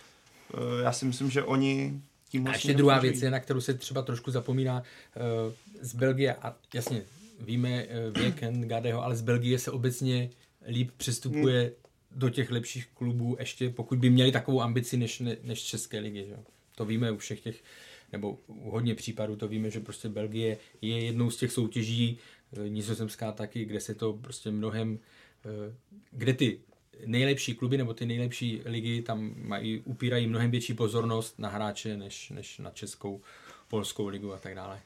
eh, 0.53 0.83
já 0.83 0.91
si 0.91 1.05
myslím, 1.05 1.31
že 1.31 1.43
oni 1.43 2.01
tím 2.29 2.47
A 2.47 2.51
ještě 2.51 2.73
druhá 2.73 2.99
věc 2.99 3.21
je, 3.21 3.31
na 3.31 3.39
kterou 3.39 3.61
se 3.61 3.73
třeba 3.73 4.01
trošku 4.01 4.31
zapomíná 4.31 4.83
uh, 5.15 5.53
z 5.81 5.95
Belgie, 5.95 6.35
a 6.35 6.55
jasně, 6.73 7.01
víme 7.39 7.85
uh, 7.85 8.13
věk 8.13 8.35
Gadeho, 8.51 9.03
ale 9.03 9.15
z 9.15 9.21
Belgie 9.21 9.59
se 9.59 9.71
obecně 9.71 10.29
líp 10.67 10.91
přistupuje 10.97 11.61
hmm. 11.61 11.71
Do 12.11 12.29
těch 12.29 12.51
lepších 12.51 12.87
klubů, 12.87 13.35
ještě 13.39 13.69
pokud 13.69 13.99
by 13.99 14.09
měli 14.09 14.31
takovou 14.31 14.61
ambici 14.61 14.97
než, 14.97 15.19
ne, 15.19 15.37
než 15.43 15.63
České 15.63 15.99
ligy. 15.99 16.25
Že? 16.25 16.31
jo. 16.31 16.39
To 16.75 16.85
víme 16.85 17.11
u 17.11 17.17
všech 17.17 17.41
těch, 17.41 17.63
nebo 18.11 18.37
u 18.47 18.71
hodně 18.71 18.95
případů 18.95 19.35
to 19.35 19.47
víme, 19.47 19.69
že 19.69 19.79
prostě 19.79 20.09
Belgie 20.09 20.57
je 20.81 21.05
jednou 21.05 21.31
z 21.31 21.37
těch 21.37 21.51
soutěží, 21.51 22.17
eh, 22.53 22.69
nizozemská 22.69 23.31
taky, 23.31 23.65
kde 23.65 23.79
se 23.79 23.95
to 23.95 24.13
prostě 24.13 24.51
mnohem, 24.51 24.99
eh, 25.45 25.75
kde 26.11 26.33
ty 26.33 26.59
nejlepší 27.05 27.55
kluby 27.55 27.77
nebo 27.77 27.93
ty 27.93 28.05
nejlepší 28.05 28.61
ligy 28.65 29.01
tam 29.01 29.33
mají, 29.37 29.79
upírají 29.79 30.27
mnohem 30.27 30.51
větší 30.51 30.73
pozornost 30.73 31.39
na 31.39 31.49
hráče 31.49 31.97
než, 31.97 32.29
než 32.29 32.57
na 32.59 32.71
českou, 32.71 33.21
polskou 33.67 34.07
ligu 34.07 34.33
a 34.33 34.37
tak 34.37 34.55
dále. 34.55 34.81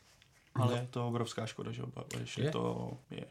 Ale 0.55 0.77
je 0.77 0.87
to 0.91 1.07
obrovská 1.07 1.45
škoda, 1.45 1.71
že 1.71 1.83
oba, 1.83 2.05
že 2.23 2.51
Je? 3.11 3.25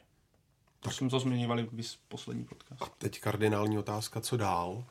To 0.82 0.90
jsme 0.90 1.08
to 1.10 1.20
zmiňovali 1.20 1.62
v 1.82 1.98
poslední 2.08 2.44
podcast. 2.44 2.92
Teď 2.98 3.20
kardinální 3.20 3.78
otázka, 3.78 4.20
co 4.20 4.36
dál? 4.36 4.84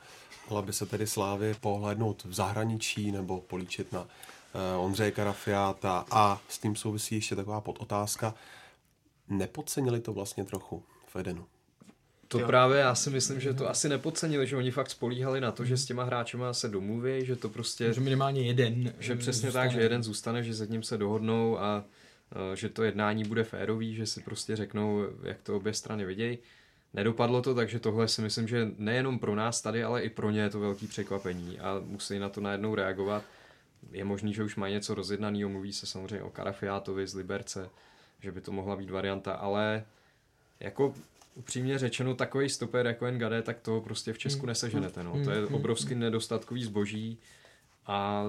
Mohla 0.49 0.61
by 0.61 0.73
se 0.73 0.85
tedy 0.85 1.07
Slávy 1.07 1.53
pohlédnout 1.61 2.23
v 2.23 2.33
zahraničí 2.33 3.11
nebo 3.11 3.41
políčit 3.41 3.91
na 3.91 4.01
uh, 4.01 4.85
Ondřeje 4.85 5.11
Karafiáta 5.11 6.05
a 6.11 6.41
s 6.49 6.59
tím 6.59 6.75
souvisí 6.75 7.15
ještě 7.15 7.35
taková 7.35 7.61
podotázka. 7.61 8.33
Nepodcenili 9.29 9.99
to 10.01 10.13
vlastně 10.13 10.45
trochu 10.45 10.83
v 11.07 11.15
Edenu? 11.15 11.45
To 12.27 12.39
Jo. 12.39 12.47
právě 12.47 12.79
já 12.79 12.95
si 12.95 13.09
myslím, 13.09 13.39
že 13.39 13.53
to 13.53 13.69
asi 13.69 13.89
nepodcenili, 13.89 14.47
že 14.47 14.57
oni 14.57 14.71
fakt 14.71 14.89
spolíhali 14.89 15.41
na 15.41 15.51
to, 15.51 15.65
že 15.65 15.77
s 15.77 15.85
těma 15.85 16.03
hráčema 16.03 16.53
se 16.53 16.69
domluví, 16.69 17.25
že 17.25 17.35
to 17.35 17.49
prostě, 17.49 17.93
Že 17.93 18.01
minimálně 18.01 18.41
jeden. 18.41 18.93
že 18.99 19.13
eh, 19.13 19.15
přesně 19.15 19.47
zůstane. 19.47 19.65
tak, 19.67 19.71
že 19.75 19.81
jeden 19.81 20.03
zůstane, 20.03 20.43
že 20.43 20.55
se 20.55 20.67
ním 20.67 20.83
se 20.83 20.97
dohodnou 20.97 21.59
a 21.59 21.83
že 22.53 22.69
to 22.69 22.83
jednání 22.83 23.23
bude 23.23 23.43
férový, 23.43 23.95
že 23.95 24.05
si 24.05 24.21
prostě 24.21 24.55
řeknou, 24.55 25.03
jak 25.23 25.41
to 25.41 25.57
obě 25.57 25.73
strany 25.73 26.05
vidějí. 26.05 26.37
Nedopadlo 26.93 27.41
to, 27.41 27.55
takže 27.55 27.79
tohle 27.79 28.07
si 28.07 28.21
myslím, 28.21 28.47
že 28.47 28.71
nejenom 28.77 29.19
pro 29.19 29.35
nás 29.35 29.61
tady, 29.61 29.83
ale 29.83 30.01
i 30.01 30.09
pro 30.09 30.29
ně 30.29 30.41
je 30.41 30.49
to 30.49 30.59
velký 30.59 30.87
překvapení 30.87 31.59
a 31.59 31.81
musí 31.85 32.19
na 32.19 32.29
to 32.29 32.41
najednou 32.41 32.75
reagovat. 32.75 33.23
Je 33.91 34.03
možný, 34.03 34.33
že 34.33 34.43
už 34.43 34.55
mají 34.55 34.73
něco 34.73 34.95
rozjednaného, 34.95 35.49
mluví 35.49 35.73
se 35.73 35.85
samozřejmě 35.85 36.23
o 36.23 36.29
Karafiátovi 36.29 37.07
z 37.07 37.15
Liberce, 37.15 37.69
že 38.19 38.31
by 38.31 38.41
to 38.41 38.51
mohla 38.51 38.75
být 38.75 38.89
varianta, 38.89 39.33
ale 39.33 39.85
jako 40.59 40.93
upřímně 41.35 41.79
řečeno, 41.79 42.15
takový 42.15 42.49
stoper 42.49 42.87
jako 42.87 43.05
Ngade, 43.11 43.41
tak 43.41 43.59
to 43.59 43.81
prostě 43.81 44.13
v 44.13 44.17
Česku 44.17 44.45
neseženete. 44.45 45.03
No. 45.03 45.23
To 45.23 45.31
je 45.31 45.45
obrovský 45.45 45.95
nedostatkový 45.95 46.63
zboží 46.63 47.17
a 47.87 48.25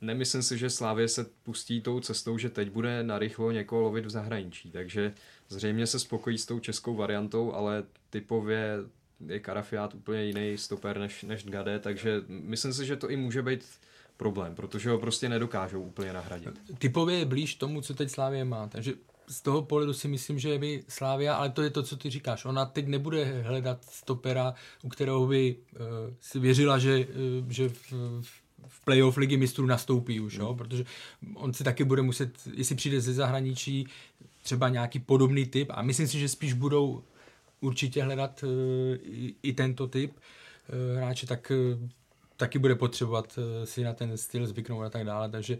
nemyslím 0.00 0.42
si, 0.42 0.58
že 0.58 0.70
Slávě 0.70 1.08
se 1.08 1.26
pustí 1.42 1.80
tou 1.80 2.00
cestou, 2.00 2.38
že 2.38 2.50
teď 2.50 2.70
bude 2.70 3.02
narychlo 3.02 3.50
někoho 3.50 3.82
lovit 3.82 4.06
v 4.06 4.10
zahraničí, 4.10 4.70
takže 4.70 5.14
zřejmě 5.48 5.86
se 5.86 5.98
spokojí 5.98 6.38
s 6.38 6.46
tou 6.46 6.58
českou 6.58 6.94
variantou, 6.94 7.52
ale 7.52 7.84
typově 8.10 8.78
je 9.26 9.40
Karafiát 9.40 9.94
úplně 9.94 10.24
jiný 10.24 10.58
stoper 10.58 10.98
než, 10.98 11.22
než 11.22 11.44
Gade, 11.44 11.78
takže 11.78 12.22
myslím 12.28 12.72
si, 12.72 12.86
že 12.86 12.96
to 12.96 13.10
i 13.10 13.16
může 13.16 13.42
být 13.42 13.64
problém, 14.16 14.54
protože 14.54 14.90
ho 14.90 14.98
prostě 14.98 15.28
nedokážou 15.28 15.82
úplně 15.82 16.12
nahradit. 16.12 16.60
Typově 16.78 17.18
je 17.18 17.24
blíž 17.24 17.54
tomu, 17.54 17.80
co 17.80 17.94
teď 17.94 18.10
Slávě 18.10 18.44
má. 18.44 18.68
Takže 18.68 18.94
z 19.28 19.42
toho 19.42 19.62
pohledu 19.62 19.92
si 19.92 20.08
myslím, 20.08 20.38
že 20.38 20.58
by 20.58 20.84
Slávia, 20.88 21.34
ale 21.34 21.50
to 21.50 21.62
je 21.62 21.70
to, 21.70 21.82
co 21.82 21.96
ty 21.96 22.10
říkáš, 22.10 22.44
ona 22.44 22.66
teď 22.66 22.86
nebude 22.86 23.42
hledat 23.42 23.84
stopera, 23.84 24.54
u 24.82 24.88
kterého 24.88 25.26
by 25.26 25.56
uh, 25.56 25.80
si 26.20 26.38
věřila, 26.38 26.78
že, 26.78 26.98
uh, 26.98 27.50
že 27.50 27.68
v, 27.68 27.92
v 28.20 28.45
playoff 28.84 29.16
ligy 29.16 29.36
mistrů 29.36 29.66
nastoupí 29.66 30.20
už, 30.20 30.34
jo? 30.34 30.54
protože 30.54 30.84
on 31.34 31.52
si 31.52 31.64
taky 31.64 31.84
bude 31.84 32.02
muset, 32.02 32.32
jestli 32.54 32.74
přijde 32.74 33.00
ze 33.00 33.12
zahraničí, 33.12 33.86
třeba 34.42 34.68
nějaký 34.68 34.98
podobný 34.98 35.46
typ 35.46 35.70
a 35.74 35.82
myslím 35.82 36.08
si, 36.08 36.18
že 36.18 36.28
spíš 36.28 36.52
budou 36.52 37.02
určitě 37.60 38.02
hledat 38.02 38.42
uh, 38.42 38.50
i, 39.42 39.52
tento 39.52 39.86
typ 39.86 40.12
uh, 40.12 40.96
hráče, 40.96 41.26
tak 41.26 41.52
uh, 41.54 41.88
taky 42.36 42.58
bude 42.58 42.74
potřebovat 42.74 43.38
eh, 43.38 43.66
si 43.66 43.84
na 43.84 43.92
ten 43.92 44.16
styl 44.16 44.46
zvyknout 44.46 44.84
a 44.84 44.90
tak 44.90 45.04
dále. 45.04 45.30
Takže 45.30 45.58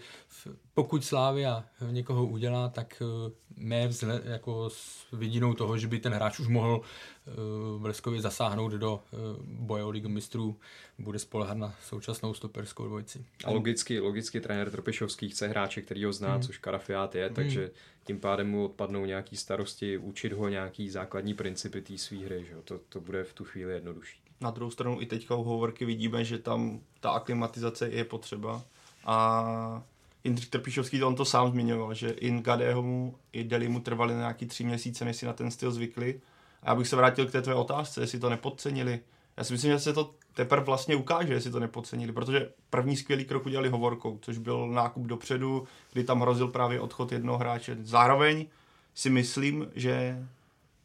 pokud 0.74 1.04
Slávia 1.04 1.64
někoho 1.90 2.26
udělá, 2.26 2.68
tak 2.68 3.02
eh, 3.02 3.32
mé 3.56 3.88
vzhled, 3.88 4.26
jako 4.26 4.70
s 4.70 5.06
vidinou 5.12 5.54
toho, 5.54 5.78
že 5.78 5.86
by 5.88 5.98
ten 5.98 6.12
hráč 6.12 6.38
už 6.38 6.48
mohl 6.48 6.80
eh, 6.80 7.32
bleskově 7.78 8.20
zasáhnout 8.20 8.72
do 8.72 9.00
boje 9.42 9.84
o 9.84 9.90
ligu 9.90 10.08
mistrů, 10.08 10.56
bude 10.98 11.18
spolehat 11.18 11.58
na 11.58 11.74
současnou 11.84 12.34
stoperskou 12.34 12.86
dvojici. 12.86 13.24
A 13.44 13.50
logicky, 13.50 14.00
logicky 14.00 14.40
trenér 14.40 14.70
Trpišovský 14.70 15.28
chce 15.28 15.48
hráče, 15.48 15.82
který 15.82 16.04
ho 16.04 16.12
zná, 16.12 16.32
Hmm. 16.32 16.42
což 16.42 16.58
Karafiát 16.58 17.14
je, 17.14 17.30
takže 17.30 17.70
tím 18.04 18.20
pádem 18.20 18.50
mu 18.50 18.64
odpadnou 18.64 19.04
nějaký 19.04 19.36
starosti, 19.36 19.98
učit 19.98 20.32
ho 20.32 20.48
nějaký 20.48 20.90
základní 20.90 21.34
principy 21.34 21.82
té 21.82 21.98
své 21.98 22.18
hry, 22.18 22.44
že 22.44 22.52
jo? 22.52 22.62
To, 22.64 22.80
to 22.88 23.00
bude 23.00 23.24
v 23.24 23.32
tu 23.32 23.44
chvíli 23.44 23.72
jednodušší. 23.72 24.25
Na 24.40 24.50
druhou 24.50 24.70
stranu 24.70 25.00
i 25.00 25.06
teďka 25.06 25.34
u 25.34 25.42
Hovorky 25.42 25.84
vidíme, 25.84 26.24
že 26.24 26.38
tam 26.38 26.80
ta 27.00 27.10
aklimatizace 27.10 27.88
je 27.88 28.04
potřeba. 28.04 28.62
A 29.04 29.82
Jindřich 30.24 30.48
Trpišovský, 30.48 31.02
on 31.02 31.14
to 31.14 31.24
sám 31.24 31.50
zmiňoval, 31.50 31.94
že 31.94 32.10
i 32.10 32.40
Gadého 32.40 32.82
mu, 32.82 33.14
i 33.32 33.44
Deli 33.44 33.68
mu 33.68 33.80
trvali 33.80 34.14
nějaký 34.14 34.46
tři 34.46 34.64
měsíce, 34.64 35.04
než 35.04 35.16
si 35.16 35.26
na 35.26 35.32
ten 35.32 35.50
styl 35.50 35.70
zvykli. 35.70 36.20
A 36.62 36.68
já 36.68 36.74
bych 36.74 36.88
se 36.88 36.96
vrátil 36.96 37.26
k 37.26 37.32
té 37.32 37.42
tvé 37.42 37.54
otázce, 37.54 38.00
jestli 38.00 38.18
to 38.18 38.30
nepodcenili. 38.30 39.00
Já 39.36 39.44
si 39.44 39.52
myslím, 39.52 39.72
že 39.72 39.78
se 39.78 39.92
to 39.92 40.14
teprve 40.34 40.64
vlastně 40.64 40.96
ukáže, 40.96 41.32
jestli 41.32 41.50
to 41.50 41.60
nepodcenili, 41.60 42.12
protože 42.12 42.50
první 42.70 42.96
skvělý 42.96 43.24
krok 43.24 43.46
udělali 43.46 43.68
hovorkou, 43.68 44.18
což 44.22 44.38
byl 44.38 44.68
nákup 44.68 45.06
dopředu, 45.06 45.64
kdy 45.92 46.04
tam 46.04 46.20
hrozil 46.20 46.48
právě 46.48 46.80
odchod 46.80 47.12
jednoho 47.12 47.38
hráče. 47.38 47.76
Zároveň 47.82 48.46
si 48.94 49.10
myslím, 49.10 49.66
že 49.74 50.26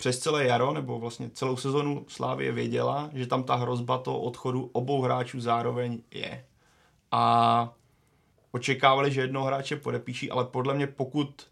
přes 0.02 0.20
celé 0.20 0.46
jaro, 0.46 0.74
nebo 0.74 1.00
vlastně 1.00 1.30
celou 1.30 1.58
sezonu 1.58 2.06
Slávě 2.08 2.52
věděla, 2.52 3.10
že 3.14 3.28
tam 3.28 3.44
ta 3.44 3.56
hrozba 3.56 3.98
toho 3.98 4.20
odchodu 4.20 4.70
obou 4.74 5.02
hráčů 5.02 5.42
zároveň 5.42 6.02
je. 6.12 6.46
A 7.12 7.74
očekávali, 8.52 9.12
že 9.12 9.22
jednoho 9.22 9.46
hráče 9.46 9.76
podepíší, 9.76 10.32
ale 10.32 10.46
podle 10.46 10.74
mě 10.74 10.88
pokud 10.88 11.48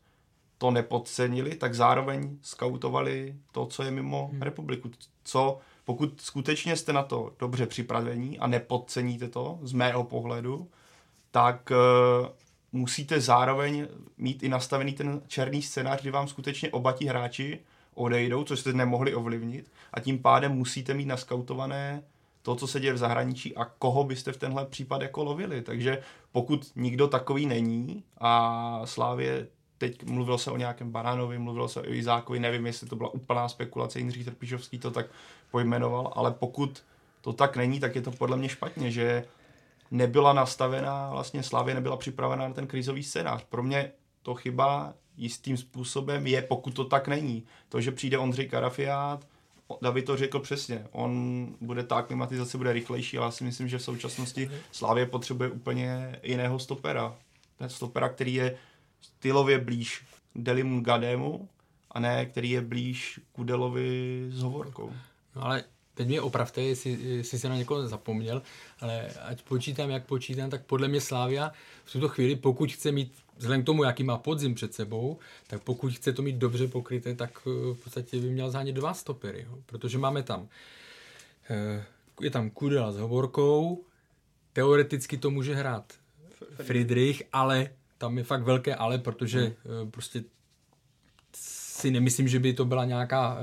to 0.57 0.71
nepodcenili, 0.71 1.55
tak 1.55 1.75
zároveň 1.75 2.37
skautovali 2.41 3.35
to, 3.51 3.65
co 3.65 3.83
je 3.83 3.91
mimo 3.91 4.29
hmm. 4.31 4.41
republiku. 4.41 4.91
Co, 5.23 5.59
pokud 5.85 6.21
skutečně 6.21 6.75
jste 6.75 6.93
na 6.93 7.03
to 7.03 7.33
dobře 7.39 7.65
připravení 7.65 8.39
a 8.39 8.47
nepodceníte 8.47 9.27
to, 9.27 9.59
z 9.61 9.73
mého 9.73 10.03
pohledu, 10.03 10.67
tak 11.31 11.71
uh, 11.71 12.27
musíte 12.71 13.21
zároveň 13.21 13.87
mít 14.17 14.43
i 14.43 14.49
nastavený 14.49 14.93
ten 14.93 15.21
černý 15.27 15.61
scénář, 15.61 16.01
kdy 16.01 16.11
vám 16.11 16.27
skutečně 16.27 16.71
oba 16.71 16.91
ti 16.91 17.05
hráči 17.05 17.59
odejdou, 17.93 18.43
což 18.43 18.59
jste 18.59 18.73
nemohli 18.73 19.15
ovlivnit 19.15 19.71
a 19.93 19.99
tím 19.99 20.19
pádem 20.19 20.51
musíte 20.51 20.93
mít 20.93 21.05
naskautované 21.05 22.03
to, 22.41 22.55
co 22.55 22.67
se 22.67 22.79
děje 22.79 22.93
v 22.93 22.97
zahraničí 22.97 23.55
a 23.55 23.65
koho 23.65 24.03
byste 24.03 24.31
v 24.31 24.37
tenhle 24.37 24.65
případ 24.65 25.01
jako 25.01 25.23
lovili. 25.23 25.61
Takže 25.61 26.01
pokud 26.31 26.71
nikdo 26.75 27.07
takový 27.07 27.45
není 27.45 28.03
a 28.17 28.81
Slávě 28.85 29.47
teď 29.77 30.03
mluvilo 30.03 30.37
se 30.37 30.51
o 30.51 30.57
nějakém 30.57 30.91
Banánovi, 30.91 31.39
mluvilo 31.39 31.67
se 31.67 31.81
o 31.81 31.93
Izákovi, 31.93 32.39
nevím, 32.39 32.65
jestli 32.65 32.87
to 32.87 32.95
byla 32.95 33.13
úplná 33.13 33.49
spekulace, 33.49 33.99
Jindřich 33.99 34.25
Trpišovský 34.25 34.79
to 34.79 34.91
tak 34.91 35.05
pojmenoval, 35.51 36.13
ale 36.15 36.31
pokud 36.31 36.83
to 37.21 37.33
tak 37.33 37.57
není, 37.57 37.79
tak 37.79 37.95
je 37.95 38.01
to 38.01 38.11
podle 38.11 38.37
mě 38.37 38.49
špatně, 38.49 38.91
že 38.91 39.25
nebyla 39.91 40.33
nastavená, 40.33 41.09
vlastně 41.09 41.43
Slávě 41.43 41.73
nebyla 41.73 41.97
připravená 41.97 42.47
na 42.47 42.53
ten 42.53 42.67
krizový 42.67 43.03
scénář. 43.03 43.43
Pro 43.43 43.63
mě 43.63 43.91
to 44.21 44.35
chyba 44.35 44.93
jistým 45.19 45.57
způsobem 45.57 46.27
je, 46.27 46.41
pokud 46.41 46.73
to 46.73 46.85
tak 46.85 47.07
není. 47.07 47.43
To, 47.69 47.81
že 47.81 47.91
přijde 47.91 48.17
Ondřej 48.17 48.49
Karafiát, 48.49 49.27
David 49.81 50.05
to 50.05 50.17
řekl 50.17 50.39
přesně, 50.39 50.87
on 50.91 51.47
bude, 51.61 51.83
ta 51.83 51.95
aklimatizace 51.95 52.57
bude 52.57 52.73
rychlejší, 52.73 53.17
ale 53.17 53.27
já 53.27 53.31
si 53.31 53.43
myslím, 53.43 53.67
že 53.67 53.77
v 53.77 53.83
současnosti 53.83 54.51
Slávě 54.71 55.05
potřebuje 55.05 55.49
úplně 55.49 56.19
jiného 56.23 56.59
stopera. 56.59 57.15
Ten 57.57 57.69
stopera, 57.69 58.09
který 58.09 58.33
je 58.33 58.57
stylově 59.01 59.59
blíž 59.59 60.05
Delimu 60.35 60.81
Gademu 60.81 61.49
a 61.91 61.99
ne 61.99 62.25
který 62.25 62.49
je 62.49 62.61
blíž 62.61 63.19
Kudelovi 63.31 64.25
s 64.31 64.41
Hovorkou. 64.41 64.93
No 65.35 65.45
ale 65.45 65.63
teď 65.93 66.07
mě 66.07 66.21
opravte, 66.21 66.61
jestli, 66.61 66.97
jestli 67.01 67.39
se 67.39 67.49
na 67.49 67.55
někoho 67.57 67.87
zapomněl, 67.87 68.41
ale 68.79 69.07
ať 69.07 69.41
počítám, 69.41 69.89
jak 69.89 70.05
počítám, 70.05 70.49
tak 70.49 70.65
podle 70.65 70.87
mě 70.87 71.01
Slávia 71.01 71.51
v 71.85 71.91
tuto 71.91 72.09
chvíli, 72.09 72.35
pokud 72.35 72.71
chce 72.71 72.91
mít, 72.91 73.13
vzhledem 73.39 73.63
k 73.63 73.65
tomu, 73.65 73.83
jaký 73.83 74.03
má 74.03 74.17
podzim 74.17 74.55
před 74.55 74.73
sebou, 74.73 75.17
tak 75.47 75.63
pokud 75.63 75.93
chce 75.93 76.13
to 76.13 76.21
mít 76.21 76.35
dobře 76.35 76.67
pokryté, 76.67 77.15
tak 77.15 77.31
eh, 77.47 77.73
v 77.73 77.83
podstatě 77.83 78.19
by 78.19 78.29
měl 78.29 78.51
zánět 78.51 78.75
dva 78.75 78.93
stopery, 78.93 79.45
jo? 79.49 79.57
protože 79.65 79.97
máme 79.97 80.23
tam, 80.23 80.47
eh, 81.49 81.85
je 82.21 82.29
tam 82.29 82.49
Kudela 82.49 82.91
s 82.91 82.97
Hovorkou, 82.97 83.83
teoreticky 84.53 85.17
to 85.17 85.31
může 85.31 85.55
hrát 85.55 85.93
Friedrich, 86.55 87.23
ale 87.33 87.69
tam 87.97 88.17
je 88.17 88.23
fakt 88.23 88.43
velké 88.43 88.75
ale, 88.75 88.97
protože 88.97 89.39
hmm. 89.39 89.91
prostě 89.91 90.23
si 91.35 91.91
nemyslím, 91.91 92.27
že 92.27 92.39
by 92.39 92.53
to 92.53 92.65
byla 92.65 92.85
nějaká 92.85 93.37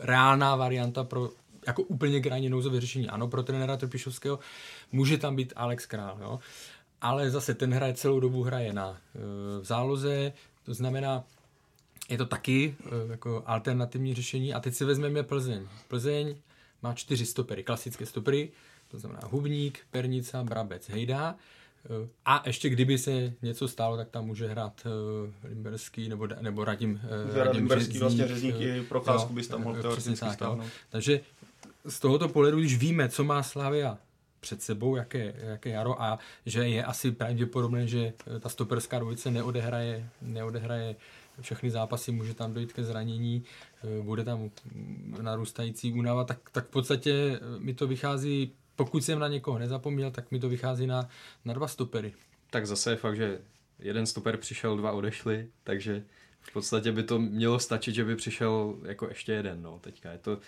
reálná 0.00 0.56
varianta 0.56 1.04
pro 1.04 1.30
jako 1.66 1.82
úplně 1.82 2.20
krajně 2.20 2.50
nouzové 2.50 2.80
řešení. 2.80 3.08
Ano, 3.08 3.28
pro 3.28 3.42
trenéra 3.42 3.76
Trpišovského 3.76 4.38
může 4.92 5.18
tam 5.18 5.36
být 5.36 5.52
Alex 5.56 5.86
Král, 5.86 6.18
jo? 6.20 6.38
Ale 7.02 7.30
zase 7.30 7.54
ten 7.54 7.74
hraje 7.74 7.94
celou 7.94 8.20
dobu 8.20 8.42
hraje 8.42 8.72
na 8.72 8.90
uh, 8.90 8.96
v 9.62 9.64
záloze, 9.64 10.32
to 10.64 10.74
znamená, 10.74 11.24
je 12.08 12.18
to 12.18 12.26
taky 12.26 12.76
uh, 12.78 13.10
jako 13.10 13.42
alternativní 13.46 14.14
řešení. 14.14 14.54
A 14.54 14.60
teď 14.60 14.74
si 14.74 14.84
vezmeme 14.84 15.22
Plzeň. 15.22 15.68
Plzeň 15.88 16.36
má 16.82 16.94
čtyři 16.94 17.26
stopery, 17.26 17.64
klasické 17.64 18.06
stopery, 18.06 18.50
to 18.88 18.98
znamená 18.98 19.20
Hubník, 19.24 19.80
Pernica, 19.90 20.44
Brabec, 20.44 20.88
Hejda. 20.88 21.36
Eh, 21.84 22.08
a 22.24 22.42
ještě 22.46 22.68
kdyby 22.68 22.98
se 22.98 23.32
něco 23.42 23.68
stalo, 23.68 23.96
tak 23.96 24.10
tam 24.10 24.26
může 24.26 24.48
hrát 24.48 24.86
uh, 24.86 25.48
Limberský 25.48 26.08
nebo, 26.08 26.28
nebo 26.40 26.64
Radim, 26.64 27.00
uh, 27.30 27.36
Radim 27.36 27.56
Limberský, 27.56 27.98
vlastně 27.98 28.28
řezník 28.28 28.54
i 28.60 28.82
procházku 28.82 29.32
bys 29.32 29.48
tam 29.48 29.62
mohl 29.62 29.82
teoreticky 29.82 30.26
tak, 30.26 30.40
no. 30.40 30.64
Takže 30.90 31.20
z 31.84 32.00
tohoto 32.00 32.28
pohledu, 32.28 32.58
když 32.58 32.78
víme, 32.78 33.08
co 33.08 33.24
má 33.24 33.42
Slavia 33.42 33.98
před 34.42 34.62
sebou, 34.62 34.96
jaké, 34.96 35.34
jaké 35.38 35.70
jaro 35.70 36.02
a 36.02 36.18
že 36.46 36.68
je 36.68 36.84
asi 36.84 37.12
pravděpodobné, 37.12 37.86
že 37.86 38.12
ta 38.40 38.48
stoperská 38.48 38.98
dvojice 38.98 39.30
neodehraje, 39.30 40.08
neodehraje 40.22 40.96
všechny 41.40 41.70
zápasy, 41.70 42.12
může 42.12 42.34
tam 42.34 42.54
dojít 42.54 42.72
ke 42.72 42.84
zranění, 42.84 43.44
bude 44.02 44.24
tam 44.24 44.50
narůstající 45.22 45.92
únava, 45.92 46.24
tak, 46.24 46.50
tak 46.52 46.66
v 46.66 46.70
podstatě 46.70 47.40
mi 47.58 47.74
to 47.74 47.86
vychází 47.86 48.52
pokud 48.76 49.04
jsem 49.04 49.18
na 49.18 49.28
někoho 49.28 49.58
nezapomněl, 49.58 50.10
tak 50.10 50.30
mi 50.30 50.40
to 50.40 50.48
vychází 50.48 50.86
na, 50.86 51.08
na 51.44 51.54
dva 51.54 51.68
stopery. 51.68 52.14
Tak 52.50 52.66
zase 52.66 52.90
je 52.90 52.96
fakt, 52.96 53.16
že 53.16 53.40
jeden 53.78 54.06
stoper 54.06 54.36
přišel, 54.36 54.76
dva 54.76 54.92
odešli, 54.92 55.48
takže 55.64 56.04
v 56.40 56.52
podstatě 56.52 56.92
by 56.92 57.02
to 57.02 57.18
mělo 57.18 57.58
stačit, 57.58 57.94
že 57.94 58.04
by 58.04 58.16
přišel 58.16 58.78
jako 58.82 59.08
ještě 59.08 59.32
jeden, 59.32 59.62
no, 59.62 59.78
teďka 59.78 60.12
je 60.12 60.18
to 60.18 60.32
uh, 60.32 60.38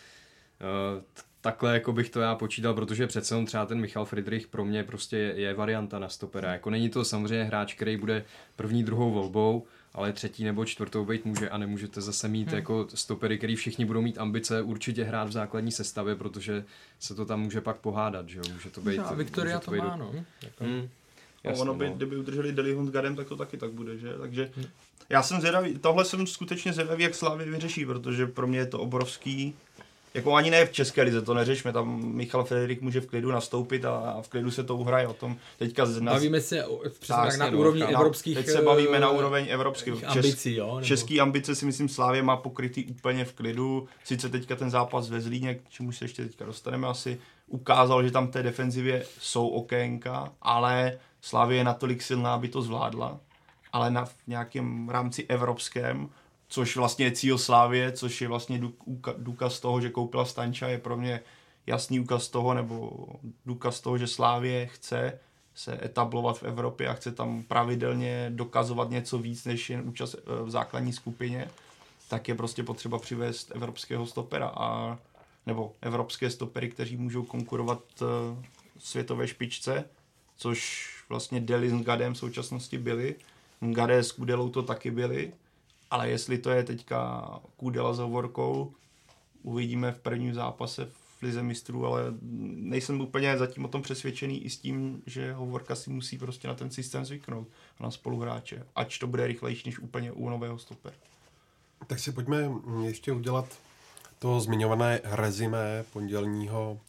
takhle 1.44 1.74
jako 1.74 1.92
bych 1.92 2.10
to 2.10 2.20
já 2.20 2.34
počítal, 2.34 2.74
protože 2.74 3.06
přece 3.06 3.36
on 3.36 3.46
třeba 3.46 3.66
ten 3.66 3.80
Michal 3.80 4.04
Friedrich 4.04 4.46
pro 4.46 4.64
mě 4.64 4.84
prostě 4.84 5.16
je, 5.16 5.40
je 5.40 5.54
varianta 5.54 5.98
na 5.98 6.08
stopera, 6.08 6.52
jako 6.52 6.70
není 6.70 6.88
to 6.88 7.04
samozřejmě 7.04 7.44
hráč, 7.44 7.74
který 7.74 7.96
bude 7.96 8.24
první, 8.56 8.84
druhou 8.84 9.10
volbou, 9.10 9.66
ale 9.94 10.12
třetí 10.12 10.44
nebo 10.44 10.64
čtvrtou 10.64 11.04
být 11.04 11.24
může 11.24 11.50
a 11.50 11.58
nemůžete 11.58 12.00
zase 12.00 12.28
mít 12.28 12.48
hmm. 12.48 12.56
jako 12.56 12.86
stopery, 12.94 13.38
který 13.38 13.56
všichni 13.56 13.84
budou 13.84 14.02
mít 14.02 14.18
ambice 14.18 14.62
určitě 14.62 15.04
hrát 15.04 15.28
v 15.28 15.32
základní 15.32 15.72
sestavě, 15.72 16.14
protože 16.16 16.64
se 17.00 17.14
to 17.14 17.26
tam 17.26 17.40
může 17.40 17.60
pak 17.60 17.76
pohádat, 17.76 18.28
že 18.28 18.38
jo, 18.38 18.44
může 18.52 18.70
to 18.70 18.80
být... 18.80 18.98
A 18.98 19.14
Viktoria 19.14 19.58
to, 19.58 19.70
to 19.70 19.76
má, 19.76 19.96
no. 19.96 20.12
Jako... 20.42 20.64
Hmm. 20.64 20.88
Jasný, 21.44 21.62
ono 21.62 21.74
by, 21.74 21.88
no. 21.88 21.94
kdyby 21.94 22.16
udrželi 22.16 22.52
Deli 22.52 22.76
Gadem, 22.90 23.16
tak 23.16 23.28
to 23.28 23.36
taky 23.36 23.56
tak 23.56 23.70
bude, 23.70 23.98
že? 23.98 24.14
Takže 24.18 24.50
hmm. 24.56 24.66
já 25.08 25.22
jsem 25.22 25.40
zvědavý, 25.40 25.78
tohle 25.78 26.04
jsem 26.04 26.26
skutečně 26.26 26.72
zvědavý, 26.72 27.02
jak 27.02 27.14
Slávě 27.14 27.46
vyřeší, 27.46 27.86
protože 27.86 28.26
pro 28.26 28.46
mě 28.46 28.58
je 28.58 28.66
to 28.66 28.80
obrovský 28.80 29.54
jako 30.14 30.34
ani 30.34 30.50
ne 30.50 30.66
v 30.66 30.72
České 30.72 31.02
lize, 31.02 31.22
to 31.22 31.34
neřešme, 31.34 31.72
tam 31.72 32.04
Michal 32.04 32.44
Frederik 32.44 32.80
může 32.80 33.00
v 33.00 33.06
klidu 33.06 33.30
nastoupit 33.30 33.84
a, 33.84 34.22
v 34.22 34.28
klidu 34.28 34.50
se 34.50 34.64
to 34.64 34.76
uhraje 34.76 35.08
o 35.08 35.12
tom. 35.12 35.36
Teďka 35.58 35.86
z 35.86 36.00
nás... 36.00 36.14
Bavíme 36.14 36.40
se 36.40 36.66
o, 36.66 36.78
přesně 37.00 37.14
tak, 37.14 37.36
na 37.36 37.50
no, 37.50 37.58
úrovni 37.58 37.80
no, 37.80 37.88
evropských 37.88 38.36
Teď 38.36 38.46
se 38.46 38.62
bavíme 38.62 39.00
na 39.00 39.08
eh, 39.10 39.12
úroveň 39.12 39.46
evropských 39.50 40.00
Čes, 40.00 40.08
ambicí, 40.08 40.54
jo? 40.54 40.66
Nebo... 40.66 40.86
Český 40.86 41.20
ambice 41.20 41.54
si 41.54 41.66
myslím 41.66 41.88
Slávě 41.88 42.22
má 42.22 42.36
pokrytý 42.36 42.84
úplně 42.84 43.24
v 43.24 43.32
klidu. 43.32 43.88
Sice 44.04 44.28
teďka 44.28 44.56
ten 44.56 44.70
zápas 44.70 45.10
ve 45.10 45.20
Zlíně, 45.20 45.54
k 45.54 45.68
čemu 45.68 45.92
se 45.92 46.04
ještě 46.04 46.24
teďka 46.24 46.44
dostaneme 46.44 46.88
asi, 46.88 47.20
ukázal, 47.46 48.04
že 48.04 48.10
tam 48.10 48.26
v 48.26 48.30
té 48.30 48.42
defenzivě 48.42 49.04
jsou 49.20 49.48
okénka, 49.48 50.32
ale 50.42 50.98
Slávě 51.20 51.58
je 51.58 51.64
natolik 51.64 52.02
silná, 52.02 52.34
aby 52.34 52.48
to 52.48 52.62
zvládla. 52.62 53.20
Ale 53.72 53.90
na 53.90 54.04
v 54.04 54.14
nějakém 54.26 54.88
rámci 54.88 55.26
evropském 55.28 56.08
což 56.54 56.76
vlastně 56.76 57.04
je 57.04 57.12
cíl 57.12 57.38
Slávě, 57.38 57.92
což 57.92 58.20
je 58.20 58.28
vlastně 58.28 58.60
důkaz 59.18 59.60
toho, 59.60 59.80
že 59.80 59.90
koupila 59.90 60.24
Stanča, 60.24 60.68
je 60.68 60.78
pro 60.78 60.96
mě 60.96 61.20
jasný 61.66 61.98
důkaz 61.98 62.28
toho, 62.28 62.54
nebo 62.54 63.06
důkaz 63.46 63.80
toho, 63.80 63.98
že 63.98 64.06
Slávě 64.06 64.66
chce 64.66 65.18
se 65.54 65.84
etablovat 65.84 66.38
v 66.38 66.42
Evropě 66.42 66.88
a 66.88 66.94
chce 66.94 67.12
tam 67.12 67.42
pravidelně 67.42 68.30
dokazovat 68.34 68.90
něco 68.90 69.18
víc, 69.18 69.44
než 69.44 69.70
jen 69.70 69.88
účast 69.88 70.14
eh, 70.14 70.42
v 70.42 70.50
základní 70.50 70.92
skupině, 70.92 71.50
tak 72.08 72.28
je 72.28 72.34
prostě 72.34 72.62
potřeba 72.62 72.98
přivést 72.98 73.52
evropského 73.54 74.06
stopera 74.06 74.52
a 74.56 74.98
nebo 75.46 75.72
evropské 75.80 76.30
stopery, 76.30 76.70
kteří 76.70 76.96
můžou 76.96 77.22
konkurovat 77.22 77.82
uh, 78.00 78.08
světové 78.78 79.28
špičce, 79.28 79.84
což 80.36 80.88
vlastně 81.08 81.40
Deli 81.40 81.70
s 81.70 81.82
Gadem 81.82 82.14
v 82.14 82.18
současnosti 82.18 82.78
byli. 82.78 83.14
Gade 83.60 83.98
s 83.98 84.12
Kudelou 84.12 84.48
to 84.48 84.62
taky 84.62 84.90
byli 84.90 85.32
ale 85.94 86.10
jestli 86.10 86.38
to 86.38 86.50
je 86.50 86.64
teďka 86.64 87.28
Kudela 87.56 87.94
s 87.94 87.98
Hovorkou, 87.98 88.72
uvidíme 89.42 89.92
v 89.92 89.98
prvním 89.98 90.34
zápase 90.34 90.84
v 90.84 91.22
Lize 91.22 91.42
mistrů, 91.42 91.86
ale 91.86 92.02
nejsem 92.22 93.00
úplně 93.00 93.38
zatím 93.38 93.64
o 93.64 93.68
tom 93.68 93.82
přesvědčený 93.82 94.44
i 94.44 94.50
s 94.50 94.58
tím, 94.58 95.02
že 95.06 95.32
Hovorka 95.32 95.74
si 95.74 95.90
musí 95.90 96.18
prostě 96.18 96.48
na 96.48 96.54
ten 96.54 96.70
systém 96.70 97.04
zvyknout 97.04 97.48
na 97.80 97.90
spoluhráče, 97.90 98.66
ať 98.76 98.98
to 98.98 99.06
bude 99.06 99.26
rychlejší 99.26 99.68
než 99.68 99.78
úplně 99.78 100.12
u 100.12 100.28
nového 100.28 100.58
stoper. 100.58 100.92
Tak 101.86 101.98
si 101.98 102.12
pojďme 102.12 102.50
ještě 102.84 103.12
udělat 103.12 103.46
to 104.18 104.40
zmiňované 104.40 105.00
rezime 105.04 105.84
pondělního 105.92 106.80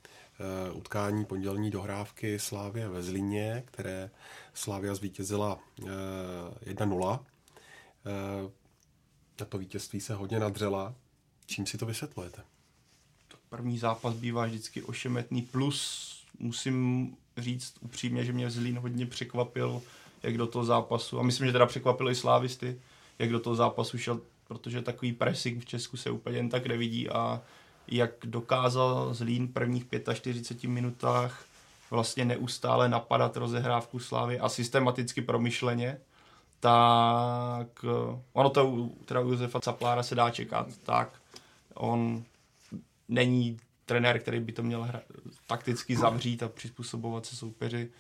uh, 0.69 0.77
utkání, 0.77 1.26
pondělní 1.26 1.72
dohrávky 1.72 2.40
Slávě 2.40 2.90
ve 2.90 3.02
Zlíně, 3.02 3.64
které 3.65 4.10
Slávia 4.53 4.95
zvítězila 4.95 5.60
uh, 5.82 5.88
1-0. 6.65 7.19
Na 9.40 9.45
to 9.45 9.57
vítězství 9.57 9.99
se 9.99 10.14
hodně 10.14 10.40
nadřela. 10.40 10.95
Čím 11.45 11.66
si 11.66 11.78
to 11.78 11.86
vysvětlujete? 11.86 12.41
první 13.56 13.78
zápas 13.78 14.14
bývá 14.14 14.45
vždycky 14.45 14.84
ošemetný, 14.84 15.41
plus 15.41 16.12
musím 16.40 17.10
říct 17.38 17.74
upřímně, 17.82 18.26
že 18.26 18.34
mě 18.34 18.52
Zlín 18.52 18.80
hodně 18.80 19.06
překvapil, 19.06 19.82
jak 20.24 20.38
do 20.38 20.48
toho 20.48 20.66
zápasu, 20.66 21.20
a 21.20 21.24
myslím, 21.24 21.48
že 21.48 21.53
teda 21.53 21.66
překvapil 21.66 22.10
i 22.10 22.16
slávisty, 22.16 22.80
jak 23.20 23.30
do 23.30 23.40
toho 23.40 23.56
zápasu 23.56 23.98
šel, 23.98 24.22
protože 24.48 24.82
takový 24.82 25.14
pressing 25.14 25.62
v 25.62 25.66
Česku 25.66 25.98
se 25.98 26.10
úplně 26.10 26.38
jen 26.38 26.49
tak 26.49 26.68
nevidí 26.68 27.10
a 27.10 27.41
jak 27.88 28.12
dokázal 28.24 29.14
Zlín 29.14 29.48
prvních 29.48 29.86
45 30.14 30.70
minutách 30.70 31.45
vlastně 31.91 32.26
neustále 32.26 32.90
napadat 32.90 33.38
rozehrávku 33.38 33.99
Slávy 33.99 34.40
a 34.40 34.49
systematicky 34.49 35.22
promyšleně, 35.22 35.98
tak 36.65 37.85
eh, 37.85 38.21
ono 38.33 38.49
to 38.49 38.89
teda 39.05 39.21
u 39.21 39.31
Josefa 39.31 39.59
Caplára 39.59 40.03
se 40.03 40.15
dá 40.15 40.29
čekat, 40.29 40.67
tak 40.83 41.21
on 41.73 42.23
není 43.07 43.57
trenér, 43.85 44.19
který 44.19 44.39
by 44.39 44.51
to 44.51 44.63
měl 44.63 44.83
hra, 44.83 45.01
takticky 45.47 45.95
zavřít 45.95 46.43
a 46.43 46.49
přizpůsobovat 46.49 47.25
se 47.25 47.35
soupeři. 47.35 47.91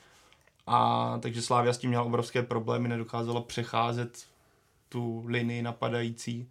A 0.67 1.19
takže 1.21 1.41
Slávia 1.41 1.73
s 1.73 1.77
tím 1.77 1.89
měla 1.89 2.03
obrovské 2.03 2.43
problémy, 2.43 2.89
nedokázala 2.89 3.41
přecházet 3.41 4.25
tu 4.89 5.23
linii 5.27 5.61
napadající. 5.61 6.49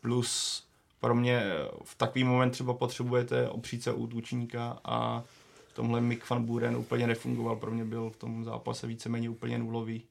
Plus 0.00 0.62
pro 1.00 1.14
mě 1.14 1.42
v 1.84 1.94
takový 1.94 2.24
moment 2.24 2.50
třeba 2.50 2.74
potřebujete 2.74 3.48
opřít 3.48 3.82
se 3.82 3.92
útočníka 3.92 4.78
a 4.84 5.24
tomhle 5.72 6.00
Mick 6.00 6.30
van 6.30 6.44
Buren 6.44 6.76
úplně 6.76 7.06
nefungoval. 7.06 7.56
Pro 7.56 7.70
mě 7.70 7.84
byl 7.84 8.10
v 8.10 8.16
tom 8.16 8.44
zápase 8.44 8.86
víceméně 8.86 9.30
úplně 9.30 9.58
nulový. 9.58 10.02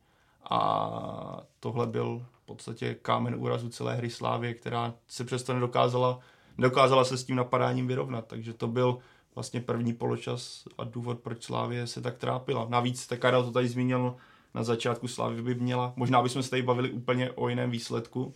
A 0.50 1.42
tohle 1.60 1.88
byl 1.88 2.26
v 2.32 2.46
podstatě 2.46 2.96
kámen 3.02 3.36
úrazu 3.36 3.70
celé 3.70 3.96
hry 3.96 4.10
Slávě, 4.10 4.54
která 4.54 4.94
se 5.08 5.24
přesto 5.24 5.54
nedokázala, 5.54 6.20
nedokázala 6.58 7.06
se 7.06 7.18
s 7.18 7.24
tím 7.24 7.36
napadáním 7.36 7.88
vyrovnat. 7.88 8.28
Takže 8.28 8.54
to 8.54 8.68
byl 8.68 8.98
vlastně 9.36 9.62
první 9.62 9.94
poločas 9.94 10.64
a 10.78 10.84
důvod, 10.84 11.20
proč 11.20 11.44
Slávě 11.44 11.88
se 11.88 12.02
tak 12.02 12.18
trápila. 12.18 12.66
Navíc, 12.70 13.08
tak 13.08 13.20
Karel 13.20 13.44
to 13.44 13.52
tady 13.52 13.68
zmínil, 13.68 14.16
na 14.54 14.64
začátku 14.64 15.08
Slávy 15.08 15.42
by 15.42 15.56
měla, 15.56 15.94
možná 15.96 16.22
bychom 16.22 16.44
se 16.44 16.50
tady 16.50 16.62
bavili 16.62 16.92
úplně 16.92 17.32
o 17.32 17.50
jiném 17.50 17.72
výsledku, 17.72 18.34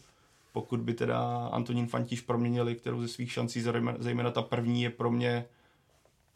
pokud 0.53 0.79
by 0.79 0.93
teda 0.93 1.49
Antonín 1.51 1.87
Fantíš 1.87 2.21
proměnili, 2.21 2.75
kterou 2.75 3.01
ze 3.01 3.07
svých 3.07 3.31
šancí, 3.31 3.63
zejména 3.99 4.31
ta 4.31 4.41
první 4.41 4.83
je 4.83 4.89
pro 4.89 5.11
mě 5.11 5.45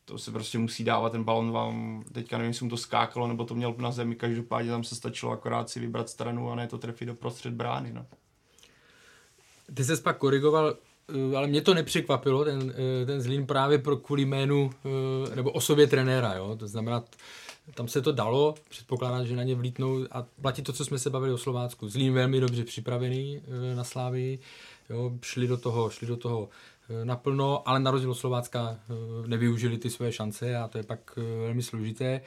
to 0.06 0.18
se 0.18 0.32
prostě 0.32 0.58
musí 0.58 0.84
dávat, 0.84 1.12
ten 1.12 1.24
balon 1.24 1.52
vám, 1.52 2.04
teďka 2.12 2.38
nevím, 2.38 2.50
jestli 2.50 2.64
mu 2.64 2.70
to 2.70 2.78
skákalo, 2.78 3.28
nebo 3.28 3.46
to 3.46 3.56
měl 3.56 3.76
na 3.78 3.92
zemi, 3.92 4.16
každopádně 4.16 4.72
tam 4.72 4.84
se 4.84 4.96
stačilo 4.96 5.32
akorát 5.32 5.70
si 5.70 5.80
vybrat 5.80 6.10
stranu 6.10 6.52
a 6.52 6.56
ne 6.56 6.68
to 6.68 6.78
trefit 6.78 7.08
do 7.08 7.16
prostřed 7.16 7.54
brány, 7.54 7.94
no. 7.94 8.06
Ty 9.74 9.84
se 9.84 9.98
pak 9.98 10.18
korigoval, 10.18 10.76
eh, 11.10 11.36
ale 11.38 11.48
mě 11.48 11.62
to 11.62 11.74
nepřekvapilo, 11.74 12.46
ten, 12.46 12.74
eh, 13.02 13.06
ten 13.06 13.22
Zlín 13.22 13.46
právě 13.46 13.78
pro 13.78 13.98
kvůli 13.98 14.22
jménu 14.22 14.72
eh, 15.32 15.36
nebo 15.36 15.52
osobě 15.52 15.88
trenéra, 15.88 16.34
jo? 16.34 16.56
to 16.56 16.68
znamená, 16.68 17.04
tam 17.74 17.88
se 17.88 18.02
to 18.02 18.12
dalo, 18.12 18.56
předpokládám, 18.70 19.26
že 19.26 19.36
na 19.36 19.44
ně 19.44 19.56
vlítnou 19.56 20.00
a 20.12 20.26
platí 20.42 20.62
to, 20.62 20.74
co 20.74 20.86
jsme 20.86 21.00
se 21.00 21.10
bavili 21.10 21.34
o 21.34 21.38
Slovácku. 21.38 21.90
Zlín 21.90 22.14
velmi 22.14 22.40
dobře 22.40 22.64
připravený 22.64 23.42
na 23.76 23.84
Slávii, 23.84 24.40
jo? 24.90 25.12
šli 25.22 25.48
do 25.48 25.58
toho, 25.58 25.90
šli 25.90 26.08
do 26.08 26.18
toho 26.18 26.50
naplno, 27.04 27.70
ale 27.70 27.80
na 27.80 27.92
rozdíl 27.92 28.12
od 28.12 28.16
Slovácka 28.16 28.80
eh, 28.80 29.28
nevyužili 29.28 29.78
ty 29.78 29.90
své 29.90 30.12
šance 30.12 30.58
a 30.58 30.68
to 30.68 30.78
je 30.78 30.84
pak 30.84 31.14
eh, 31.18 31.22
velmi 31.22 31.64
složité. 31.64 32.22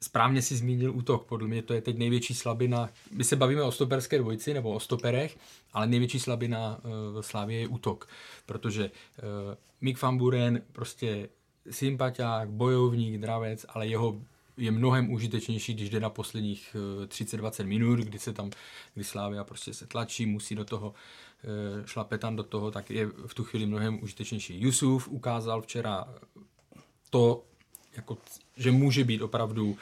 Správně 0.00 0.42
si 0.42 0.56
zmínil 0.56 0.96
útok, 0.96 1.24
podle 1.24 1.48
mě 1.48 1.62
to 1.62 1.74
je 1.74 1.80
teď 1.80 1.98
největší 1.98 2.34
slabina. 2.34 2.90
My 3.10 3.24
se 3.24 3.36
bavíme 3.36 3.62
o 3.62 3.72
stoperské 3.72 4.18
dvojici 4.18 4.54
nebo 4.54 4.72
o 4.72 4.80
stoperech, 4.80 5.38
ale 5.72 5.86
největší 5.86 6.20
slabina 6.20 6.80
v 7.20 7.22
Slávě 7.22 7.58
je 7.58 7.68
útok, 7.68 8.08
protože 8.46 8.90
Mick 9.80 10.02
van 10.02 10.18
Buren 10.18 10.62
prostě 10.72 11.28
sympatiák, 11.70 12.50
bojovník, 12.50 13.20
dravec, 13.20 13.66
ale 13.68 13.86
jeho 13.86 14.20
je 14.56 14.70
mnohem 14.70 15.12
užitečnější, 15.12 15.74
když 15.74 15.90
jde 15.90 16.00
na 16.00 16.10
posledních 16.10 16.76
30-20 17.06 17.66
minut, 17.66 17.98
kdy 17.98 18.18
se 18.18 18.32
tam, 18.32 18.50
kdy 18.94 19.04
Slávia 19.04 19.44
prostě 19.44 19.74
se 19.74 19.86
tlačí, 19.86 20.26
musí 20.26 20.54
do 20.54 20.64
toho 20.64 20.94
Eh, 20.94 21.23
šlape 21.84 22.18
tam 22.18 22.36
do 22.36 22.42
toho, 22.42 22.70
tak 22.70 22.90
je 22.90 23.06
v 23.06 23.34
tu 23.34 23.44
chvíli 23.44 23.66
mnohem 23.66 24.02
užitečnější. 24.02 24.60
Yusuf 24.60 25.08
ukázal 25.08 25.62
včera 25.62 26.08
to, 27.10 27.44
jako, 27.96 28.18
že 28.56 28.72
může 28.72 29.04
být 29.04 29.22
opravdu 29.22 29.66
uh, 29.66 29.76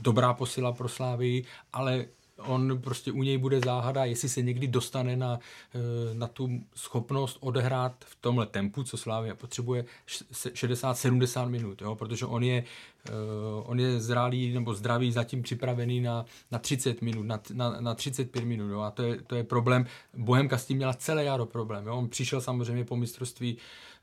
dobrá 0.00 0.34
posila 0.34 0.72
pro 0.72 0.88
Slávy, 0.88 1.44
ale 1.72 2.06
on 2.46 2.80
prostě 2.82 3.12
u 3.12 3.22
něj 3.22 3.38
bude 3.38 3.60
záhada, 3.60 4.04
jestli 4.04 4.28
se 4.28 4.42
někdy 4.42 4.66
dostane 4.66 5.16
na, 5.16 5.38
eh, 5.74 6.14
na 6.14 6.26
tu 6.26 6.60
schopnost 6.74 7.36
odehrát 7.40 8.04
v 8.04 8.16
tomhle 8.20 8.46
tempu, 8.46 8.82
co 8.84 8.96
Slávia 8.96 9.34
potřebuje, 9.34 9.84
60-70 10.06 11.48
minut, 11.48 11.82
jo? 11.82 11.94
protože 11.94 12.26
on 12.26 12.42
je, 12.42 12.64
eh, 13.08 13.12
on 13.62 13.80
je 13.80 14.00
zralý 14.00 14.54
nebo 14.54 14.74
zdravý, 14.74 15.12
zatím 15.12 15.42
připravený 15.42 16.00
na, 16.00 16.24
na 16.50 16.58
30 16.58 17.02
minut, 17.02 17.22
na, 17.22 17.40
na, 17.52 17.80
na 17.80 17.94
35 17.94 18.44
minut 18.44 18.68
jo? 18.68 18.80
a 18.80 18.90
to 18.90 19.02
je, 19.02 19.22
to 19.22 19.34
je 19.34 19.44
problém. 19.44 19.86
Bohemka 20.16 20.58
s 20.58 20.66
tím 20.66 20.76
měla 20.76 20.94
celé 20.94 21.24
jaro 21.24 21.46
problém. 21.46 21.86
Jo? 21.86 21.96
On 21.96 22.08
přišel 22.08 22.40
samozřejmě 22.40 22.84
po 22.84 22.96
mistrovství 22.96 23.56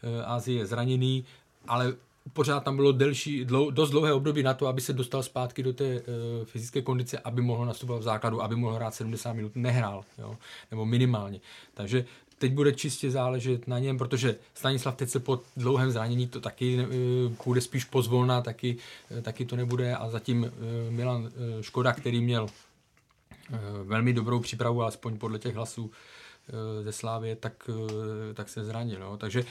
eh, 0.03 0.25
Asie 0.25 0.65
zraněný, 0.65 1.25
ale 1.67 1.93
pořád 2.33 2.63
tam 2.63 2.75
bylo 2.75 2.91
delší, 2.91 3.45
dlou, 3.45 3.71
dost 3.71 3.89
dlouhé 3.89 4.13
období 4.13 4.43
na 4.43 4.53
to, 4.53 4.67
aby 4.67 4.81
se 4.81 4.93
dostal 4.93 5.23
zpátky 5.23 5.63
do 5.63 5.73
té 5.73 5.85
uh, 5.85 6.01
fyzické 6.45 6.81
kondice, 6.81 7.19
aby 7.19 7.41
mohl 7.41 7.65
nastupovat 7.65 7.99
v 7.99 8.03
základu, 8.03 8.41
aby 8.41 8.55
mohl 8.55 8.75
hrát 8.75 8.95
70 8.95 9.33
minut. 9.33 9.51
Nehrál, 9.55 10.03
jo? 10.17 10.37
nebo 10.71 10.85
minimálně. 10.85 11.39
Takže 11.73 12.05
teď 12.37 12.51
bude 12.51 12.73
čistě 12.73 13.11
záležet 13.11 13.67
na 13.67 13.79
něm, 13.79 13.97
protože 13.97 14.35
Stanislav 14.53 14.95
teď 14.95 15.09
se 15.09 15.19
po 15.19 15.39
dlouhém 15.57 15.91
zranění 15.91 16.27
to 16.27 16.41
taky 16.41 16.77
uh, 16.77 17.33
půjde 17.43 17.61
spíš 17.61 17.85
pozvolna, 17.85 18.41
taky, 18.41 18.77
uh, 19.09 19.21
taky 19.21 19.45
to 19.45 19.55
nebude 19.55 19.95
a 19.95 20.09
zatím 20.09 20.43
uh, 20.43 20.49
Milan 20.93 21.21
uh, 21.23 21.31
Škoda, 21.61 21.93
který 21.93 22.21
měl 22.21 22.43
uh, 22.43 23.57
velmi 23.83 24.13
dobrou 24.13 24.39
přípravu, 24.39 24.81
alespoň 24.81 25.17
podle 25.17 25.39
těch 25.39 25.55
hlasů 25.55 25.83
uh, 25.85 25.91
ze 26.83 26.91
Slávě, 26.91 27.35
tak, 27.35 27.69
uh, 27.69 27.91
tak 28.33 28.49
se 28.49 28.63
zranil. 28.63 28.99
No. 28.99 29.17
Takže 29.17 29.43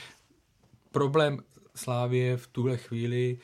problém 0.91 1.39
Slávě 1.77 2.37
v 2.37 2.47
tuhle 2.47 2.77
chvíli, 2.77 3.37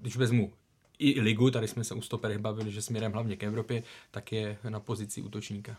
když 0.00 0.16
vezmu 0.16 0.52
i 0.98 1.20
ligu, 1.20 1.50
tady 1.50 1.68
jsme 1.68 1.84
se 1.84 1.94
u 1.94 2.00
stoperech 2.00 2.38
bavili, 2.38 2.72
že 2.72 2.82
směrem 2.82 3.12
hlavně 3.12 3.36
k 3.36 3.42
Evropě, 3.42 3.82
tak 4.10 4.32
je 4.32 4.58
na 4.68 4.80
pozici 4.80 5.22
útočníka. 5.22 5.76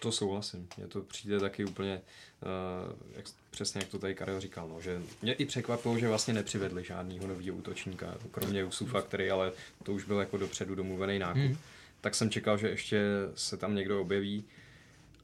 To 0.00 0.12
souhlasím. 0.12 0.68
Mně 0.76 0.86
to 0.86 1.00
přijde 1.00 1.40
taky 1.40 1.64
úplně, 1.64 2.00
uh, 2.42 3.16
jak, 3.16 3.24
přesně 3.50 3.78
jak 3.78 3.88
to 3.88 3.98
tady 3.98 4.14
Karel 4.14 4.40
říkal, 4.40 4.68
no, 4.68 4.80
že 4.80 5.02
mě 5.22 5.32
i 5.32 5.44
překvapilo, 5.44 5.98
že 5.98 6.08
vlastně 6.08 6.34
nepřivedli 6.34 6.84
žádného 6.84 7.26
nového 7.26 7.56
útočníka, 7.56 8.14
kromě 8.30 8.64
Usufa, 8.64 9.02
který 9.02 9.30
ale 9.30 9.52
to 9.82 9.92
už 9.92 10.04
byl 10.04 10.18
jako 10.18 10.36
dopředu 10.36 10.74
domluvený 10.74 11.18
nákup. 11.18 11.42
Hmm. 11.42 11.58
Tak 12.00 12.14
jsem 12.14 12.30
čekal, 12.30 12.58
že 12.58 12.68
ještě 12.68 13.02
se 13.34 13.56
tam 13.56 13.74
někdo 13.74 14.00
objeví, 14.00 14.44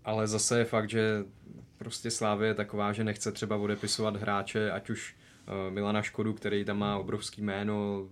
ale 0.05 0.29
zase 0.29 0.59
je 0.59 0.65
fakt, 0.65 0.91
že 0.91 1.24
prostě 1.79 2.11
Slávě 2.11 2.49
je 2.49 2.55
taková, 2.55 2.93
že 2.93 3.05
nechce 3.05 3.33
třeba 3.33 3.57
odepisovat 3.57 4.16
hráče, 4.16 4.70
ať 4.70 4.91
už 4.91 5.15
Eh, 5.15 5.32
Milana 5.70 6.02
Škodu, 6.02 6.32
který 6.32 6.64
tam 6.64 6.78
má 6.78 6.98
obrovský 6.98 7.43
jméno, 7.43 8.09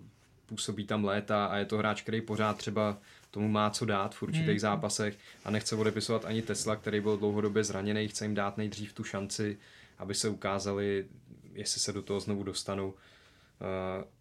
působí 0.46 0.86
tam 0.86 1.04
léta 1.04 1.46
a 1.46 1.56
je 1.56 1.64
to 1.64 1.78
hráč, 1.78 2.02
který 2.02 2.20
pořád 2.20 2.56
třeba 2.56 2.98
tomu 3.30 3.48
má 3.48 3.70
co 3.70 3.84
dát 3.84 4.14
v 4.14 4.22
určitých 4.22 4.48
hmm. 4.48 4.58
zápasech 4.58 5.18
a 5.44 5.50
nechce 5.50 5.76
odepisovat 5.76 6.24
ani 6.24 6.42
Tesla, 6.42 6.76
který 6.76 7.00
byl 7.00 7.16
dlouhodobě 7.16 7.64
zraněný, 7.64 8.08
chce 8.08 8.24
jim 8.24 8.34
dát 8.34 8.56
nejdřív 8.56 8.92
tu 8.92 9.04
šanci, 9.04 9.58
aby 9.98 10.14
se 10.14 10.28
ukázali, 10.28 11.06
jestli 11.52 11.80
se 11.80 11.92
do 11.92 12.02
toho 12.02 12.20
znovu 12.20 12.42
dostanou. 12.42 12.88
Uh, 12.88 12.94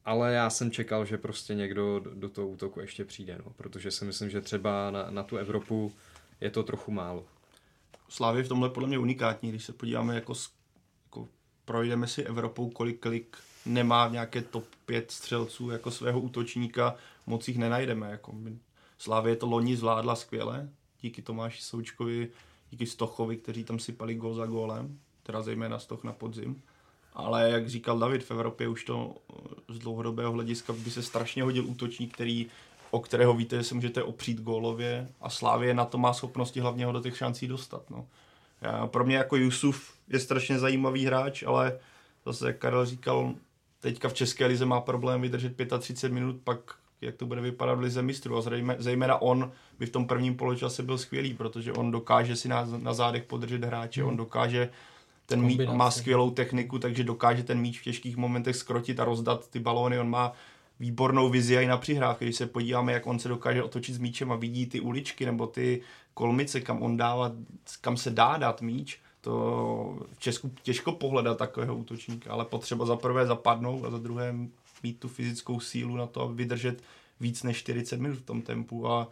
ale 0.06 0.34
já 0.34 0.49
jsem 0.49 0.72
čekal, 0.72 1.06
že 1.06 1.18
prostě 1.18 1.56
někdo 1.56 2.02
do 2.14 2.30
toho 2.30 2.48
útoku 2.48 2.80
ještě 2.80 3.06
přijde, 3.06 3.38
no, 3.45 3.52
protože 3.57 3.91
si 3.91 4.06
myslím, 4.06 4.30
že 4.30 4.41
třeba 4.41 4.91
na, 4.91 5.07
na 5.10 5.23
tu 5.23 5.38
Evropu 5.38 5.94
je 6.41 6.49
to 6.49 6.64
trochu 6.64 6.91
málo. 6.91 7.26
Slávy 8.10 8.44
v 8.44 8.48
tomhle 8.48 8.69
podle 8.69 8.88
mě 8.88 8.98
unikátní, 8.98 9.49
když 9.49 9.65
se 9.65 9.73
podíváme 9.73 10.15
jako 10.15 10.34
projdeme 11.70 12.08
si 12.08 12.24
Evropou, 12.24 12.70
kolik 12.70 13.00
klik 13.00 13.38
nemá 13.66 14.08
nějaké 14.08 14.41
top 14.41 14.66
5 14.86 15.12
střelců 15.12 15.70
jako 15.70 15.91
svého 15.91 16.20
útočníka, 16.20 16.96
moc 17.28 17.48
jich 17.48 17.58
nenajdeme. 17.58 18.12
Jako 18.12 18.34
Slávě 18.98 19.36
to 19.36 19.46
loni 19.46 19.78
zvládla 19.78 20.16
skvěle, 20.16 20.70
díky 21.02 21.22
Tomáši 21.22 21.62
Součkovi, 21.62 22.30
díky 22.72 22.86
Stochovi, 22.86 23.38
kteří 23.38 23.64
tam 23.64 23.80
sypali 23.80 24.16
gol 24.16 24.34
za 24.34 24.46
gólem, 24.46 25.00
teda 25.24 25.41
zejména 25.41 25.80
Stoch 25.80 26.04
na 26.04 26.14
podzim. 26.14 26.62
Ale 27.14 27.50
jak 27.50 27.70
říkal 27.70 28.00
David, 28.00 28.24
v 28.24 28.32
Evropě 28.32 28.68
už 28.68 28.84
to 28.84 29.16
eh, 29.16 29.74
z 29.74 29.80
dlouhodobého 29.80 30.32
hlediska 30.32 30.74
by 30.74 30.91
se 30.91 31.04
strašně 31.04 31.44
hodil 31.44 31.66
útočník, 31.66 32.14
který, 32.14 32.48
o 32.91 33.00
kterého 33.00 33.34
víte, 33.34 33.58
že 33.58 33.64
se 33.64 33.76
můžete 33.76 34.04
opřít 34.04 34.41
gólově 34.41 35.10
a 35.22 35.30
Slávě 35.30 35.74
na 35.74 35.86
to 35.86 35.98
má 35.98 36.14
schopnosti 36.14 36.60
hlavně 36.60 36.86
ho 36.86 36.91
do 36.91 37.02
těch 37.02 37.18
šancí 37.18 37.48
dostat. 37.48 37.90
No. 37.90 38.08
Já, 38.62 38.88
pro 38.88 39.06
mě 39.06 39.18
jako 39.18 39.36
Jusuf 39.36 39.99
je 40.10 40.19
strašně 40.19 40.60
zajímavý 40.60 41.06
hráč, 41.06 41.44
ale 41.44 41.80
zase, 42.26 42.48
jak 42.48 42.57
Karel 42.57 42.86
říkal, 42.86 43.34
teďka 43.80 44.10
v 44.10 44.14
České 44.14 44.45
lize 44.45 44.65
má 44.65 44.81
problém 44.81 45.22
vydržet 45.22 45.56
35 45.80 46.14
minut, 46.14 46.36
pak 46.44 46.60
jak 47.02 47.15
to 47.15 47.26
bude 47.26 47.41
vypadat 47.41 47.76
v 47.76 47.80
lize 47.80 48.02
mistrů. 48.02 48.38
A 48.38 48.41
zřejmě, 48.41 48.76
zejména 48.80 49.22
on 49.22 49.52
by 49.80 49.86
v 49.86 49.90
tom 49.90 50.07
prvním 50.07 50.36
poločase 50.36 50.84
byl 50.84 50.98
skvělý, 50.98 51.34
protože 51.34 51.73
on 51.73 51.91
dokáže 51.91 52.36
si 52.36 52.48
na, 52.48 52.68
na 52.77 52.94
zádech 52.94 53.23
podržet 53.23 53.64
hráče, 53.64 54.02
hmm. 54.02 54.10
on 54.10 54.18
dokáže 54.18 54.69
ten 55.26 55.41
míč 55.41 55.61
má 55.73 55.91
skvělou 55.91 56.31
techniku, 56.31 56.80
takže 56.80 57.03
dokáže 57.03 57.44
ten 57.44 57.60
míč 57.60 57.80
v 57.80 57.84
těžkých 57.84 58.18
momentech 58.18 58.56
skrotit 58.56 58.99
a 58.99 59.06
rozdat 59.06 59.49
ty 59.49 59.60
balóny. 59.60 59.99
On 59.99 60.10
má 60.10 60.34
výbornou 60.80 61.30
vizi 61.30 61.56
i 61.56 61.68
na 61.68 61.77
přihrávky. 61.77 62.26
Když 62.26 62.36
se 62.36 62.48
podíváme, 62.48 62.94
jak 62.94 63.07
on 63.07 63.19
se 63.19 63.30
dokáže 63.30 63.64
otočit 63.64 63.95
s 63.95 63.98
míčem 63.98 64.31
a 64.31 64.36
vidí 64.36 64.65
ty 64.65 64.80
uličky 64.80 65.26
nebo 65.26 65.48
ty 65.48 65.81
kolmice, 66.14 66.61
kam 66.61 66.81
on 66.81 66.98
dává, 66.98 67.31
kam 67.81 67.98
se 67.98 68.10
dá 68.10 68.38
dát 68.38 68.61
míč, 68.61 68.99
to 69.22 70.08
v 70.14 70.20
Česku 70.20 70.52
těžko 70.64 70.91
pohledat 70.91 71.38
takového 71.38 71.76
útočníka, 71.76 72.32
ale 72.32 72.46
potřeba 72.46 72.86
za 72.86 72.96
prvé 72.96 73.26
zapadnout 73.26 73.86
a 73.86 73.91
za 73.91 73.98
druhé 73.98 74.36
mít 74.84 75.00
tu 75.00 75.08
fyzickou 75.08 75.60
sílu 75.60 75.96
na 75.96 76.08
to, 76.08 76.22
aby 76.22 76.34
vydržet 76.34 76.84
víc 77.20 77.44
než 77.44 77.58
40 77.58 78.00
minut 78.00 78.16
v 78.16 78.26
tom 78.26 78.41
tempu 78.41 78.88
a 78.88 79.08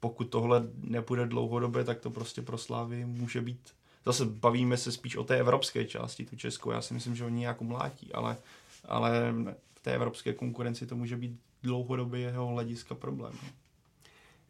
pokud 0.00 0.24
tohle 0.24 0.68
nepůjde 0.82 1.26
dlouhodobě, 1.26 1.84
tak 1.84 2.00
to 2.00 2.10
prostě 2.10 2.42
pro 2.42 2.58
Slávy 2.58 3.04
může 3.04 3.40
být 3.40 3.60
zase 4.08 4.24
bavíme 4.24 4.76
se 4.76 4.92
spíš 4.92 5.16
o 5.16 5.24
té 5.24 5.38
evropské 5.38 5.84
části, 5.84 6.24
tu 6.24 6.36
českou. 6.36 6.70
Já 6.70 6.82
si 6.82 6.94
myslím, 6.94 7.16
že 7.16 7.24
oni 7.24 7.38
nějak 7.38 7.60
umlátí, 7.60 8.12
ale, 8.12 8.36
ale 8.84 9.34
v 9.74 9.80
té 9.82 9.94
evropské 9.94 10.32
konkurenci 10.32 10.86
to 10.86 10.96
může 10.96 11.16
být 11.16 11.40
dlouhodobě 11.62 12.20
jeho 12.20 12.46
hlediska 12.46 12.94
problém. 12.94 13.32
no. 13.42 13.48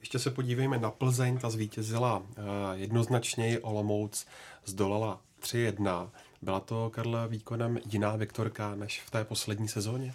Ještě 0.01 0.19
se 0.19 0.31
podívejme 0.31 0.79
na 0.79 0.91
Plzeň, 0.91 1.39
ta 1.39 1.51
zvítězila 1.51 2.23
eh, 2.31 2.43
jednoznačněji, 2.73 3.59
Olomouc 3.59 4.27
zdolala 4.65 5.20
3-1. 5.43 6.11
Byla 6.43 6.61
to, 6.61 6.91
Karle, 6.91 7.29
výkonem 7.29 7.79
jiná 7.93 8.16
Viktorka 8.16 8.75
než 8.75 9.01
v 9.01 9.11
té 9.11 9.25
poslední 9.25 9.69
sezóně? 9.69 10.15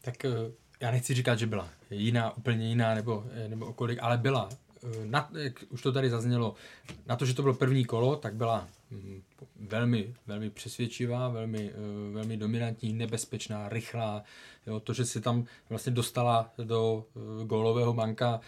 Tak 0.00 0.24
eh, 0.24 0.30
já 0.80 0.90
nechci 0.90 1.14
říkat, 1.14 1.38
že 1.38 1.46
byla 1.46 1.68
jiná, 1.90 2.36
úplně 2.36 2.68
jiná, 2.68 2.94
nebo, 2.94 3.24
eh, 3.32 3.48
nebo 3.48 3.66
okolik, 3.66 3.98
ale 4.02 4.18
byla. 4.18 4.48
Na, 5.04 5.30
jak 5.38 5.64
už 5.70 5.82
to 5.82 5.92
tady 5.92 6.10
zaznělo, 6.10 6.54
na 7.06 7.16
to, 7.16 7.26
že 7.26 7.34
to 7.34 7.42
bylo 7.42 7.54
první 7.54 7.84
kolo, 7.84 8.16
tak 8.16 8.34
byla 8.34 8.68
mm, 8.90 9.22
velmi, 9.60 10.14
velmi 10.26 10.50
přesvědčivá, 10.50 11.28
velmi, 11.28 11.72
velmi 12.12 12.36
dominantní, 12.36 12.92
nebezpečná, 12.92 13.68
rychlá. 13.68 14.22
Jo, 14.66 14.80
to, 14.80 14.92
že 14.92 15.04
si 15.04 15.20
tam 15.20 15.44
vlastně 15.68 15.92
dostala 15.92 16.52
do 16.64 17.04
gólového 17.44 17.92
banka, 17.92 18.40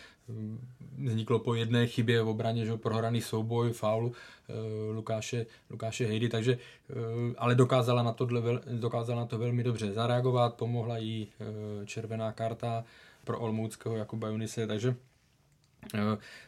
vzniklo 0.99 1.39
po 1.39 1.55
jedné 1.55 1.87
chybě 1.87 2.23
v 2.23 2.29
obraně, 2.29 2.67
že 2.67 2.77
prohraný 2.77 3.21
souboj, 3.21 3.73
faul 3.73 4.13
eh, 4.49 4.53
Lukáše, 4.93 5.47
Lukáše 5.71 6.07
Hejdy, 6.07 6.29
takže, 6.29 6.59
eh, 6.91 6.95
ale 7.39 7.55
dokázala 7.55 8.03
na, 8.03 8.13
tohle, 8.13 8.43
dokázala 8.67 9.21
na 9.21 9.27
to 9.27 9.39
velmi 9.39 9.65
dobře 9.65 9.93
zareagovat, 9.93 10.55
pomohla 10.55 10.99
jí 10.99 11.29
eh, 11.41 11.87
červená 11.87 12.33
karta 12.33 12.85
pro 13.25 13.41
Olmouckého 13.41 13.97
Jakuba 13.97 14.29
Junise, 14.29 14.67
takže 14.67 14.95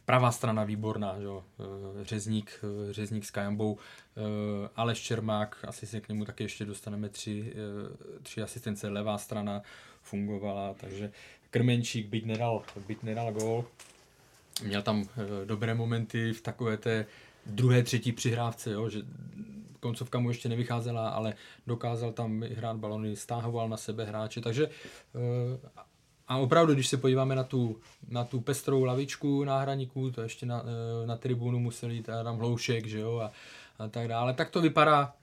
Pravá 0.04 0.32
strana 0.32 0.64
výborná, 0.64 1.20
že? 1.20 1.28
Řezník, 2.02 2.64
Řezník 2.90 3.24
s 3.24 3.30
Kajambou, 3.30 3.78
Aleš 4.76 5.00
Čermák, 5.02 5.56
asi 5.68 5.86
se 5.86 6.00
k 6.00 6.08
němu 6.08 6.24
taky 6.24 6.44
ještě 6.44 6.64
dostaneme 6.64 7.08
tři, 7.08 7.54
tři 8.22 8.42
asistence, 8.42 8.88
levá 8.88 9.18
strana 9.18 9.62
fungovala, 10.02 10.74
takže 10.74 11.12
Krmenčík, 11.54 12.10
byť 12.10 12.26
nedal, 12.26 12.66
byť 12.86 13.02
nedal 13.02 13.30
gól, 13.32 13.64
měl 14.62 14.82
tam 14.82 15.06
eh, 15.06 15.46
dobré 15.46 15.74
momenty 15.74 16.32
v 16.32 16.40
takové 16.40 16.76
té 16.76 17.06
druhé, 17.46 17.82
třetí 17.82 18.12
přihrávce, 18.12 18.70
jo, 18.70 18.88
že 18.88 18.98
koncovka 19.80 20.18
mu 20.18 20.28
ještě 20.28 20.48
nevycházela, 20.48 21.08
ale 21.08 21.34
dokázal 21.66 22.12
tam 22.12 22.42
hrát 22.42 22.76
balony, 22.76 23.16
stáhoval 23.16 23.68
na 23.68 23.76
sebe 23.76 24.04
hráče, 24.04 24.40
takže 24.40 24.66
eh, 24.66 25.70
a 26.28 26.36
opravdu, 26.36 26.74
když 26.74 26.88
se 26.88 26.96
podíváme 26.96 27.36
na 27.36 27.44
tu, 27.44 27.76
na 28.08 28.24
tu 28.24 28.40
pestrou 28.40 28.84
lavičku 28.84 29.44
náhradníků, 29.44 30.10
to 30.10 30.22
ještě 30.22 30.46
na, 30.46 30.62
eh, 30.62 31.06
na 31.06 31.16
tribunu 31.16 31.58
musel 31.58 31.90
jít 31.90 32.08
Adam 32.08 32.38
Hloušek, 32.38 32.86
že 32.86 32.98
jo, 32.98 33.18
a, 33.18 33.30
a 33.78 33.88
tak 33.88 34.08
dále, 34.08 34.34
tak 34.34 34.50
to 34.50 34.60
vypadá, 34.60 35.14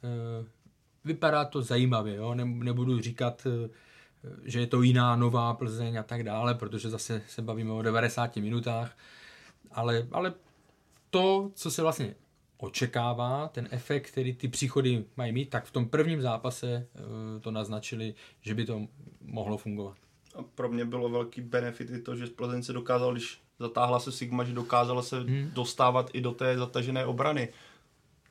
vypadá 1.06 1.46
to 1.46 1.62
zajímavě, 1.62 2.16
jo, 2.16 2.34
Ne, 2.36 2.46
nebudu 2.46 3.02
říkat, 3.02 3.48
že 4.44 4.60
je 4.60 4.68
to 4.68 4.82
jiná 4.82 5.16
nová 5.16 5.54
Plzeň 5.54 6.00
a 6.00 6.04
tak 6.04 6.24
dále, 6.24 6.56
protože 6.56 6.90
zase 6.90 7.22
se 7.28 7.42
bavíme 7.42 7.72
o 7.72 7.82
90 7.82 8.36
minutách, 8.36 8.98
ale, 9.72 10.08
ale 10.12 10.34
to, 11.10 11.52
co 11.54 11.72
se 11.72 11.82
vlastně 11.82 12.16
očekává, 12.58 13.48
ten 13.48 13.68
efekt, 13.72 14.08
který 14.12 14.34
ty 14.34 14.48
příchody 14.48 15.06
mají 15.18 15.32
mít, 15.32 15.50
tak 15.50 15.66
v 15.66 15.72
tom 15.72 15.90
prvním 15.90 16.22
zápase 16.22 16.88
eh, 16.96 17.40
to 17.40 17.52
naznačili, 17.52 18.14
že 18.42 18.56
by 18.56 18.66
to 18.66 18.88
mohlo 19.22 19.58
fungovat. 19.58 19.98
A 20.36 20.44
pro 20.56 20.70
mě 20.70 20.86
bylo 20.86 21.10
velký 21.10 21.42
benefit 21.42 21.90
i 21.90 22.02
to, 22.02 22.16
že 22.16 22.28
Plzeň 22.28 22.64
se 22.64 22.74
dokázal, 22.74 23.12
když 23.12 23.40
zatáhla 23.60 24.00
se 24.00 24.12
Sigma, 24.12 24.44
že 24.44 24.54
dokázala 24.54 25.02
se 25.02 25.20
hmm. 25.20 25.52
dostávat 25.54 26.10
i 26.14 26.22
do 26.22 26.32
té 26.32 26.58
zatažené 26.58 27.06
obrany. 27.06 27.50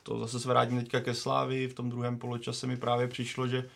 To 0.02 0.18
zase 0.18 0.40
se 0.40 0.48
vrátím 0.48 0.78
teďka 0.78 1.00
ke 1.00 1.14
Slávi. 1.14 1.68
V 1.68 1.74
tom 1.74 1.90
druhém 1.90 2.18
poločase 2.18 2.66
mi 2.66 2.76
právě 2.76 3.08
přišlo, 3.08 3.48
že 3.48 3.68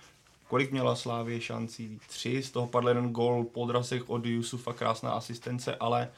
kolik 0.48 0.72
měla 0.72 0.96
Slávě 0.96 1.40
šancí? 1.40 1.98
Tři, 2.08 2.42
z 2.42 2.50
toho 2.50 2.66
padl 2.66 2.88
jeden 2.88 3.12
gol 3.12 3.44
po 3.44 3.60
odrazech 3.60 4.10
od 4.10 4.26
Jusufa, 4.26 4.72
krásná 4.72 5.10
asistence, 5.10 5.76
ale, 5.76 6.08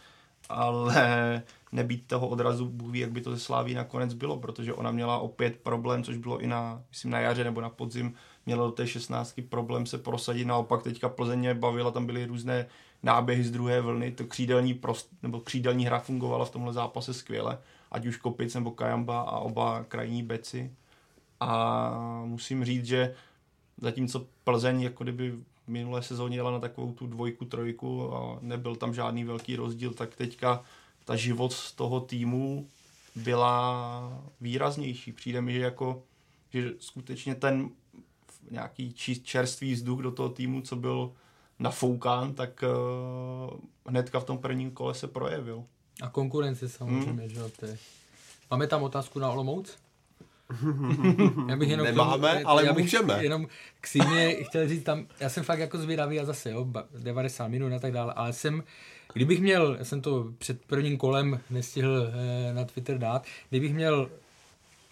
ale 0.48 1.42
nebýt 1.72 2.06
toho 2.06 2.28
odrazu, 2.28 2.68
Bůh 2.68 2.92
ví, 2.92 2.98
jak 2.98 3.10
by 3.10 3.20
to 3.20 3.30
ze 3.30 3.38
Sláví 3.38 3.74
nakonec 3.74 4.14
bylo, 4.14 4.36
protože 4.36 4.74
ona 4.74 4.90
měla 4.90 5.18
opět 5.18 5.56
problém, 5.56 6.04
což 6.04 6.16
bylo 6.16 6.38
i 6.38 6.46
na, 6.46 6.82
myslím, 6.90 7.10
na 7.10 7.20
jaře 7.20 7.44
nebo 7.44 7.60
na 7.60 7.70
podzim, 7.70 8.14
měla 8.46 8.66
do 8.66 8.72
té 8.72 8.86
16 8.86 9.40
problém 9.48 9.86
se 9.86 9.98
prosadit, 9.98 10.44
naopak 10.44 10.82
teďka 10.82 11.08
Plzeň 11.08 11.38
mě 11.38 11.54
bavila, 11.54 11.90
tam 11.90 12.06
byly 12.06 12.26
různé 12.26 12.66
náběhy 13.02 13.44
z 13.44 13.50
druhé 13.50 13.80
vlny, 13.80 14.12
to 14.12 14.24
křídelní, 14.24 14.74
prost, 14.74 15.10
nebo 15.22 15.40
křídelní 15.40 15.86
hra 15.86 15.98
fungovala 15.98 16.44
v 16.44 16.50
tomhle 16.50 16.72
zápase 16.72 17.14
skvěle, 17.14 17.58
ať 17.90 18.06
už 18.06 18.16
Kopic 18.16 18.54
nebo 18.54 18.70
Kajamba 18.70 19.20
a 19.20 19.38
oba 19.38 19.84
krajní 19.84 20.22
beci. 20.22 20.72
A 21.40 22.22
musím 22.24 22.64
říct, 22.64 22.86
že 22.86 23.14
zatímco 23.78 24.26
Plzeň 24.44 24.82
jako 24.82 25.04
kdyby 25.04 25.30
v 25.30 25.68
minulé 25.68 26.02
sezóně 26.02 26.38
jela 26.38 26.50
na 26.50 26.60
takovou 26.60 26.92
tu 26.92 27.06
dvojku, 27.06 27.44
trojku 27.44 28.14
a 28.14 28.38
nebyl 28.40 28.76
tam 28.76 28.94
žádný 28.94 29.24
velký 29.24 29.56
rozdíl, 29.56 29.94
tak 29.94 30.14
teďka 30.14 30.64
ta 31.04 31.16
život 31.16 31.52
z 31.52 31.72
toho 31.72 32.00
týmu 32.00 32.68
byla 33.16 34.22
výraznější. 34.40 35.12
Přijde 35.12 35.40
mi, 35.40 35.52
že 35.52 35.60
jako 35.60 36.02
že 36.52 36.72
skutečně 36.78 37.34
ten 37.34 37.70
nějaký 38.50 38.92
čist, 38.92 39.24
čerstvý 39.24 39.72
vzduch 39.72 40.00
do 40.00 40.10
toho 40.10 40.28
týmu, 40.28 40.62
co 40.62 40.76
byl 40.76 41.12
nafoukán, 41.58 42.34
tak 42.34 42.64
uh, 42.64 43.60
hnedka 43.86 44.20
v 44.20 44.24
tom 44.24 44.38
prvním 44.38 44.70
kole 44.70 44.94
se 44.94 45.06
projevil. 45.06 45.64
A 46.02 46.08
konkurence 46.08 46.68
samozřejmě, 46.68 47.22
hmm. 47.22 47.28
že 47.28 47.38
jo. 47.38 47.50
Máme 48.50 48.66
tam 48.66 48.82
otázku 48.82 49.18
na 49.18 49.30
Olomouc? 49.30 49.78
Já 51.48 51.56
bych 51.56 51.70
jenom 51.70 51.86
Nemáme, 51.86 52.32
tomu, 52.32 52.48
ale 52.48 52.66
já 52.66 52.72
bych 52.72 52.84
můžeme. 52.84 53.24
Jenom 53.24 53.46
k 53.80 53.86
Sigmě 53.86 54.34
chtěl 54.44 54.68
říct 54.68 54.82
tam, 54.82 55.06
já 55.20 55.28
jsem 55.28 55.44
fakt 55.44 55.58
jako 55.58 55.78
zvědavý 55.78 56.20
a 56.20 56.24
zase, 56.24 56.50
jo, 56.50 56.64
ba- 56.64 56.86
90 56.98 57.48
minut 57.48 57.72
a 57.72 57.78
tak 57.78 57.92
dále, 57.92 58.12
ale 58.12 58.32
jsem, 58.32 58.62
kdybych 59.12 59.40
měl, 59.40 59.76
já 59.78 59.84
jsem 59.84 60.00
to 60.00 60.32
před 60.38 60.64
prvním 60.64 60.96
kolem 60.96 61.40
nestihl 61.50 62.08
eh, 62.08 62.54
na 62.54 62.64
Twitter 62.64 62.98
dát, 62.98 63.26
kdybych 63.50 63.74
měl 63.74 64.10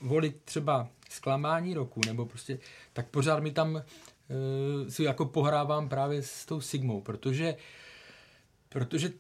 volit 0.01 0.37
třeba 0.45 0.89
zklamání 1.11 1.75
roku, 1.75 2.01
nebo 2.07 2.27
prostě, 2.27 2.59
tak 2.93 3.07
pořád 3.09 3.41
mi 3.43 3.51
tam 3.51 3.77
eh, 3.77 4.91
si 4.91 5.05
jako 5.05 5.25
pohrávám 5.25 5.89
právě 5.89 6.23
s 6.23 6.47
tou 6.47 6.61
Sigmou, 6.61 7.01
protože 7.01 7.57
protože 8.69 9.11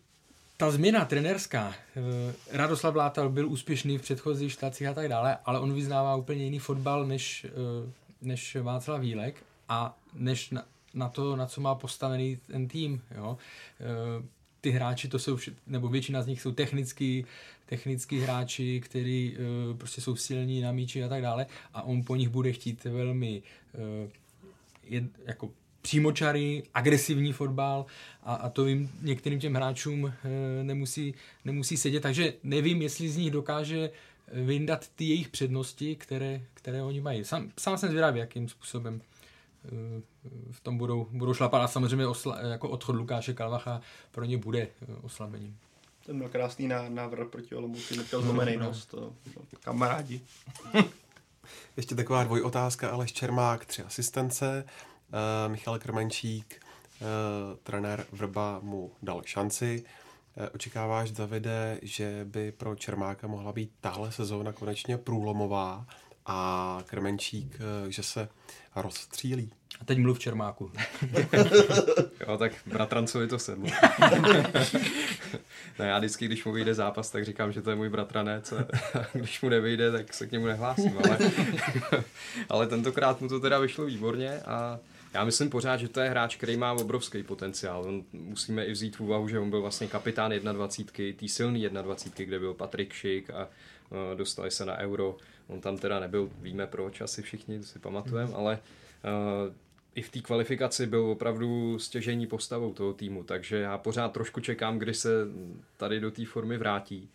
ta 0.65 0.71
změna 0.71 1.05
trenerská, 1.05 1.75
eh, 1.97 2.35
Radoslav 2.53 2.95
Látal 2.95 3.29
byl 3.29 3.49
úspěšný 3.49 3.99
v 3.99 4.03
předchozích 4.03 4.53
štacích 4.53 4.87
a 4.87 4.95
tak 4.95 5.09
dále, 5.09 5.39
ale 5.45 5.61
on 5.61 5.75
vyznává 5.75 6.17
úplně 6.17 6.45
jiný 6.45 6.59
fotbal 6.59 7.07
než, 7.07 7.45
eh, 7.45 7.93
než 8.23 8.57
Václav 8.57 9.01
Vílek 9.01 9.43
a 9.69 9.99
než 10.15 10.51
na, 10.51 10.65
na 10.95 11.09
to, 11.09 11.37
na 11.37 11.47
co 11.47 11.61
má 11.61 11.75
postavený 11.75 12.39
ten 12.47 12.69
tým. 12.69 13.03
Jo. 13.17 13.39
Eh, 13.81 14.25
Ty 14.61 14.71
hráči, 14.71 15.09
to 15.09 15.19
jsou, 15.19 15.39
nebo 15.67 15.89
většina 15.89 16.23
z 16.23 16.27
nich 16.27 16.41
jsou 16.41 16.53
technický, 16.53 17.27
technický 17.67 18.21
hráči, 18.21 18.81
kteří 18.81 19.37
prostě 19.79 20.01
jsou 20.01 20.17
silní 20.17 20.61
na 20.61 20.73
míči 20.73 21.05
a 21.05 21.09
tak 21.09 21.23
dále 21.23 21.47
a 21.75 21.83
on 21.83 22.05
po 22.05 22.17
nich 22.17 22.29
bude 22.29 22.53
chtít 22.53 22.85
velmi 22.85 23.43
jako 25.27 25.51
přímočarý, 25.85 26.63
agresivní 26.75 27.33
fotbal 27.33 27.87
a, 28.23 28.35
a 28.35 28.49
to 28.49 28.67
jim 28.67 28.91
některým 29.03 29.41
těm 29.41 29.55
hráčům 29.55 30.07
e, 30.07 30.65
nemusí, 30.65 31.15
nemusí 31.45 31.77
sedět, 31.77 32.01
takže 32.01 32.33
nevím, 32.43 32.83
jestli 32.83 33.09
z 33.09 33.17
nich 33.17 33.31
dokáže 33.31 33.91
vyndat 34.33 34.89
ty 34.89 35.05
jejich 35.05 35.29
přednosti, 35.29 35.97
které, 35.97 36.41
které 36.55 36.83
oni 36.83 37.01
mají. 37.01 37.25
Sám, 37.25 37.51
sám 37.59 37.79
jsem 37.79 37.89
zvědavý, 37.89 38.21
jakým 38.21 38.49
způsobem 38.49 39.01
e, 39.01 39.69
v 40.51 40.61
tom 40.61 40.79
budou, 40.79 41.07
budou 41.11 41.35
šlapat 41.35 41.63
a 41.63 41.69
samozřejmě 41.69 42.07
osla, 42.07 42.41
jako 42.41 42.69
odchod 42.69 42.97
Lukáše 42.97 43.35
Kalvacha 43.35 43.81
pro 44.11 44.25
ně 44.25 44.39
bude 44.39 44.69
oslabením. 45.03 45.59
To 46.07 46.15
byl 46.15 46.29
krásný 46.29 46.69
ná- 46.69 46.89
návrh 46.89 47.29
proti 47.29 47.55
Olomouci, 47.55 47.97
nechtěl 47.97 48.23
zlomený 48.23 48.57
nos, 48.57 48.87
to, 48.87 49.13
to 49.35 49.57
kamarádi. 49.61 50.21
Ještě 51.77 51.95
taková 51.95 52.25
dvojotázka, 52.25 52.91
Aleš 52.91 53.13
Čermák, 53.13 53.65
tři 53.65 53.83
asistence, 53.83 54.65
uh, 55.13 55.53
Michal 55.53 55.79
Krmenčík, 55.79 56.61
uh, 57.01 57.07
trenér 57.63 58.07
Vrba 58.13 58.61
mu 58.63 58.93
dal 59.03 59.23
šanci. 59.25 59.85
Uh, 60.37 60.47
očekáváš, 60.55 61.11
Davide, 61.11 61.79
že 61.83 62.25
by 62.25 62.53
pro 62.53 62.77
Čermáka 62.77 63.27
mohla 63.27 63.53
být 63.53 63.73
tahle 63.81 64.13
sezóna 64.13 64.53
konečně 64.53 64.99
průlomová 64.99 65.87
a 66.27 66.79
Krmenčík, 66.87 67.59
že 67.89 68.03
se 68.03 68.29
rozstřílí. 68.77 69.53
A 69.81 69.85
teď 69.85 69.99
mluv 69.99 70.19
Čermáku. 70.19 70.71
jo, 72.29 72.39
tak 72.39 72.53
bratrancovi 72.67 73.29
to 73.29 73.39
sedlo. 73.39 73.67
no 75.79 75.85
já 75.85 75.99
vždycky, 75.99 76.27
když 76.27 76.45
mu 76.45 76.53
vyjde 76.53 76.75
zápas, 76.75 77.11
tak 77.11 77.25
říkám, 77.25 77.53
že 77.53 77.63
to 77.63 77.71
je 77.71 77.77
můj 77.77 77.89
bratranec 77.89 78.53
a 78.53 78.67
když 79.13 79.41
mu 79.41 79.49
nevyjde, 79.49 79.93
tak 79.93 80.15
se 80.15 80.27
k 80.27 80.33
němu 80.33 80.47
nehlásím, 80.47 80.99
ale, 80.99 81.19
ale 82.49 82.67
tentokrát 82.67 83.21
mu 83.21 83.29
to 83.29 83.41
teda 83.41 83.59
vyšlo 83.59 83.85
výborně 83.85 84.41
a 84.41 84.79
já 85.15 85.25
myslím 85.25 85.51
pořád, 85.51 85.77
že 85.77 85.89
to 85.89 86.01
je 86.01 86.11
hráč, 86.11 86.37
který 86.37 86.57
má 86.57 86.73
obrovský 86.73 87.23
potenciál. 87.23 87.85
On, 87.87 88.05
musíme 88.13 88.65
i 88.65 88.73
vzít 88.73 88.97
v 88.97 89.01
úvahu, 89.01 89.29
že 89.29 89.39
on 89.39 89.51
byl 89.51 89.61
vlastně 89.61 89.87
kapitán 89.87 90.33
21, 90.33 91.19
tý 91.19 91.29
silný 91.29 91.69
21, 91.69 92.25
kde 92.29 92.39
byl 92.39 92.55
Patrik 92.55 92.93
Šik 92.93 93.31
a 93.31 93.49
uh, 93.91 93.99
dostali 94.15 94.51
se 94.51 94.65
na 94.65 94.79
euro. 94.79 95.17
On 95.47 95.61
tam 95.61 95.79
teda 95.79 96.01
nebyl, 96.01 96.31
víme 96.41 96.67
proč, 96.67 97.01
asi 97.01 97.23
všichni 97.23 97.59
to 97.59 97.67
si 97.67 97.79
pamatujeme, 97.79 98.31
mm. 98.31 98.37
ale 98.37 98.59
uh, 99.05 99.55
i 99.95 100.03
v 100.03 100.11
té 100.11 100.21
kvalifikaci 100.21 100.87
byl 100.87 101.07
opravdu 101.07 101.79
stěžení 101.79 102.27
postavou 102.27 102.73
toho 102.73 102.93
týmu, 102.93 103.25
takže 103.25 103.57
já 103.57 103.79
pořád 103.79 104.13
trošku 104.13 104.41
čekám, 104.41 104.79
kdy 104.79 104.95
se 104.95 105.09
tady 105.77 106.01
do 106.01 106.11
té 106.11 106.27
formy 106.27 106.59
vrátí. 106.59 107.09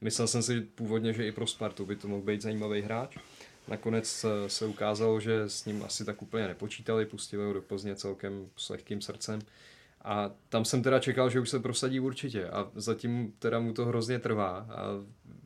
Myslel 0.00 0.26
jsem 0.28 0.42
si 0.42 0.60
původně, 0.60 1.12
že 1.12 1.26
i 1.26 1.32
pro 1.32 1.46
Spartu 1.46 1.86
by 1.86 1.96
to 1.96 2.08
mohl 2.08 2.22
být 2.22 2.42
zajímavý 2.42 2.82
hráč. 2.82 3.16
Nakonec 3.68 4.26
se 4.46 4.66
ukázalo, 4.66 5.20
že 5.20 5.42
s 5.42 5.64
ním 5.64 5.82
asi 5.82 6.04
tak 6.04 6.22
úplně 6.22 6.48
nepočítali, 6.48 7.06
pustili 7.06 7.44
ho 7.44 7.52
do 7.52 7.62
Plzně 7.62 7.96
celkem 7.96 8.48
s 8.56 8.68
lehkým 8.70 9.00
srdcem. 9.00 9.40
A 10.04 10.30
tam 10.48 10.64
jsem 10.64 10.82
teda 10.82 10.98
čekal, 10.98 11.30
že 11.30 11.40
už 11.40 11.50
se 11.50 11.60
prosadí 11.60 12.00
určitě 12.00 12.48
a 12.48 12.70
zatím 12.74 13.32
teda 13.38 13.60
mu 13.60 13.72
to 13.72 13.86
hrozně 13.86 14.18
trvá 14.18 14.66
a 14.70 14.82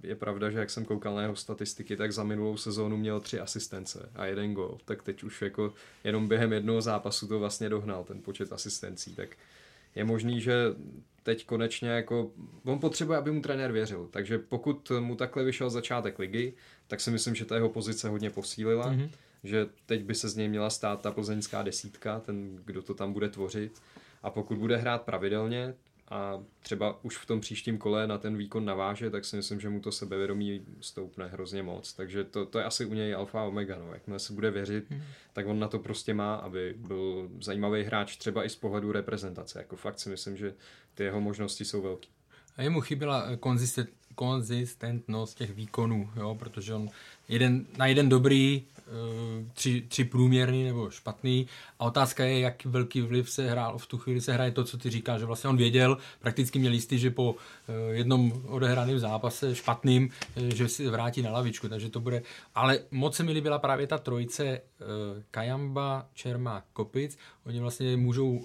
je 0.03 0.15
pravda, 0.15 0.51
že 0.51 0.59
jak 0.59 0.71
jsem 0.71 0.85
koukal 0.85 1.15
na 1.15 1.23
jeho 1.23 1.37
statistiky, 1.37 1.97
tak 1.97 2.13
za 2.13 2.25
minulou 2.25 2.57
sezónu 2.57 2.97
měl 2.97 3.21
tři 3.21 3.41
asistence 3.41 4.11
a 4.15 4.27
jeden 4.27 4.55
gol. 4.55 4.79
Tak 4.85 5.03
teď 5.03 5.23
už 5.23 5.43
jako 5.43 5.75
jenom 6.05 6.29
během 6.29 6.53
jednoho 6.53 6.83
zápasu 6.83 7.29
to 7.29 7.39
vlastně 7.39 7.69
dohnal, 7.69 8.05
ten 8.05 8.23
počet 8.23 8.53
asistencí. 8.53 9.15
Tak 9.15 9.37
je 9.95 10.05
možný, 10.05 10.41
že 10.41 10.55
teď 11.23 11.47
konečně 11.47 11.89
jako, 11.89 12.31
on 12.65 12.79
potřebuje, 12.79 13.19
aby 13.19 13.31
mu 13.31 13.43
trenér 13.43 13.73
věřil, 13.73 14.09
takže 14.11 14.39
pokud 14.39 14.93
mu 15.01 15.17
takhle 15.17 15.45
vyšel 15.45 15.71
začátek 15.71 16.19
ligy, 16.19 16.53
tak 16.91 17.01
si 17.01 17.11
myslím, 17.11 17.35
že 17.35 17.45
ta 17.45 17.55
jeho 17.55 17.69
pozice 17.69 18.09
hodně 18.09 18.31
posílila, 18.31 18.93
mm-hmm. 18.93 19.11
že 19.45 19.67
teď 19.87 20.05
by 20.05 20.15
se 20.15 20.29
z 20.29 20.37
něj 20.37 20.49
měla 20.49 20.71
stát 20.71 21.03
ta 21.03 21.13
plzeňská 21.13 21.63
desítka, 21.63 22.21
ten, 22.21 22.57
kdo 22.65 22.83
to 22.83 22.95
tam 22.95 23.13
bude 23.13 23.29
tvořit 23.29 23.83
a 24.23 24.31
pokud 24.31 24.59
bude 24.59 24.77
hrát 24.77 25.03
pravidelně, 25.03 25.75
a 26.11 26.43
třeba 26.63 27.05
už 27.05 27.17
v 27.17 27.27
tom 27.27 27.41
příštím 27.41 27.79
kole 27.79 28.07
na 28.07 28.19
ten 28.19 28.37
výkon 28.37 28.65
naváže, 28.65 29.11
tak 29.11 29.25
si 29.25 29.37
myslím, 29.37 29.61
že 29.61 29.69
mu 29.69 29.81
to 29.81 29.93
sebevědomí 29.93 30.63
stoupne 30.81 31.27
hrozně 31.27 31.63
moc. 31.63 31.93
Takže 31.93 32.25
to, 32.25 32.47
to 32.47 32.59
je 32.59 32.65
asi 32.65 32.85
u 32.85 32.95
něj 32.95 33.15
alfa 33.15 33.41
a 33.41 33.45
omega. 33.45 33.79
No. 33.79 33.93
Jakmile 33.93 34.19
se 34.19 34.33
bude 34.33 34.51
věřit, 34.51 34.91
hmm. 34.91 35.03
tak 35.33 35.47
on 35.47 35.59
na 35.59 35.69
to 35.69 35.79
prostě 35.79 36.15
má, 36.15 36.35
aby 36.35 36.75
byl 36.79 37.31
zajímavý 37.41 37.83
hráč 37.83 38.17
třeba 38.17 38.45
i 38.45 38.49
z 38.49 38.57
pohledu 38.57 38.93
reprezentace. 38.93 39.59
Jako 39.59 39.77
fakt 39.77 39.99
si 39.99 40.09
myslím, 40.09 40.37
že 40.37 40.55
ty 40.95 41.05
jeho 41.05 41.21
možnosti 41.21 41.65
jsou 41.65 41.83
velké. 41.83 42.09
A 42.57 42.63
jemu 42.63 42.81
chyběla 42.81 43.37
konzistent, 43.37 43.91
konzistentnost 44.15 45.39
těch 45.39 45.51
výkonů, 45.55 46.11
jo, 46.17 46.35
protože 46.39 46.75
on 46.75 46.89
jeden, 47.29 47.67
na 47.79 47.87
jeden 47.87 48.09
dobrý 48.09 48.63
tři, 49.53 49.81
tři 49.89 50.05
průměrný 50.05 50.65
nebo 50.65 50.91
špatný. 50.91 51.47
A 51.79 51.85
otázka 51.85 52.25
je, 52.25 52.41
jak 52.41 52.65
velký 52.65 53.01
vliv 53.01 53.31
se 53.31 53.51
hrál 53.51 53.79
v 53.79 53.87
tu 53.87 53.99
chvíli 53.99 54.21
se 54.21 54.33
hraje 54.33 54.51
to, 54.51 54.65
co 54.65 54.79
ty 54.79 54.91
říkáš, 54.91 55.21
že 55.21 55.27
vlastně 55.27 55.51
on 55.51 55.57
věděl, 55.57 55.99
prakticky 56.21 56.59
měl 56.59 56.73
jistý, 56.73 56.99
že 56.99 57.11
po 57.11 57.35
eh, 57.69 57.95
jednom 57.95 58.43
odehraném 58.47 58.99
zápase 58.99 59.55
špatným, 59.55 60.11
eh, 60.37 60.55
že 60.55 60.69
si 60.69 60.89
vrátí 60.89 61.23
na 61.23 61.31
lavičku, 61.31 61.69
takže 61.69 61.91
to 61.91 62.01
bude, 62.01 62.23
ale 62.55 62.79
moc 62.91 63.17
se 63.17 63.23
mi 63.23 63.33
líbila 63.33 63.59
právě 63.59 63.87
ta 63.87 63.99
trojice 63.99 64.61
Kajamba, 65.31 66.07
Čermák, 66.15 66.65
Kopic, 66.73 67.19
oni 67.47 67.61
vlastně 67.61 67.97
můžou 67.97 68.45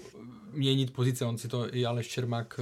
měnit 0.52 0.92
pozice, 0.92 1.24
on 1.24 1.38
si 1.38 1.48
to 1.48 1.74
i 1.76 1.86
Aleš 1.86 2.08
Čermák 2.08 2.60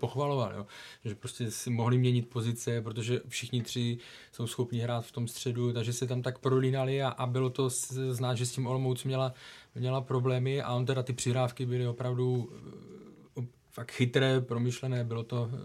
pochvaloval, 0.00 0.52
jo? 0.56 0.66
že 1.04 1.14
prostě 1.14 1.50
si 1.50 1.70
mohli 1.70 1.98
měnit 1.98 2.28
pozice, 2.28 2.82
protože 2.82 3.20
všichni 3.28 3.62
tři 3.62 3.98
jsou 4.32 4.46
schopni 4.46 4.78
hrát 4.78 5.06
v 5.06 5.12
tom 5.12 5.28
středu, 5.28 5.72
takže 5.72 5.92
se 5.92 6.06
tam 6.06 6.22
tak 6.22 6.38
prolínali 6.38 7.02
a, 7.02 7.08
a 7.18 7.26
bylo 7.26 7.50
to 7.50 7.68
znát, 8.10 8.34
že 8.34 8.46
s 8.46 8.52
tím 8.52 8.66
Olomouc 8.66 9.04
měla, 9.04 9.34
měla 9.74 10.00
problémy 10.00 10.62
a 10.62 10.74
on 10.74 10.86
teda 10.86 11.02
ty 11.02 11.12
přihrávky 11.12 11.66
byly 11.66 11.86
opravdu 11.86 12.52
eh, 13.38 13.46
fakt 13.70 13.90
chytré, 13.90 14.40
promyšlené, 14.40 15.04
bylo 15.04 15.22
to 15.22 15.50
eh, 15.52 15.56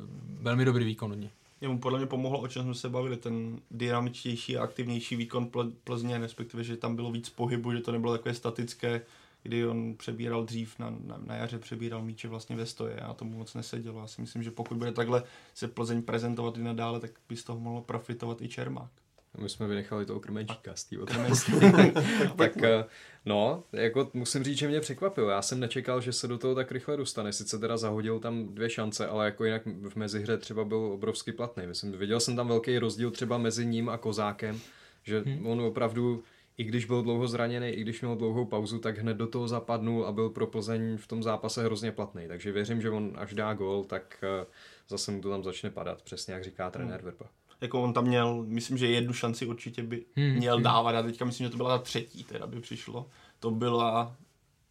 velmi 0.41 0.65
dobrý 0.65 0.85
výkon 0.85 1.11
od 1.11 1.29
Jemu 1.61 1.79
podle 1.79 1.99
mě 1.99 2.07
pomohlo, 2.07 2.39
o 2.39 2.47
čem 2.47 2.63
jsme 2.63 2.75
se 2.75 2.89
bavili, 2.89 3.17
ten 3.17 3.59
dynamičtější 3.71 4.57
a 4.57 4.63
aktivnější 4.63 5.15
výkon 5.15 5.51
Plzně, 5.83 6.17
respektive, 6.17 6.63
že 6.63 6.77
tam 6.77 6.95
bylo 6.95 7.11
víc 7.11 7.29
pohybu, 7.29 7.71
že 7.71 7.79
to 7.79 7.91
nebylo 7.91 8.13
takové 8.13 8.35
statické, 8.35 9.01
kdy 9.43 9.67
on 9.67 9.95
přebíral 9.97 10.43
dřív 10.43 10.79
na, 10.79 10.89
na, 10.89 11.17
na 11.25 11.35
jaře, 11.35 11.59
přebíral 11.59 12.01
míče 12.01 12.27
vlastně 12.27 12.55
ve 12.55 12.65
stoje 12.65 12.95
a 12.95 13.13
tomu 13.13 13.37
moc 13.37 13.53
nesedělo. 13.53 13.99
Já 13.99 14.07
si 14.07 14.21
myslím, 14.21 14.43
že 14.43 14.51
pokud 14.51 14.77
bude 14.77 14.91
takhle 14.91 15.23
se 15.53 15.67
Plzeň 15.67 16.01
prezentovat 16.01 16.57
i 16.57 16.63
nadále, 16.63 16.99
tak 16.99 17.11
by 17.29 17.37
z 17.37 17.43
toho 17.43 17.59
mohlo 17.59 17.81
profitovat 17.81 18.41
i 18.41 18.47
Čermák. 18.47 19.02
My 19.37 19.49
jsme 19.49 19.67
vynechali 19.67 20.05
toho 20.05 20.19
krmenčíka 20.19 20.75
z 20.75 20.83
té 20.83 20.95
Tak 22.37 22.63
eh, 22.63 22.85
no, 23.25 23.63
jako 23.73 24.09
musím 24.13 24.43
říct, 24.43 24.57
že 24.57 24.67
mě 24.67 24.79
překvapilo. 24.79 25.29
Já 25.29 25.41
jsem 25.41 25.59
nečekal, 25.59 26.01
že 26.01 26.13
se 26.13 26.27
do 26.27 26.37
toho 26.37 26.55
tak 26.55 26.71
rychle 26.71 26.97
dostane. 26.97 27.33
Sice 27.33 27.59
teda 27.59 27.77
zahodil 27.77 28.19
tam 28.19 28.47
dvě 28.47 28.69
šance, 28.69 29.07
ale 29.07 29.25
jako 29.25 29.45
jinak 29.45 29.61
v 29.65 29.95
mezihře 29.95 30.37
třeba 30.37 30.65
byl 30.65 30.77
obrovský 30.77 31.31
platný. 31.31 31.67
Myslím, 31.67 31.91
viděl 31.91 32.19
jsem 32.19 32.35
tam 32.35 32.47
velký 32.47 32.79
rozdíl 32.79 33.11
třeba 33.11 33.37
mezi 33.37 33.65
ním 33.65 33.89
a 33.89 33.97
Kozákem, 33.97 34.59
že 35.03 35.19
hmm. 35.19 35.47
on 35.47 35.61
opravdu 35.61 36.23
i 36.57 36.63
když 36.63 36.85
byl 36.85 37.01
dlouho 37.01 37.27
zraněný, 37.27 37.67
i 37.67 37.81
když 37.81 38.01
měl 38.01 38.15
dlouhou 38.15 38.45
pauzu, 38.45 38.79
tak 38.79 38.97
hned 38.97 39.17
do 39.17 39.27
toho 39.27 39.47
zapadnul 39.47 40.05
a 40.05 40.11
byl 40.11 40.29
pro 40.29 40.47
Plzeň 40.47 40.97
v 40.97 41.07
tom 41.07 41.23
zápase 41.23 41.63
hrozně 41.63 41.91
platný. 41.91 42.27
Takže 42.27 42.51
věřím, 42.51 42.81
že 42.81 42.89
on 42.89 43.13
až 43.15 43.33
dá 43.33 43.53
gol, 43.53 43.83
tak 43.83 44.23
eh, 44.23 44.45
zase 44.89 45.11
mu 45.11 45.21
to 45.21 45.29
tam 45.29 45.43
začne 45.43 45.69
padat, 45.69 46.01
přesně 46.01 46.33
jak 46.33 46.43
říká 46.43 46.69
trenér 46.69 46.99
hmm. 46.99 47.05
Verba. 47.05 47.29
Jako 47.63 47.83
on 47.83 47.93
tam 47.93 48.05
měl, 48.05 48.43
myslím, 48.47 48.77
že 48.77 48.87
jednu 48.87 49.13
šanci 49.13 49.45
určitě 49.45 49.83
by 49.83 50.05
hmm. 50.15 50.35
měl 50.35 50.55
hmm. 50.55 50.63
dávat 50.63 50.95
a 50.95 51.03
teďka 51.03 51.25
myslím, 51.25 51.45
že 51.47 51.51
to 51.51 51.57
byla 51.57 51.77
ta 51.77 51.83
třetí, 51.83 52.23
teda 52.23 52.47
by 52.47 52.61
přišlo. 52.61 53.09
To 53.39 53.51
byla 53.51 54.15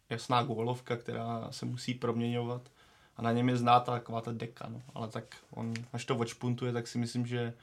jasná 0.09 0.43
gólovka, 0.43 0.97
která 0.97 1.47
se 1.51 1.65
musí 1.65 1.93
proměňovat 1.93 2.69
a 3.17 3.21
na 3.21 3.31
něm 3.31 3.49
je 3.49 3.57
znát 3.57 3.79
taková 3.79 4.21
ta 4.21 4.31
deka, 4.31 4.69
no. 4.69 4.81
ale 4.93 5.07
tak 5.07 5.35
on, 5.51 5.73
až 5.93 6.05
to 6.05 6.15
odšpuntuje, 6.15 6.73
tak 6.73 6.87
si 6.87 6.97
myslím, 6.97 7.25
že 7.25 7.53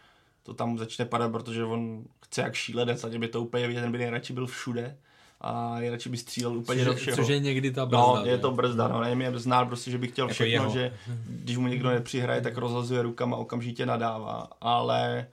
to 0.43 0.55
tam 0.55 0.79
začne 0.79 1.05
padat, 1.05 1.33
protože 1.33 1.65
on 1.65 2.05
chce 2.25 2.41
jak 2.41 2.55
šílenec, 2.55 3.05
ať 3.05 3.17
by 3.17 3.29
to 3.29 3.43
úplně 3.43 3.69
vidět, 3.69 3.81
ten 3.81 3.93
by 3.93 3.99
nejradši 3.99 4.33
byl 4.33 4.47
všude 4.47 4.97
a 5.41 5.77
nejradši 5.79 6.09
by 6.09 6.17
střílel 6.17 6.57
úplně 6.57 6.85
což 6.85 6.87
do 6.87 6.95
všeho. 6.95 7.17
Což 7.17 7.29
je 7.29 7.39
někdy 7.39 7.71
ta 7.71 7.87
brzda. 7.87 8.07
No, 8.07 8.25
je 8.25 8.39
to 8.39 8.51
brzda, 8.51 8.89
no, 8.89 9.01
nevím, 9.01 9.21
je 9.21 9.39
znát 9.39 9.65
prostě, 9.65 9.91
že 9.91 9.99
by 9.99 10.09
chtěl 10.09 10.25
jako 10.25 10.35
všechno, 10.35 10.53
jeho. 10.53 10.71
že 10.71 10.95
když 11.27 11.57
mu 11.57 11.67
někdo 11.67 11.91
nepřihraje, 11.91 12.41
tak 12.41 12.57
rozhazuje 12.57 13.03
rukama 13.03 13.37
a 13.37 13.41
okamžitě 13.41 13.87
nadává, 13.87 14.49
ale 14.61 15.27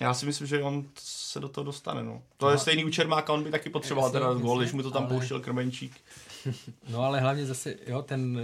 já 0.00 0.14
si 0.14 0.26
myslím, 0.26 0.46
že 0.46 0.62
on 0.62 0.84
se 0.98 1.40
do 1.40 1.48
toho 1.48 1.64
dostane, 1.64 2.02
no. 2.02 2.22
To 2.36 2.50
je 2.50 2.58
stejný 2.58 2.84
u 2.84 2.90
Čermáka, 2.90 3.32
on 3.32 3.44
by 3.44 3.50
taky 3.50 3.70
potřeboval 3.70 4.10
teda 4.10 4.32
gól, 4.32 4.58
když 4.58 4.72
mu 4.72 4.82
to 4.82 4.90
tam 4.90 5.02
ale... 5.02 5.12
pouštěl 5.12 5.40
Krmenčík. 5.40 5.92
No 6.88 7.00
ale 7.00 7.20
hlavně 7.20 7.46
zase, 7.46 7.74
jo, 7.86 8.02
ten 8.02 8.40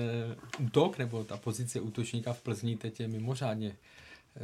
uh, 0.59 0.67
útok, 0.67 0.99
nebo 0.99 1.25
ta 1.25 1.37
pozice 1.37 1.81
útočníka 1.81 2.33
v 2.33 2.41
Plzni 2.41 2.77
teď 2.77 3.01
je 3.01 3.09
mimořádně 3.09 3.77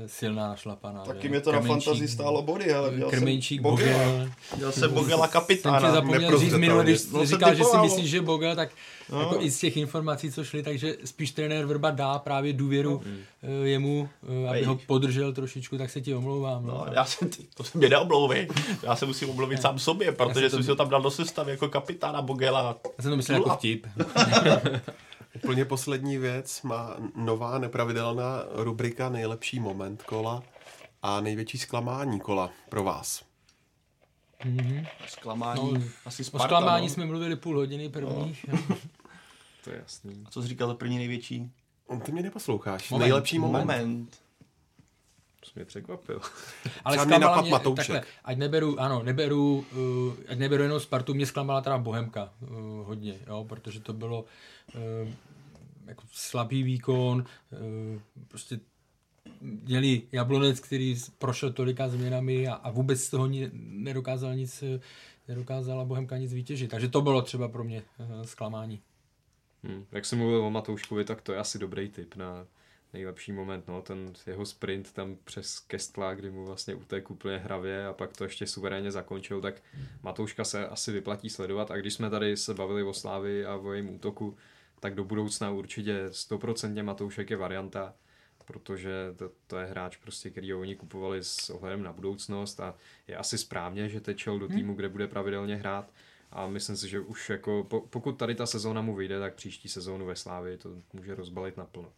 silná 0.07 0.49
našlapaná. 0.49 1.05
Taky 1.05 1.29
mě 1.29 1.41
to 1.41 1.53
na 1.53 1.61
fantazii 1.61 2.09
stálo 2.09 2.43
body, 2.43 2.73
ale 2.73 2.91
měl 2.91 3.11
Krmenčík, 3.11 3.59
jsem 3.59 3.63
Bogel. 3.63 3.99
Bogel. 3.99 4.31
Měl 4.57 4.73
jsem 4.73 4.95
Bogela 4.95 5.29
kapitána. 5.29 5.81
Jsem 5.81 5.89
tě 5.89 5.95
zapomněl 5.95 6.39
říct 6.39 6.55
minule, 6.55 6.85
když 6.85 7.07
no, 7.11 7.27
říkal, 7.27 7.55
že 7.55 7.65
si 7.65 7.79
myslíš, 7.79 8.11
že 8.11 8.21
Bogel, 8.21 8.57
tak 8.57 8.71
no. 9.13 9.21
jako 9.21 9.41
i 9.41 9.51
z 9.51 9.59
těch 9.59 9.77
informací, 9.77 10.33
co 10.33 10.45
šly, 10.45 10.63
takže 10.63 10.97
spíš 11.05 11.31
trenér 11.31 11.67
Vrba 11.67 11.91
dá 11.91 12.19
právě 12.19 12.53
důvěru 12.53 13.03
no. 13.43 13.65
jemu, 13.65 14.09
eh, 14.45 14.49
aby 14.49 14.59
Ej. 14.59 14.65
ho 14.65 14.79
podržel 14.87 15.33
trošičku, 15.33 15.79
tak 15.79 15.91
se 15.91 16.01
ti 16.01 16.15
omlouvám. 16.15 16.67
No, 16.67 16.85
no 16.87 16.93
já 16.93 17.05
jsem, 17.05 17.29
ty, 17.29 17.43
to 17.55 17.65
se 17.65 17.79
mě 17.79 17.89
neomlouvej. 17.89 18.49
Já 18.83 18.97
se 18.97 19.07
musím 19.07 19.31
omluvit 19.31 19.63
sám 19.63 19.79
sobě, 19.79 20.13
protože 20.13 20.51
jsem 20.51 20.63
si 20.63 20.71
ho 20.71 20.77
tam 20.77 20.89
dal 20.89 21.03
do 21.03 21.11
sestavy 21.11 21.51
jako 21.51 21.69
kapitána 21.69 22.23
Bogela. 22.23 22.77
Já 22.99 23.03
jsem 23.03 23.11
to 23.11 23.17
myslel 23.17 23.39
jako 23.39 23.51
vtip. 23.51 23.87
Úplně 25.37 25.65
poslední 25.65 26.19
věc 26.19 26.63
má 26.63 26.97
nová 27.15 27.59
nepravidelná 27.59 28.43
rubrika 28.53 29.09
Nejlepší 29.09 29.61
moment 29.61 30.03
kola 30.03 30.43
a 31.03 31.21
největší 31.21 31.59
zklamání 31.59 32.21
kola 32.21 32.51
pro 32.69 32.85
vás. 32.85 33.25
Mm-hmm. 34.45 34.87
Zklamání, 35.09 35.73
no, 35.73 35.81
asi 36.05 36.25
Sparta, 36.25 36.45
O 36.45 36.49
zklamání 36.49 36.87
no. 36.87 36.93
jsme 36.93 37.07
mluvili 37.07 37.37
půl 37.37 37.57
hodiny 37.57 37.89
prvních. 37.89 38.47
No. 38.49 38.59
to 39.65 39.71
je 39.71 39.79
jasný. 39.79 40.25
A 40.27 40.31
co 40.31 40.43
jsi 40.43 40.49
říkal 40.49 40.75
první 40.75 40.99
největší? 40.99 41.51
On 41.87 42.01
ty 42.01 42.13
mě 42.13 42.23
neposloucháš. 42.23 42.91
Moment. 42.91 43.05
Nejlepší 43.05 43.39
moment. 43.39 43.67
moment. 43.67 44.21
To 45.41 45.51
mě 45.55 45.65
překvapil. 45.65 46.21
Ale 46.85 47.07
mě, 47.07 47.19
takhle, 47.77 48.03
ať 48.25 48.37
neberu, 48.39 48.81
ano, 48.81 49.03
neberu, 49.03 49.67
uh, 50.09 50.15
ať 50.29 50.39
neberu 50.39 50.63
jenom 50.63 50.81
Spartu, 50.81 51.15
mě 51.15 51.27
zklamala 51.27 51.61
teda 51.61 51.79
Bohemka 51.79 52.33
uh, 52.41 52.49
hodně, 52.87 53.19
jo, 53.27 53.45
protože 53.49 53.81
to 53.81 53.93
bylo 53.93 54.25
uh, 54.75 55.09
jako 55.87 56.05
slabý 56.13 56.63
výkon, 56.63 57.25
uh, 57.51 58.01
prostě 58.29 58.61
měli 59.41 60.03
Jablonec, 60.13 60.61
který 60.61 60.97
prošel 61.19 61.53
tolika 61.53 61.89
změnami 61.89 62.49
a, 62.49 62.55
a 62.55 62.71
vůbec 62.71 63.01
z 63.01 63.11
toho 63.11 63.27
ni, 63.27 63.51
nedokázal 63.53 64.35
nic, 64.35 64.65
nedokázala 65.29 65.85
Bohemka 65.85 66.17
nic 66.17 66.33
vytěžit. 66.33 66.71
Takže 66.71 66.89
to 66.89 67.01
bylo 67.01 67.23
třeba 67.23 67.49
pro 67.49 67.65
mě 67.65 67.83
uh, 67.99 68.23
zklamání. 68.23 68.83
Hmm. 69.65 69.87
Jak 69.93 70.05
jsem 70.05 70.19
mluvil 70.19 70.45
o 70.45 70.51
Matouškovi, 70.51 71.05
tak 71.05 71.23
to 71.23 71.33
je 71.33 71.39
asi 71.39 71.59
dobrý 71.59 71.89
tip 71.89 72.17
na 72.17 72.47
nejlepší 72.93 73.33
moment, 73.33 73.69
no, 73.69 73.83
ten 73.83 74.13
jeho 74.27 74.47
sprint 74.47 74.93
tam 74.93 75.17
přes 75.25 75.59
Kestla, 75.59 76.15
kdy 76.15 76.31
mu 76.31 76.47
vlastně 76.47 76.75
utek 76.75 77.11
úplně 77.11 77.39
hravě 77.39 77.87
a 77.87 77.93
pak 77.93 78.17
to 78.17 78.25
ještě 78.25 78.47
suverénně 78.47 78.93
zakončil, 78.93 79.41
tak 79.41 79.63
Matouška 80.03 80.45
se 80.45 80.69
asi 80.69 80.93
vyplatí 80.93 81.31
sledovat 81.31 81.71
a 81.71 81.77
když 81.77 81.95
jsme 81.95 82.11
tady 82.11 82.37
se 82.37 82.55
bavili 82.55 82.83
o 82.83 82.93
Slávy 82.93 83.47
a 83.47 83.57
o 83.57 83.73
jejím 83.73 83.95
útoku, 83.95 84.37
tak 84.87 84.95
do 84.95 85.05
budoucna 85.05 85.51
určitě 85.51 86.09
stoprocentně 86.11 86.83
Matoušek 86.83 87.31
je 87.31 87.37
varianta, 87.37 87.95
protože 88.45 89.15
to, 89.17 89.31
to 89.47 89.59
je 89.59 89.67
hráč, 89.67 89.97
prostě, 89.97 90.31
který 90.31 90.55
oni 90.55 90.77
kupovali 90.77 91.25
s 91.25 91.51
ohledem 91.51 91.83
na 91.83 91.93
budoucnost 91.93 92.61
a 92.61 92.75
je 93.09 93.17
asi 93.17 93.39
správně, 93.39 93.89
že 93.89 94.01
tečel 94.01 94.39
do 94.39 94.49
týmu, 94.49 94.75
kde 94.75 94.89
bude 94.89 95.09
pravidelně 95.09 95.57
hrát 95.57 95.91
a 96.31 96.47
myslím 96.47 96.77
si, 96.77 96.89
že 96.89 97.01
už 97.01 97.31
jako, 97.31 97.67
pokud 97.91 98.13
tady 98.13 98.35
ta 98.35 98.47
sezóna 98.47 98.83
mu 98.83 98.95
vyjde, 98.95 99.21
tak 99.21 99.35
příští 99.35 99.69
sezónu 99.69 100.07
ve 100.07 100.17
Slávii 100.17 100.57
to 100.57 100.71
může 100.93 101.15
rozbalit 101.15 101.57
naplno. 101.57 101.93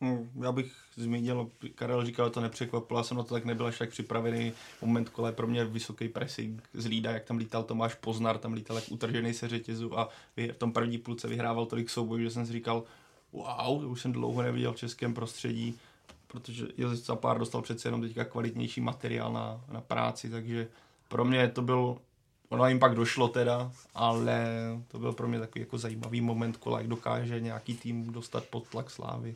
Hmm, 0.00 0.30
já 0.42 0.52
bych 0.52 0.72
zmínil, 0.96 1.50
Karel 1.74 2.04
říkal, 2.04 2.30
to 2.30 2.40
nepřekvapilo, 2.40 3.04
jsem 3.04 3.16
na 3.16 3.22
to 3.22 3.34
tak 3.34 3.44
nebyl 3.44 3.66
až 3.66 3.78
tak 3.78 3.90
připravený. 3.90 4.52
Moment 4.82 5.08
kole 5.08 5.32
pro 5.32 5.46
mě 5.46 5.64
vysoký 5.64 6.08
pressing 6.08 6.62
z 6.74 6.86
Lída, 6.86 7.10
jak 7.10 7.24
tam 7.24 7.36
lítal 7.36 7.62
Tomáš 7.62 7.94
Poznar, 7.94 8.38
tam 8.38 8.52
lítal 8.52 8.76
jak 8.76 8.84
utržený 8.90 9.34
se 9.34 9.48
řetězu 9.48 9.98
a 9.98 10.08
v 10.36 10.56
tom 10.58 10.72
první 10.72 10.98
půlce 10.98 11.28
vyhrával 11.28 11.66
tolik 11.66 11.90
soubojů, 11.90 12.24
že 12.24 12.30
jsem 12.30 12.46
si 12.46 12.52
říkal, 12.52 12.82
wow, 13.32 13.90
už 13.90 14.00
jsem 14.00 14.12
dlouho 14.12 14.42
neviděl 14.42 14.72
v 14.72 14.76
českém 14.76 15.14
prostředí, 15.14 15.78
protože 16.26 16.66
Josef 16.76 17.06
Zapár 17.06 17.38
dostal 17.38 17.62
přece 17.62 17.88
jenom 17.88 18.00
teďka 18.00 18.24
kvalitnější 18.24 18.80
materiál 18.80 19.32
na, 19.32 19.64
na 19.72 19.80
práci, 19.80 20.30
takže 20.30 20.68
pro 21.08 21.24
mě 21.24 21.48
to 21.48 21.62
byl 21.62 21.98
Ono 22.48 22.68
jim 22.68 22.78
pak 22.78 22.94
došlo 22.94 23.28
teda, 23.28 23.72
ale 23.94 24.46
to 24.88 24.98
byl 24.98 25.12
pro 25.12 25.28
mě 25.28 25.40
takový 25.40 25.60
jako 25.60 25.78
zajímavý 25.78 26.20
moment, 26.20 26.56
kolik 26.56 26.78
jak 26.78 26.88
dokáže 26.88 27.40
nějaký 27.40 27.74
tým 27.74 28.12
dostat 28.12 28.44
pod 28.44 28.68
tlak 28.68 28.90
slávy. 28.90 29.34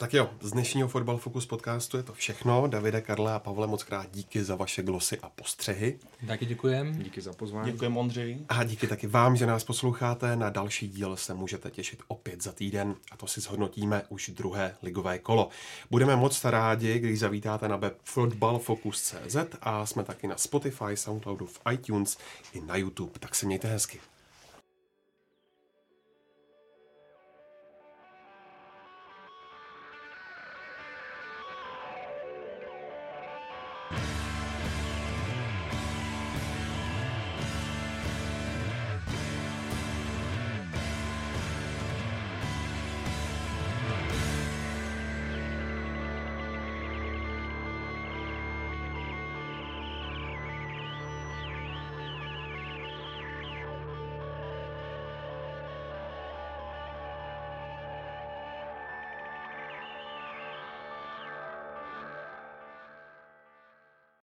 Tak 0.00 0.14
jo, 0.14 0.30
z 0.40 0.52
dnešního 0.52 0.88
Fotbal 0.88 1.16
Focus 1.16 1.46
podcastu 1.46 1.96
je 1.96 2.02
to 2.02 2.12
všechno. 2.12 2.66
Davide, 2.66 3.00
Karle 3.00 3.32
a 3.34 3.38
Pavle, 3.38 3.66
moc 3.66 3.82
krát 3.82 4.06
díky 4.12 4.44
za 4.44 4.54
vaše 4.54 4.82
glosy 4.82 5.18
a 5.22 5.28
postřehy. 5.28 5.98
Taky 6.26 6.46
děkujem. 6.46 7.02
Díky 7.02 7.20
za 7.20 7.32
pozvání. 7.32 7.72
Děkujem 7.72 7.96
Ondřej. 7.96 8.38
A 8.48 8.64
díky 8.64 8.86
taky 8.86 9.06
vám, 9.06 9.36
že 9.36 9.46
nás 9.46 9.64
posloucháte. 9.64 10.36
Na 10.36 10.50
další 10.50 10.88
díl 10.88 11.16
se 11.16 11.34
můžete 11.34 11.70
těšit 11.70 12.02
opět 12.08 12.42
za 12.42 12.52
týden 12.52 12.94
a 13.10 13.16
to 13.16 13.26
si 13.26 13.40
zhodnotíme 13.40 14.02
už 14.08 14.30
druhé 14.30 14.74
ligové 14.82 15.18
kolo. 15.18 15.48
Budeme 15.90 16.16
moc 16.16 16.44
rádi, 16.44 16.98
když 16.98 17.18
zavítáte 17.18 17.68
na 17.68 17.76
web 17.76 17.98
fotbalfocus.cz 18.04 19.36
a 19.60 19.86
jsme 19.86 20.04
taky 20.04 20.26
na 20.26 20.36
Spotify, 20.36 20.96
Soundcloudu, 20.96 21.46
v 21.46 21.60
iTunes 21.72 22.18
i 22.52 22.60
na 22.60 22.76
YouTube. 22.76 23.18
Tak 23.18 23.34
se 23.34 23.46
mějte 23.46 23.68
hezky. 23.68 24.00